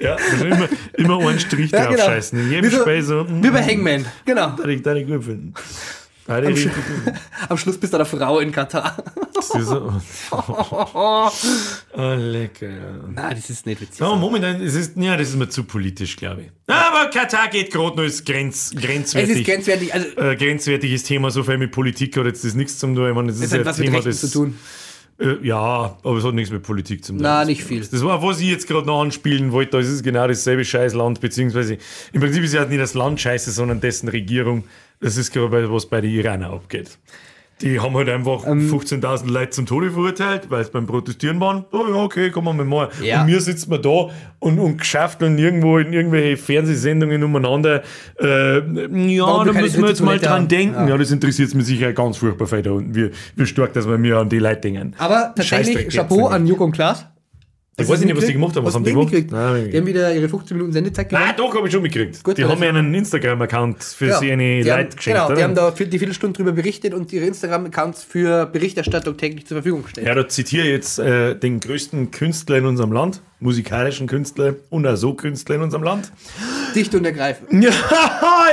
Ja, 0.00 0.14
also 0.16 0.44
immer, 0.46 0.68
immer 0.94 1.28
einen 1.28 1.40
Strich 1.40 1.70
Ja, 1.72 1.86
genau. 1.86 1.96
draufscheißen. 1.96 2.38
In 2.38 2.50
jedem 2.50 2.70
Wie 2.70 2.74
so- 2.74 2.82
Spiel 2.82 3.02
so. 3.02 3.26
Wie 3.28 3.50
bei 3.50 3.62
Hangman. 3.64 4.04
Genau. 4.24 4.50
Da 4.50 4.64
ich, 4.68 4.82
da 4.82 4.94
ich 4.94 5.06
gut 5.06 5.24
finden. 5.24 5.54
Ich 6.40 6.48
richtig 6.66 6.72
gut. 6.74 7.14
Am 7.48 7.56
Schluss 7.56 7.78
bist 7.78 7.92
du 7.92 7.96
eine 7.98 8.06
Frau 8.06 8.38
in 8.40 8.52
Katar. 8.52 8.96
Das 9.34 9.50
ist 9.50 9.66
so. 9.68 9.92
Oh, 11.94 12.14
lecker. 12.16 12.68
Nein, 13.14 13.36
das 13.36 13.50
ist 13.50 13.66
nicht 13.66 13.80
witzig. 13.80 14.00
Ja, 14.00 14.14
momentan, 14.14 14.60
es 14.62 14.74
ist, 14.74 14.96
ja, 14.96 15.16
das 15.16 15.28
ist 15.28 15.36
mir 15.36 15.48
zu 15.48 15.64
politisch, 15.64 16.16
glaube 16.16 16.42
ich. 16.42 16.50
Aber 16.66 17.10
Katar 17.10 17.48
geht 17.48 17.70
gerade 17.70 17.96
noch 17.96 18.02
als 18.04 18.24
Grenz, 18.24 18.72
es 18.74 18.80
grenzwertig. 18.80 19.38
ist 19.38 19.44
grenzwertig. 19.46 19.92
Also, 19.94 20.08
äh, 20.16 20.36
grenzwertiges 20.36 21.02
Thema, 21.02 21.30
so 21.30 21.42
viel 21.42 21.58
mit 21.58 21.72
Politik 21.72 22.16
hat 22.16 22.26
jetzt 22.26 22.44
das 22.44 22.54
nichts 22.54 22.78
zu 22.78 22.86
tun. 22.86 23.08
Ich 23.08 23.14
meine, 23.14 23.28
das 23.28 23.36
ist 23.38 23.44
es 23.46 23.52
ja 23.52 23.58
ein 23.58 23.66
mit 23.66 23.74
Thema, 23.76 24.00
das. 24.00 24.20
zu 24.20 24.30
tun. 24.30 24.58
Äh, 25.22 25.46
ja, 25.46 25.96
aber 26.02 26.16
es 26.16 26.24
hat 26.24 26.34
nichts 26.34 26.52
mit 26.52 26.62
Politik 26.62 27.04
zu 27.04 27.12
tun. 27.12 27.22
Na, 27.22 27.44
nicht 27.44 27.62
viel. 27.62 27.80
Das 27.80 28.04
war, 28.04 28.22
was 28.22 28.40
ich 28.40 28.48
jetzt 28.48 28.66
gerade 28.66 28.86
noch 28.86 29.00
anspielen 29.00 29.52
wollte, 29.52 29.78
das 29.78 29.86
ist 29.86 30.02
genau 30.02 30.26
dasselbe 30.26 30.64
Scheißland, 30.64 31.20
beziehungsweise 31.20 31.78
im 32.12 32.20
Prinzip 32.20 32.42
ist 32.42 32.54
ja 32.54 32.64
nicht 32.64 32.80
das 32.80 32.94
Land 32.94 33.20
scheiße, 33.20 33.52
sondern 33.52 33.80
dessen 33.80 34.08
Regierung. 34.08 34.64
Das 35.00 35.16
ist 35.16 35.32
gerade 35.32 35.72
was 35.72 35.86
bei 35.86 36.00
den 36.00 36.10
Iranern 36.10 36.52
abgeht. 36.52 36.98
Die 37.62 37.80
haben 37.80 37.94
halt 37.96 38.08
einfach 38.08 38.46
Ähm. 38.46 38.70
15.000 38.70 39.30
Leute 39.30 39.50
zum 39.50 39.66
Tode 39.66 39.90
verurteilt, 39.90 40.50
weil 40.50 40.60
es 40.62 40.70
beim 40.70 40.86
Protestieren 40.86 41.40
waren. 41.40 41.64
Oh 41.72 41.84
ja, 41.88 41.94
okay, 41.96 42.30
kommen 42.30 42.56
wir 42.58 42.64
mal. 42.64 42.88
Ja. 43.02 43.22
Und 43.22 43.28
wir 43.28 43.40
sitzen 43.40 43.70
wir 43.70 43.78
da 43.78 44.08
und, 44.38 44.58
und 44.58 44.78
geschafteln 44.78 45.38
irgendwo 45.38 45.78
in 45.78 45.92
irgendwelche 45.92 46.36
Fernsehsendungen 46.36 47.22
umeinander. 47.22 47.82
Äh, 48.20 48.58
ja, 49.14 49.44
da 49.44 49.52
müssen 49.52 49.82
wir 49.82 49.88
jetzt 49.88 50.02
mal 50.02 50.18
dran 50.18 50.32
haben. 50.32 50.48
denken. 50.48 50.74
Ja. 50.74 50.88
Ja, 50.88 50.98
das 50.98 51.10
interessiert 51.10 51.54
mich 51.54 51.66
sicher 51.66 51.92
ganz 51.92 52.16
furchtbar 52.18 52.46
viel 52.46 52.62
da 52.62 52.72
unten, 52.72 52.94
wie, 52.94 53.10
wie 53.36 53.46
stark, 53.46 53.72
dass 53.72 53.88
wir 53.88 53.98
mir 53.98 54.18
an 54.18 54.28
die 54.28 54.38
Leute 54.38 54.60
denken. 54.62 54.94
Aber 54.98 55.32
tatsächlich, 55.34 55.88
Chapeau 55.94 56.26
an 56.26 56.46
Joko 56.46 56.64
und 56.64 56.72
Klaas. 56.72 57.06
Ich 57.74 57.88
weiß 57.88 58.00
nicht, 58.04 58.14
was 58.14 58.26
die 58.26 58.34
gemacht 58.34 58.54
haben. 58.54 58.66
Was 58.66 58.74
haben 58.74 58.84
die 58.84 58.90
gemacht? 58.92 59.10
Nein, 59.30 59.70
Die 59.70 59.78
haben 59.78 59.86
wieder 59.86 60.14
ihre 60.14 60.28
15 60.28 60.54
Minuten 60.56 60.74
Sendezeit 60.74 61.08
gemacht. 61.08 61.38
doch, 61.38 61.54
habe 61.56 61.66
ich 61.66 61.72
schon 61.72 61.80
mitgekriegt. 61.82 62.22
Gut, 62.22 62.36
die 62.36 62.44
haben 62.44 62.62
ja 62.62 62.68
einen 62.68 62.92
Instagram-Account 62.92 63.82
für 63.82 64.08
Ja, 64.08 64.18
sie 64.18 64.30
eine 64.30 64.62
die 64.62 64.68
Leute 64.68 64.94
geschenkt, 64.94 65.04
Genau, 65.18 65.26
die 65.28 65.32
oder? 65.32 65.42
haben 65.42 65.54
da 65.54 65.72
viel- 65.72 65.86
die 65.86 65.98
Viertelstunde 65.98 66.36
drüber 66.36 66.52
berichtet 66.52 66.92
und 66.92 67.10
ihre 67.14 67.24
Instagram-Accounts 67.24 68.04
für 68.04 68.44
Berichterstattung 68.44 69.16
täglich 69.16 69.46
zur 69.46 69.54
Verfügung 69.56 69.84
gestellt. 69.84 70.06
ja, 70.06 70.14
da 70.14 70.28
zitiere 70.28 70.64
ich 70.66 70.70
jetzt 70.72 70.98
äh, 70.98 71.34
den 71.34 71.60
größten 71.60 72.10
Künstler 72.10 72.58
in 72.58 72.66
unserem 72.66 72.92
Land, 72.92 73.22
musikalischen 73.40 74.06
Künstler 74.06 74.54
und 74.68 74.86
auch 74.86 74.96
so 74.96 75.14
Künstler 75.14 75.54
in 75.54 75.62
unserem 75.62 75.82
Land. 75.82 76.12
Dicht 76.74 76.94
und 76.94 77.06
ergreifend. 77.06 77.48
Ja, 77.64 77.70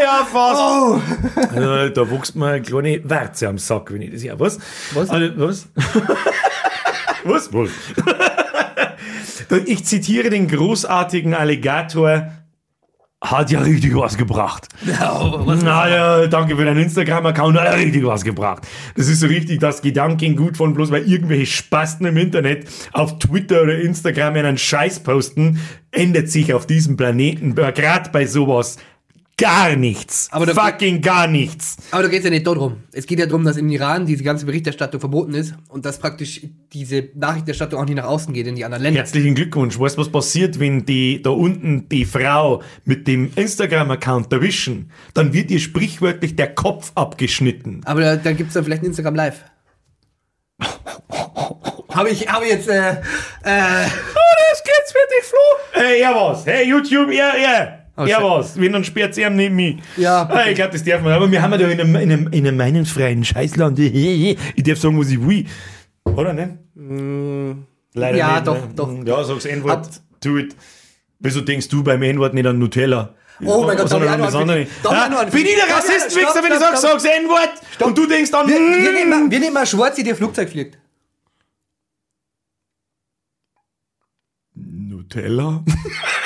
ja, 0.01 0.27
fast. 0.31 0.61
Oh! 0.61 1.01
Also, 1.55 1.89
da 1.93 2.09
wächst 2.11 2.35
mir 2.37 2.47
eine 2.47 2.61
kleine 2.61 3.01
Warze 3.03 3.49
am 3.49 3.57
Sack, 3.57 3.91
wenn 3.93 4.01
ich 4.01 4.11
das 4.11 4.23
ja. 4.23 4.39
Was? 4.39 4.59
Was? 4.93 5.09
Also, 5.09 5.33
was? 5.37 5.67
was? 7.25 7.53
Was? 7.53 7.69
Ich 9.65 9.85
zitiere 9.85 10.29
den 10.29 10.47
großartigen 10.47 11.33
Alligator. 11.33 12.31
Hat 13.21 13.51
ja 13.51 13.59
richtig 13.59 13.93
was 13.95 14.17
gebracht. 14.17 14.69
Ja, 14.85 15.45
was 15.45 15.61
Na 15.61 15.89
ja, 15.89 16.27
danke 16.27 16.55
für 16.55 16.63
deinen 16.63 16.83
Instagram-Account, 16.83 17.59
hat 17.59 17.65
ja 17.65 17.73
richtig 17.73 18.05
was 18.05 18.23
gebracht. 18.23 18.65
Das 18.95 19.09
ist 19.09 19.19
so 19.19 19.27
richtig 19.27 19.59
das 19.59 19.81
Gedankengut 19.81 20.55
von 20.55 20.73
bloß, 20.73 20.89
weil 20.91 21.03
irgendwelche 21.03 21.45
Spasten 21.47 22.05
im 22.05 22.15
Internet 22.15 22.69
auf 22.93 23.19
Twitter 23.19 23.63
oder 23.63 23.77
Instagram 23.77 24.35
einen 24.35 24.57
Scheiß 24.57 25.01
posten, 25.01 25.59
ändert 25.91 26.29
sich 26.29 26.53
auf 26.53 26.65
diesem 26.65 26.95
Planeten, 26.95 27.55
gerade 27.55 28.09
bei 28.11 28.25
sowas, 28.25 28.77
gar 29.39 29.75
nichts. 29.75 30.27
Aber 30.31 30.47
Fucking 30.47 31.01
gar 31.01 31.27
nichts. 31.27 31.77
Aber 31.91 32.03
da 32.03 32.09
geht 32.09 32.19
es 32.19 32.25
ja 32.25 32.29
nicht 32.29 32.45
darum. 32.45 32.83
Es 32.91 33.07
geht 33.07 33.19
ja 33.19 33.25
darum, 33.25 33.43
dass 33.43 33.57
im 33.57 33.69
Iran 33.69 34.05
diese 34.05 34.23
ganze 34.23 34.45
Berichterstattung 34.45 34.99
verboten 34.99 35.33
ist 35.33 35.55
und 35.69 35.85
dass 35.85 35.97
praktisch 35.97 36.41
diese 36.73 37.09
Nachrichterstattung 37.15 37.79
auch 37.79 37.85
nicht 37.85 37.95
nach 37.95 38.05
außen 38.05 38.33
geht 38.33 38.47
in 38.47 38.55
die 38.55 38.65
anderen 38.65 38.83
Länder. 38.83 38.99
Herzlichen 38.99 39.35
Glückwunsch. 39.35 39.79
Weißt 39.79 39.97
du, 39.97 40.01
was 40.01 40.11
passiert, 40.11 40.59
wenn 40.59 40.85
die 40.85 41.21
da 41.21 41.29
unten 41.31 41.87
die 41.89 42.05
Frau 42.05 42.61
mit 42.85 43.07
dem 43.07 43.31
Instagram-Account 43.35 44.31
erwischen? 44.33 44.91
Dann 45.13 45.33
wird 45.33 45.49
ihr 45.51 45.59
sprichwörtlich 45.59 46.35
der 46.35 46.53
Kopf 46.53 46.91
abgeschnitten. 46.95 47.81
Aber 47.85 48.01
da, 48.01 48.15
dann 48.17 48.35
gibt 48.35 48.49
es 48.49 48.53
dann 48.53 48.65
vielleicht 48.65 48.83
ein 48.83 48.87
Instagram 48.87 49.15
Live. 49.15 49.45
habe 51.89 52.09
ich, 52.09 52.27
habe 52.27 52.45
ich 52.45 52.51
jetzt, 52.51 52.67
äh, 52.67 52.91
äh, 52.91 52.95
das 53.43 54.63
geht's 54.63 54.91
für 54.91 55.07
dich, 55.09 55.23
Flo. 55.23 55.39
Hey, 55.71 56.01
er 56.01 56.13
was. 56.13 56.45
Hey, 56.45 56.67
YouTube, 56.67 57.11
er, 57.11 57.33
er. 57.35 57.78
Oh, 57.99 58.03
er 58.05 58.15
shit. 58.15 58.23
was. 58.23 58.59
Wenn, 58.59 58.71
dann 58.71 58.83
sperrt 58.85 59.13
sie 59.13 59.29
neben 59.29 59.55
mich. 59.57 59.75
Ja, 59.97 60.27
Ah, 60.31 60.47
ich 60.47 60.55
glaube, 60.55 60.71
das 60.71 60.83
darf 60.85 61.01
man. 61.01 61.11
Aber 61.11 61.29
wir 61.29 61.41
haben 61.41 61.51
ja 61.51 61.57
da 61.57 61.67
in 61.67 61.81
einem, 61.81 61.95
in 61.95 62.11
einem, 62.11 62.27
in 62.27 62.47
einem 62.47 62.55
meinungsfreien 62.57 63.23
Scheißland. 63.25 63.77
Ich 63.79 64.63
darf 64.63 64.79
sagen, 64.79 64.97
was 64.99 65.09
ich 65.09 65.19
will. 65.21 65.45
Oder 66.05 66.33
nicht? 66.33 66.49
Leider 66.75 68.15
Mm. 68.15 68.17
Ja, 68.17 68.35
nicht. 68.35 68.47
doch, 68.47 68.55
ne? 68.55 68.69
doch. 68.73 69.05
Ja, 69.05 69.23
sag's 69.23 69.45
N-Wort. 69.45 69.89
Do 70.23 70.37
it. 70.37 70.55
Wieso 71.19 71.41
denkst 71.41 71.67
du 71.67 71.83
beim 71.83 72.01
N-Wort 72.01 72.33
nicht 72.33 72.45
an 72.47 72.57
Nutella? 72.57 73.15
Oh 73.43 73.63
mein 73.65 73.75
Gott, 73.77 73.89
sondern 73.89 74.09
an 74.13 74.19
ich 74.19 74.25
das 74.27 74.35
andere. 74.35 74.67
Ah, 74.85 75.25
Bin 75.25 75.45
ich 75.45 75.55
der 75.55 75.75
Rassistenwichser, 75.75 76.31
stopp, 76.31 76.43
wenn 76.43 76.51
ich 76.51 76.57
stopp, 76.57 76.75
sag, 76.75 76.77
stopp. 76.77 76.99
sag's 77.01 77.03
N-Wort? 77.05 77.51
Und 77.85 77.97
du 77.97 78.05
denkst 78.05 78.31
dann, 78.31 78.47
wir, 78.47 78.55
wir, 78.55 78.91
nehmen 78.93 79.07
mm. 79.07 79.09
mal, 79.25 79.31
wir 79.31 79.39
nehmen 79.39 79.53
mal 79.53 79.65
Schwarzi, 79.65 80.03
der 80.03 80.15
Flugzeug 80.15 80.49
fliegt. 80.49 80.77
Nutella? 84.55 85.63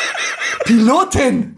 Pilotin! 0.65 1.57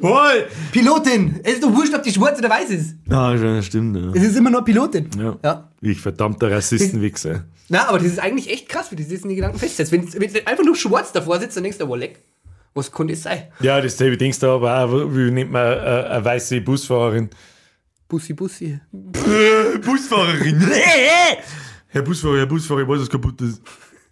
Wohl. 0.00 0.46
Pilotin! 0.72 1.40
Es 1.42 1.54
ist 1.54 1.62
doch 1.62 1.74
wurscht, 1.74 1.94
ob 1.94 2.02
die 2.02 2.12
schwarz 2.12 2.38
oder 2.38 2.50
weiß 2.50 2.70
ist. 2.70 2.96
Ah, 3.08 3.36
schon, 3.36 3.62
stimmt. 3.62 3.96
Ja. 3.96 4.10
Es 4.14 4.28
ist 4.28 4.36
immer 4.36 4.50
nur 4.50 4.64
Pilotin. 4.64 5.08
Ja. 5.18 5.38
ja. 5.42 5.70
Ich 5.80 6.00
verdammter 6.00 6.50
Rassistenwichser. 6.50 7.44
Na, 7.68 7.88
aber 7.88 7.98
das 7.98 8.08
ist 8.08 8.18
eigentlich 8.18 8.50
echt 8.50 8.68
krass, 8.68 8.90
wie 8.90 8.96
du 8.96 9.04
die 9.04 9.34
Gedanken 9.36 9.58
festsetzt. 9.58 9.92
Wenn, 9.92 10.12
wenn 10.12 10.46
einfach 10.46 10.64
nur 10.64 10.76
schwarz 10.76 11.12
davor 11.12 11.38
sitzt, 11.38 11.56
dann 11.56 11.62
denkst 11.62 11.78
du, 11.78 11.88
wo 11.88 11.94
leck. 11.94 12.18
Was 12.74 12.90
kann 12.90 13.08
das 13.08 13.22
sein? 13.22 13.44
Ja, 13.60 13.80
das 13.80 13.96
selbe 13.96 14.16
Dings 14.16 14.38
da, 14.38 14.54
aber 14.54 14.84
auch, 14.84 15.14
wie 15.14 15.30
nennt 15.30 15.50
man 15.50 15.72
äh, 15.72 15.76
eine 15.76 16.24
weiße 16.24 16.60
Busfahrerin? 16.60 17.30
Bussi, 18.08 18.32
Bussi. 18.32 18.80
Busfahrerin! 19.84 20.60
Herr 21.92 22.02
Busfahrer, 22.02 22.38
Herr 22.38 22.46
Busfahrer, 22.46 22.82
ich 22.82 22.88
weiß, 22.88 23.00
was 23.00 23.10
kaputt 23.10 23.40
ist. 23.40 23.62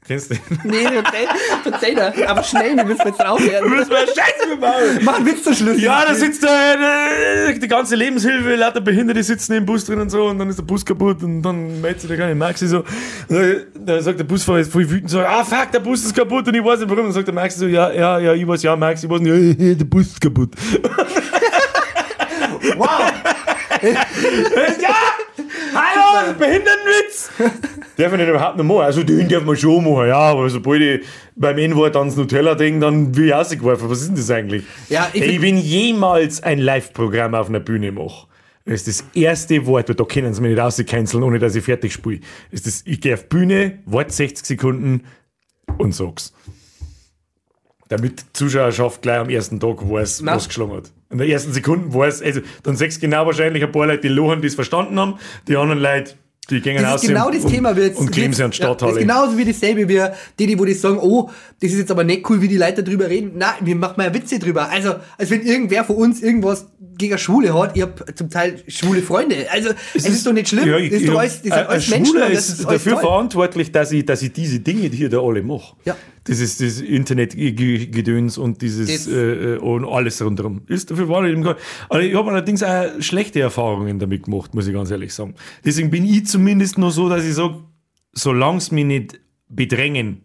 Kennst 0.08 0.30
du 0.30 0.34
den? 0.34 0.42
Nee, 0.64 0.84
verzeih, 0.86 1.26
verzeih 1.62 1.94
da. 1.94 2.12
Aber 2.30 2.42
schnell, 2.42 2.74
wir 2.76 2.84
müssen 2.84 3.06
jetzt 3.06 3.24
aufhören. 3.24 3.68
müssen 3.68 3.90
wir 3.90 3.98
Scheiße 3.98 4.48
bebauen! 4.48 4.98
Mach 5.02 5.16
einen 5.18 5.26
Witz 5.26 5.44
zum 5.44 5.52
Schluss. 5.54 5.80
Ja, 5.80 6.02
da 6.06 6.14
sitzt 6.14 6.42
da 6.42 7.48
äh, 7.48 7.58
die 7.58 7.68
ganze 7.68 7.94
Lebenshilfe, 7.94 8.56
lauter 8.56 8.80
Behinderte 8.80 9.22
sitzen 9.22 9.52
im 9.52 9.66
Bus 9.66 9.84
drin 9.84 10.00
und 10.00 10.08
so 10.10 10.24
und 10.26 10.38
dann 10.38 10.48
ist 10.48 10.58
der 10.58 10.62
Bus 10.64 10.84
kaputt 10.84 11.22
und 11.22 11.42
dann 11.42 11.80
meldet 11.82 12.00
sich 12.00 12.08
der 12.08 12.16
kleine 12.16 12.34
Maxi 12.34 12.66
so. 12.66 12.84
Dann- 13.28 13.66
Dann 13.74 14.02
sagt 14.02 14.18
der 14.18 14.24
Busfahrer 14.24 14.58
jetzt 14.58 14.72
voll 14.72 14.88
wütend 14.90 15.10
so, 15.10 15.20
ah 15.20 15.44
fuck, 15.44 15.70
der 15.72 15.80
Bus 15.80 16.04
ist 16.04 16.14
kaputt 16.16 16.48
und 16.48 16.54
ich 16.54 16.64
weiß 16.64 16.80
nicht 16.80 16.88
warum. 16.90 17.04
Dann 17.04 17.12
sagt 17.12 17.26
der 17.28 17.34
Maxi 17.34 17.58
so, 17.58 17.66
ja, 17.66 17.90
ja, 17.92 18.18
ja, 18.18 18.32
ich 18.34 18.46
weiß 18.48 18.62
ja, 18.62 18.74
Maxi, 18.76 19.06
ich 19.06 19.12
weiß 19.12 19.20
nicht, 19.20 19.60
ja, 19.60 19.74
der 19.74 19.84
Bus 19.84 20.06
ist 20.06 20.20
kaputt. 20.20 20.50
Wow! 22.76 22.88
Ja! 23.82 24.94
Hallo, 25.74 26.34
Behindertenwitz! 26.38 27.30
darf 27.98 28.10
man 28.10 28.20
nicht 28.20 28.28
überhaupt 28.28 28.56
nicht 28.56 28.66
machen. 28.66 28.80
Also 28.82 29.02
den 29.02 29.28
darf 29.28 29.44
man 29.44 29.56
schon 29.56 29.84
machen, 29.84 30.08
ja, 30.08 30.18
aber 30.18 30.48
sobald 30.48 30.80
ich 30.80 31.06
beim 31.36 31.58
N-Wort 31.58 31.96
ans 31.96 32.16
Nutella 32.16 32.54
denke, 32.54 32.80
dann 32.80 33.14
will 33.16 33.26
ich 33.26 33.32
rausgeworfen. 33.32 33.90
Was 33.90 34.00
ist 34.00 34.08
denn 34.08 34.16
das 34.16 34.30
eigentlich? 34.30 34.64
Ja, 34.88 35.10
ich 35.12 35.22
Ey, 35.22 35.42
wenn 35.42 35.58
ich 35.58 35.64
jemals 35.64 36.42
ein 36.42 36.58
Live-Programm 36.58 37.34
auf 37.34 37.48
einer 37.48 37.60
Bühne 37.60 37.92
mache, 37.92 38.26
ist 38.64 38.86
das 38.86 39.04
erste 39.14 39.66
Wort, 39.66 39.88
weil 39.88 39.96
da 39.96 40.04
können 40.04 40.32
sie 40.32 40.40
mich 40.42 40.50
nicht 40.50 40.60
rauscanceln, 40.60 41.22
ohne 41.22 41.38
dass 41.38 41.54
ich 41.54 41.64
fertig 41.64 41.92
spiele. 41.92 42.20
Ist 42.50 42.66
das, 42.66 42.82
ich 42.84 43.00
gehe 43.00 43.14
auf 43.14 43.22
die 43.22 43.28
Bühne, 43.28 43.78
warte 43.86 44.12
60 44.12 44.46
Sekunden 44.46 45.04
und 45.78 45.94
sag's. 45.94 46.32
Damit 47.88 48.20
die 48.20 48.32
Zuschauerschaft 48.34 49.02
gleich 49.02 49.18
am 49.18 49.30
ersten 49.30 49.58
Tag 49.58 49.78
weiß, 49.88 50.20
Na. 50.22 50.36
was 50.36 50.48
geschlagen 50.48 50.74
hat. 50.74 50.92
In 51.10 51.18
der 51.18 51.26
ersten 51.28 51.52
Sekunde 51.52 51.92
weiß, 51.94 52.20
also 52.22 52.40
dann 52.62 52.76
sechs 52.76 53.00
genau 53.00 53.24
wahrscheinlich 53.24 53.64
ein 53.64 53.72
paar 53.72 53.86
Leute, 53.86 54.02
die 54.02 54.08
lachen, 54.08 54.42
die 54.42 54.48
es 54.48 54.54
verstanden 54.54 54.98
haben, 55.00 55.14
die 55.46 55.56
anderen 55.56 55.80
Leute, 55.80 56.12
die 56.50 56.60
gehen 56.60 56.76
Das 56.82 56.84
raus 56.94 57.02
ist 57.02 57.08
genau 57.08 57.26
und, 57.28 57.34
das 57.34 57.44
Thema. 57.50 57.76
Wie 57.76 57.80
jetzt, 57.82 57.98
und 57.98 58.10
kleben 58.10 58.32
sie 58.32 58.42
an 58.42 58.50
die 58.50 58.58
ja, 58.58 58.66
Das 58.68 58.76
Stadthalle. 58.76 58.92
ist 58.92 58.98
genauso 59.00 59.36
wie 59.38 59.44
dasselbe, 59.44 59.88
wie 59.88 60.00
die, 60.38 60.46
die, 60.46 60.58
wo 60.58 60.64
die 60.64 60.74
sagen, 60.74 60.98
oh, 61.00 61.30
das 61.60 61.72
ist 61.72 61.78
jetzt 61.78 61.90
aber 61.90 62.04
nicht 62.04 62.28
cool, 62.28 62.40
wie 62.42 62.48
die 62.48 62.56
Leute 62.56 62.82
drüber 62.82 63.08
reden. 63.08 63.32
Nein, 63.36 63.54
wir 63.62 63.76
machen 63.76 63.94
mal 63.96 64.12
Witze 64.14 64.38
drüber. 64.38 64.68
Also, 64.70 64.94
als 65.18 65.30
wenn 65.30 65.42
irgendwer 65.42 65.84
von 65.84 65.96
uns 65.96 66.22
irgendwas 66.22 66.66
gegen 66.96 67.16
Schwule 67.18 67.52
hat. 67.58 67.76
Ich 67.76 67.82
habe 67.82 68.14
zum 68.14 68.28
Teil 68.28 68.62
schwule 68.66 69.02
Freunde. 69.02 69.46
Also, 69.50 69.70
es, 69.94 70.06
ist, 70.08 70.26
doch 70.26 70.32
nicht 70.32 70.48
schlimm. 70.48 70.66
Ja, 70.68 70.78
ich, 70.78 70.90
das 70.90 71.00
ist 71.00 71.08
doch 71.08 71.18
alles, 71.18 71.32
das 71.34 71.42
sind 71.42 71.52
ein- 71.52 71.58
ein 71.60 71.66
alles 71.66 71.88
Menschen. 71.90 72.06
Schwuler 72.12 72.26
und 72.26 72.34
das 72.34 72.48
ist, 72.48 72.66
alles 72.66 72.82
dafür 72.82 72.92
toll. 72.94 73.02
verantwortlich, 73.02 73.72
dass 73.72 73.92
ich, 73.92 74.04
dass 74.06 74.22
ich 74.22 74.32
diese 74.32 74.60
Dinge 74.60 74.88
hier 74.88 75.08
da 75.08 75.18
alle 75.20 75.42
mache. 75.42 75.76
Ja. 75.84 75.96
Das 76.28 76.40
ist 76.40 76.60
das 76.60 76.80
Internetgedöns 76.80 78.36
und 78.36 78.60
dieses 78.60 79.06
äh, 79.06 79.56
und 79.56 79.86
alles 79.86 80.20
rundherum. 80.20 80.62
Ist 80.66 80.90
dafür 80.90 81.08
war 81.08 81.24
ich. 81.24 81.36
Aber 81.88 82.02
ich 82.02 82.14
habe 82.14 82.30
allerdings 82.30 82.62
auch 82.62 83.00
schlechte 83.00 83.40
Erfahrungen 83.40 83.98
damit 83.98 84.24
gemacht, 84.24 84.54
muss 84.54 84.66
ich 84.66 84.74
ganz 84.74 84.90
ehrlich 84.90 85.14
sagen. 85.14 85.34
Deswegen 85.64 85.90
bin 85.90 86.04
ich 86.04 86.26
zumindest 86.26 86.76
noch 86.76 86.90
so, 86.90 87.08
dass 87.08 87.24
ich 87.24 87.34
sage, 87.34 87.62
solange 88.12 88.58
es 88.58 88.70
mich 88.70 88.84
nicht 88.84 89.20
bedrängen. 89.48 90.22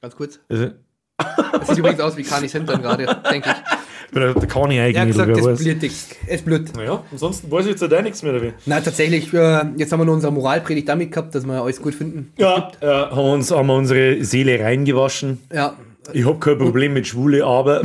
Ganz 0.00 0.16
kurz. 0.16 0.40
Also, 0.48 0.70
Das 1.16 1.68
sieht 1.68 1.78
übrigens 1.78 2.00
aus 2.00 2.16
wie 2.16 2.24
Kanis 2.24 2.52
Hintern 2.52 2.82
gerade, 2.82 3.06
denke 3.30 3.50
ich. 3.50 3.83
Da 4.14 4.32
kann 4.46 4.70
ich 4.70 4.78
Er 4.78 4.88
hat 4.88 4.96
eigentlich 4.96 5.16
gesagt, 5.16 5.30
es 5.36 5.64
blutet. 5.64 5.92
Es 6.26 6.42
blutet. 6.42 6.76
Naja, 6.76 7.02
ansonsten 7.10 7.50
weiß 7.50 7.66
ich 7.66 7.72
jetzt 7.72 7.82
auch 7.92 8.02
nichts 8.02 8.22
mehr 8.22 8.32
dafür. 8.32 8.52
Na, 8.66 8.80
tatsächlich, 8.80 9.32
äh, 9.34 9.64
jetzt 9.76 9.92
haben 9.92 10.00
wir 10.00 10.04
nur 10.04 10.14
unsere 10.14 10.32
Moralpredigt 10.32 10.88
damit 10.88 11.12
gehabt, 11.12 11.34
dass 11.34 11.44
wir 11.44 11.60
alles 11.62 11.80
gut 11.82 11.94
finden. 11.94 12.32
Ja, 12.38 12.70
äh, 12.80 12.86
haben, 12.86 13.16
wir 13.16 13.32
uns, 13.32 13.50
haben 13.50 13.66
wir 13.66 13.74
unsere 13.74 14.24
Seele 14.24 14.60
reingewaschen. 14.60 15.38
Ja, 15.52 15.76
Ich 16.12 16.24
habe 16.26 16.38
kein 16.38 16.58
Problem 16.58 16.92
mit 16.94 17.06
Schwule, 17.06 17.44
aber 17.44 17.82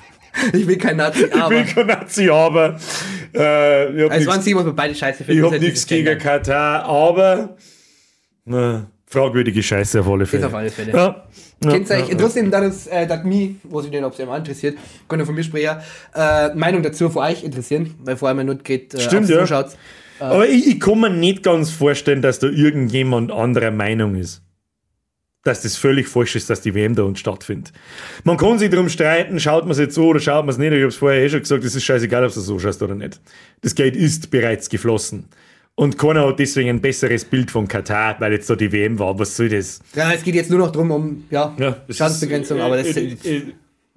ich 0.52 0.66
will 0.66 0.78
kein 0.78 0.96
Nazi, 0.96 1.24
ich 1.24 1.34
aber. 1.34 1.48
bin 1.54 1.66
kein 1.66 1.86
Nazi, 1.86 2.28
aber 2.30 2.76
äh, 3.34 3.84
ich 3.94 4.02
habe 4.02 4.02
Also, 4.02 4.08
nichts 4.10 4.26
waren 4.26 4.42
sie, 4.42 4.56
was 4.56 4.64
wir 4.64 4.72
beide 4.72 4.94
scheiße 4.94 5.20
Ich 5.22 5.26
finden. 5.26 5.44
habe 5.44 5.56
ist 5.56 5.60
halt 5.60 5.62
nichts 5.70 5.86
gegen. 5.86 6.18
Katar, 6.18 6.84
aber 6.84 7.56
na, 8.44 8.86
fragwürdige 9.12 9.62
Scheiße 9.62 10.00
auf 10.00 10.08
alle 10.08 10.26
Fälle. 10.26 10.46
auf 10.46 10.54
alle 10.54 10.70
Fälle. 10.70 10.92
Ja. 10.92 11.24
Kennt 11.60 11.88
ihr 11.90 11.96
ja, 11.96 12.02
euch, 12.02 12.08
ja. 12.08 12.16
trotzdem, 12.16 12.50
dann 12.50 12.64
ist, 12.64 12.86
äh, 12.88 13.06
dass 13.06 13.22
mich, 13.24 13.56
was 13.64 13.84
ich 13.84 13.90
nicht, 13.92 14.02
ob 14.02 14.12
es 14.12 14.18
jemand 14.18 14.38
interessiert, 14.38 14.78
kann 15.08 15.20
ja 15.20 15.24
von 15.24 15.34
mir 15.34 15.44
sprechen, 15.44 15.76
äh, 16.14 16.54
Meinung 16.54 16.82
dazu 16.82 17.08
von 17.08 17.24
euch 17.24 17.44
interessieren, 17.44 17.94
weil 18.02 18.16
vor 18.16 18.28
allem 18.28 18.38
ja 18.38 18.44
nicht 18.44 18.64
geht, 18.64 18.94
äh, 18.94 19.00
Stimmt, 19.00 19.28
ja. 19.28 19.40
Zuschaut. 19.40 19.76
Aber 20.18 20.48
ich, 20.48 20.66
ich 20.66 20.80
kann 20.80 21.00
mir 21.00 21.10
nicht 21.10 21.42
ganz 21.42 21.70
vorstellen, 21.70 22.22
dass 22.22 22.38
da 22.38 22.46
irgendjemand 22.48 23.32
anderer 23.32 23.70
Meinung 23.70 24.14
ist. 24.14 24.42
Dass 25.44 25.62
das 25.62 25.76
völlig 25.76 26.06
falsch 26.06 26.36
ist, 26.36 26.48
dass 26.50 26.60
die 26.60 26.72
WM 26.74 26.94
da 26.94 27.02
uns 27.02 27.18
stattfindet. 27.18 27.72
Man 28.22 28.36
kann 28.36 28.60
sich 28.60 28.70
darum 28.70 28.88
streiten, 28.88 29.40
schaut 29.40 29.64
man 29.64 29.72
es 29.72 29.78
jetzt 29.78 29.96
so 29.96 30.06
oder 30.06 30.20
schaut 30.20 30.46
man 30.46 30.50
es 30.50 30.58
nicht. 30.58 30.72
Ich 30.72 30.78
habe 30.78 30.88
es 30.88 30.96
vorher 30.96 31.20
eh 31.20 31.28
schon 31.28 31.40
gesagt, 31.40 31.64
es 31.64 31.74
ist 31.74 31.82
scheißegal, 31.82 32.24
ob 32.24 32.32
du 32.32 32.38
es 32.38 32.46
so 32.46 32.58
schaust 32.60 32.80
oder 32.80 32.94
nicht. 32.94 33.20
Das 33.60 33.74
Geld 33.74 33.96
ist 33.96 34.30
bereits 34.30 34.68
geflossen. 34.68 35.28
Und 35.82 35.98
keiner 35.98 36.28
hat 36.28 36.38
deswegen 36.38 36.68
ein 36.70 36.80
besseres 36.80 37.24
Bild 37.24 37.50
von 37.50 37.66
Katar, 37.66 38.14
weil 38.20 38.32
jetzt 38.34 38.48
da 38.48 38.54
die 38.54 38.70
WM 38.70 39.00
war. 39.00 39.18
Was 39.18 39.36
soll 39.36 39.48
das? 39.48 39.80
Ja, 39.96 40.12
es 40.12 40.22
geht 40.22 40.36
jetzt 40.36 40.48
nur 40.48 40.60
noch 40.60 40.70
darum, 40.70 40.92
um, 40.92 41.24
ja, 41.28 41.52
das 41.88 41.96
Schadensbegrenzung, 41.96 42.58
ist, 42.58 42.62
aber 42.64 42.76
das, 42.76 42.96
äh, 42.96 43.00
äh, 43.24 43.36
äh, 43.38 43.42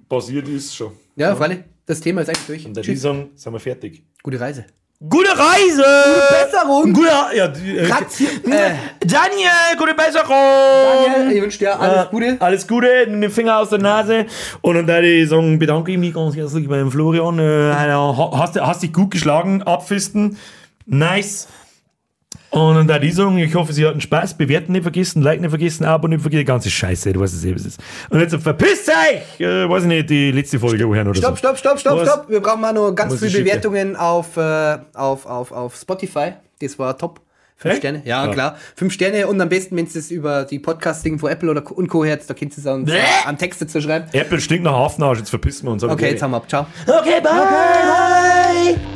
passiert 0.08 0.48
ist 0.48 0.74
schon. 0.74 0.90
ja, 1.14 1.36
freilich, 1.36 1.60
das 1.86 2.00
Thema 2.00 2.22
ist 2.22 2.28
eigentlich 2.28 2.46
durch. 2.46 2.66
Und 2.66 2.76
dann 2.76 2.96
sagen, 2.96 3.30
sind 3.36 3.52
wir 3.52 3.60
fertig. 3.60 4.02
Gute 4.20 4.40
Reise. 4.40 4.64
Gute 4.98 5.28
Reise! 5.28 5.84
Gute 5.84 6.44
Besserung! 6.50 6.92
Gute, 6.92 7.08
ja, 7.36 7.46
äh. 7.46 7.84
Äh, 7.86 8.74
Daniel, 9.06 9.76
gute 9.78 9.94
Besserung! 9.94 11.06
Daniel, 11.06 11.36
ich 11.36 11.42
wünsche 11.42 11.58
dir 11.58 11.78
alles 11.78 12.06
Äh, 12.06 12.08
Gute. 12.10 12.36
Alles 12.40 12.66
Gute, 12.66 12.88
nimm 13.08 13.20
den 13.20 13.30
Finger 13.30 13.58
aus 13.58 13.68
der 13.68 13.78
Nase. 13.78 14.26
Und 14.62 14.74
dann 14.74 14.88
würde 14.88 15.06
ich 15.06 15.28
sagen, 15.28 15.58
bedanke 15.60 15.92
ich 15.92 15.98
mich 15.98 16.14
ganz 16.14 16.34
herzlich 16.34 16.66
beim 16.66 16.90
Florian. 16.90 17.38
Äh, 17.38 17.72
ha- 17.74 18.30
hast, 18.38 18.60
hast 18.60 18.82
dich 18.82 18.92
gut 18.92 19.10
geschlagen, 19.12 19.62
abfisten. 19.62 20.36
Nice. 20.86 21.46
Und 22.50 22.86
dann 22.88 23.02
ich 23.02 23.14
sagen, 23.14 23.36
ich 23.38 23.54
hoffe, 23.54 23.72
Sie 23.72 23.84
hatten 23.86 24.00
Spaß. 24.00 24.34
Bewerten 24.34 24.72
nicht 24.72 24.82
vergessen, 24.82 25.20
liken 25.22 25.42
nicht 25.42 25.50
vergessen, 25.50 25.84
Abo 25.84 26.08
nicht 26.08 26.22
vergessen. 26.22 26.40
Die 26.40 26.44
ganze 26.44 26.70
Scheiße, 26.70 27.12
du 27.12 27.20
weißt 27.20 27.34
es 27.34 27.44
eh, 27.44 27.54
was 27.54 27.62
es 27.62 27.66
ist. 27.68 27.80
Und 28.08 28.20
jetzt 28.20 28.34
verpisst 28.36 28.88
euch! 28.88 29.40
Äh, 29.40 29.68
weiß 29.68 29.82
ich 29.82 29.88
nicht, 29.88 30.08
die 30.10 30.30
letzte 30.32 30.58
Folge 30.58 30.86
hören 30.86 31.08
oder 31.08 31.14
Stopp, 31.18 31.32
so. 31.32 31.36
stopp, 31.36 31.58
stopp, 31.58 31.78
stopp, 31.80 31.98
Was? 31.98 32.08
stopp. 32.08 32.28
Wir 32.30 32.40
brauchen 32.40 32.60
mal 32.60 32.72
noch 32.72 32.92
ganz 32.92 33.18
viele. 33.18 33.40
Bewertungen 33.40 33.96
auf, 33.96 34.36
äh, 34.36 34.78
auf, 34.94 35.26
auf, 35.26 35.52
auf 35.52 35.76
Spotify. 35.76 36.32
Das 36.60 36.78
war 36.78 36.96
top. 36.96 37.20
Fünf 37.58 37.72
Echt? 37.72 37.82
Sterne, 37.82 38.02
ja, 38.04 38.26
Ja. 38.26 38.32
klar. 38.32 38.56
Fünf 38.74 38.92
Sterne 38.92 39.26
und 39.26 39.40
am 39.40 39.48
besten, 39.48 39.76
wenn 39.76 39.86
es 39.86 40.10
über 40.10 40.44
die 40.44 40.58
Podcasting 40.58 41.18
von 41.18 41.30
Apple 41.30 41.50
oder 41.50 41.62
und 41.74 41.88
Co. 41.88 42.04
herz, 42.04 42.26
da 42.26 42.34
könnt 42.34 42.52
ihr 42.56 42.72
uns 42.72 42.90
Bäh. 42.90 42.98
äh, 42.98 43.02
an 43.24 43.38
Texte 43.38 43.66
zu 43.66 43.80
schreiben. 43.80 44.06
Apple 44.12 44.40
stinkt 44.40 44.64
nach 44.64 44.74
Hafenarsch, 44.74 45.18
jetzt 45.20 45.30
verpissen 45.30 45.66
wir 45.66 45.72
uns. 45.72 45.82
Okay, 45.82 45.96
gerne. 45.96 46.12
jetzt 46.12 46.22
haben 46.22 46.32
wir 46.32 46.36
ab. 46.36 46.48
Ciao. 46.50 46.66
Okay, 46.86 47.20
bye. 47.22 48.95